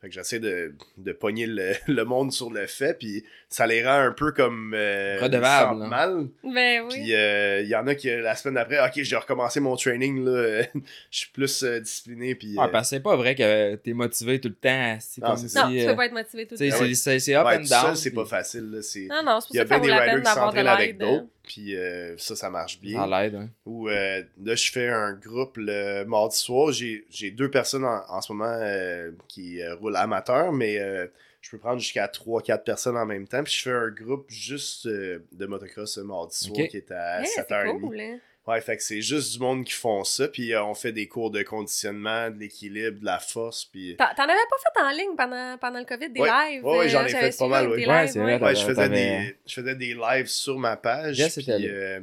Fait 0.00 0.06
que 0.06 0.14
j'essaie 0.14 0.38
de, 0.38 0.76
de 0.96 1.10
pogner 1.12 1.48
le, 1.48 1.72
le 1.88 2.04
monde 2.04 2.30
sur 2.32 2.50
le 2.50 2.68
fait, 2.68 2.96
puis 2.96 3.24
ça 3.48 3.66
les 3.66 3.84
rend 3.84 3.98
un 3.98 4.12
peu 4.12 4.30
comme 4.30 4.72
euh, 4.72 5.18
Redevable, 5.20 5.88
mal. 5.88 6.28
Ben 6.44 6.82
oui. 6.84 6.88
Puis 6.90 7.14
euh, 7.16 7.62
il 7.62 7.68
y 7.68 7.74
en 7.74 7.84
a 7.88 7.96
qui 7.96 8.08
la 8.08 8.36
semaine 8.36 8.54
d'après, 8.54 8.78
ok, 8.78 8.92
j'ai 9.02 9.16
recommencé 9.16 9.58
mon 9.58 9.74
training 9.74 10.24
là, 10.24 10.62
je 11.10 11.18
suis 11.18 11.30
plus 11.32 11.64
euh, 11.64 11.80
discipliné 11.80 12.36
puis. 12.36 12.56
Ouais, 12.56 12.66
euh, 12.66 12.68
parce 12.68 12.90
que 12.90 12.96
c'est 12.96 13.02
pas 13.02 13.16
vrai 13.16 13.34
que 13.34 13.74
t'es 13.74 13.92
motivé 13.92 14.40
tout 14.40 14.50
le 14.50 14.54
temps. 14.54 14.98
C'est 15.00 15.20
Non, 15.20 15.30
comme 15.30 15.36
c'est 15.36 15.48
si. 15.48 15.56
non, 15.58 15.68
tu 15.68 15.86
peux 15.86 15.96
pas 15.96 16.06
être 16.06 16.12
motivé 16.12 16.46
tout 16.46 16.54
le 16.54 16.58
temps. 16.70 16.78
ouais. 16.78 16.88
c'est- 16.90 16.94
c'est 16.94 17.18
c'est 17.18 17.34
up 17.34 17.46
ouais, 17.46 17.56
and 17.56 17.62
tout 17.64 17.68
down. 17.70 17.86
seul, 17.86 17.96
c'est 17.96 18.10
puis 18.10 18.16
pas 18.18 18.24
facile. 18.26 18.70
Là, 18.70 18.82
c'est... 18.82 19.06
Non, 19.10 19.22
non, 19.24 19.40
c'est 19.40 19.46
pour 19.48 19.56
Il 19.56 19.56
y 19.56 19.60
a 19.60 19.62
ça 19.62 19.64
que 19.64 19.68
ça 19.68 19.74
bien 19.74 19.78
vaut 19.78 19.82
des 19.84 19.88
la 19.90 19.98
riders 19.98 20.14
peine 20.14 20.22
qui 20.22 20.24
d'avoir 20.28 20.52
de 20.52 20.58
s'entraînent 20.58 20.66
avec 20.68 20.88
l'aide. 20.90 20.98
d'autres, 20.98 21.26
puis 21.48 21.74
euh, 21.76 22.16
ça, 22.18 22.36
ça 22.36 22.50
marche 22.50 22.78
bien. 22.80 23.00
Ça 23.08 23.22
l'aide, 23.22 23.34
hein. 23.34 23.48
Ou 23.64 23.88
euh, 23.88 24.22
là, 24.44 24.54
je 24.54 24.70
fais 24.70 24.88
un 24.88 25.14
groupe 25.14 25.56
le 25.56 26.04
mardi 26.04 26.36
soir. 26.36 26.70
J'ai, 26.70 27.06
j'ai 27.08 27.30
deux 27.32 27.50
personnes 27.50 27.84
en, 27.84 28.02
en 28.08 28.20
ce 28.20 28.32
moment 28.32 28.54
euh, 28.60 29.10
qui 29.26 29.60
euh, 29.62 29.74
roulent 29.76 29.96
amateur, 29.96 30.52
mais 30.52 30.78
euh, 30.78 31.06
je 31.40 31.50
peux 31.50 31.58
prendre 31.58 31.80
jusqu'à 31.80 32.06
3-4 32.06 32.62
personnes 32.64 32.96
en 32.98 33.06
même 33.06 33.26
temps. 33.26 33.42
Puis 33.42 33.54
je 33.54 33.62
fais 33.62 33.72
un 33.72 33.88
groupe 33.90 34.26
juste 34.28 34.86
euh, 34.86 35.20
de 35.32 35.46
motocross 35.46 35.96
le 35.98 36.04
mardi 36.04 36.36
soir 36.36 36.68
qui 36.68 36.76
est 36.76 36.92
à 36.92 37.20
Ouais, 37.20 37.26
c'est 37.26 37.48
7h30. 37.48 37.80
cool, 37.80 37.98
hein. 38.00 38.18
Ouais, 38.48 38.60
fait 38.62 38.76
que 38.78 38.82
c'est 38.82 39.02
juste 39.02 39.34
du 39.34 39.38
monde 39.40 39.62
qui 39.64 39.74
font 39.74 40.04
ça. 40.04 40.26
Puis 40.26 40.54
euh, 40.54 40.64
on 40.64 40.74
fait 40.74 40.90
des 40.92 41.06
cours 41.06 41.30
de 41.30 41.42
conditionnement, 41.42 42.30
de 42.30 42.38
l'équilibre, 42.38 42.98
de 43.00 43.04
la 43.04 43.18
force. 43.18 43.66
Puis 43.66 43.94
T'en 43.98 44.06
t'en 44.16 44.22
avais 44.24 44.32
pas 44.32 44.56
fait 44.74 44.80
en 44.82 44.90
ligne 44.90 45.16
pendant, 45.16 45.58
pendant 45.58 45.78
le 45.78 45.84
COVID, 45.84 46.08
des 46.10 46.20
Ouais. 46.20 46.28
lives? 46.52 46.64
Ouais, 46.64 46.78
ouais, 46.78 46.88
j'en 46.88 47.04
ai 47.04 47.08
j'avais 47.10 47.30
fait 47.30 47.38
pas 47.38 47.46
mal, 47.48 47.68
oui. 47.70 47.86
Ouais, 47.86 48.08
c'est 48.08 48.18
vrai, 48.18 48.40
Ouais, 48.40 48.54
je 48.56 48.64
faisais, 48.64 48.88
des, 48.88 49.36
je 49.46 49.52
faisais 49.54 49.74
des 49.74 49.94
lives 49.94 50.26
sur 50.28 50.58
ma 50.58 50.76
page. 50.76 51.18
Yes, 51.18 51.34
puis, 51.34 51.44
c'était 51.44 51.58
là. 51.58 51.66
euh, 51.68 52.00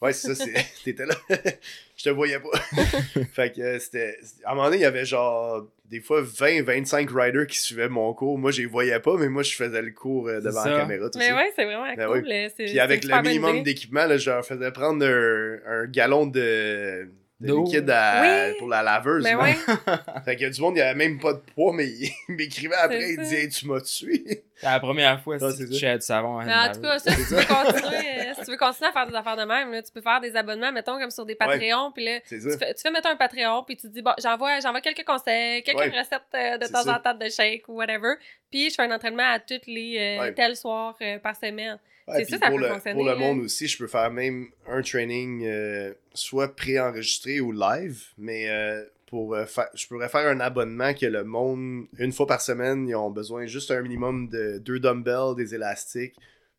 ouais, 0.00 0.12
c'est 0.12 0.34
ça, 0.34 0.44
c'est- 0.44 0.66
t'étais 0.84 1.04
là. 1.06 1.14
je 1.96 2.04
te 2.04 2.10
voyais 2.10 2.38
pas. 2.38 2.58
fait 3.32 3.52
que 3.52 3.60
euh, 3.60 3.78
c'était. 3.80 4.18
À 4.44 4.52
un 4.52 4.54
moment 4.54 4.66
donné, 4.66 4.76
il 4.78 4.82
y 4.82 4.86
avait 4.86 5.04
genre 5.04 5.66
des 5.90 6.00
fois 6.00 6.22
20-25 6.22 7.08
riders 7.14 7.46
qui 7.46 7.58
suivaient 7.58 7.88
mon 7.88 8.12
cours. 8.14 8.38
Moi, 8.38 8.50
je 8.50 8.60
les 8.60 8.66
voyais 8.66 9.00
pas, 9.00 9.16
mais 9.16 9.28
moi, 9.28 9.42
je 9.42 9.54
faisais 9.54 9.80
le 9.82 9.90
cours 9.90 10.28
euh, 10.28 10.40
devant 10.40 10.64
la 10.64 10.78
caméra. 10.80 11.08
Tout 11.10 11.18
Mais 11.18 11.28
ça. 11.28 11.36
ouais, 11.36 11.52
c'est 11.56 11.64
vraiment 11.64 11.94
Ben 11.96 12.06
cool. 12.08 12.24
C'est- 12.56 12.64
Puis 12.66 12.78
avec 12.80 13.04
le 13.04 13.22
minimum 13.22 13.62
d'équipement, 13.62 14.04
là, 14.06 14.16
je 14.18 14.30
leur 14.30 14.44
faisais 14.44 14.70
prendre 14.70 15.04
un, 15.04 15.58
un 15.66 15.86
gallon 15.86 16.26
de, 16.26 17.08
de 17.40 17.54
liquide 17.54 17.88
à- 17.90 18.48
Oui. 18.48 18.54
pour 18.58 18.68
la 18.68 18.82
laveuse. 18.82 19.22
Mais 19.22 19.32
là. 19.32 19.38
ouais, 19.42 19.54
Fait 20.24 20.34
qu'il 20.36 20.42
y 20.44 20.46
a 20.46 20.50
du 20.50 20.60
monde, 20.60 20.74
il 20.74 20.78
n'y 20.78 20.82
avait 20.82 20.94
même 20.98 21.20
pas 21.20 21.32
de 21.34 21.38
poids, 21.54 21.72
mais 21.72 21.86
il 21.86 22.10
m'écrivait 22.28 22.74
après, 22.74 23.10
il 23.12 23.18
disait 23.18 23.42
Hey, 23.42 23.48
Tu 23.48 23.66
m'as 23.66 23.80
tué. 23.80 24.44
C'est 24.60 24.66
la 24.66 24.80
première 24.80 25.20
fois 25.22 25.36
Ah, 25.40 25.50
c'est 25.52 25.66
tu 25.66 25.70
du 25.70 26.00
savon. 26.00 26.38
à 26.40 26.44
mais 26.44 26.52
en 26.52 26.72
tout 26.72 26.80
cas, 26.80 26.98
ça, 26.98 27.12
si 27.12 27.16
tu, 27.28 27.34
veux 27.34 27.44
continuer, 27.44 27.96
euh, 27.96 28.34
si 28.36 28.44
tu 28.44 28.50
veux 28.50 28.56
continuer 28.56 28.88
à 28.88 28.92
faire 28.92 29.06
des 29.06 29.14
affaires 29.14 29.36
de 29.36 29.44
même, 29.44 29.70
là, 29.70 29.80
tu 29.80 29.92
peux 29.92 30.00
faire 30.00 30.20
des 30.20 30.34
abonnements, 30.34 30.72
mettons, 30.72 30.98
comme 30.98 31.12
sur 31.12 31.24
des 31.24 31.36
Patreons, 31.36 31.92
puis 31.94 32.04
là, 32.04 32.18
C'est 32.24 32.40
tu 32.40 32.50
ça. 32.50 32.58
fais, 32.58 32.74
tu 32.74 32.82
fais 32.82 32.90
mettre 32.90 33.06
un 33.08 33.14
Patreon, 33.14 33.62
puis 33.62 33.76
tu 33.76 33.88
dis, 33.88 34.02
bon, 34.02 34.10
j'envoie, 34.20 34.58
j'envoie 34.58 34.80
quelques 34.80 35.04
conseils, 35.04 35.62
quelques 35.62 35.78
Ouais. 35.78 35.96
recettes 35.96 36.22
euh, 36.34 36.58
de 36.58 36.66
temps 36.66 36.82
ça. 36.82 36.96
en 36.96 36.98
temps 37.00 37.14
de 37.14 37.28
shake 37.28 37.68
ou 37.68 37.74
whatever, 37.76 38.14
puis 38.50 38.68
je 38.68 38.74
fais 38.74 38.82
un 38.82 38.90
entraînement 38.90 39.30
à 39.30 39.38
toutes 39.38 39.68
les 39.68 39.96
euh, 40.18 40.22
Ouais. 40.22 40.34
tels 40.34 40.56
soirs 40.56 40.96
euh, 41.02 41.20
par 41.20 41.36
semaine. 41.36 41.78
Ouais, 42.08 42.24
ça, 42.24 42.38
ça 42.38 42.50
pour, 42.50 42.58
peut 42.58 42.66
le, 42.66 42.92
pour 42.92 43.04
le 43.04 43.16
monde 43.16 43.40
aussi, 43.40 43.68
je 43.68 43.78
peux 43.78 43.86
faire 43.86 44.10
même 44.10 44.48
un 44.66 44.82
training 44.82 45.44
euh, 45.44 45.92
soit 46.14 46.54
préenregistré 46.54 47.40
ou 47.40 47.52
live, 47.52 48.02
mais 48.16 48.48
euh, 48.48 48.82
pour 49.06 49.34
euh, 49.34 49.44
faire, 49.44 49.68
je 49.74 49.86
pourrais 49.86 50.08
faire 50.08 50.26
un 50.26 50.40
abonnement 50.40 50.94
que 50.94 51.06
le 51.06 51.24
monde, 51.24 51.86
une 51.98 52.12
fois 52.12 52.26
par 52.26 52.40
semaine, 52.40 52.88
ils 52.88 52.94
ont 52.94 53.10
besoin 53.10 53.46
juste 53.46 53.70
un 53.70 53.82
minimum 53.82 54.28
de 54.28 54.58
deux 54.58 54.80
dumbbells, 54.80 55.36
des 55.36 55.54
élastiques, 55.54 56.14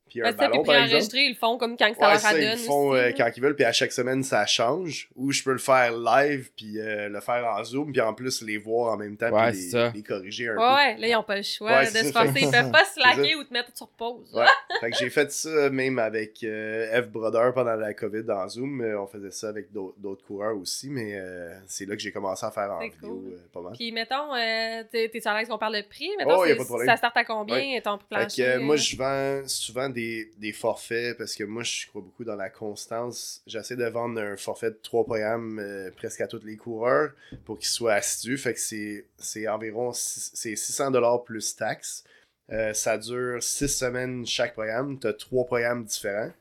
puis 0.09 0.21
un 0.21 0.23
Parce 0.23 0.35
que, 0.35 0.39
puis 0.41 0.49
ballon 0.51 0.63
par 0.63 0.75
exemple. 0.75 0.91
enregistré, 0.93 1.19
ils 1.25 1.29
le 1.29 1.35
font 1.35 1.57
comme 1.57 1.77
quand 1.77 1.93
ça 1.93 2.05
Ouais, 2.07 2.11
leur 2.13 2.19
ça, 2.19 2.39
ils 2.39 2.57
font 2.59 2.89
aussi, 2.89 2.99
euh, 3.01 3.11
quand 3.15 3.29
ils 3.35 3.41
veulent, 3.43 3.55
puis 3.55 3.65
à 3.65 3.71
chaque 3.71 3.91
semaine, 3.91 4.23
ça 4.23 4.45
change. 4.45 5.09
Ou 5.15 5.31
je 5.31 5.43
peux 5.43 5.51
le 5.53 5.57
faire 5.59 5.91
live, 5.97 6.49
puis 6.55 6.79
euh, 6.79 7.09
le 7.09 7.19
faire 7.21 7.45
en 7.45 7.63
Zoom, 7.63 7.91
puis 7.91 8.01
en 8.01 8.13
plus 8.13 8.41
les 8.41 8.57
voir 8.57 8.93
en 8.93 8.97
même 8.97 9.15
temps, 9.17 9.29
Ouais, 9.31 9.51
puis 9.51 9.69
les, 9.73 9.91
les 9.93 10.03
corriger 10.03 10.49
un 10.49 10.55
Ouais, 10.57 10.63
ouais, 10.63 10.97
là, 10.97 11.07
ils 11.07 11.13
n'ont 11.13 11.23
pas 11.23 11.37
le 11.37 11.43
choix 11.43 11.71
Ouais, 11.71 11.85
de 11.85 11.97
se 11.97 12.11
forcer. 12.11 12.31
Ils 12.41 12.51
peuvent 12.51 12.71
pas 12.71 12.83
se 12.85 12.93
slacker 12.93 13.35
ou 13.35 13.43
te 13.43 13.53
mettre 13.53 13.69
sur 13.75 13.87
pause. 13.89 14.29
peu. 14.33 14.39
Ouais. 14.39 14.45
fait 14.81 14.91
que 14.91 14.97
j'ai 14.97 15.09
fait 15.09 15.31
ça 15.31 15.69
même 15.69 15.99
avec 15.99 16.43
euh, 16.43 17.01
F. 17.01 17.07
Brother 17.09 17.53
pendant 17.53 17.75
la 17.75 17.93
COVID 17.93 18.29
en 18.31 18.47
Zoom. 18.49 18.81
Euh, 18.81 18.99
on 19.01 19.07
faisait 19.07 19.31
ça 19.31 19.49
avec 19.49 19.71
d'au- 19.71 19.93
d'autres 19.97 20.25
coureurs 20.25 20.57
aussi, 20.57 20.89
mais 20.89 21.11
euh, 21.15 21.53
c'est 21.67 21.85
là 21.85 21.95
que 21.95 22.01
j'ai 22.01 22.11
commencé 22.11 22.45
à 22.45 22.51
faire 22.51 22.71
en 22.71 22.79
vidéo 22.79 22.97
cool. 23.01 23.33
euh, 23.33 23.37
pas 23.53 23.61
mal. 23.61 23.73
Puis, 23.73 23.91
mettons, 23.91 24.33
euh, 24.35 24.83
t'es 24.91 25.11
à 25.27 25.37
l'aise 25.39 25.47
qu'on 25.49 25.57
parle 25.57 25.75
de 25.77 25.81
prix? 25.87 26.09
Mettons, 26.17 26.39
Oh, 26.39 26.45
y 26.45 26.47
a 26.47 26.51
c'est- 26.51 26.55
pas 26.57 26.63
de 26.63 26.67
problème. 26.67 26.87
ça 26.89 26.97
starte 26.97 27.17
à 27.17 27.23
combien, 27.25 27.79
ton 27.81 27.97
prix 27.97 28.05
Fait 28.09 28.15
plancher? 28.15 28.43
que, 28.43 28.57
moi, 28.59 28.75
je 28.75 28.95
vends 28.97 29.41
souvent 29.47 29.89
des, 29.89 29.98
des 30.37 30.51
forfaits 30.53 31.17
parce 31.17 31.35
que 31.35 31.43
moi, 31.43 31.63
je 31.63 31.87
crois 31.87 32.01
beaucoup 32.01 32.23
dans 32.23 32.35
la 32.35 32.49
constance. 32.49 33.41
J'essaie 33.47 33.75
de 33.75 33.85
vendre 33.85 34.19
un 34.21 34.37
forfait 34.37 34.71
de 34.71 34.79
trois 34.81 35.03
programmes 35.05 35.59
euh, 35.59 35.91
presque 35.95 36.21
à 36.21 36.27
tous 36.27 36.43
les 36.43 36.57
coureurs 36.57 37.11
pour 37.45 37.57
qu'ils 37.57 37.67
soient 37.69 37.93
assidus. 37.93 38.37
Fait 38.37 38.53
que 38.53 38.59
c'est 38.59 39.05
c'est 39.17 39.47
environ 39.47 39.91
six- 39.93 40.31
c'est 40.33 40.53
600$ 40.53 41.23
plus 41.23 41.55
taxes. 41.55 42.03
Euh, 42.51 42.73
ça 42.73 42.97
dure 42.97 43.41
six 43.43 43.67
semaines 43.67 44.25
chaque 44.25 44.53
programme. 44.53 44.99
Tu 44.99 45.07
as 45.07 45.13
trois 45.13 45.45
programmes 45.45 45.85
différents. 45.85 46.31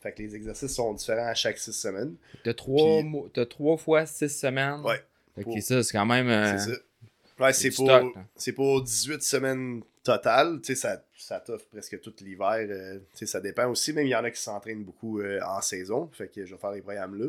Fait 0.00 0.12
que 0.12 0.22
les 0.22 0.34
exercices 0.36 0.74
sont 0.74 0.92
différents 0.92 1.26
à 1.28 1.34
chaque 1.34 1.56
six 1.58 1.72
semaines. 1.72 2.16
T'as 2.44 2.52
trois, 2.52 3.00
Puis- 3.00 3.08
mois- 3.08 3.28
t'as 3.32 3.46
trois 3.46 3.76
fois 3.78 4.04
six 4.04 4.28
semaines? 4.28 4.80
Ouais. 4.84 5.02
Fait 5.34 5.42
que 5.42 5.48
Pour- 5.48 5.62
ça, 5.62 5.82
c'est 5.82 5.92
quand 5.92 6.04
même. 6.06 6.28
euh, 6.28 6.58
C'est 6.58 6.70
ça. 6.72 6.78
Ouais, 7.40 7.52
c'est 7.52 7.70
du 7.70 7.76
pour, 7.76 7.86
c'est 8.36 8.52
pour 8.52 8.82
18 8.82 9.22
semaines 9.22 9.82
totales. 10.02 10.60
Tu 10.62 10.74
sais, 10.74 10.80
ça, 10.80 11.02
ça 11.16 11.40
t'offre 11.40 11.66
presque 11.66 12.00
tout 12.00 12.14
l'hiver. 12.20 12.54
euh, 12.70 12.98
tu 12.98 13.18
sais, 13.18 13.26
ça 13.26 13.40
dépend 13.40 13.68
aussi. 13.68 13.92
Même 13.92 14.06
il 14.06 14.10
y 14.10 14.14
en 14.14 14.22
a 14.24 14.30
qui 14.30 14.40
s'entraînent 14.40 14.84
beaucoup 14.84 15.20
euh, 15.20 15.40
en 15.46 15.60
saison. 15.60 16.08
Fait 16.12 16.28
que 16.28 16.44
je 16.46 16.54
vais 16.54 16.60
faire 16.60 16.70
les 16.72 16.82
programmes 16.82 17.16
là. 17.20 17.28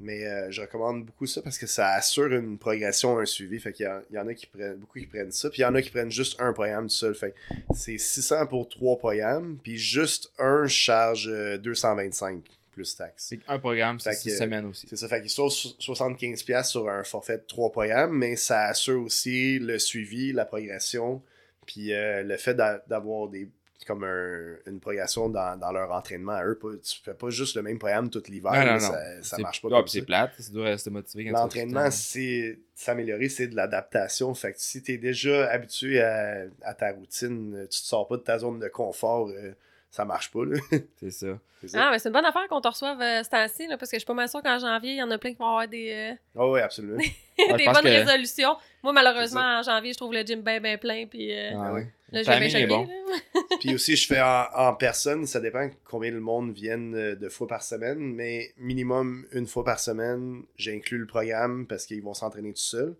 Mais 0.00 0.26
euh, 0.26 0.50
je 0.50 0.62
recommande 0.62 1.04
beaucoup 1.04 1.26
ça 1.26 1.42
parce 1.42 1.58
que 1.58 1.66
ça 1.68 1.90
assure 1.92 2.32
une 2.32 2.58
progression, 2.58 3.18
un 3.18 3.24
suivi. 3.24 3.60
Fait 3.60 3.72
qu'il 3.72 3.86
y, 3.86 3.88
en- 3.88 4.00
il 4.10 4.16
y 4.16 4.18
en 4.18 4.26
a 4.26 4.34
qui 4.34 4.46
prennent, 4.46 4.74
beaucoup 4.76 4.98
qui 4.98 5.06
prennent 5.06 5.30
ça. 5.30 5.48
Puis 5.48 5.60
il 5.60 5.62
y 5.62 5.64
en 5.64 5.74
a 5.76 5.82
qui 5.82 5.90
prennent 5.90 6.10
juste 6.10 6.40
un 6.40 6.52
programme 6.52 6.88
seul. 6.88 7.14
Fait 7.14 7.34
c'est 7.72 7.96
600 7.98 8.46
pour 8.48 8.68
trois 8.68 8.98
programmes. 8.98 9.58
Puis 9.62 9.78
juste 9.78 10.32
un 10.38 10.66
charge 10.66 11.28
euh, 11.32 11.56
225 11.58 12.42
plus 12.76 12.94
taxes. 12.94 13.26
C'est 13.28 13.40
un 13.48 13.58
programme, 13.58 13.98
c'est 13.98 14.10
six 14.12 14.30
semaines 14.38 14.66
aussi. 14.66 14.86
C'est 14.88 14.96
ça, 14.96 15.08
fait 15.08 15.20
qu'il 15.20 15.30
sauve 15.30 15.50
so- 15.50 15.74
75$ 15.80 16.62
sur 16.64 16.88
un 16.88 17.02
forfait 17.02 17.38
de 17.38 17.44
3 17.48 17.72
programmes, 17.72 18.16
mais 18.16 18.36
ça 18.36 18.64
assure 18.66 19.02
aussi 19.02 19.58
le 19.58 19.78
suivi, 19.78 20.32
la 20.32 20.44
progression, 20.44 21.22
puis 21.66 21.92
euh, 21.92 22.22
le 22.22 22.36
fait 22.36 22.54
d'a- 22.54 22.84
d'avoir 22.86 23.28
des 23.28 23.48
comme 23.86 24.02
un- 24.02 24.56
une 24.66 24.80
progression 24.80 25.28
dans, 25.28 25.56
dans 25.56 25.70
leur 25.70 25.92
entraînement 25.92 26.32
à 26.32 26.44
eux. 26.44 26.58
Pas, 26.58 26.70
tu 26.82 26.98
fais 27.04 27.14
pas 27.14 27.30
juste 27.30 27.54
le 27.54 27.62
même 27.62 27.78
programme 27.78 28.10
tout 28.10 28.20
l'hiver, 28.28 28.50
ça, 28.80 29.22
ça 29.22 29.36
marche 29.38 29.62
pas 29.62 29.68
ça. 29.68 29.74
c'est 29.86 30.02
plate, 30.02 30.32
dur 30.50 30.64
de 30.64 30.68
rester 30.70 30.90
motivé 30.90 31.24
L'entraînement, 31.30 31.90
c'est 31.92 32.58
s'améliorer, 32.74 33.28
c'est 33.28 33.46
de 33.46 33.54
l'adaptation. 33.54 34.34
Fait 34.34 34.52
que 34.54 34.60
si 34.60 34.82
tu 34.82 34.92
es 34.94 34.98
déjà 34.98 35.48
habitué 35.50 36.00
à, 36.02 36.46
à 36.62 36.74
ta 36.74 36.90
routine, 36.90 37.66
tu 37.70 37.80
te 37.80 37.86
sors 37.86 38.08
pas 38.08 38.16
de 38.16 38.22
ta 38.22 38.38
zone 38.38 38.58
de 38.58 38.66
confort, 38.68 39.28
euh, 39.28 39.52
ça 39.90 40.04
marche 40.04 40.30
pas. 40.30 40.44
Là. 40.44 40.56
C'est 41.00 41.10
ça. 41.10 41.38
Ah, 41.74 41.88
mais 41.90 41.98
c'est 41.98 42.10
une 42.10 42.12
bonne 42.12 42.24
affaire 42.24 42.46
qu'on 42.48 42.60
te 42.60 42.68
reçoive 42.68 43.00
euh, 43.00 43.22
ce 43.24 43.30
temps-ci, 43.30 43.66
là, 43.66 43.76
parce 43.76 43.90
que 43.90 43.96
je 43.96 44.00
suis 44.00 44.06
pas 44.06 44.14
mal 44.14 44.28
sûre 44.28 44.42
qu'en 44.42 44.58
janvier, 44.58 44.92
il 44.92 44.98
y 44.98 45.02
en 45.02 45.10
a 45.10 45.18
plein 45.18 45.30
qui 45.32 45.38
vont 45.38 45.46
avoir 45.48 45.66
des, 45.66 45.90
euh, 45.90 46.14
Ah 46.38 46.48
oui, 46.48 46.60
absolument. 46.60 46.98
des 47.38 47.64
bonnes 47.64 47.82
que- 47.82 48.04
résolutions. 48.04 48.56
Moi, 48.84 48.92
malheureusement, 48.92 49.40
en 49.58 49.62
janvier, 49.62 49.92
je 49.92 49.98
trouve 49.98 50.12
le 50.12 50.20
gym 50.20 50.42
bien, 50.42 50.60
bien 50.60 50.76
plein. 50.76 51.06
Puis, 51.06 51.32
euh, 51.34 51.52
Ah, 51.56 51.72
oui. 51.72 51.80
Là, 52.12 52.22
je 52.22 52.30
vais 52.30 52.50
choquer, 52.50 52.66
bon. 52.66 52.86
Puis 53.60 53.74
aussi, 53.74 53.96
je 53.96 54.06
fais 54.06 54.20
en, 54.20 54.44
en 54.54 54.74
personne. 54.74 55.26
Ça 55.26 55.40
dépend 55.40 55.68
combien 55.84 56.12
le 56.12 56.20
monde 56.20 56.52
vienne 56.52 56.94
euh, 56.94 57.16
de 57.16 57.28
fois 57.28 57.48
par 57.48 57.62
semaine. 57.62 57.98
Mais 58.14 58.52
minimum 58.58 59.26
une 59.32 59.46
fois 59.46 59.64
par 59.64 59.80
semaine, 59.80 60.42
j'inclus 60.56 60.98
le 60.98 61.06
programme 61.06 61.66
parce 61.66 61.86
qu'ils 61.86 62.02
vont 62.02 62.14
s'entraîner 62.14 62.52
tout 62.52 62.60
seuls. 62.60 62.94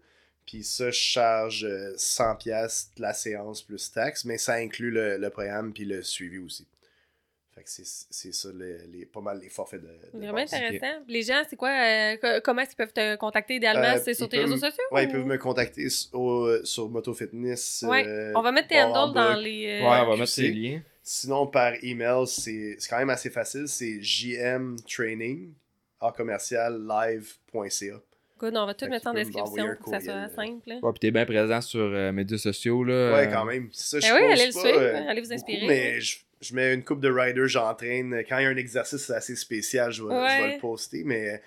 Puis 0.45 0.65
ça, 0.65 0.91
je 0.91 0.99
charge 0.99 1.65
euh, 1.65 1.93
100$ 1.97 2.39
piastres 2.39 2.95
de 2.97 3.03
la 3.03 3.13
séance 3.13 3.63
plus 3.63 3.93
taxe. 3.93 4.25
Mais 4.25 4.39
ça 4.39 4.55
inclut 4.55 4.91
le, 4.91 5.19
le 5.19 5.31
programme 5.31 5.73
puis 5.73 5.85
le 5.85 6.03
suivi 6.03 6.39
aussi. 6.39 6.67
Fait 7.57 7.63
que 7.65 7.71
c'est 7.71 7.87
c'est 8.11 8.33
ça, 8.35 8.51
les, 8.55 8.87
les- 8.89 9.07
pas 9.07 9.23
mal 9.23 9.41
les 9.41 9.49
forfaits 9.49 9.81
de. 9.81 9.89
de 9.89 10.19
Vraiment 10.19 10.35
base. 10.35 10.53
intéressant. 10.53 11.03
Les 11.09 11.23
gens, 11.23 11.43
c'est 11.49 11.57
quoi? 11.57 11.71
euh, 11.71 12.17
co- 12.19 12.41
comment 12.45 12.61
est-ce 12.61 12.71
qu'ils 12.71 12.77
peuvent 12.77 12.93
te 12.93 13.17
contacter 13.17 13.55
idéalement? 13.57 13.97
Euh, 13.97 14.01
c'est 14.05 14.13
sur 14.13 14.29
tes 14.29 14.41
réseaux 14.41 14.59
sociaux? 14.59 14.85
Ouais, 14.91 15.05
ils 15.05 15.11
peuvent 15.11 15.25
me 15.25 15.39
contacter 15.39 15.87
au- 16.13 16.63
sur 16.65 16.91
Moto 16.91 17.15
Fitness. 17.15 17.83
Ouais, 17.89 18.07
euh, 18.07 18.33
On 18.35 18.43
va 18.43 18.53
mettre 18.53 18.69
tes 18.69 18.79
handles 18.83 19.15
dans 19.15 19.35
les. 19.41 19.65
Ouais, 19.67 19.87
euh, 19.87 20.03
on 20.05 20.07
va 20.11 20.17
mettre 20.17 20.29
ces 20.29 20.51
liens. 20.53 20.83
Sinon, 21.03 21.47
par 21.47 21.73
email, 21.83 22.27
c'est 22.27 22.77
c'est 22.79 22.89
quand 22.91 22.99
même 22.99 23.09
assez 23.11 23.31
facile. 23.31 23.69
C'est 23.69 24.03
jmtraining 24.03 25.53
en 26.01 26.13
commercial 26.13 26.79
live.ca. 26.87 28.01
Good, 28.39 28.55
on 28.55 28.67
va 28.67 28.75
tout 28.75 28.85
Fait 28.85 28.91
mettre 28.91 29.05
ça 29.05 29.11
en 29.13 29.15
description 29.15 29.67
pour 29.81 29.93
que 29.93 29.99
ça 29.99 30.01
soit 30.01 30.29
simple. 30.29 30.69
là. 30.69 30.75
Ouais, 30.83 30.93
puis 30.93 31.01
t'es 31.01 31.11
bien 31.11 31.25
présent 31.25 31.61
sur 31.63 31.81
euh, 31.81 32.13
médias 32.13 32.37
sociaux, 32.37 32.85
là. 32.85 33.15
Ouais, 33.15 33.27
euh, 33.27 33.31
quand 33.33 33.47
même. 33.47 33.71
C'est 33.73 33.99
ça, 34.03 34.07
Eh 34.07 34.11
je 34.11 34.15
oui, 34.27 34.31
allez 34.33 34.47
le 34.47 34.53
suivre, 34.53 34.79
euh, 34.79 35.09
allez 35.09 35.21
vous 35.23 35.29
beaucoup, 35.29 35.35
inspirer. 35.37 35.67
mais 35.67 36.01
je, 36.03 36.19
je 36.41 36.55
mets 36.55 36.75
une 36.75 36.85
coupe 36.85 37.01
de 37.01 37.09
riders, 37.11 37.49
j'entraîne. 37.49 38.23
Quand 38.29 38.39
il 38.39 38.45
y 38.45 38.47
a 38.47 38.51
un 38.51 38.57
exercice 38.57 39.09
assez 39.11 39.37
spécial, 39.37 39.91
je 39.93 40.03
vais, 40.03 40.11
je 40.11 40.15
vais 40.15 40.43
Ouais. 40.49 40.55
le 40.57 40.61
poster, 40.61 41.03
mais 41.05 41.41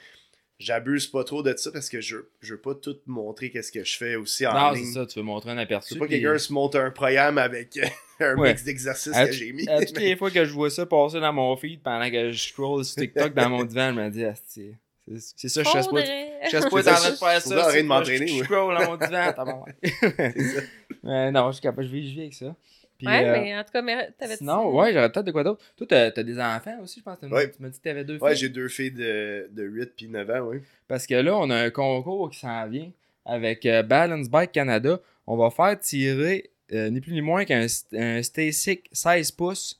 j'abuse 0.59 1.07
pas 1.07 1.23
trop 1.23 1.41
de 1.43 1.55
ça 1.55 1.71
parce 1.71 1.89
que 1.89 2.01
je, 2.01 2.17
je 2.41 2.53
veux 2.55 2.59
pas 2.59 2.75
tout 2.75 2.97
montrer 3.07 3.49
qu'est-ce 3.49 3.71
que 3.71 3.83
je 3.83 3.97
fais 3.97 4.15
aussi 4.15 4.45
en 4.45 4.53
Non, 4.53 4.71
ligne. 4.71 4.85
c'est 4.85 4.93
ça, 4.93 5.05
tu 5.05 5.19
veux 5.19 5.23
montrer 5.25 5.51
un 5.51 5.55
Je 5.57 5.61
aperçu. 5.61 5.93
veux 5.93 5.99
pas 6.01 6.05
que 6.07 6.11
quelqu'un 6.11 6.37
se 6.37 6.51
monte 6.51 6.75
un 6.75 6.91
programme 6.91 7.37
avec 7.37 7.79
un 8.19 8.35
Ouais. 8.35 8.49
mix 8.49 8.63
d'exercices 8.65 9.15
que 9.17 9.31
j'ai 9.31 9.53
mis. 9.53 9.67
à 9.69 9.85
toutes 9.85 9.97
les 9.99 10.15
fois 10.17 10.29
que 10.31 10.43
je 10.43 10.51
vois 10.53 10.69
ça 10.69 10.85
passer 10.85 11.19
dans 11.21 11.31
mon 11.33 11.55
feed 11.55 11.81
pendant 11.81 12.09
que 12.11 12.31
je 12.31 12.47
scroll 12.49 12.83
sur 12.83 12.95
TikTok 12.95 13.33
dans 13.33 13.49
mon 13.49 13.63
divan, 13.63 13.93
je 13.95 14.01
me 14.01 14.09
dis, 14.09 14.25
Asti, 14.25 14.73
c'est 15.07 15.19
c'est 15.37 15.49
ça, 15.49 15.63
je 15.63 15.69
sais 15.69 15.89
pas. 15.89 16.03
Je 16.03 16.49
sais 16.59 16.69
pas 16.69 16.83
C'est 16.83 16.89
en 16.91 16.95
ça, 16.95 17.01
train 17.01 17.11
de 17.11 17.15
faire 17.15 17.35
je 17.35 17.39
suis 17.39 17.49
ça. 17.49 17.55
en 17.55 17.61
train 17.61 17.67
de 17.67 17.71
c'est 17.77 17.83
m'entraîner, 17.83 18.27
Je 18.27 18.33
ouais. 18.35 18.43
scroll 18.43 18.77
dans 18.77 18.85
mon 18.91 18.97
divan, 18.97 19.33
t'as 19.35 19.45
bon. 19.45 19.63
C'est 19.81 20.41
ça. 20.41 20.61
Euh, 21.05 21.31
non, 21.31 21.47
je 21.47 21.53
suis 21.53 21.61
capable, 21.61 21.87
je 21.87 21.91
vis 21.93 22.19
avec 22.19 22.33
ça. 22.33 22.53
Puis, 22.99 23.07
Ouais, 23.07 23.25
euh, 23.27 23.31
mais 23.31 23.57
en 23.57 23.63
tout 23.63 23.71
cas, 23.71 23.81
t'avais 24.19 24.35
Sinon, 24.35 24.75
ouais, 24.75 24.93
j'aurais 24.93 25.09
peut-être 25.11 25.25
de 25.25 25.31
quoi 25.31 25.43
d'autre. 25.43 25.63
Toi, 25.77 25.87
t'as 25.89 26.11
t'as 26.11 26.21
des 26.23 26.37
enfants 26.39 26.77
aussi, 26.83 26.99
je 26.99 27.03
pense. 27.03 27.17
Ouais. 27.31 27.49
Tu 27.49 27.61
m'as 27.61 27.69
dit 27.69 27.79
que 27.79 27.83
t'avais 27.83 28.03
deux 28.03 28.17
Ouais, 28.19 28.31
filles. 28.31 28.39
j'ai 28.41 28.49
deux 28.49 28.67
filles 28.67 28.91
de, 28.91 29.47
de 29.51 29.63
8 29.63 29.93
puis 29.97 30.07
9 30.09 30.29
ans, 30.29 30.39
oui. 30.49 30.57
Parce 30.87 31.07
que 31.07 31.15
là, 31.15 31.35
on 31.35 31.49
a 31.49 31.55
un 31.55 31.69
concours 31.71 32.29
qui 32.29 32.39
s'en 32.39 32.67
vient 32.67 32.91
avec 33.25 33.65
euh, 33.65 33.81
Balance 33.83 34.29
Bike 34.29 34.51
Canada. 34.51 34.99
On 35.25 35.37
va 35.37 35.49
faire 35.49 35.79
tirer 35.79 36.51
euh, 36.73 36.89
ni 36.89 36.99
plus 37.01 37.13
ni 37.13 37.21
moins 37.21 37.45
qu'un 37.45 37.65
un 37.93 38.21
Stasic 38.21 38.89
16 38.91 39.31
pouces. 39.31 39.79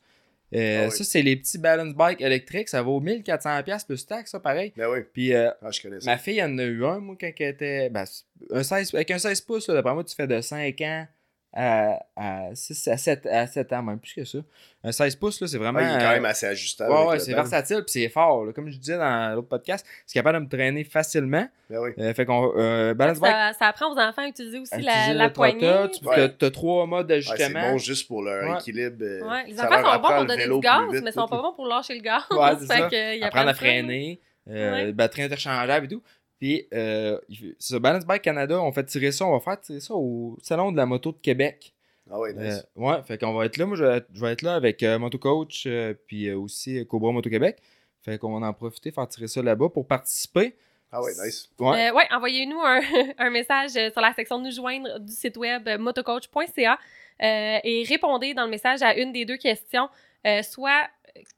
Euh, 0.56 0.86
Ah 0.86 0.86
oui. 0.86 0.92
Ça, 0.98 1.04
c'est 1.04 1.22
les 1.22 1.36
petits 1.36 1.58
Balance 1.60 1.94
Bike 1.94 2.22
électriques. 2.22 2.70
Ça 2.70 2.82
vaut 2.82 3.00
1400$ 3.02 3.86
plus 3.86 4.06
taxe, 4.08 4.32
ça, 4.32 4.40
pareil. 4.40 4.74
Ben 4.76 4.88
oui, 4.90 5.00
Puis 5.14 5.34
euh, 5.36 5.52
ah, 5.62 5.70
je 5.72 5.82
connais 5.82 6.00
ça. 6.00 6.10
ma 6.10 6.18
fille 6.18 6.42
en 6.42 6.58
a 6.58 6.64
eu 6.64 6.84
un, 6.86 7.00
moi, 7.00 7.16
quand 7.20 7.30
elle 7.40 7.48
était. 7.50 7.90
Ben, 7.90 8.06
un 8.52 8.64
16, 8.64 8.96
avec 8.96 9.12
un 9.12 9.20
16 9.20 9.42
pouces, 9.42 9.68
là, 9.68 9.76
d'après 9.76 9.94
moi, 9.94 10.04
tu 10.04 10.16
fais 10.16 10.26
de 10.26 10.40
5 10.42 10.82
ans 10.82 11.08
à, 11.54 12.00
à 12.16 12.50
6 12.54 12.88
à 12.90 12.98
7, 12.98 13.26
à 13.26 13.48
7 13.48 13.74
ans, 13.74 13.82
même 13.84 14.00
plus 14.00 14.14
que 14.14 14.24
ça. 14.24 14.38
Un 14.84 14.92
16 14.92 15.16
pouces, 15.16 15.42
là, 15.42 15.48
c'est 15.48 15.58
vraiment. 15.58 15.80
Ouais, 15.80 15.86
il 15.86 15.96
est 15.96 16.00
quand 16.00 16.12
euh, 16.12 16.14
même 16.14 16.26
assez 16.26 16.46
ajustable. 16.46 16.92
Ouais, 16.94 17.06
ouais, 17.08 17.20
c'est 17.20 17.34
versatile 17.34 17.78
puis 17.84 17.92
c'est 17.92 18.08
fort. 18.10 18.46
là. 18.46 18.54
Comme 18.54 18.70
je 18.70 18.78
disais 18.78 18.98
dans 18.98 19.36
l'autre 19.36 19.48
podcast, 19.50 19.86
c'est 20.06 20.14
capable 20.20 20.38
de 20.40 20.44
me 20.46 20.50
traîner 20.50 20.84
facilement. 20.84 21.48
Ben 21.70 21.80
oui. 21.80 21.90
Euh, 22.00 22.14
fait 22.14 22.26
qu'on. 22.26 22.52
Euh, 22.56 22.94
balance 22.94 23.18
Ça, 23.18 23.52
ça 23.58 23.66
apprend 23.68 23.92
aux 23.94 23.98
enfants 24.00 24.22
à 24.22 24.28
utiliser 24.28 24.60
aussi 24.60 24.74
à 24.74 24.78
la, 24.80 24.92
utiliser 24.92 25.14
la 25.16 25.30
poignée. 25.32 25.76
Tu 25.92 26.08
Ouais. 26.08 26.30
t'as 26.30 26.52
trois 26.52 26.86
modes 26.86 27.10
Ouais, 27.12 27.22
c'est 27.22 27.30
d'ajustement. 27.38 27.72
bon 27.72 27.78
juste 27.78 28.08
pour 28.08 28.22
leur 28.22 28.48
Ouais. 28.52 28.58
équilibre. 28.60 28.98
euh, 29.02 29.28
Ouais, 29.28 29.44
les 29.48 29.60
enfants 29.60 29.84
sont 29.94 30.00
bons 30.02 30.08
pour 30.16 30.26
donner 30.26 30.48
du 30.48 30.60
gaz, 30.60 30.82
vite, 30.92 31.04
mais 31.04 31.10
ils 31.10 31.14
sont 31.14 31.28
pas 31.28 31.42
bons 31.42 31.54
pour 31.54 31.68
lâcher 31.68 31.96
le 31.96 32.02
gaz. 32.02 32.22
Ouais, 32.32 32.52
c'est 32.60 32.68
Fait 32.90 33.20
ça. 33.20 33.26
Apprendre 33.28 33.50
à 33.50 33.54
freiner, 33.56 34.22
euh, 34.50 34.72
Ouais. 34.86 34.92
batterie 34.94 35.24
interchangeable 35.24 35.86
et 35.86 35.90
tout. 35.90 36.04
Puis, 36.40 36.68
euh, 36.74 37.20
ça, 37.60 37.80
Balance 37.80 38.06
Bike 38.06 38.22
Canada, 38.22 38.62
on 38.62 38.72
fait 38.72 38.86
tirer 38.86 39.12
ça, 39.12 39.26
on 39.26 39.34
va 39.34 39.40
faire 39.40 39.60
tirer 39.60 39.82
ça 39.82 39.94
au 39.94 40.38
Salon 40.42 40.72
de 40.72 40.78
la 40.78 40.86
moto 40.86 41.12
de 41.12 41.18
Québec. 41.18 41.74
Ah 42.10 42.20
ouais, 42.20 42.34
nice. 42.34 42.66
Euh, 42.78 42.82
ouais, 42.82 43.04
fait 43.04 43.18
qu'on 43.18 43.34
va 43.34 43.46
être 43.46 43.58
là. 43.58 43.66
Moi, 43.66 43.78
je 43.78 43.84
vais 43.84 43.98
être, 43.98 44.08
je 44.14 44.22
vais 44.22 44.32
être 44.32 44.42
là 44.42 44.56
avec 44.56 44.82
euh, 44.82 44.98
Motocoach, 44.98 45.66
euh, 45.68 45.94
puis 46.08 46.28
euh, 46.28 46.38
aussi 46.38 46.80
euh, 46.80 46.86
Cobra 46.86 47.12
Moto 47.12 47.30
Québec. 47.30 47.62
Fait 48.02 48.18
qu'on 48.18 48.40
va 48.40 48.48
en 48.48 48.54
profiter, 48.54 48.92
faire 48.92 49.08
tirer 49.08 49.28
ça 49.28 49.44
là-bas 49.44 49.70
pour 49.70 49.86
participer. 49.86 50.56
Ah 50.92 51.04
ouais, 51.04 51.12
nice. 51.24 51.52
Ouais. 51.60 51.90
Euh, 51.90 51.94
ouais, 51.94 52.06
envoyez-nous 52.10 52.60
un, 52.62 52.82
un 53.18 53.30
message 53.30 53.72
sur 53.72 54.02
la 54.02 54.14
section 54.14 54.40
nous 54.40 54.52
joindre 54.52 55.00
du 55.00 55.12
site 55.12 55.38
web 55.38 55.70
motocoach.ca 55.78 56.80
euh, 57.22 57.58
et 57.64 57.84
répondez 57.88 58.34
dans 58.34 58.46
le 58.46 58.50
message 58.50 58.82
à 58.82 58.96
une 58.96 59.12
des 59.12 59.26
deux 59.26 59.38
questions. 59.38 59.90
Euh, 60.26 60.42
soit, 60.42 60.88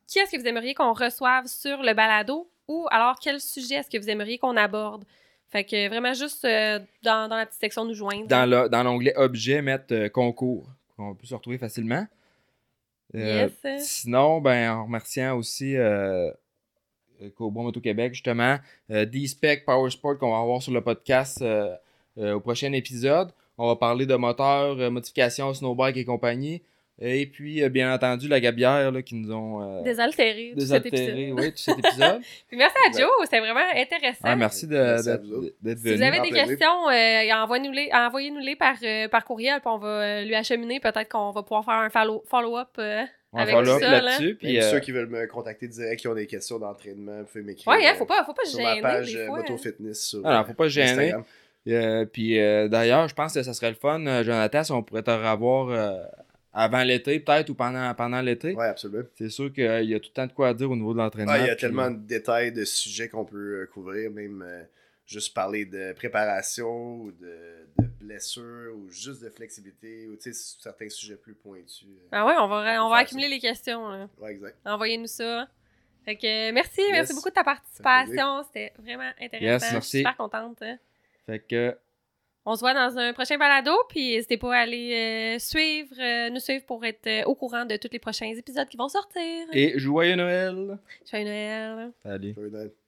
qui 0.07 0.19
est-ce 0.19 0.31
que 0.31 0.37
vous 0.37 0.47
aimeriez 0.47 0.73
qu'on 0.73 0.93
reçoive 0.93 1.47
sur 1.47 1.81
le 1.81 1.93
balado? 1.93 2.49
Ou 2.71 2.87
alors 2.91 3.17
quel 3.19 3.39
sujet 3.39 3.75
est-ce 3.75 3.89
que 3.89 3.97
vous 3.97 4.09
aimeriez 4.09 4.37
qu'on 4.37 4.55
aborde? 4.57 5.03
Fait 5.49 5.63
que 5.65 5.89
vraiment 5.89 6.13
juste 6.13 6.45
euh, 6.45 6.79
dans, 7.03 7.27
dans 7.27 7.35
la 7.35 7.45
petite 7.45 7.59
section 7.59 7.83
nous 7.83 7.93
joindre. 7.93 8.27
dans 8.27 8.49
le- 8.49 8.69
dans 8.69 8.83
l'onglet 8.83 9.13
objet, 9.17 9.61
mettre 9.61 9.93
euh, 9.93 10.07
concours. 10.09 10.69
On 10.97 11.13
peut 11.15 11.25
se 11.27 11.35
retrouver 11.35 11.57
facilement. 11.57 12.05
Euh, 13.15 13.49
Yes. 13.65 13.85
Sinon, 13.85 14.39
ben, 14.39 14.71
en 14.71 14.85
remerciant 14.85 15.35
aussi 15.35 15.75
Cobra 17.35 17.63
Moto 17.63 17.79
Québec, 17.81 18.13
justement, 18.13 18.57
D-Spec 18.89 19.65
Power 19.65 19.89
Sport 19.91 20.17
qu'on 20.17 20.31
va 20.31 20.39
avoir 20.39 20.61
sur 20.61 20.71
le 20.71 20.81
podcast 20.81 21.43
au 22.17 22.39
prochain 22.39 22.71
épisode. 22.73 23.31
On 23.57 23.67
va 23.67 23.75
parler 23.75 24.05
de 24.05 24.15
moteurs, 24.15 24.75
modifications, 24.91 25.53
snowbike 25.53 25.97
et 25.97 26.05
compagnie. 26.05 26.61
Et 27.03 27.25
puis, 27.25 27.63
euh, 27.63 27.69
bien 27.69 27.91
entendu, 27.91 28.27
la 28.27 28.39
gabière 28.39 28.91
là, 28.91 29.01
qui 29.01 29.15
nous 29.15 29.31
ont 29.33 29.61
euh, 29.79 29.81
Désaltéré 29.81 30.51
tout 30.53 30.59
cet 30.63 30.83
désaltéré 30.83 31.21
épisode. 31.29 31.39
oui, 31.39 31.51
tout 31.51 31.57
cet 31.57 31.79
épisode. 31.79 32.21
Puis 32.47 32.57
merci 32.57 32.75
à 32.87 32.91
Joe, 32.99 33.09
c'était 33.23 33.39
vraiment 33.39 33.59
intéressant. 33.75 34.19
Ah, 34.23 34.35
merci 34.35 34.67
d'être 34.67 35.01
Si 35.01 35.13
venu. 35.63 35.95
vous 35.95 36.01
avez 36.03 36.19
des 36.21 36.29
questions, 36.29 36.89
euh, 36.89 37.33
envoyez-nous-les 37.43 37.89
envoyez-nous-les 37.91 38.55
par, 38.55 38.75
euh, 38.83 39.07
par 39.07 39.25
courriel, 39.25 39.59
puis 39.61 39.69
on 39.73 39.77
va 39.79 40.21
lui 40.23 40.35
acheminer. 40.35 40.79
Peut-être 40.79 41.09
qu'on 41.09 41.31
va 41.31 41.41
pouvoir 41.41 41.65
faire 41.65 41.73
un 41.73 41.89
follow- 41.89 42.23
follow-up. 42.29 42.69
euh, 42.77 43.03
On 43.33 43.37
va 43.37 43.43
avec 43.43 43.55
follow 43.55 43.79
là. 43.79 44.01
là-dessus. 44.01 44.37
Euh, 44.43 44.61
ceux 44.71 44.79
qui 44.79 44.91
veulent 44.91 45.07
me 45.09 45.25
contacter 45.25 45.67
direct, 45.67 46.01
qui 46.01 46.07
ont 46.07 46.13
des 46.13 46.27
questions 46.27 46.59
d'entraînement, 46.59 47.19
vous 47.21 47.25
pouvez 47.25 47.43
m'écrire. 47.43 47.67
Ouais, 47.67 47.83
hein, 47.87 47.93
faut 47.97 48.05
pas, 48.05 48.23
faut 48.25 48.33
pas 48.33 48.45
sur 48.45 48.59
gêner. 48.59 48.79
ma 48.81 48.89
page 48.89 49.13
des 49.13 49.25
fois. 49.25 49.37
Moto 49.39 49.57
Fitness 49.57 50.03
sur 50.09 50.21
Ah 50.23 50.37
non, 50.39 50.43
faut 50.45 50.53
pas 50.53 50.67
gêner. 50.67 50.89
Instagram. 50.91 51.23
Euh, 51.67 52.05
puis 52.05 52.39
euh, 52.39 52.67
d'ailleurs, 52.67 53.07
je 53.07 53.13
pense 53.15 53.33
que 53.33 53.41
ça 53.43 53.53
serait 53.53 53.69
le 53.69 53.75
fun, 53.75 53.99
Jonathan, 54.23 54.63
si 54.63 54.71
on 54.71 54.83
pourrait 54.83 55.03
te 55.03 55.11
revoir 55.11 55.69
euh, 55.69 56.03
avant 56.53 56.83
l'été, 56.83 57.19
peut-être, 57.19 57.49
ou 57.49 57.55
pendant, 57.55 57.93
pendant 57.95 58.21
l'été. 58.21 58.53
Ouais, 58.55 58.67
absolument. 58.67 59.05
C'est 59.15 59.29
sûr 59.29 59.51
qu'il 59.53 59.63
y 59.63 59.95
a 59.95 59.99
tout 59.99 60.09
le 60.09 60.13
temps 60.13 60.27
de 60.27 60.33
quoi 60.33 60.49
à 60.49 60.53
dire 60.53 60.69
au 60.69 60.75
niveau 60.75 60.93
de 60.93 60.97
l'entraînement. 60.99 61.31
Ah, 61.33 61.39
il 61.39 61.47
y 61.47 61.49
a 61.49 61.55
puis- 61.55 61.61
tellement 61.61 61.89
de 61.89 61.97
détails, 61.97 62.51
de 62.51 62.65
sujets 62.65 63.07
qu'on 63.09 63.25
peut 63.25 63.61
euh, 63.61 63.69
couvrir, 63.73 64.11
même 64.11 64.41
euh, 64.45 64.63
juste 65.05 65.33
parler 65.33 65.65
de 65.65 65.93
préparation 65.93 66.95
ou 66.97 67.11
de, 67.11 67.67
de 67.79 67.87
blessures 68.01 68.73
ou 68.75 68.89
juste 68.89 69.23
de 69.23 69.29
flexibilité 69.29 70.07
ou 70.07 70.15
tu 70.17 70.33
sais, 70.33 70.57
certains 70.61 70.89
sujets 70.89 71.15
plus 71.15 71.35
pointus. 71.35 71.83
euh. 71.87 72.07
Ah 72.11 72.25
ouais, 72.25 72.33
on 72.39 72.47
va, 72.47 72.83
on 72.85 72.89
va 72.89 72.95
ça. 72.97 73.01
accumuler 73.01 73.29
les 73.29 73.39
questions. 73.39 73.87
là. 73.87 74.09
Ouais, 74.19 74.31
exact. 74.33 74.57
Envoyez-nous 74.65 75.07
ça. 75.07 75.47
Fait 76.03 76.15
que 76.15 76.49
euh, 76.49 76.51
merci, 76.53 76.81
merci 76.91 77.11
Yes. 77.11 77.15
beaucoup 77.15 77.29
de 77.29 77.33
ta 77.35 77.43
participation. 77.43 78.43
C'était 78.43 78.73
vraiment 78.79 79.11
intéressant. 79.21 79.45
Yes, 79.45 79.61
Je 79.61 79.65
suis 79.67 79.73
merci. 79.75 79.97
super 79.99 80.17
contente. 80.17 80.57
hein. 80.63 80.77
Fait 81.27 81.39
que, 81.39 81.77
On 82.45 82.55
se 82.55 82.61
voit 82.61 82.73
dans 82.73 82.97
un 82.97 83.13
prochain 83.13 83.37
balado, 83.37 83.71
puis 83.89 84.15
n'hésitez 84.15 84.37
pas 84.37 84.55
à 84.55 84.59
aller 84.61 85.35
euh, 85.35 85.39
suivre, 85.39 85.93
euh, 85.99 86.29
nous 86.31 86.39
suivre 86.39 86.65
pour 86.65 86.83
être 86.83 87.05
euh, 87.05 87.23
au 87.25 87.35
courant 87.35 87.65
de 87.65 87.75
tous 87.77 87.89
les 87.91 87.99
prochains 87.99 88.33
épisodes 88.35 88.67
qui 88.67 88.77
vont 88.77 88.89
sortir. 88.89 89.45
et 89.53 89.77
joyeux 89.77 90.15
Noël! 90.15 90.79
Joyeux 91.09 91.25
Noël! 91.25 91.91
Salut. 92.01 92.33
Very 92.33 92.49
nice. 92.51 92.80